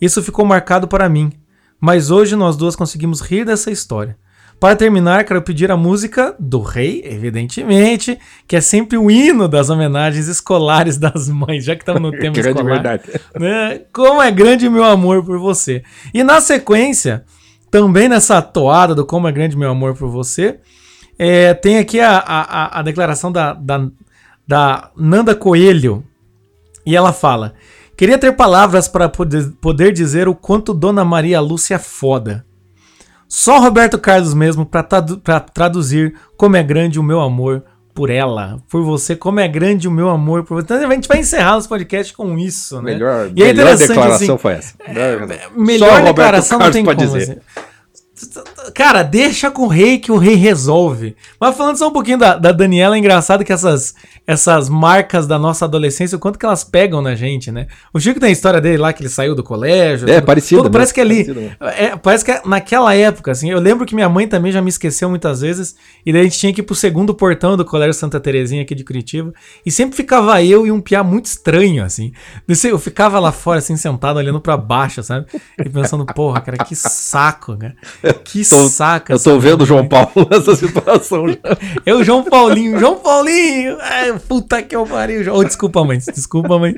Isso 0.00 0.22
ficou 0.22 0.44
marcado 0.44 0.88
para 0.88 1.08
mim, 1.08 1.32
mas 1.80 2.10
hoje 2.10 2.34
nós 2.34 2.56
duas 2.56 2.74
conseguimos 2.74 3.20
rir 3.20 3.44
dessa 3.44 3.70
história. 3.70 4.16
Para 4.58 4.74
terminar, 4.76 5.24
quero 5.24 5.42
pedir 5.42 5.70
a 5.70 5.76
música 5.76 6.34
do 6.38 6.60
Rei, 6.62 7.02
evidentemente, 7.04 8.18
que 8.48 8.56
é 8.56 8.60
sempre 8.60 8.96
o 8.96 9.10
hino 9.10 9.48
das 9.48 9.68
homenagens 9.68 10.28
escolares 10.28 10.96
das 10.96 11.28
mães, 11.28 11.64
já 11.64 11.74
que 11.76 11.82
estamos 11.82 12.00
no 12.00 12.10
tema 12.16 12.32
Que 12.32 12.40
é 12.40 12.42
de 12.44 12.48
escolar. 12.48 12.72
verdade. 12.72 13.02
né? 13.38 13.80
Como 13.92 14.22
é 14.22 14.30
grande 14.30 14.68
meu 14.68 14.84
amor 14.84 15.22
por 15.24 15.38
você. 15.38 15.82
E 16.12 16.22
na 16.24 16.40
sequência, 16.40 17.24
também 17.74 18.08
nessa 18.08 18.40
toada 18.40 18.94
do 18.94 19.04
Como 19.04 19.26
é 19.26 19.32
grande 19.32 19.56
meu 19.56 19.68
amor 19.68 19.96
por 19.96 20.08
você, 20.08 20.60
é, 21.18 21.52
tem 21.54 21.76
aqui 21.78 21.98
a, 21.98 22.18
a, 22.18 22.78
a- 22.78 22.82
declaração 22.82 23.32
da, 23.32 23.52
da, 23.52 23.88
da 24.46 24.92
Nanda 24.96 25.34
Coelho. 25.34 26.04
E 26.86 26.94
ela 26.94 27.12
fala: 27.12 27.54
Queria 27.96 28.16
ter 28.16 28.30
palavras 28.36 28.86
para 28.86 29.08
poder, 29.08 29.50
poder 29.60 29.92
dizer 29.92 30.28
o 30.28 30.36
quanto 30.36 30.72
Dona 30.72 31.04
Maria 31.04 31.40
Lúcia 31.40 31.74
é 31.74 31.78
foda. 31.80 32.46
Só 33.26 33.58
Roberto 33.58 33.98
Carlos 33.98 34.34
mesmo 34.34 34.64
para 34.64 35.40
traduzir 35.40 36.14
como 36.36 36.54
é 36.54 36.62
grande 36.62 37.00
o 37.00 37.02
meu 37.02 37.20
amor 37.20 37.64
por 37.94 38.10
ela, 38.10 38.60
por 38.68 38.82
você, 38.82 39.14
como 39.14 39.38
é 39.38 39.46
grande 39.46 39.86
o 39.86 39.90
meu 39.90 40.08
amor 40.10 40.42
por 40.42 40.56
você. 40.56 40.64
Então 40.64 40.90
a 40.90 40.94
gente 40.94 41.06
vai 41.06 41.18
encerrar 41.18 41.56
os 41.56 41.66
podcasts 41.66 42.14
com 42.14 42.36
isso, 42.36 42.82
né? 42.82 42.94
Melhor, 42.94 43.30
E 43.36 43.42
é 43.42 43.46
melhor 43.46 43.66
interessante, 43.66 43.88
declaração 43.88 44.34
assim, 44.34 44.38
foi 44.42 44.52
essa. 44.54 44.74
Melhor 45.56 45.88
Só 45.88 45.94
o 45.94 45.98
Roberto 45.98 46.06
declaração 46.06 46.58
não 46.58 46.70
tem 46.72 46.84
pode 46.84 47.06
como. 47.06 47.18
dizer. 47.18 47.40
assim. 47.54 47.64
Cara, 48.74 49.02
deixa 49.04 49.50
com 49.50 49.62
o 49.62 49.68
rei 49.68 49.98
que 49.98 50.10
o 50.10 50.18
rei 50.18 50.34
resolve. 50.34 51.14
Mas 51.40 51.56
falando 51.56 51.76
só 51.76 51.88
um 51.88 51.92
pouquinho 51.92 52.18
da, 52.18 52.36
da 52.36 52.50
Daniela, 52.50 52.96
é 52.96 52.98
engraçado 52.98 53.44
que 53.44 53.52
essas, 53.52 53.94
essas 54.26 54.68
marcas 54.68 55.26
da 55.26 55.38
nossa 55.38 55.64
adolescência, 55.64 56.16
o 56.16 56.18
quanto 56.18 56.38
que 56.38 56.44
elas 56.44 56.64
pegam 56.64 57.00
na 57.00 57.14
gente, 57.14 57.52
né? 57.52 57.68
O 57.92 58.00
Chico 58.00 58.18
tem 58.18 58.30
a 58.30 58.32
história 58.32 58.60
dele 58.60 58.78
lá 58.78 58.92
que 58.92 59.00
ele 59.02 59.08
saiu 59.08 59.34
do 59.34 59.44
colégio. 59.44 60.08
É, 60.10 60.14
tudo- 60.16 60.26
parecido 60.26 60.62
tudo 60.62 60.72
parece 60.72 60.92
que 60.92 61.00
ali. 61.00 61.24
parecido 61.24 61.40
mesmo. 61.40 61.56
é, 61.60 61.96
parece 61.96 62.24
que 62.24 62.30
é 62.32 62.42
naquela 62.44 62.94
época, 62.94 63.30
assim. 63.30 63.48
Eu 63.50 63.60
lembro 63.60 63.86
que 63.86 63.94
minha 63.94 64.08
mãe 64.08 64.26
também 64.26 64.50
já 64.50 64.60
me 64.60 64.68
esqueceu 64.70 65.08
muitas 65.08 65.40
vezes. 65.40 65.76
E 66.04 66.12
daí 66.12 66.22
a 66.22 66.24
gente 66.24 66.38
tinha 66.38 66.52
que 66.52 66.60
ir 66.60 66.64
pro 66.64 66.74
segundo 66.74 67.14
portão 67.14 67.56
do 67.56 67.64
Colégio 67.64 67.94
Santa 67.94 68.18
Terezinha 68.18 68.62
aqui 68.62 68.74
de 68.74 68.82
Curitiba. 68.82 69.32
E 69.64 69.70
sempre 69.70 69.96
ficava 69.96 70.42
eu 70.42 70.66
e 70.66 70.72
um 70.72 70.80
piá 70.80 71.04
muito 71.04 71.26
estranho, 71.26 71.84
assim. 71.84 72.12
Eu 72.64 72.78
ficava 72.78 73.20
lá 73.20 73.30
fora, 73.30 73.58
assim, 73.60 73.76
sentado, 73.76 74.16
olhando 74.16 74.40
pra 74.40 74.56
baixo, 74.56 75.00
sabe? 75.02 75.26
E 75.64 75.68
pensando, 75.68 76.04
porra, 76.06 76.40
cara, 76.40 76.58
que 76.64 76.74
saco, 76.74 77.56
cara. 77.56 77.76
Que 78.24 78.42
Tô- 78.48 78.63
saco. 78.68 79.12
eu 79.12 79.18
tô 79.18 79.38
vendo 79.38 79.62
o 79.62 79.66
João 79.66 79.84
mulher. 79.84 80.06
Paulo 80.12 80.28
nessa 80.30 80.54
situação 80.54 81.28
já. 81.28 81.36
Eu, 81.84 82.02
João 82.02 82.24
Paulinho, 82.24 82.78
João 82.78 82.96
Paulinho! 82.96 83.78
É, 83.80 84.12
puta 84.14 84.62
que 84.62 84.74
eu 84.74 84.86
pariu. 84.86 85.34
Oh, 85.34 85.44
desculpa, 85.44 85.84
mãe, 85.84 85.98
desculpa, 85.98 86.58
mãe. 86.58 86.74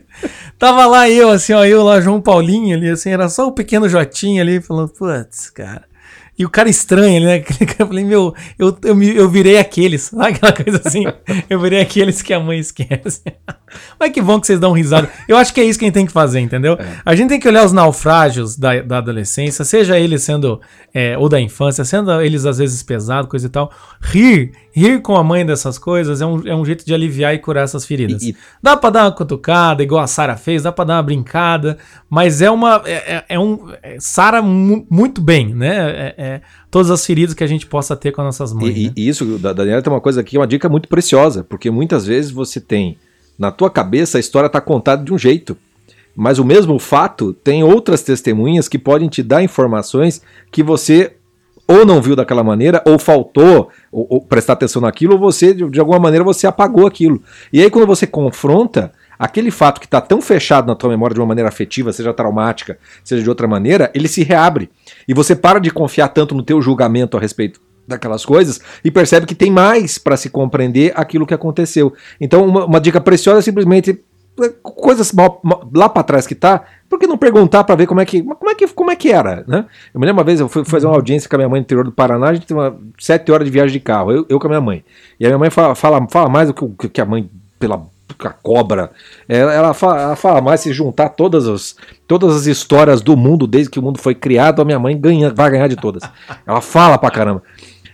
Tava 0.58 0.86
lá 0.86 1.08
eu, 1.08 1.30
assim, 1.30 1.52
ó, 1.52 1.64
eu 1.64 1.82
lá, 1.82 2.00
João 2.00 2.20
Paulinho 2.20 2.76
ali, 2.76 2.90
assim, 2.90 3.10
era 3.10 3.28
só 3.28 3.46
o 3.46 3.52
pequeno 3.52 3.88
Jotinho 3.88 4.42
ali, 4.42 4.60
falando, 4.60 4.88
putz, 4.88 5.50
cara. 5.50 5.84
E 6.38 6.44
o 6.44 6.50
cara 6.50 6.68
estranho 6.68 7.24
né? 7.24 7.42
Eu 7.78 7.86
falei, 7.86 8.04
meu, 8.04 8.34
eu, 8.58 8.76
eu, 8.84 9.02
eu 9.02 9.28
virei 9.28 9.58
aqueles, 9.58 10.02
sabe 10.14 10.34
aquela 10.34 10.52
coisa 10.52 10.80
assim? 10.84 11.04
Eu 11.48 11.60
virei 11.60 11.80
aqueles 11.80 12.22
que 12.22 12.32
a 12.32 12.40
mãe 12.40 12.58
esquece. 12.58 13.22
Mas 13.98 14.12
que 14.12 14.20
bom 14.20 14.40
que 14.40 14.46
vocês 14.46 14.60
dão 14.60 14.72
risada. 14.72 15.10
Eu 15.28 15.36
acho 15.36 15.52
que 15.52 15.60
é 15.60 15.64
isso 15.64 15.78
que 15.78 15.84
a 15.84 15.88
gente 15.88 15.94
tem 15.94 16.06
que 16.06 16.12
fazer, 16.12 16.40
entendeu? 16.40 16.78
A 17.04 17.14
gente 17.14 17.28
tem 17.28 17.40
que 17.40 17.48
olhar 17.48 17.64
os 17.64 17.72
naufrágios 17.72 18.56
da, 18.56 18.80
da 18.80 18.98
adolescência, 18.98 19.64
seja 19.64 19.98
eles 19.98 20.22
sendo, 20.22 20.60
é, 20.94 21.18
ou 21.18 21.28
da 21.28 21.40
infância, 21.40 21.84
sendo 21.84 22.20
eles 22.20 22.46
às 22.46 22.58
vezes 22.58 22.82
pesados, 22.82 23.30
coisa 23.30 23.46
e 23.46 23.50
tal. 23.50 23.70
Rir, 24.00 24.52
rir 24.76 25.00
com 25.00 25.16
a 25.16 25.24
mãe 25.24 25.44
dessas 25.46 25.78
coisas 25.78 26.20
é 26.20 26.26
um, 26.26 26.46
é 26.46 26.54
um 26.54 26.64
jeito 26.64 26.84
de 26.84 26.92
aliviar 26.92 27.34
e 27.34 27.38
curar 27.38 27.64
essas 27.64 27.86
feridas. 27.86 28.22
Dá 28.62 28.76
pra 28.76 28.90
dar 28.90 29.04
uma 29.04 29.12
cutucada, 29.12 29.82
igual 29.82 30.02
a 30.02 30.06
Sara 30.06 30.36
fez, 30.36 30.62
dá 30.64 30.70
pra 30.70 30.84
dar 30.84 30.96
uma 30.96 31.02
brincada, 31.02 31.78
mas 32.10 32.42
é 32.42 32.50
uma. 32.50 32.82
É, 32.84 32.92
é- 33.16 33.24
é 33.30 33.38
um. 33.38 33.70
é- 33.82 33.96
Sara 33.98 34.42
mu- 34.42 34.86
muito 34.90 35.20
bem, 35.20 35.54
né? 35.54 35.76
É, 35.76 36.14
é 36.18 36.40
todas 36.70 36.90
as 36.90 37.04
feridas 37.06 37.34
que 37.34 37.42
a 37.42 37.46
gente 37.46 37.66
possa 37.66 37.96
ter 37.96 38.12
com 38.12 38.20
as 38.20 38.26
nossas 38.26 38.52
mães. 38.52 38.76
E, 38.76 38.84
né? 38.88 38.92
e 38.94 39.08
isso, 39.08 39.24
da 39.38 39.52
Daniela 39.54 39.80
tem 39.80 39.92
uma 39.92 40.00
coisa 40.00 40.20
aqui, 40.20 40.36
uma 40.36 40.46
dica 40.46 40.68
muito 40.68 40.88
preciosa, 40.88 41.42
porque 41.42 41.70
muitas 41.70 42.04
vezes 42.04 42.30
você 42.30 42.60
tem, 42.60 42.98
na 43.38 43.50
tua 43.50 43.70
cabeça, 43.70 44.18
a 44.18 44.20
história 44.20 44.46
está 44.46 44.60
contada 44.60 45.02
de 45.02 45.10
um 45.12 45.16
jeito, 45.18 45.56
mas 46.14 46.38
o 46.38 46.44
mesmo 46.44 46.78
fato 46.78 47.32
tem 47.32 47.64
outras 47.64 48.02
testemunhas 48.02 48.68
que 48.68 48.78
podem 48.78 49.08
te 49.08 49.22
dar 49.22 49.42
informações 49.42 50.20
que 50.52 50.62
você 50.62 51.15
ou 51.68 51.84
não 51.84 52.00
viu 52.00 52.14
daquela 52.14 52.44
maneira, 52.44 52.82
ou 52.86 52.98
faltou 52.98 53.70
ou, 53.90 54.06
ou 54.08 54.20
prestar 54.20 54.52
atenção 54.52 54.82
naquilo, 54.82 55.14
ou 55.14 55.18
você, 55.18 55.52
de, 55.52 55.68
de 55.68 55.80
alguma 55.80 55.98
maneira, 55.98 56.24
você 56.24 56.46
apagou 56.46 56.86
aquilo. 56.86 57.22
E 57.52 57.60
aí, 57.60 57.70
quando 57.70 57.86
você 57.86 58.06
confronta 58.06 58.92
aquele 59.18 59.50
fato 59.50 59.80
que 59.80 59.86
está 59.86 60.00
tão 60.00 60.20
fechado 60.20 60.66
na 60.66 60.74
tua 60.74 60.90
memória 60.90 61.14
de 61.14 61.20
uma 61.20 61.26
maneira 61.26 61.48
afetiva, 61.48 61.92
seja 61.92 62.12
traumática, 62.12 62.78
seja 63.02 63.22
de 63.22 63.28
outra 63.28 63.48
maneira, 63.48 63.90
ele 63.94 64.08
se 64.08 64.22
reabre. 64.22 64.70
E 65.08 65.14
você 65.14 65.34
para 65.34 65.58
de 65.58 65.70
confiar 65.70 66.08
tanto 66.08 66.34
no 66.34 66.42
teu 66.42 66.60
julgamento 66.60 67.16
a 67.16 67.20
respeito 67.20 67.60
daquelas 67.88 68.24
coisas 68.24 68.60
e 68.84 68.90
percebe 68.90 69.26
que 69.26 69.34
tem 69.34 69.50
mais 69.50 69.96
para 69.96 70.16
se 70.16 70.28
compreender 70.28 70.92
aquilo 70.94 71.26
que 71.26 71.32
aconteceu. 71.32 71.94
Então, 72.20 72.44
uma, 72.44 72.66
uma 72.66 72.80
dica 72.80 73.00
preciosa 73.00 73.38
é 73.38 73.42
simplesmente 73.42 74.04
é, 74.42 74.48
coisas 74.62 75.12
mal- 75.12 75.40
mal- 75.42 75.66
lá 75.74 75.88
para 75.88 76.02
trás 76.02 76.26
que 76.26 76.34
tá, 76.34 76.64
Por 76.88 76.98
que 76.98 77.06
não 77.06 77.18
perguntar 77.18 77.64
para 77.64 77.74
ver 77.74 77.86
como 77.86 78.00
é 78.00 78.04
que, 78.04 78.22
como 78.22 78.50
é 78.50 78.54
que, 78.54 78.68
como 78.68 78.90
é 78.90 78.96
que 78.96 79.10
era, 79.10 79.44
né? 79.46 79.64
Eu 79.92 80.00
me 80.00 80.06
lembro 80.06 80.20
uma 80.20 80.24
vez, 80.24 80.40
eu 80.40 80.48
fui 80.48 80.64
fazer 80.64 80.86
uma 80.86 80.94
audiência 80.94 81.28
com 81.28 81.36
a 81.36 81.38
minha 81.38 81.48
mãe 81.48 81.60
no 81.60 81.64
interior 81.64 81.84
do 81.84 81.92
Paraná, 81.92 82.28
a 82.28 82.34
gente 82.34 82.46
tem 82.46 82.56
uma 82.56 82.76
sete 82.98 83.32
horas 83.32 83.44
de 83.44 83.50
viagem 83.50 83.72
de 83.72 83.80
carro, 83.80 84.12
eu, 84.12 84.26
eu 84.28 84.38
com 84.38 84.46
a 84.46 84.50
minha 84.50 84.60
mãe. 84.60 84.84
E 85.18 85.24
a 85.24 85.28
minha 85.28 85.38
mãe 85.38 85.50
fala, 85.50 85.74
fala, 85.74 86.06
fala 86.08 86.28
mais 86.28 86.48
do 86.48 86.54
que, 86.54 86.88
que 86.88 87.00
a 87.00 87.04
mãe, 87.04 87.28
pela 87.58 87.82
a 88.24 88.30
cobra, 88.30 88.90
ela, 89.28 89.52
ela, 89.52 89.74
fala, 89.74 90.00
ela 90.00 90.16
fala 90.16 90.40
mais 90.40 90.60
se 90.60 90.72
juntar 90.72 91.10
todas 91.10 91.46
as, 91.46 91.76
todas 92.06 92.34
as 92.34 92.46
histórias 92.46 93.02
do 93.02 93.16
mundo, 93.16 93.46
desde 93.46 93.70
que 93.70 93.78
o 93.78 93.82
mundo 93.82 93.98
foi 93.98 94.14
criado, 94.14 94.62
a 94.62 94.64
minha 94.64 94.78
mãe 94.78 94.98
ganha, 94.98 95.32
vai 95.34 95.50
ganhar 95.50 95.68
de 95.68 95.76
todas. 95.76 96.02
Ela 96.46 96.60
fala 96.60 96.96
pra 96.96 97.10
caramba. 97.10 97.42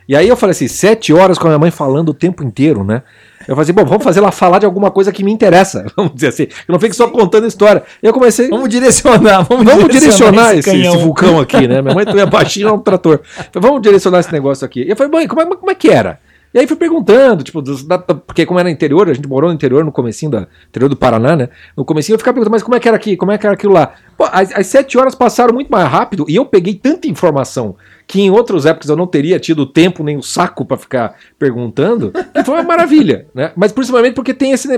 E 0.09 0.14
aí 0.14 0.28
eu 0.28 0.36
falei 0.36 0.52
assim, 0.52 0.69
sete 0.69 1.12
horas 1.12 1.39
com 1.39 1.47
a 1.47 1.51
minha 1.51 1.59
mãe 1.59 1.70
falando 1.70 2.10
o 2.10 2.14
tempo 2.14 2.44
inteiro, 2.44 2.85
né? 2.85 3.02
Eu 3.48 3.55
falei 3.56 3.62
assim, 3.62 3.73
bom, 3.73 3.85
vamos 3.85 4.05
fazer 4.05 4.20
ela 4.20 4.31
falar 4.32 4.59
de 4.59 4.66
alguma 4.66 4.90
coisa 4.90 5.10
que 5.12 5.23
me 5.24 5.32
interessa, 5.32 5.85
vamos 5.97 6.14
dizer 6.14 6.28
assim. 6.28 6.43
Eu 6.44 6.73
não 6.73 6.81
fique 6.81 6.94
só 6.94 7.09
contando 7.09 7.47
história. 7.47 7.82
E 8.02 8.06
eu 8.06 8.12
comecei. 8.12 8.48
Vamos 8.48 8.69
direcionar, 8.69 9.43
vamos, 9.43 9.64
Vamos 9.64 9.89
direcionar 9.89 10.55
esse, 10.56 10.70
canhão. 10.70 10.94
esse 10.94 11.02
vulcão 11.02 11.40
aqui, 11.40 11.66
né? 11.69 11.82
Minha 11.82 11.94
mãe 11.94 12.05
é 12.06 12.27
baixinha, 12.27 12.69
é 12.69 12.73
um 12.73 12.78
trator. 12.78 13.20
Falei, 13.24 13.51
vamos 13.69 13.82
direcionar 13.82 14.20
esse 14.20 14.32
negócio 14.32 14.64
aqui. 14.64 14.82
E 14.82 14.90
eu 14.90 14.97
falei, 14.97 15.12
mãe, 15.12 15.27
como 15.28 15.43
é, 15.43 15.47
como 15.47 15.70
é 15.70 15.74
que 15.74 15.89
era? 15.90 16.19
E 16.55 16.59
aí 16.59 16.66
fui 16.66 16.77
perguntando, 16.77 17.43
tipo, 17.43 17.62
da- 17.62 17.98
porque 17.98 18.44
como 18.44 18.60
era 18.60 18.70
interior, 18.70 19.09
a 19.09 19.14
gente 19.14 19.27
morou 19.27 19.48
no 19.48 19.55
interior, 19.55 19.82
no 19.82 19.90
comecinho 19.90 20.31
da 20.32 20.47
interior 20.69 20.90
do 20.90 20.97
Paraná, 20.97 21.35
né? 21.35 21.48
No 21.74 21.82
comecinho 21.82 22.14
eu 22.14 22.19
ficava 22.19 22.35
perguntando, 22.35 22.52
mas 22.52 22.62
como 22.62 22.77
é 22.77 22.81
que 22.81 22.86
era 22.86 22.97
aqui? 22.97 23.16
Como 23.16 23.32
é 23.32 23.39
que 23.39 23.47
era 23.47 23.55
aquilo 23.55 23.73
lá? 23.73 23.93
Pô, 24.19 24.28
as, 24.31 24.52
as 24.52 24.66
sete 24.66 24.98
horas 24.98 25.14
passaram 25.14 25.55
muito 25.55 25.70
mais 25.70 25.89
rápido 25.89 26.27
e 26.28 26.36
eu 26.36 26.44
peguei 26.44 26.74
tanta 26.74 27.09
informação 27.09 27.74
que 28.12 28.20
em 28.20 28.30
outras 28.30 28.66
épocas 28.66 28.90
eu 28.90 28.97
não 28.97 29.06
teria 29.06 29.40
tido 29.40 29.64
tempo 29.64 30.05
nem 30.05 30.18
o 30.18 30.22
saco 30.22 30.66
pra 30.66 30.76
ficar 30.76 31.14
perguntando, 31.39 32.12
que 32.12 32.44
foi 32.44 32.56
uma 32.56 32.62
maravilha, 32.62 33.26
né? 33.34 33.52
Mas 33.56 33.72
principalmente 33.72 34.12
porque 34.12 34.34
tem 34.34 34.52
esse... 34.52 34.68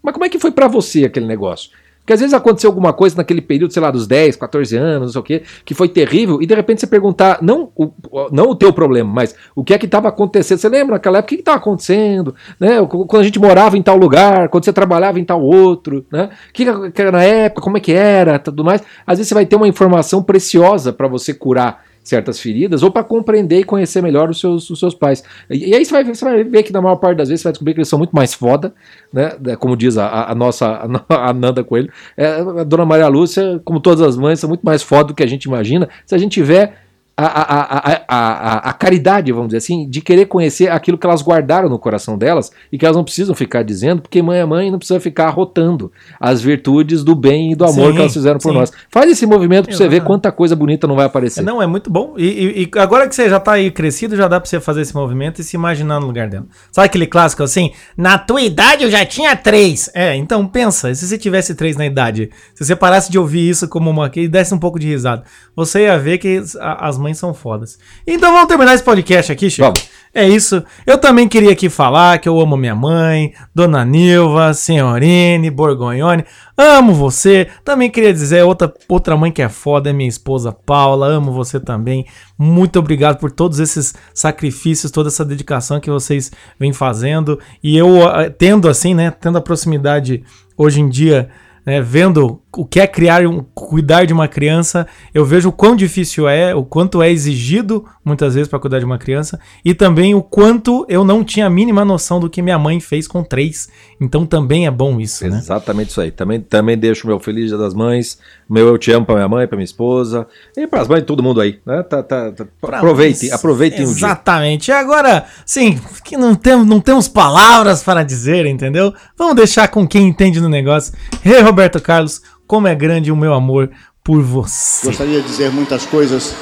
Mas 0.00 0.14
como 0.14 0.24
é 0.24 0.28
que 0.28 0.38
foi 0.38 0.52
pra 0.52 0.68
você 0.68 1.04
aquele 1.04 1.26
negócio? 1.26 1.70
Porque 1.98 2.12
às 2.12 2.20
vezes 2.20 2.32
aconteceu 2.32 2.70
alguma 2.70 2.92
coisa 2.92 3.16
naquele 3.16 3.40
período, 3.40 3.72
sei 3.72 3.82
lá, 3.82 3.90
dos 3.90 4.06
10, 4.06 4.36
14 4.36 4.76
anos, 4.76 5.06
não 5.06 5.08
sei 5.08 5.20
o 5.20 5.24
quê, 5.24 5.42
que 5.64 5.74
foi 5.74 5.88
terrível, 5.88 6.40
e 6.40 6.46
de 6.46 6.54
repente 6.54 6.82
você 6.82 6.86
perguntar, 6.86 7.40
não 7.42 7.72
o, 7.74 7.90
não 8.30 8.50
o 8.50 8.54
teu 8.54 8.72
problema, 8.72 9.12
mas 9.12 9.34
o 9.56 9.64
que 9.64 9.74
é 9.74 9.78
que 9.78 9.86
estava 9.86 10.06
acontecendo. 10.06 10.58
Você 10.58 10.68
lembra 10.68 10.94
naquela 10.94 11.18
época 11.18 11.34
o 11.34 11.36
que 11.36 11.42
estava 11.42 11.58
acontecendo? 11.58 12.32
Né? 12.60 12.76
Quando 12.86 13.22
a 13.22 13.24
gente 13.24 13.40
morava 13.40 13.76
em 13.76 13.82
tal 13.82 13.96
lugar, 13.96 14.48
quando 14.50 14.64
você 14.64 14.72
trabalhava 14.72 15.18
em 15.18 15.24
tal 15.24 15.42
outro, 15.42 16.06
né? 16.12 16.30
O 16.48 16.52
que, 16.52 16.90
que 16.92 17.02
era 17.02 17.10
na 17.10 17.24
época, 17.24 17.60
como 17.60 17.76
é 17.76 17.80
que 17.80 17.92
era, 17.92 18.38
tudo 18.38 18.62
mais. 18.62 18.84
Às 19.04 19.18
vezes 19.18 19.30
você 19.30 19.34
vai 19.34 19.46
ter 19.46 19.56
uma 19.56 19.66
informação 19.66 20.22
preciosa 20.22 20.92
para 20.92 21.08
você 21.08 21.34
curar 21.34 21.83
certas 22.04 22.38
feridas 22.38 22.82
ou 22.82 22.90
para 22.90 23.02
compreender 23.02 23.60
e 23.60 23.64
conhecer 23.64 24.02
melhor 24.02 24.28
os 24.30 24.38
seus, 24.38 24.68
os 24.70 24.78
seus 24.78 24.94
pais. 24.94 25.24
E, 25.50 25.70
e 25.70 25.74
aí 25.74 25.84
você 25.84 25.90
vai, 25.90 26.04
você 26.04 26.24
vai 26.24 26.44
ver 26.44 26.62
que 26.62 26.72
na 26.72 26.80
maior 26.82 26.96
parte 26.96 27.16
das 27.16 27.28
vezes 27.30 27.40
você 27.40 27.44
vai 27.48 27.52
descobrir 27.52 27.72
que 27.74 27.80
eles 27.80 27.88
são 27.88 27.98
muito 27.98 28.14
mais 28.14 28.34
foda, 28.34 28.74
né? 29.12 29.32
É, 29.46 29.56
Como 29.56 29.76
diz 29.76 29.96
a, 29.96 30.30
a- 30.30 30.34
nossa 30.34 30.66
a, 30.82 30.86
no- 30.86 31.04
a 31.08 31.32
Nanda 31.32 31.64
Coelho. 31.64 31.90
É, 32.16 32.26
a 32.26 32.62
dona 32.64 32.84
Maria 32.84 33.08
Lúcia, 33.08 33.60
como 33.64 33.80
todas 33.80 34.02
as 34.02 34.16
mães, 34.16 34.38
são 34.38 34.48
muito 34.48 34.62
mais 34.62 34.82
foda 34.82 35.04
do 35.08 35.14
que 35.14 35.22
a 35.22 35.26
gente 35.26 35.44
imagina. 35.44 35.88
Se 36.04 36.14
a 36.14 36.18
gente 36.18 36.32
tiver 36.32 36.83
a, 37.16 37.26
a, 37.26 38.00
a, 38.08 38.70
a, 38.70 38.72
caridade, 38.72 39.30
vamos 39.30 39.48
dizer 39.48 39.58
assim, 39.58 39.88
de 39.88 40.00
querer 40.00 40.26
conhecer 40.26 40.68
aquilo 40.68 40.98
que 40.98 41.06
elas 41.06 41.22
guardaram 41.22 41.68
no 41.68 41.78
coração 41.78 42.18
delas 42.18 42.50
e 42.72 42.76
que 42.78 42.84
elas 42.84 42.96
não 42.96 43.04
precisam 43.04 43.34
ficar 43.36 43.62
dizendo, 43.62 44.02
porque 44.02 44.20
mãe 44.20 44.40
é 44.40 44.44
mãe 44.44 44.66
e 44.66 44.70
não 44.70 44.78
precisa 44.78 44.98
ficar 44.98 45.26
arrotando 45.28 45.92
as 46.18 46.42
virtudes 46.42 47.04
do 47.04 47.14
bem 47.14 47.52
e 47.52 47.54
do 47.54 47.64
amor 47.64 47.88
Sim, 47.88 47.92
que 47.92 47.98
elas 48.00 48.12
fizeram 48.12 48.38
por 48.40 48.50
sim. 48.50 48.58
nós. 48.58 48.72
Faz 48.90 49.08
esse 49.10 49.26
movimento 49.26 49.66
pra 49.68 49.76
você 49.76 49.88
ver 49.88 50.02
quanta 50.02 50.32
coisa 50.32 50.56
bonita 50.56 50.88
não 50.88 50.96
vai 50.96 51.06
aparecer. 51.06 51.42
Não, 51.42 51.62
é 51.62 51.66
muito 51.66 51.88
bom. 51.88 52.14
E, 52.16 52.24
e- 52.24 52.62
e 52.74 52.78
agora 52.78 53.08
que 53.08 53.14
você 53.14 53.28
já 53.28 53.38
tá 53.38 53.52
aí 53.52 53.70
crescido, 53.70 54.16
já 54.16 54.26
dá 54.26 54.40
pra 54.40 54.48
você 54.50 54.58
fazer 54.58 54.80
esse 54.80 54.94
movimento 54.94 55.40
e 55.40 55.44
se 55.44 55.56
imaginar 55.56 56.00
no 56.00 56.06
lugar 56.06 56.28
dela. 56.28 56.46
Sabe 56.72 56.86
aquele 56.86 57.06
clássico 57.06 57.44
assim? 57.44 57.70
Na 57.96 58.18
tua 58.18 58.42
idade 58.42 58.82
eu 58.82 58.90
já 58.90 59.06
tinha 59.06 59.36
três. 59.36 59.88
É, 59.94 60.16
então 60.16 60.44
pensa, 60.48 60.92
se 60.92 61.06
você 61.06 61.16
tivesse 61.16 61.54
três 61.54 61.76
na 61.76 61.86
idade, 61.86 62.30
se 62.54 62.64
você 62.64 62.74
parasse 62.74 63.10
de 63.10 63.18
ouvir 63.18 63.48
isso 63.48 63.68
como 63.68 63.88
uma 63.90 64.10
e 64.16 64.26
desse 64.28 64.54
um 64.54 64.58
pouco 64.58 64.78
de 64.78 64.86
risada, 64.88 65.22
você 65.54 65.84
ia 65.84 65.98
ver 65.98 66.18
que 66.18 66.42
as 66.60 66.98
mães 67.04 67.18
são 67.18 67.34
fodas. 67.34 67.78
Então 68.06 68.32
vamos 68.32 68.48
terminar 68.48 68.74
esse 68.74 68.82
podcast 68.82 69.30
aqui, 69.30 69.50
Chico. 69.50 69.72
É 70.14 70.28
isso. 70.28 70.62
Eu 70.86 70.96
também 70.96 71.26
queria 71.28 71.50
aqui 71.50 71.68
falar 71.68 72.18
que 72.18 72.28
eu 72.28 72.38
amo 72.38 72.56
minha 72.56 72.74
mãe, 72.74 73.34
Dona 73.52 73.84
Nilva, 73.84 74.54
Senhorine, 74.54 75.50
Borgonhone. 75.50 76.24
Amo 76.56 76.94
você. 76.94 77.48
Também 77.64 77.90
queria 77.90 78.12
dizer 78.12 78.44
outra, 78.44 78.72
outra 78.88 79.16
mãe 79.16 79.32
que 79.32 79.42
é 79.42 79.48
foda, 79.48 79.90
é 79.90 79.92
minha 79.92 80.08
esposa 80.08 80.52
Paula. 80.52 81.08
Amo 81.08 81.32
você 81.32 81.58
também. 81.58 82.06
Muito 82.38 82.78
obrigado 82.78 83.18
por 83.18 83.32
todos 83.32 83.58
esses 83.58 83.92
sacrifícios, 84.14 84.92
toda 84.92 85.08
essa 85.08 85.24
dedicação 85.24 85.80
que 85.80 85.90
vocês 85.90 86.30
vêm 86.58 86.72
fazendo. 86.72 87.38
E 87.62 87.76
eu 87.76 88.08
ah, 88.08 88.30
tendo 88.30 88.68
assim, 88.68 88.94
né, 88.94 89.10
tendo 89.10 89.38
a 89.38 89.42
proximidade 89.42 90.22
hoje 90.56 90.80
em 90.80 90.88
dia 90.88 91.28
né, 91.64 91.80
vendo 91.80 92.40
o 92.56 92.64
que 92.64 92.78
é 92.78 92.86
criar 92.86 93.26
um 93.26 93.44
cuidar 93.54 94.04
de 94.04 94.12
uma 94.12 94.28
criança, 94.28 94.86
eu 95.12 95.24
vejo 95.24 95.48
o 95.48 95.52
quão 95.52 95.74
difícil 95.74 96.28
é, 96.28 96.54
o 96.54 96.64
quanto 96.64 97.02
é 97.02 97.10
exigido 97.10 97.84
muitas 98.04 98.34
vezes 98.34 98.48
para 98.48 98.58
cuidar 98.58 98.78
de 98.78 98.84
uma 98.84 98.98
criança 98.98 99.40
e 99.64 99.74
também 99.74 100.14
o 100.14 100.22
quanto 100.22 100.86
eu 100.88 101.04
não 101.04 101.24
tinha 101.24 101.46
a 101.46 101.50
mínima 101.50 101.84
noção 101.84 102.20
do 102.20 102.30
que 102.30 102.42
minha 102.42 102.58
mãe 102.58 102.78
fez 102.78 103.08
com 103.08 103.24
três. 103.24 103.68
Então 104.00 104.26
também 104.26 104.66
é 104.66 104.70
bom 104.70 105.00
isso, 105.00 105.26
né? 105.26 105.38
Exatamente 105.38 105.90
isso 105.90 106.00
aí. 106.00 106.10
Também, 106.10 106.40
também 106.40 106.76
deixo 106.78 107.06
meu 107.06 107.18
feliz 107.18 107.48
dia 107.48 107.58
das 107.58 107.74
mães, 107.74 108.18
meu 108.48 108.68
eu 108.68 108.78
te 108.78 108.92
amo 108.92 109.06
pra 109.06 109.14
minha 109.16 109.28
mãe, 109.28 109.46
pra 109.46 109.56
minha 109.56 109.64
esposa 109.64 110.26
e 110.56 110.66
para 110.66 110.82
as 110.82 110.88
mães 110.88 111.00
de 111.00 111.06
todo 111.06 111.22
mundo 111.22 111.40
aí, 111.40 111.58
né? 111.66 111.82
Tá, 111.82 112.02
tá, 112.02 112.30
tá- 112.30 112.46
aproveitem, 112.62 113.32
aproveitem 113.32 113.82
o 113.82 113.86
dia. 113.86 114.06
Exatamente. 114.06 114.68
E 114.68 114.72
agora, 114.72 115.24
sim, 115.44 115.80
que 116.04 116.16
não 116.16 116.34
temos, 116.34 116.66
não 116.66 116.80
temos 116.80 117.08
palavras 117.08 117.82
para 117.82 118.02
dizer, 118.02 118.46
entendeu? 118.46 118.92
Vamos 119.16 119.34
deixar 119.34 119.68
com 119.68 119.86
quem 119.86 120.06
entende 120.06 120.40
no 120.40 120.48
negócio. 120.48 120.92
Rei 121.22 121.40
Roberto 121.54 121.80
Carlos, 121.80 122.20
como 122.48 122.66
é 122.66 122.74
grande 122.74 123.12
o 123.12 123.16
meu 123.16 123.32
amor 123.32 123.70
por 124.02 124.20
você. 124.20 124.88
Gostaria 124.88 125.22
de 125.22 125.28
dizer 125.28 125.52
muitas 125.52 125.86
coisas 125.86 126.34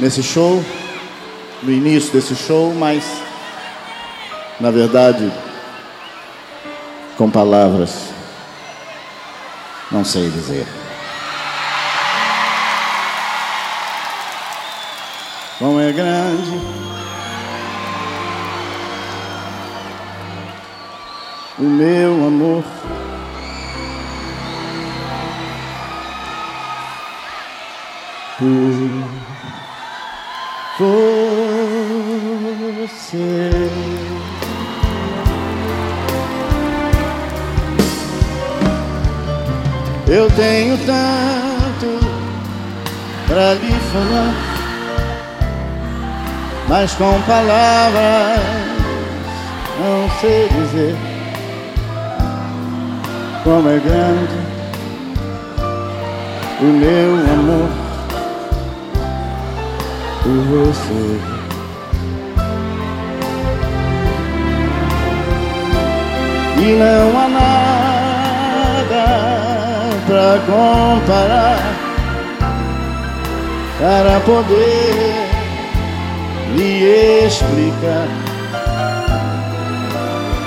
nesse 0.00 0.20
show, 0.20 0.60
no 1.62 1.70
início 1.70 2.12
desse 2.12 2.34
show, 2.34 2.74
mas 2.74 3.04
na 4.58 4.72
verdade, 4.72 5.32
com 7.16 7.30
palavras, 7.30 8.08
não 9.92 10.04
sei 10.04 10.28
dizer. 10.28 10.66
Como 15.60 15.78
é 15.78 15.92
grande 15.92 16.60
o 21.60 21.62
meu 21.62 22.26
amor. 22.26 22.64
Por 28.38 28.46
você. 32.78 33.70
Eu 40.06 40.30
tenho 40.30 40.78
tanto 40.78 42.00
para 43.26 43.54
lhe 43.54 43.72
falar, 43.92 44.34
mas 46.68 46.94
com 46.94 47.20
palavras 47.22 48.40
não 49.80 50.10
sei 50.20 50.48
dizer 50.48 50.96
como 53.44 53.68
é 53.68 53.78
grande 53.78 54.38
o 56.60 56.64
meu 56.64 57.14
amor 57.32 57.87
por 60.28 60.42
você. 60.44 61.20
E 66.60 66.68
não 66.76 67.18
há 67.18 67.28
nada 67.28 69.04
pra 70.06 70.38
comparar 70.44 71.62
para 73.80 74.20
poder 74.20 75.14
lhe 76.56 76.72
explicar 77.24 78.08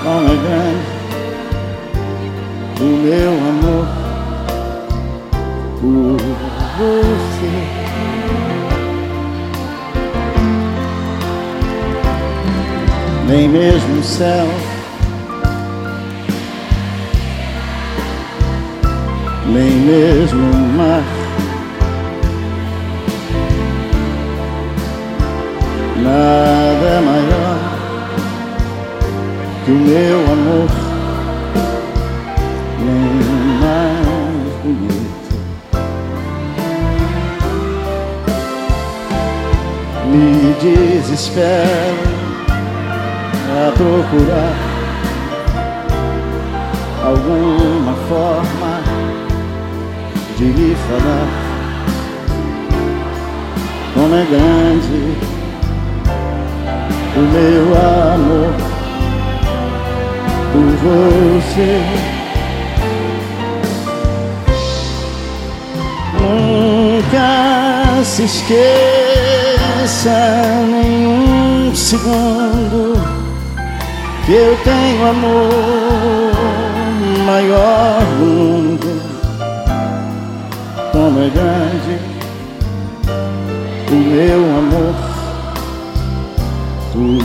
como 0.04 0.28
é 0.28 0.36
grande 0.36 0.92
o 2.82 2.84
meu 2.84 3.32
amor 3.50 3.88
por 5.80 6.22
você. 6.78 7.81
nem 13.32 13.48
mesmo 13.48 14.00
o 14.00 14.04
céu. 14.04 14.46
Nem 19.48 19.72
mesmo 19.72 20.52
o 20.52 20.68
mar. 20.78 21.04
Nada 26.04 26.88
é 26.88 27.00
maior 27.00 27.60
que 29.64 29.72
o 29.72 29.76
meu 29.76 30.20
amor, 30.34 30.70
nem 32.80 33.12
mais 33.62 34.54
bonito. 34.62 35.32
Me 40.08 40.54
desespero 40.60 42.11
a 43.52 43.72
procurar 43.74 44.56
alguma 47.04 47.94
forma 48.08 48.82
de 50.38 50.46
lhe 50.46 50.76
falar 50.88 51.28
como 53.94 54.16
é 54.16 54.26
grande 54.26 55.18
o 57.18 57.20
meu 57.20 57.76
amor 58.14 58.54
por 60.54 60.70
você. 60.84 61.72
Nunca 66.22 67.30
se 68.06 68.24
esqueça 68.24 68.60
nenhum 70.70 71.76
segundo 71.76 73.21
eu 74.34 74.58
tenho 74.64 75.06
amor 75.08 75.52
maior 77.26 78.00
do 78.18 78.26
mundo. 78.26 79.02
Como 80.92 81.20
é 81.20 81.30
grande 81.30 82.00
o 83.92 83.96
meu 83.96 84.40
amor 84.58 84.96
por 86.94 87.24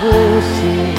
você. 0.00 0.94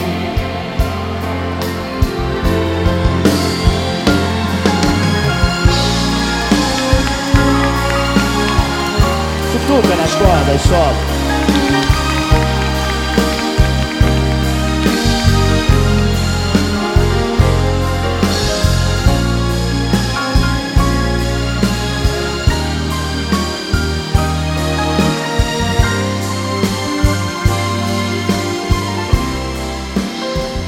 Cutuca 9.52 9.96
nas 9.96 10.16
cordas, 10.16 10.62
sobe. 10.62 11.11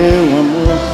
meu 0.00 0.38
amor. 0.38 0.89